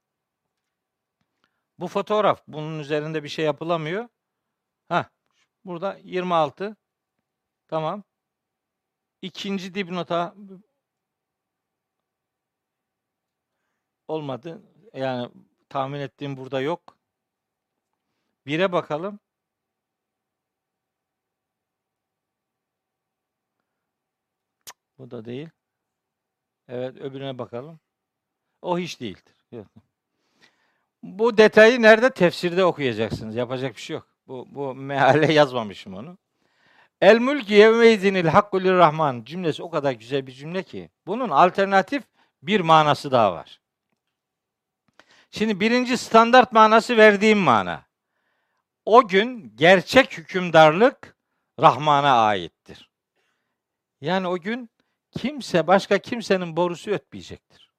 bu 1.78 1.88
fotoğraf 1.88 2.42
bunun 2.48 2.78
üzerinde 2.78 3.24
bir 3.24 3.28
şey 3.28 3.44
yapılamıyor. 3.44 4.08
Ha 4.88 5.10
burada 5.64 5.98
26 6.04 6.76
tamam. 7.68 8.02
İkinci 9.22 9.74
dipnota 9.74 10.34
olmadı. 14.08 14.62
Yani 14.94 15.28
tahmin 15.68 16.00
ettiğim 16.00 16.36
burada 16.36 16.60
yok. 16.60 16.96
Bire 18.46 18.72
bakalım. 18.72 19.20
Bu 25.02 25.10
da 25.10 25.24
değil. 25.24 25.48
Evet 26.68 26.96
öbürüne 26.96 27.38
bakalım. 27.38 27.80
O 28.62 28.78
hiç 28.78 29.00
değildir. 29.00 29.34
Yok. 29.52 29.66
Bu 31.02 31.36
detayı 31.36 31.82
nerede? 31.82 32.10
Tefsirde 32.10 32.64
okuyacaksınız. 32.64 33.36
Yapacak 33.36 33.76
bir 33.76 33.80
şey 33.80 33.94
yok. 33.94 34.06
Bu, 34.26 34.46
bu 34.50 34.74
meale 34.74 35.32
yazmamışım 35.38 35.94
onu. 35.94 36.18
El 37.00 37.18
mülk 37.18 37.50
yevme 37.50 37.88
izinil 37.88 38.26
hakku 38.26 38.64
rahman 38.64 39.24
cümlesi 39.24 39.62
o 39.62 39.70
kadar 39.70 39.92
güzel 39.92 40.26
bir 40.26 40.32
cümle 40.32 40.62
ki. 40.62 40.90
Bunun 41.06 41.28
alternatif 41.28 42.04
bir 42.42 42.60
manası 42.60 43.10
daha 43.10 43.32
var. 43.32 43.60
Şimdi 45.30 45.60
birinci 45.60 45.98
standart 45.98 46.52
manası 46.52 46.96
verdiğim 46.96 47.38
mana. 47.38 47.86
O 48.84 49.08
gün 49.08 49.56
gerçek 49.56 50.18
hükümdarlık 50.18 51.16
Rahman'a 51.60 52.26
aittir. 52.26 52.92
Yani 54.02 54.28
o 54.28 54.38
gün 54.38 54.71
kimse 55.12 55.66
başka 55.66 55.98
kimsenin 55.98 56.56
borusu 56.56 56.90
ötmeyecektir. 56.90 57.70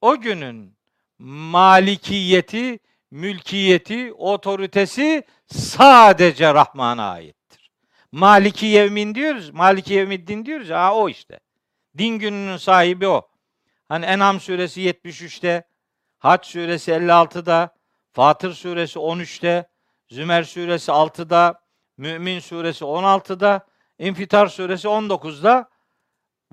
O 0.00 0.20
günün 0.20 0.76
malikiyeti, 1.18 2.78
mülkiyeti, 3.10 4.12
otoritesi 4.12 5.22
sadece 5.46 6.54
Rahman'a 6.54 7.10
aittir. 7.10 7.70
Maliki 8.12 8.66
yevmin 8.66 9.14
diyoruz, 9.14 9.50
Maliki 9.50 9.94
yevmiddin 9.94 10.44
diyoruz. 10.44 10.70
Ha 10.70 10.94
o 10.94 11.08
işte. 11.08 11.40
Din 11.98 12.18
gününün 12.18 12.56
sahibi 12.56 13.08
o. 13.08 13.28
Hani 13.88 14.04
En'am 14.04 14.40
suresi 14.40 14.80
73'te, 14.80 15.64
Hac 16.18 16.46
suresi 16.46 16.90
56'da, 16.92 17.74
Fatır 18.12 18.52
suresi 18.52 18.98
13'te, 18.98 19.68
Zümer 20.08 20.42
suresi 20.42 20.90
6'da, 20.90 21.60
Mümin 21.96 22.40
suresi 22.40 22.84
16'da, 22.84 23.66
İnfitar 23.98 24.46
suresi 24.46 24.88
19'da 24.88 25.68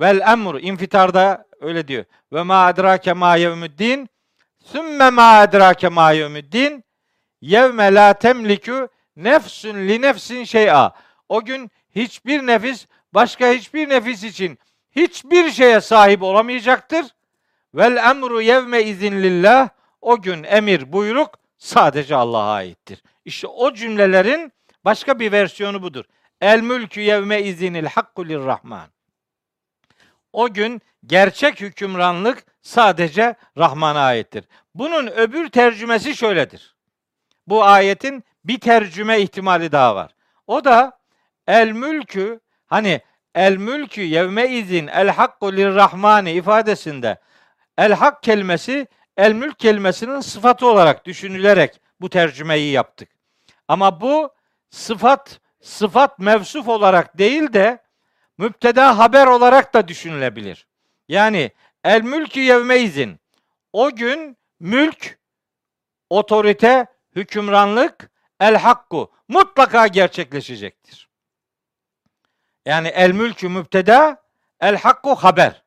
vel 0.02 0.20
emru 0.20 0.60
infitarda 0.60 1.46
öyle 1.62 1.88
diyor. 1.88 2.06
Ve 2.34 2.44
ma 2.44 2.66
adrake 2.66 3.14
ma 3.14 3.36
yevmüddin 3.36 4.10
sümme 4.66 5.10
ma 5.10 5.40
adrake 5.40 5.90
ma 5.90 6.12
yevmüddin 6.12 6.84
yevme 7.42 7.94
la 7.94 8.14
temliku 8.14 8.90
nefsün 9.16 9.88
li 9.88 10.02
nefsin 10.02 10.44
şey'a. 10.44 10.94
O 11.30 11.46
gün 11.46 11.72
hiçbir 11.96 12.48
nefis 12.48 12.88
başka 13.14 13.52
hiçbir 13.52 13.90
nefis 13.90 14.24
için 14.24 14.60
hiçbir 14.96 15.52
şeye 15.52 15.82
sahip 15.82 16.24
olamayacaktır. 16.24 17.06
Vel 17.76 17.98
emru 17.98 18.42
yevme 18.42 18.84
izinlillah. 18.84 19.70
O 20.02 20.22
gün 20.22 20.44
emir, 20.44 20.94
buyruk 20.94 21.40
sadece 21.58 22.16
Allah'a 22.16 22.54
aittir. 22.54 23.04
İşte 23.26 23.48
o 23.48 23.74
cümlelerin 23.74 24.54
başka 24.86 25.20
bir 25.20 25.32
versiyonu 25.32 25.82
budur. 25.84 26.06
El 26.42 26.62
mülkü 26.62 27.02
yevme 27.02 27.42
izinil 27.42 27.86
hakku 27.86 28.30
lirrahman. 28.30 28.90
O 30.34 30.54
gün 30.54 30.82
gerçek 31.06 31.62
hükümranlık 31.62 32.46
sadece 32.62 33.36
Rahman'a 33.58 34.00
aittir. 34.00 34.44
Bunun 34.76 35.08
öbür 35.08 35.50
tercümesi 35.50 36.16
şöyledir. 36.16 36.76
Bu 37.48 37.64
ayetin 37.64 38.24
bir 38.46 38.60
tercüme 38.60 39.20
ihtimali 39.20 39.72
daha 39.72 39.96
var. 39.96 40.16
O 40.48 40.66
da 40.66 41.00
el 41.48 41.72
mülkü 41.72 42.40
hani 42.66 43.02
el 43.36 43.58
mülkü 43.58 44.02
yevme 44.02 44.50
izin 44.50 44.88
el 44.88 45.10
hakku 45.10 45.54
lirrahmani 45.58 46.32
ifadesinde 46.32 47.20
el 47.78 47.94
hak 47.94 48.24
kelimesi 48.24 48.88
el 49.18 49.34
mülk 49.34 49.60
kelimesinin 49.60 50.20
sıfatı 50.20 50.68
olarak 50.68 51.06
düşünülerek 51.06 51.82
bu 52.02 52.10
tercümeyi 52.10 52.72
yaptık. 52.72 53.10
Ama 53.68 54.02
bu 54.02 54.34
sıfat 54.70 55.40
sıfat 55.62 56.20
mevsuf 56.20 56.68
olarak 56.68 57.18
değil 57.18 57.54
de 57.54 57.80
müpteda 58.42 58.98
haber 58.98 59.28
olarak 59.28 59.74
da 59.74 59.88
düşünülebilir. 59.88 60.68
Yani 61.08 61.52
el 61.84 62.02
mülkü 62.02 62.40
yevme 62.40 62.80
izin 62.80 63.20
o 63.74 63.96
gün 63.96 64.38
mülk, 64.60 65.20
otorite, 66.10 66.86
hükümranlık, 67.16 68.12
el 68.40 68.56
hakku 68.56 69.12
mutlaka 69.28 69.88
gerçekleşecektir. 69.88 71.10
Yani 72.66 72.88
el 72.88 73.12
mülkü 73.12 73.50
müpteda, 73.50 74.24
el 74.60 74.78
hakku 74.78 75.16
haber. 75.16 75.64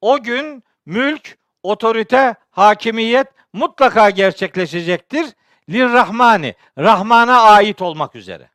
O 0.00 0.22
gün 0.22 0.64
mülk, 0.86 1.38
otorite, 1.62 2.34
hakimiyet 2.50 3.28
mutlaka 3.52 4.10
gerçekleşecektir. 4.10 5.34
Lirrahmani, 5.70 6.54
Rahman'a 6.78 7.42
ait 7.42 7.82
olmak 7.82 8.14
üzere. 8.14 8.50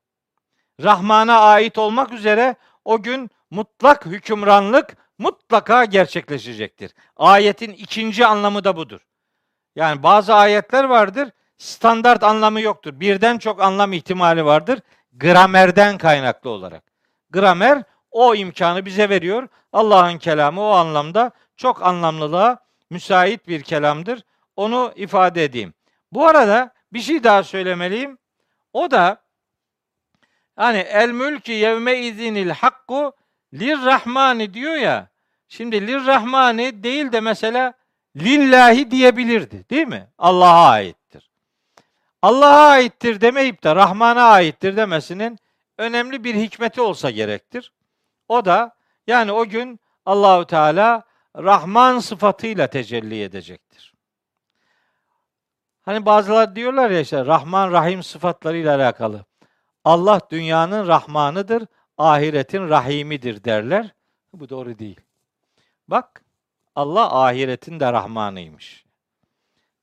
Rahman'a 0.83 1.39
ait 1.39 1.77
olmak 1.77 2.11
üzere 2.11 2.55
o 2.85 3.01
gün 3.01 3.31
mutlak 3.51 4.05
hükümranlık 4.05 4.97
mutlaka 5.17 5.85
gerçekleşecektir. 5.85 6.93
Ayetin 7.15 7.71
ikinci 7.71 8.25
anlamı 8.25 8.63
da 8.63 8.75
budur. 8.75 9.07
Yani 9.75 10.03
bazı 10.03 10.33
ayetler 10.33 10.83
vardır, 10.83 11.29
standart 11.57 12.23
anlamı 12.23 12.61
yoktur. 12.61 12.99
Birden 12.99 13.37
çok 13.37 13.61
anlam 13.61 13.93
ihtimali 13.93 14.45
vardır. 14.45 14.79
Gramerden 15.13 15.97
kaynaklı 15.97 16.49
olarak. 16.49 16.83
Gramer 17.29 17.83
o 18.11 18.35
imkanı 18.35 18.85
bize 18.85 19.09
veriyor. 19.09 19.47
Allah'ın 19.73 20.17
kelamı 20.17 20.61
o 20.61 20.69
anlamda 20.69 21.31
çok 21.57 21.83
anlamlılığa 21.83 22.59
müsait 22.89 23.47
bir 23.47 23.61
kelamdır. 23.61 24.23
Onu 24.55 24.93
ifade 24.95 25.43
edeyim. 25.43 25.73
Bu 26.11 26.27
arada 26.27 26.73
bir 26.93 26.99
şey 26.99 27.23
daha 27.23 27.43
söylemeliyim. 27.43 28.17
O 28.73 28.91
da 28.91 29.21
hani 30.55 30.77
el 30.77 31.09
mülkü 31.09 31.51
yevme 31.51 31.97
izinil 31.99 32.49
hakku 32.49 33.13
lirrahmani 33.53 34.53
diyor 34.53 34.75
ya. 34.75 35.07
Şimdi 35.47 35.87
lirrahmani 35.87 36.83
değil 36.83 37.11
de 37.11 37.19
mesela 37.19 37.73
lillahi 38.15 38.91
diyebilirdi 38.91 39.69
değil 39.69 39.87
mi? 39.87 40.07
Allah'a 40.17 40.69
aittir. 40.69 41.29
Allah'a 42.21 42.67
aittir 42.67 43.21
demeyip 43.21 43.63
de 43.63 43.75
Rahman'a 43.75 44.23
aittir 44.23 44.77
demesinin 44.77 45.39
önemli 45.77 46.23
bir 46.23 46.35
hikmeti 46.35 46.81
olsa 46.81 47.09
gerektir. 47.09 47.71
O 48.27 48.45
da 48.45 48.75
yani 49.07 49.31
o 49.31 49.45
gün 49.45 49.79
Allahu 50.05 50.45
Teala 50.45 51.03
Rahman 51.35 51.99
sıfatıyla 51.99 52.67
tecelli 52.67 53.23
edecektir. 53.23 53.93
Hani 55.81 56.05
bazıları 56.05 56.55
diyorlar 56.55 56.89
ya 56.89 56.99
işte 56.99 57.25
Rahman 57.25 57.71
Rahim 57.71 58.03
sıfatlarıyla 58.03 58.75
alakalı. 58.75 59.25
Allah 59.85 60.21
dünyanın 60.29 60.87
Rahmanıdır, 60.87 61.67
ahiretin 61.97 62.69
Rahimidir 62.69 63.43
derler. 63.43 63.95
Bu 64.33 64.49
doğru 64.49 64.79
değil. 64.79 65.01
Bak 65.87 66.23
Allah 66.75 67.23
ahiretin 67.23 67.79
de 67.79 67.93
Rahmanıymış. 67.93 68.85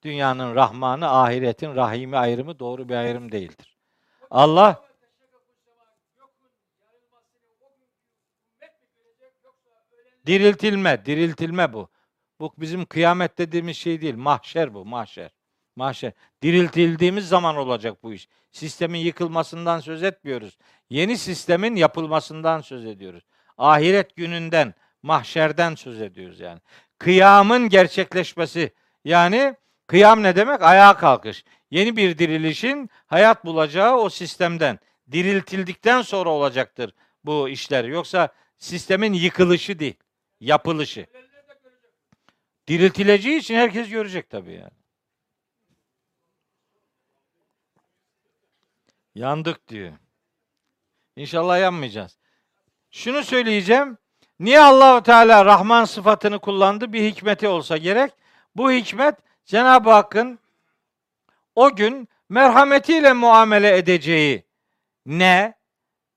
Dünyanın 0.02 0.54
Rahmanı, 0.54 1.10
ahiretin 1.10 1.76
Rahimi 1.76 2.16
ayrımı 2.16 2.58
doğru 2.58 2.88
bir 2.88 2.94
ayrım 2.94 3.32
değildir. 3.32 3.76
Allah 4.30 4.84
diriltilme, 10.26 11.06
diriltilme 11.06 11.72
bu. 11.72 11.88
Bu 12.40 12.52
bizim 12.58 12.84
kıyamet 12.84 13.38
dediğimiz 13.38 13.76
şey 13.76 14.00
değil. 14.00 14.14
Mahşer 14.14 14.74
bu, 14.74 14.84
mahşer. 14.84 15.30
Mahşer. 15.76 16.12
Diriltildiğimiz 16.42 17.28
zaman 17.28 17.56
olacak 17.56 18.02
bu 18.02 18.12
iş. 18.12 18.28
Sistemin 18.52 18.98
yıkılmasından 18.98 19.80
söz 19.80 20.02
etmiyoruz. 20.02 20.58
Yeni 20.90 21.18
sistemin 21.18 21.76
yapılmasından 21.76 22.60
söz 22.60 22.86
ediyoruz. 22.86 23.24
Ahiret 23.58 24.16
gününden, 24.16 24.74
mahşerden 25.02 25.74
söz 25.74 26.00
ediyoruz 26.00 26.40
yani. 26.40 26.60
Kıyamın 26.98 27.68
gerçekleşmesi. 27.68 28.74
Yani 29.04 29.56
kıyam 29.86 30.22
ne 30.22 30.36
demek? 30.36 30.62
Ayağa 30.62 30.96
kalkış. 30.96 31.44
Yeni 31.70 31.96
bir 31.96 32.18
dirilişin 32.18 32.90
hayat 33.06 33.44
bulacağı 33.44 33.96
o 33.96 34.08
sistemden. 34.10 34.78
Diriltildikten 35.12 36.02
sonra 36.02 36.30
olacaktır 36.30 36.94
bu 37.24 37.48
işler. 37.48 37.84
Yoksa 37.84 38.28
sistemin 38.58 39.12
yıkılışı 39.12 39.78
değil, 39.78 39.96
yapılışı. 40.40 41.06
Diriltileceği 42.68 43.38
için 43.38 43.54
herkes 43.54 43.88
görecek 43.88 44.30
tabii 44.30 44.52
yani. 44.52 44.70
Yandık 49.14 49.68
diyor. 49.68 49.92
İnşallah 51.16 51.60
yanmayacağız. 51.60 52.18
Şunu 52.90 53.22
söyleyeceğim. 53.22 53.98
Niye 54.40 54.60
Allahu 54.60 55.02
Teala 55.02 55.44
Rahman 55.44 55.84
sıfatını 55.84 56.38
kullandı? 56.38 56.92
Bir 56.92 57.02
hikmeti 57.10 57.48
olsa 57.48 57.76
gerek. 57.76 58.12
Bu 58.56 58.72
hikmet 58.72 59.14
Cenab-ı 59.44 59.90
Hakk'ın 59.90 60.38
o 61.54 61.76
gün 61.76 62.08
merhametiyle 62.28 63.12
muamele 63.12 63.76
edeceği 63.76 64.44
ne 65.06 65.54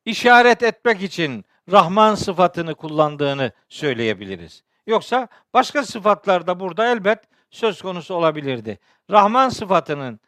işaret 0.05 0.63
etmek 0.63 1.03
için 1.03 1.45
Rahman 1.71 2.15
sıfatını 2.15 2.75
kullandığını 2.75 3.51
söyleyebiliriz. 3.69 4.63
Yoksa 4.87 5.27
başka 5.53 5.83
sıfatlar 5.83 6.47
da 6.47 6.59
burada 6.59 6.91
elbet 6.91 7.19
söz 7.51 7.81
konusu 7.81 8.15
olabilirdi. 8.15 8.79
Rahman 9.11 9.49
sıfatının 9.49 10.19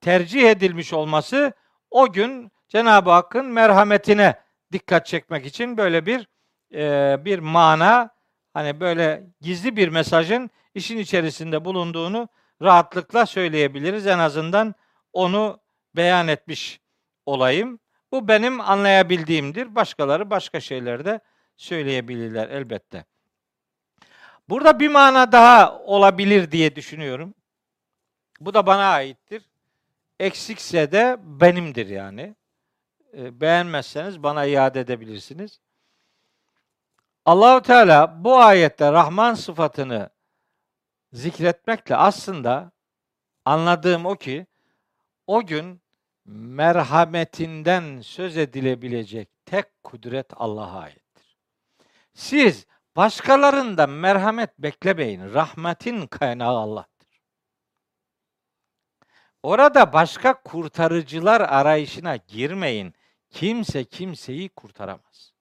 tercih 0.00 0.50
edilmiş 0.50 0.92
olması 0.92 1.52
o 1.90 2.12
gün 2.12 2.52
Cenab-ı 2.68 3.10
Hakk'ın 3.10 3.46
merhametine 3.46 4.34
dikkat 4.72 5.06
çekmek 5.06 5.46
için 5.46 5.76
böyle 5.76 6.06
bir 6.06 6.28
e, 6.74 7.16
bir 7.24 7.38
mana 7.38 8.10
hani 8.54 8.80
böyle 8.80 9.22
gizli 9.40 9.76
bir 9.76 9.88
mesajın 9.88 10.50
işin 10.74 10.98
içerisinde 10.98 11.64
bulunduğunu 11.64 12.28
rahatlıkla 12.62 13.26
söyleyebiliriz. 13.26 14.06
En 14.06 14.18
azından 14.18 14.74
onu 15.12 15.60
beyan 15.96 16.28
etmiş 16.28 16.80
olayım. 17.26 17.80
Bu 18.12 18.28
benim 18.28 18.60
anlayabildiğimdir. 18.60 19.74
Başkaları 19.74 20.30
başka 20.30 20.60
şeyler 20.60 21.04
de 21.04 21.20
söyleyebilirler 21.56 22.48
elbette. 22.48 23.04
Burada 24.48 24.80
bir 24.80 24.88
mana 24.88 25.32
daha 25.32 25.78
olabilir 25.78 26.50
diye 26.50 26.76
düşünüyorum. 26.76 27.34
Bu 28.40 28.54
da 28.54 28.66
bana 28.66 28.84
aittir. 28.84 29.42
Eksikse 30.20 30.92
de 30.92 31.16
benimdir 31.20 31.86
yani. 31.86 32.34
E, 33.16 33.40
beğenmezseniz 33.40 34.22
bana 34.22 34.44
iade 34.44 34.80
edebilirsiniz. 34.80 35.60
Allahu 37.24 37.62
Teala 37.62 38.24
bu 38.24 38.38
ayette 38.38 38.92
Rahman 38.92 39.34
sıfatını 39.34 40.10
zikretmekle 41.12 41.96
aslında 41.96 42.72
anladığım 43.44 44.06
o 44.06 44.16
ki 44.16 44.46
o 45.26 45.46
gün 45.46 45.82
merhametinden 46.26 48.00
söz 48.00 48.36
edilebilecek 48.36 49.28
tek 49.46 49.82
kudret 49.84 50.26
Allah'a 50.36 50.80
aittir. 50.80 51.38
Siz 52.14 52.66
başkalarından 52.96 53.90
merhamet 53.90 54.58
beklemeyin. 54.58 55.34
Rahmetin 55.34 56.06
kaynağı 56.06 56.56
Allah'tır. 56.58 57.22
Orada 59.42 59.92
başka 59.92 60.42
kurtarıcılar 60.42 61.40
arayışına 61.40 62.16
girmeyin. 62.16 62.95
Kimse 63.30 63.84
kimseyi 63.84 64.48
kurtaramaz. 64.48 65.32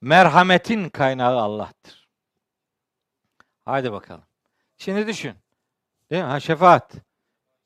Merhametin 0.00 0.88
kaynağı 0.88 1.40
Allah'tır. 1.40 2.08
Haydi 3.64 3.92
bakalım. 3.92 4.24
Şimdi 4.76 5.06
düşün. 5.06 5.34
Değil 6.10 6.22
mi? 6.22 6.28
Ha 6.28 6.40
şefaat. 6.40 6.92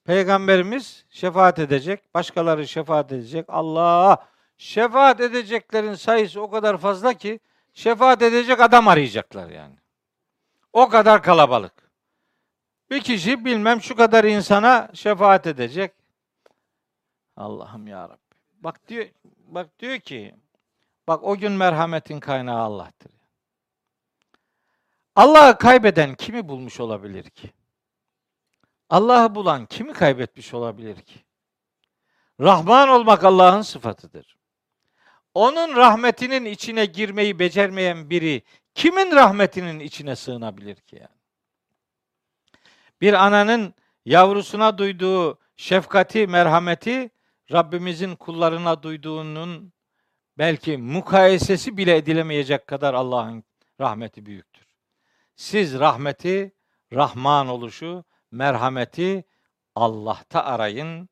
Peygamberimiz 0.05 1.05
şefaat 1.11 1.59
edecek, 1.59 2.15
başkaları 2.15 2.69
şefaat 2.69 3.13
edecek. 3.13 3.45
Allah 3.49 4.29
şefaat 4.57 5.21
edeceklerin 5.21 5.95
sayısı 5.95 6.43
o 6.43 6.51
kadar 6.51 6.79
fazla 6.79 7.15
ki 7.15 7.41
şefaat 7.73 8.23
edecek 8.23 8.61
adam 8.61 8.89
arayacaklar 8.89 9.51
yani. 9.51 9.77
O 10.73 10.89
kadar 10.89 11.23
kalabalık. 11.23 11.91
Bir 12.91 13.01
kişi 13.01 13.45
bilmem 13.45 13.83
şu 13.83 13.97
kadar 13.97 14.25
insana 14.25 14.89
şefaat 14.95 15.47
edecek. 15.47 15.93
Allah'ım 17.37 17.87
ya 17.87 18.09
Rabbi. 18.09 18.28
Bak 18.59 18.89
diyor 18.89 19.07
bak 19.47 19.79
diyor 19.79 19.99
ki 19.99 20.35
bak 21.09 21.25
o 21.25 21.37
gün 21.37 21.53
merhametin 21.53 22.21
kaynağı 22.21 22.61
Allah'tır. 22.61 23.13
Allah'ı 25.17 25.59
kaybeden 25.59 26.15
kimi 26.15 26.49
bulmuş 26.49 26.81
olabilir 26.81 27.31
ki? 27.31 27.51
Allah'ı 28.91 29.35
bulan 29.35 29.67
kimi 29.67 29.93
kaybetmiş 29.93 30.55
olabilir 30.55 31.01
ki? 31.01 31.25
Rahman 32.41 32.89
olmak 32.89 33.25
Allah'ın 33.25 33.63
sıfatıdır. 33.63 34.37
Onun 35.35 35.77
rahmetinin 35.77 36.45
içine 36.45 36.87
girmeyi 36.87 37.39
becermeyen 37.39 38.11
biri 38.11 38.43
kimin 38.75 39.13
rahmetinin 39.13 39.81
içine 39.81 40.17
sığınabilir 40.17 40.77
ki 40.77 40.97
yani? 40.97 41.19
Bir 43.01 43.13
ananın 43.13 43.75
yavrusuna 44.05 44.79
duyduğu 44.79 45.39
şefkati, 45.57 46.27
merhameti 46.27 47.11
Rabbimizin 47.53 48.17
kullarına 48.17 48.83
duyduğunun 48.83 49.73
belki 50.39 50.77
mukayesesi 50.77 51.77
bile 51.77 51.97
edilemeyecek 51.97 52.67
kadar 52.67 52.95
Allah'ın 52.95 53.45
rahmeti 53.81 54.27
büyüktür. 54.27 54.67
Siz 55.37 55.79
rahmeti, 55.79 56.53
Rahman 56.93 57.49
oluşu, 57.49 58.05
merhameti 58.31 59.25
Allah'ta 59.75 60.45
arayın, 60.45 61.09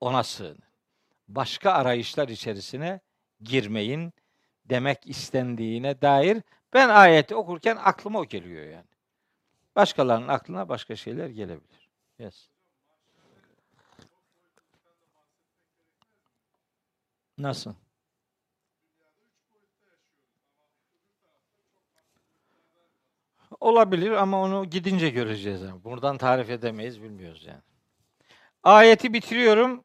ona 0.00 0.22
sığının. 0.22 0.58
Başka 1.28 1.72
arayışlar 1.72 2.28
içerisine 2.28 3.00
girmeyin 3.40 4.12
demek 4.64 5.06
istendiğine 5.06 6.02
dair 6.02 6.42
ben 6.72 6.88
ayeti 6.88 7.34
okurken 7.34 7.76
aklıma 7.76 8.18
o 8.18 8.24
geliyor 8.24 8.66
yani. 8.66 8.88
Başkalarının 9.76 10.28
aklına 10.28 10.68
başka 10.68 10.96
şeyler 10.96 11.28
gelebilir. 11.28 11.90
Yes. 12.18 12.53
Nasıl? 17.38 17.74
Olabilir 23.60 24.10
ama 24.10 24.42
onu 24.42 24.70
gidince 24.70 25.08
göreceğiz. 25.10 25.62
Yani. 25.62 25.84
Buradan 25.84 26.18
tarif 26.18 26.50
edemeyiz, 26.50 27.02
bilmiyoruz 27.02 27.44
yani. 27.46 27.62
Ayeti 28.62 29.12
bitiriyorum. 29.12 29.84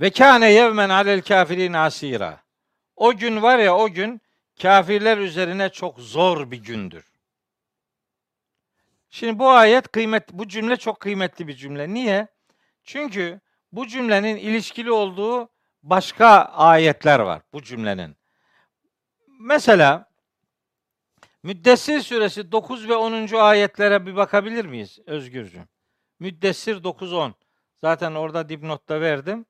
Ve 0.00 0.10
kâne 0.10 0.52
yevmen 0.52 0.88
alel 0.88 1.22
kafirin 1.22 1.72
asira. 1.72 2.42
O 2.96 3.16
gün 3.16 3.42
var 3.42 3.58
ya 3.58 3.76
o 3.76 3.88
gün 3.88 4.20
kafirler 4.62 5.18
üzerine 5.18 5.68
çok 5.68 6.00
zor 6.00 6.50
bir 6.50 6.62
gündür. 6.62 7.04
Şimdi 9.10 9.38
bu 9.38 9.50
ayet 9.50 9.92
kıymet 9.92 10.32
bu 10.32 10.48
cümle 10.48 10.76
çok 10.76 11.00
kıymetli 11.00 11.48
bir 11.48 11.54
cümle. 11.54 11.94
Niye? 11.94 12.28
Çünkü 12.84 13.40
bu 13.72 13.86
cümlenin 13.86 14.36
ilişkili 14.36 14.92
olduğu 14.92 15.48
başka 15.82 16.28
ayetler 16.44 17.18
var 17.20 17.42
bu 17.52 17.62
cümlenin. 17.62 18.16
Mesela 19.40 20.08
Müddessir 21.42 22.00
suresi 22.00 22.52
9 22.52 22.88
ve 22.88 22.96
10. 22.96 23.36
ayetlere 23.36 24.06
bir 24.06 24.16
bakabilir 24.16 24.64
miyiz 24.64 24.98
Özgürcüğüm? 25.06 25.68
Müddessir 26.18 26.76
9-10. 26.76 27.32
Zaten 27.76 28.14
orada 28.14 28.48
dipnotta 28.48 29.00
verdim. 29.00 29.46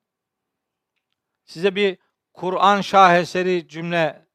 Size 1.45 1.74
bir 1.74 1.99
Kur'an 2.32 2.81
şaheseri 2.81 3.69
cümle 3.69 4.27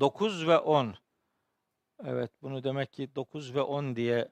9 0.00 0.48
ve 0.48 0.58
10. 0.58 0.94
Evet 2.04 2.30
bunu 2.42 2.64
demek 2.64 2.92
ki 2.92 3.14
9 3.14 3.54
ve 3.54 3.60
10 3.62 3.96
diye 3.96 4.28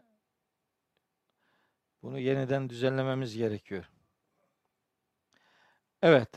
bunu 2.02 2.18
yeniden 2.18 2.68
düzenlememiz 2.68 3.36
gerekiyor. 3.36 3.84
Evet. 6.04 6.28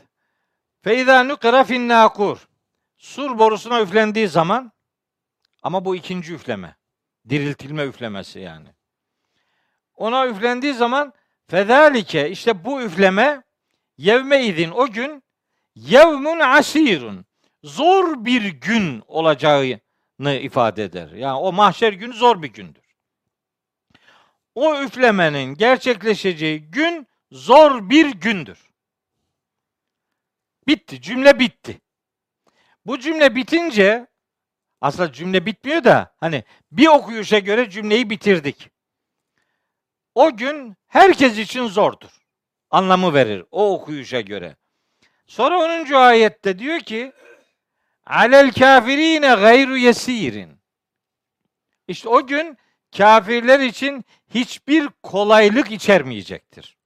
Feyza 0.82 1.24
nukra 1.24 1.64
fin 1.64 1.88
nakur. 1.88 2.48
Sur 2.96 3.38
borusuna 3.38 3.80
üflendiği 3.80 4.28
zaman 4.28 4.72
ama 5.62 5.84
bu 5.84 5.96
ikinci 5.96 6.34
üfleme. 6.34 6.76
Diriltilme 7.28 7.84
üflemesi 7.84 8.40
yani. 8.40 8.68
Ona 9.94 10.26
üflendiği 10.26 10.74
zaman 10.74 11.12
fezalike 11.46 12.30
işte 12.30 12.64
bu 12.64 12.82
üfleme 12.82 13.42
yevme 13.98 14.44
idin 14.44 14.70
o 14.70 14.86
gün 14.86 15.22
yevmun 15.74 16.40
asirun 16.40 17.26
zor 17.62 18.24
bir 18.24 18.42
gün 18.42 19.02
olacağını 19.06 20.32
ifade 20.40 20.84
eder. 20.84 21.08
Yani 21.08 21.38
o 21.38 21.52
mahşer 21.52 21.92
günü 21.92 22.12
zor 22.12 22.42
bir 22.42 22.52
gündür. 22.52 22.96
O 24.54 24.82
üflemenin 24.82 25.54
gerçekleşeceği 25.54 26.60
gün 26.60 27.06
zor 27.32 27.90
bir 27.90 28.14
gündür. 28.14 28.67
Bitti. 30.68 31.02
Cümle 31.02 31.38
bitti. 31.38 31.80
Bu 32.86 32.98
cümle 32.98 33.34
bitince 33.34 34.06
aslında 34.80 35.12
cümle 35.12 35.46
bitmiyor 35.46 35.84
da 35.84 36.14
hani 36.16 36.44
bir 36.72 36.86
okuyuşa 36.86 37.38
göre 37.38 37.70
cümleyi 37.70 38.10
bitirdik. 38.10 38.70
O 40.14 40.36
gün 40.36 40.76
herkes 40.86 41.38
için 41.38 41.66
zordur. 41.66 42.10
Anlamı 42.70 43.14
verir 43.14 43.44
o 43.50 43.74
okuyuşa 43.74 44.20
göre. 44.20 44.56
Sonra 45.26 45.58
10. 45.58 45.92
ayette 45.92 46.58
diyor 46.58 46.80
ki 46.80 47.12
alel 48.06 48.52
kafirine 48.52 49.34
gayru 49.34 49.76
yesirin. 49.76 50.60
İşte 51.88 52.08
o 52.08 52.26
gün 52.26 52.58
kafirler 52.96 53.60
için 53.60 54.04
hiçbir 54.34 54.88
kolaylık 55.02 55.70
içermeyecektir. 55.70 56.76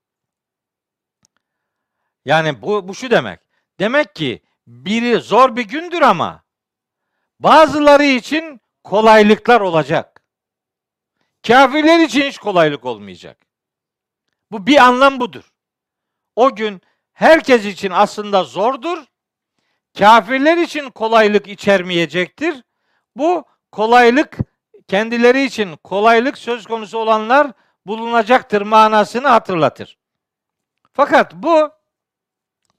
Yani 2.25 2.63
bu, 2.63 2.89
bu 2.89 2.95
şu 2.95 3.11
demek. 3.11 3.52
Demek 3.81 4.15
ki 4.15 4.43
biri 4.67 5.17
zor 5.17 5.57
bir 5.57 5.69
gündür 5.69 6.03
ama 6.03 6.45
bazıları 7.41 8.05
için 8.05 8.61
kolaylıklar 8.85 9.61
olacak. 9.61 10.23
Kafirler 11.47 12.01
için 12.01 12.23
hiç 12.23 12.39
kolaylık 12.39 12.85
olmayacak. 12.85 13.47
Bu 14.51 14.67
bir 14.67 14.77
anlam 14.77 15.21
budur. 15.21 15.53
O 16.37 16.55
gün 16.55 16.83
herkes 17.13 17.65
için 17.65 17.91
aslında 17.91 18.45
zordur. 18.45 19.05
Kafirler 19.99 20.57
için 20.57 20.91
kolaylık 20.91 21.49
içermeyecektir. 21.49 22.65
Bu 23.17 23.45
kolaylık 23.73 24.39
kendileri 24.89 25.45
için 25.45 25.77
kolaylık 25.77 26.39
söz 26.39 26.67
konusu 26.67 26.99
olanlar 26.99 27.53
bulunacaktır 27.87 28.63
manasını 28.63 29.29
hatırlatır. 29.29 29.99
Fakat 30.93 31.35
bu 31.35 31.71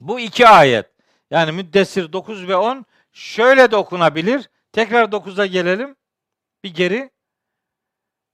bu 0.08 0.20
iki 0.20 0.48
ayet 0.48 0.86
yani 1.30 1.52
Müddessir 1.52 2.12
9 2.12 2.48
ve 2.48 2.56
10 2.56 2.86
şöyle 3.12 3.70
de 3.70 3.76
okunabilir. 3.76 4.50
Tekrar 4.72 5.04
9'a 5.04 5.46
gelelim. 5.46 5.96
Bir 6.64 6.74
geri. 6.74 7.10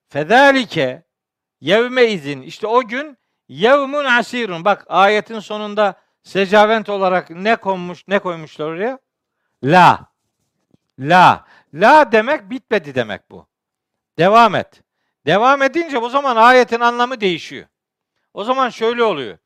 Fedalike 0.08 1.02
yevme 1.60 2.06
izin 2.06 2.42
işte 2.42 2.66
o 2.66 2.82
gün 2.82 3.18
yevmun 3.48 4.04
asirun. 4.04 4.64
Bak 4.64 4.84
ayetin 4.88 5.40
sonunda 5.40 5.94
secavent 6.22 6.88
olarak 6.88 7.30
ne 7.30 7.56
konmuş 7.56 8.08
ne 8.08 8.18
koymuşlar 8.18 8.66
oraya? 8.66 8.98
La. 9.64 10.06
La. 10.98 11.44
La 11.74 12.12
demek 12.12 12.50
bitmedi 12.50 12.94
demek 12.94 13.30
bu. 13.30 13.46
Devam 14.18 14.54
et. 14.54 14.82
Devam 15.26 15.62
edince 15.62 15.98
o 15.98 16.08
zaman 16.08 16.36
ayetin 16.36 16.80
anlamı 16.80 17.20
değişiyor. 17.20 17.66
O 18.34 18.44
zaman 18.44 18.68
şöyle 18.68 19.04
oluyor. 19.04 19.38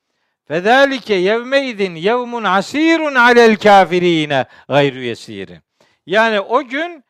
Fedalike 0.49 1.15
yevme 1.15 1.67
izin 1.67 1.95
yevmun 1.95 2.45
asirun 2.45 3.15
alel 3.15 3.57
kafirine 3.57 4.47
gayru 4.69 4.99
yesirin. 4.99 5.63
Yani 6.07 6.41
o 6.41 6.65
gün 6.65 7.05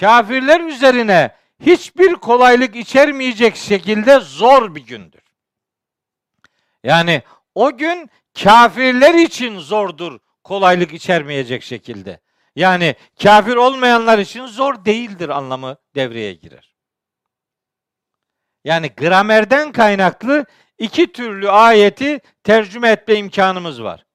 kafirler 0.00 0.60
üzerine 0.60 1.34
hiçbir 1.60 2.12
kolaylık 2.14 2.76
içermeyecek 2.76 3.56
şekilde 3.56 4.20
zor 4.20 4.74
bir 4.74 4.86
gündür. 4.86 5.22
Yani 6.84 7.22
o 7.54 7.76
gün 7.76 8.10
kafirler 8.42 9.14
için 9.14 9.58
zordur 9.58 10.18
kolaylık 10.44 10.92
içermeyecek 10.92 11.62
şekilde. 11.62 12.20
Yani 12.56 12.94
kafir 13.22 13.56
olmayanlar 13.56 14.18
için 14.18 14.46
zor 14.46 14.84
değildir 14.84 15.28
anlamı 15.28 15.76
devreye 15.94 16.34
girer. 16.34 16.74
Yani 18.64 18.88
gramerden 18.88 19.72
kaynaklı 19.72 20.46
iki 20.78 21.12
türlü 21.12 21.50
ayeti 21.50 22.20
tercüme 22.44 22.88
etme 22.88 23.14
imkanımız 23.14 23.82
var. 23.82 24.06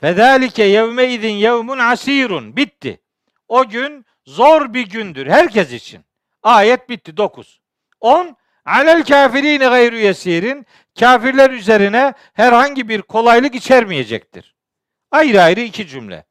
Fedalike 0.00 0.64
yevme 0.64 1.12
izin 1.12 1.28
yevmun 1.28 1.78
asirun. 1.78 2.56
Bitti. 2.56 3.00
O 3.48 3.68
gün 3.68 4.06
zor 4.26 4.74
bir 4.74 4.86
gündür 4.86 5.26
herkes 5.26 5.72
için. 5.72 6.04
Ayet 6.42 6.88
bitti 6.88 7.16
9. 7.16 7.60
10. 8.00 8.36
Alel 8.64 9.04
kafirine 9.04 9.64
gayru 9.64 9.96
yesirin. 9.96 10.66
Kafirler 11.00 11.50
üzerine 11.50 12.14
herhangi 12.32 12.88
bir 12.88 13.02
kolaylık 13.02 13.54
içermeyecektir. 13.54 14.54
Ayrı 15.10 15.42
ayrı 15.42 15.60
iki 15.60 15.86
cümle. 15.86 16.24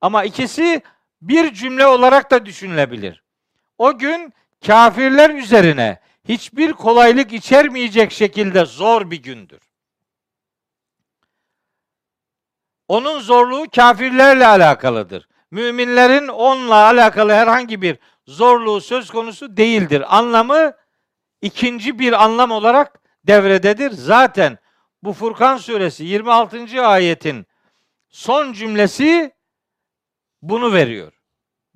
Ama 0.00 0.24
ikisi 0.24 0.82
bir 1.22 1.54
cümle 1.54 1.86
olarak 1.86 2.30
da 2.30 2.46
düşünülebilir. 2.46 3.22
O 3.78 3.98
gün 3.98 4.32
kafirler 4.66 5.30
üzerine 5.30 5.98
hiçbir 6.28 6.72
kolaylık 6.72 7.32
içermeyecek 7.32 8.12
şekilde 8.12 8.64
zor 8.64 9.10
bir 9.10 9.22
gündür. 9.22 9.60
Onun 12.88 13.20
zorluğu 13.20 13.66
kafirlerle 13.74 14.46
alakalıdır. 14.46 15.28
Müminlerin 15.50 16.28
onunla 16.28 16.74
alakalı 16.74 17.32
herhangi 17.32 17.82
bir 17.82 17.98
zorluğu 18.26 18.80
söz 18.80 19.10
konusu 19.10 19.56
değildir. 19.56 20.16
Anlamı 20.16 20.72
ikinci 21.42 21.98
bir 21.98 22.24
anlam 22.24 22.50
olarak 22.50 23.00
devrededir. 23.24 23.90
Zaten 23.90 24.58
bu 25.02 25.12
Furkan 25.12 25.56
suresi 25.56 26.04
26. 26.04 26.86
ayetin 26.86 27.46
son 28.08 28.52
cümlesi 28.52 29.32
bunu 30.42 30.72
veriyor. 30.72 31.12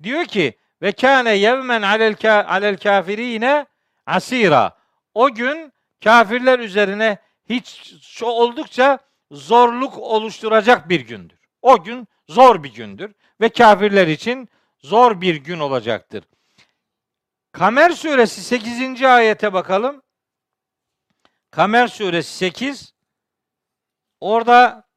Diyor 0.03 0.25
ki 0.25 0.57
ve 0.81 0.91
kâne 0.91 1.33
yevmen 1.33 1.81
alel, 1.81 2.15
alel 2.47 2.77
kafirine 2.77 3.65
asira. 4.07 4.77
O 5.13 5.33
gün 5.33 5.73
kafirler 6.03 6.59
üzerine 6.59 7.17
hiç 7.49 7.93
oldukça 8.23 8.99
zorluk 9.31 9.97
oluşturacak 9.97 10.89
bir 10.89 10.99
gündür. 11.01 11.39
O 11.61 11.83
gün 11.83 12.07
zor 12.27 12.63
bir 12.63 12.73
gündür 12.73 13.13
ve 13.41 13.49
kafirler 13.49 14.07
için 14.07 14.49
zor 14.79 15.21
bir 15.21 15.35
gün 15.35 15.59
olacaktır. 15.59 16.23
Kamer 17.51 17.89
suresi 17.89 18.43
8. 18.43 19.03
ayete 19.03 19.53
bakalım. 19.53 20.01
Kamer 21.51 21.87
suresi 21.87 22.37
8 22.37 22.93
orada 24.19 24.87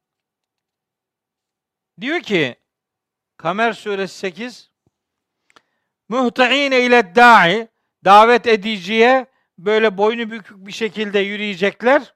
diyor 2.00 2.20
ki 2.20 2.56
Kamer 3.36 3.72
suresi 3.72 4.18
8 4.18 4.70
Muhtaine 6.08 6.80
ile 6.80 7.14
da'i 7.14 7.68
davet 8.04 8.46
ediciye 8.46 9.26
böyle 9.58 9.98
boynu 9.98 10.30
bükük 10.30 10.66
bir 10.66 10.72
şekilde 10.72 11.18
yürüyecekler. 11.18 12.14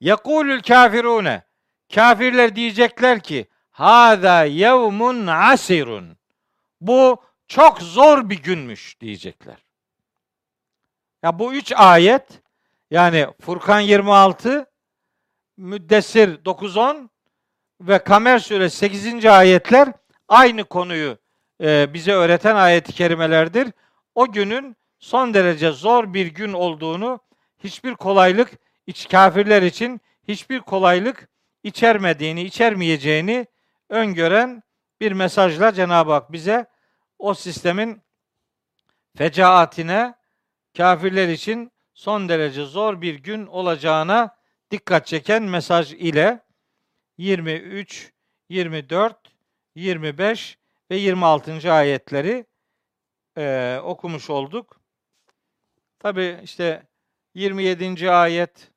Yekulül 0.00 0.62
kafirune 0.62 1.42
kafirler 1.94 2.56
diyecekler 2.56 3.20
ki 3.20 3.48
Hada 3.70 4.44
yevmun 4.44 5.26
asirun. 5.26 6.18
Bu 6.80 7.22
çok 7.48 7.82
zor 7.82 8.30
bir 8.30 8.42
günmüş 8.42 9.00
diyecekler. 9.00 9.56
Ya 11.22 11.38
bu 11.38 11.54
üç 11.54 11.72
ayet 11.72 12.42
yani 12.90 13.26
Furkan 13.40 13.80
26, 13.80 14.66
Müddessir 15.56 16.44
9-10 16.44 17.08
ve 17.80 17.98
Kamer 17.98 18.38
suresi 18.38 18.76
8. 18.76 19.26
ayetler 19.26 19.92
aynı 20.28 20.64
konuyu 20.64 21.18
e, 21.60 21.94
bize 21.94 22.12
öğreten 22.12 22.56
ayet-i 22.56 22.92
kerimelerdir. 22.92 23.72
O 24.18 24.32
günün 24.32 24.76
son 24.98 25.34
derece 25.34 25.70
zor 25.70 26.14
bir 26.14 26.26
gün 26.26 26.52
olduğunu, 26.52 27.20
hiçbir 27.64 27.94
kolaylık 27.94 28.52
iç 28.86 29.08
kafirler 29.08 29.62
için 29.62 30.00
hiçbir 30.28 30.60
kolaylık 30.60 31.28
içermediğini, 31.62 32.42
içermeyeceğini 32.42 33.46
öngören 33.88 34.62
bir 35.00 35.12
mesajla 35.12 35.72
Cenab-ı 35.72 36.12
Hak 36.12 36.32
bize 36.32 36.66
o 37.18 37.34
sistemin 37.34 38.02
fecaatine, 39.16 40.14
kafirler 40.76 41.28
için 41.28 41.72
son 41.94 42.28
derece 42.28 42.64
zor 42.64 43.00
bir 43.00 43.14
gün 43.14 43.46
olacağına 43.46 44.36
dikkat 44.70 45.06
çeken 45.06 45.42
mesaj 45.42 45.92
ile 45.92 46.40
23, 47.18 48.12
24, 48.48 49.16
25 49.74 50.58
ve 50.90 50.96
26. 50.96 51.72
ayetleri 51.72 52.47
eee, 53.38 53.80
okumuş 53.84 54.30
olduk. 54.30 54.80
Tabi 55.98 56.40
işte 56.44 56.86
27. 57.34 58.10
ayet 58.10 58.70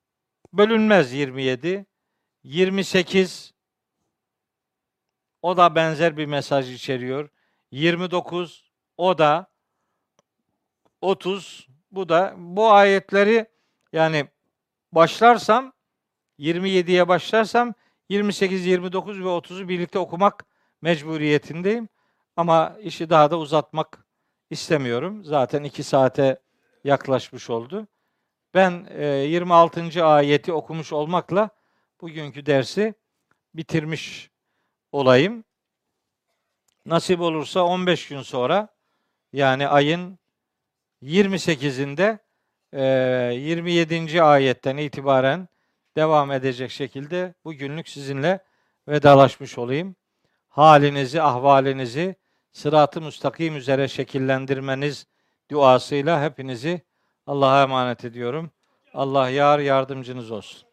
bölünmez 0.53 1.13
27. 1.13 1.85
28 2.43 3.53
o 5.41 5.57
da 5.57 5.75
benzer 5.75 6.17
bir 6.17 6.25
mesaj 6.25 6.73
içeriyor. 6.73 7.29
29 7.71 8.71
o 8.97 9.17
da 9.17 9.47
30 11.01 11.67
bu 11.91 12.09
da 12.09 12.33
bu 12.37 12.71
ayetleri 12.71 13.45
yani 13.93 14.27
başlarsam 14.91 15.73
27'ye 16.39 17.07
başlarsam 17.07 17.73
28, 18.09 18.65
29 18.65 19.19
ve 19.19 19.27
30'u 19.27 19.69
birlikte 19.69 19.99
okumak 19.99 20.45
mecburiyetindeyim. 20.81 21.89
Ama 22.35 22.77
işi 22.81 23.09
daha 23.09 23.31
da 23.31 23.39
uzatmak 23.39 24.00
istemiyorum. 24.51 25.23
Zaten 25.25 25.63
2 25.63 25.83
saate 25.83 26.39
yaklaşmış 26.83 27.49
oldu. 27.49 27.87
Ben 28.53 28.87
e, 28.89 29.05
26. 29.05 30.05
ayeti 30.05 30.53
okumuş 30.53 30.93
olmakla 30.93 31.49
bugünkü 32.01 32.45
dersi 32.45 32.93
bitirmiş 33.53 34.29
olayım. 34.91 35.43
Nasip 36.85 37.21
olursa 37.21 37.63
15 37.63 38.07
gün 38.07 38.21
sonra 38.21 38.67
yani 39.33 39.67
ayın 39.67 40.19
28'inde 41.03 42.19
e, 42.73 42.83
27. 43.35 44.23
ayetten 44.23 44.77
itibaren 44.77 45.47
devam 45.95 46.31
edecek 46.31 46.71
şekilde 46.71 47.33
bugünlük 47.45 47.89
sizinle 47.89 48.39
vedalaşmış 48.87 49.57
olayım. 49.57 49.95
Halinizi, 50.49 51.21
ahvalinizi 51.21 52.15
sırat-ı 52.51 53.01
müstakim 53.01 53.55
üzere 53.55 53.87
şekillendirmeniz 53.87 55.07
duasıyla 55.51 56.23
hepinizi 56.23 56.81
Allah'a 57.27 57.63
emanet 57.63 58.05
ediyorum. 58.05 58.51
Allah 58.93 59.29
yar 59.29 59.59
yardımcınız 59.59 60.31
olsun. 60.31 60.70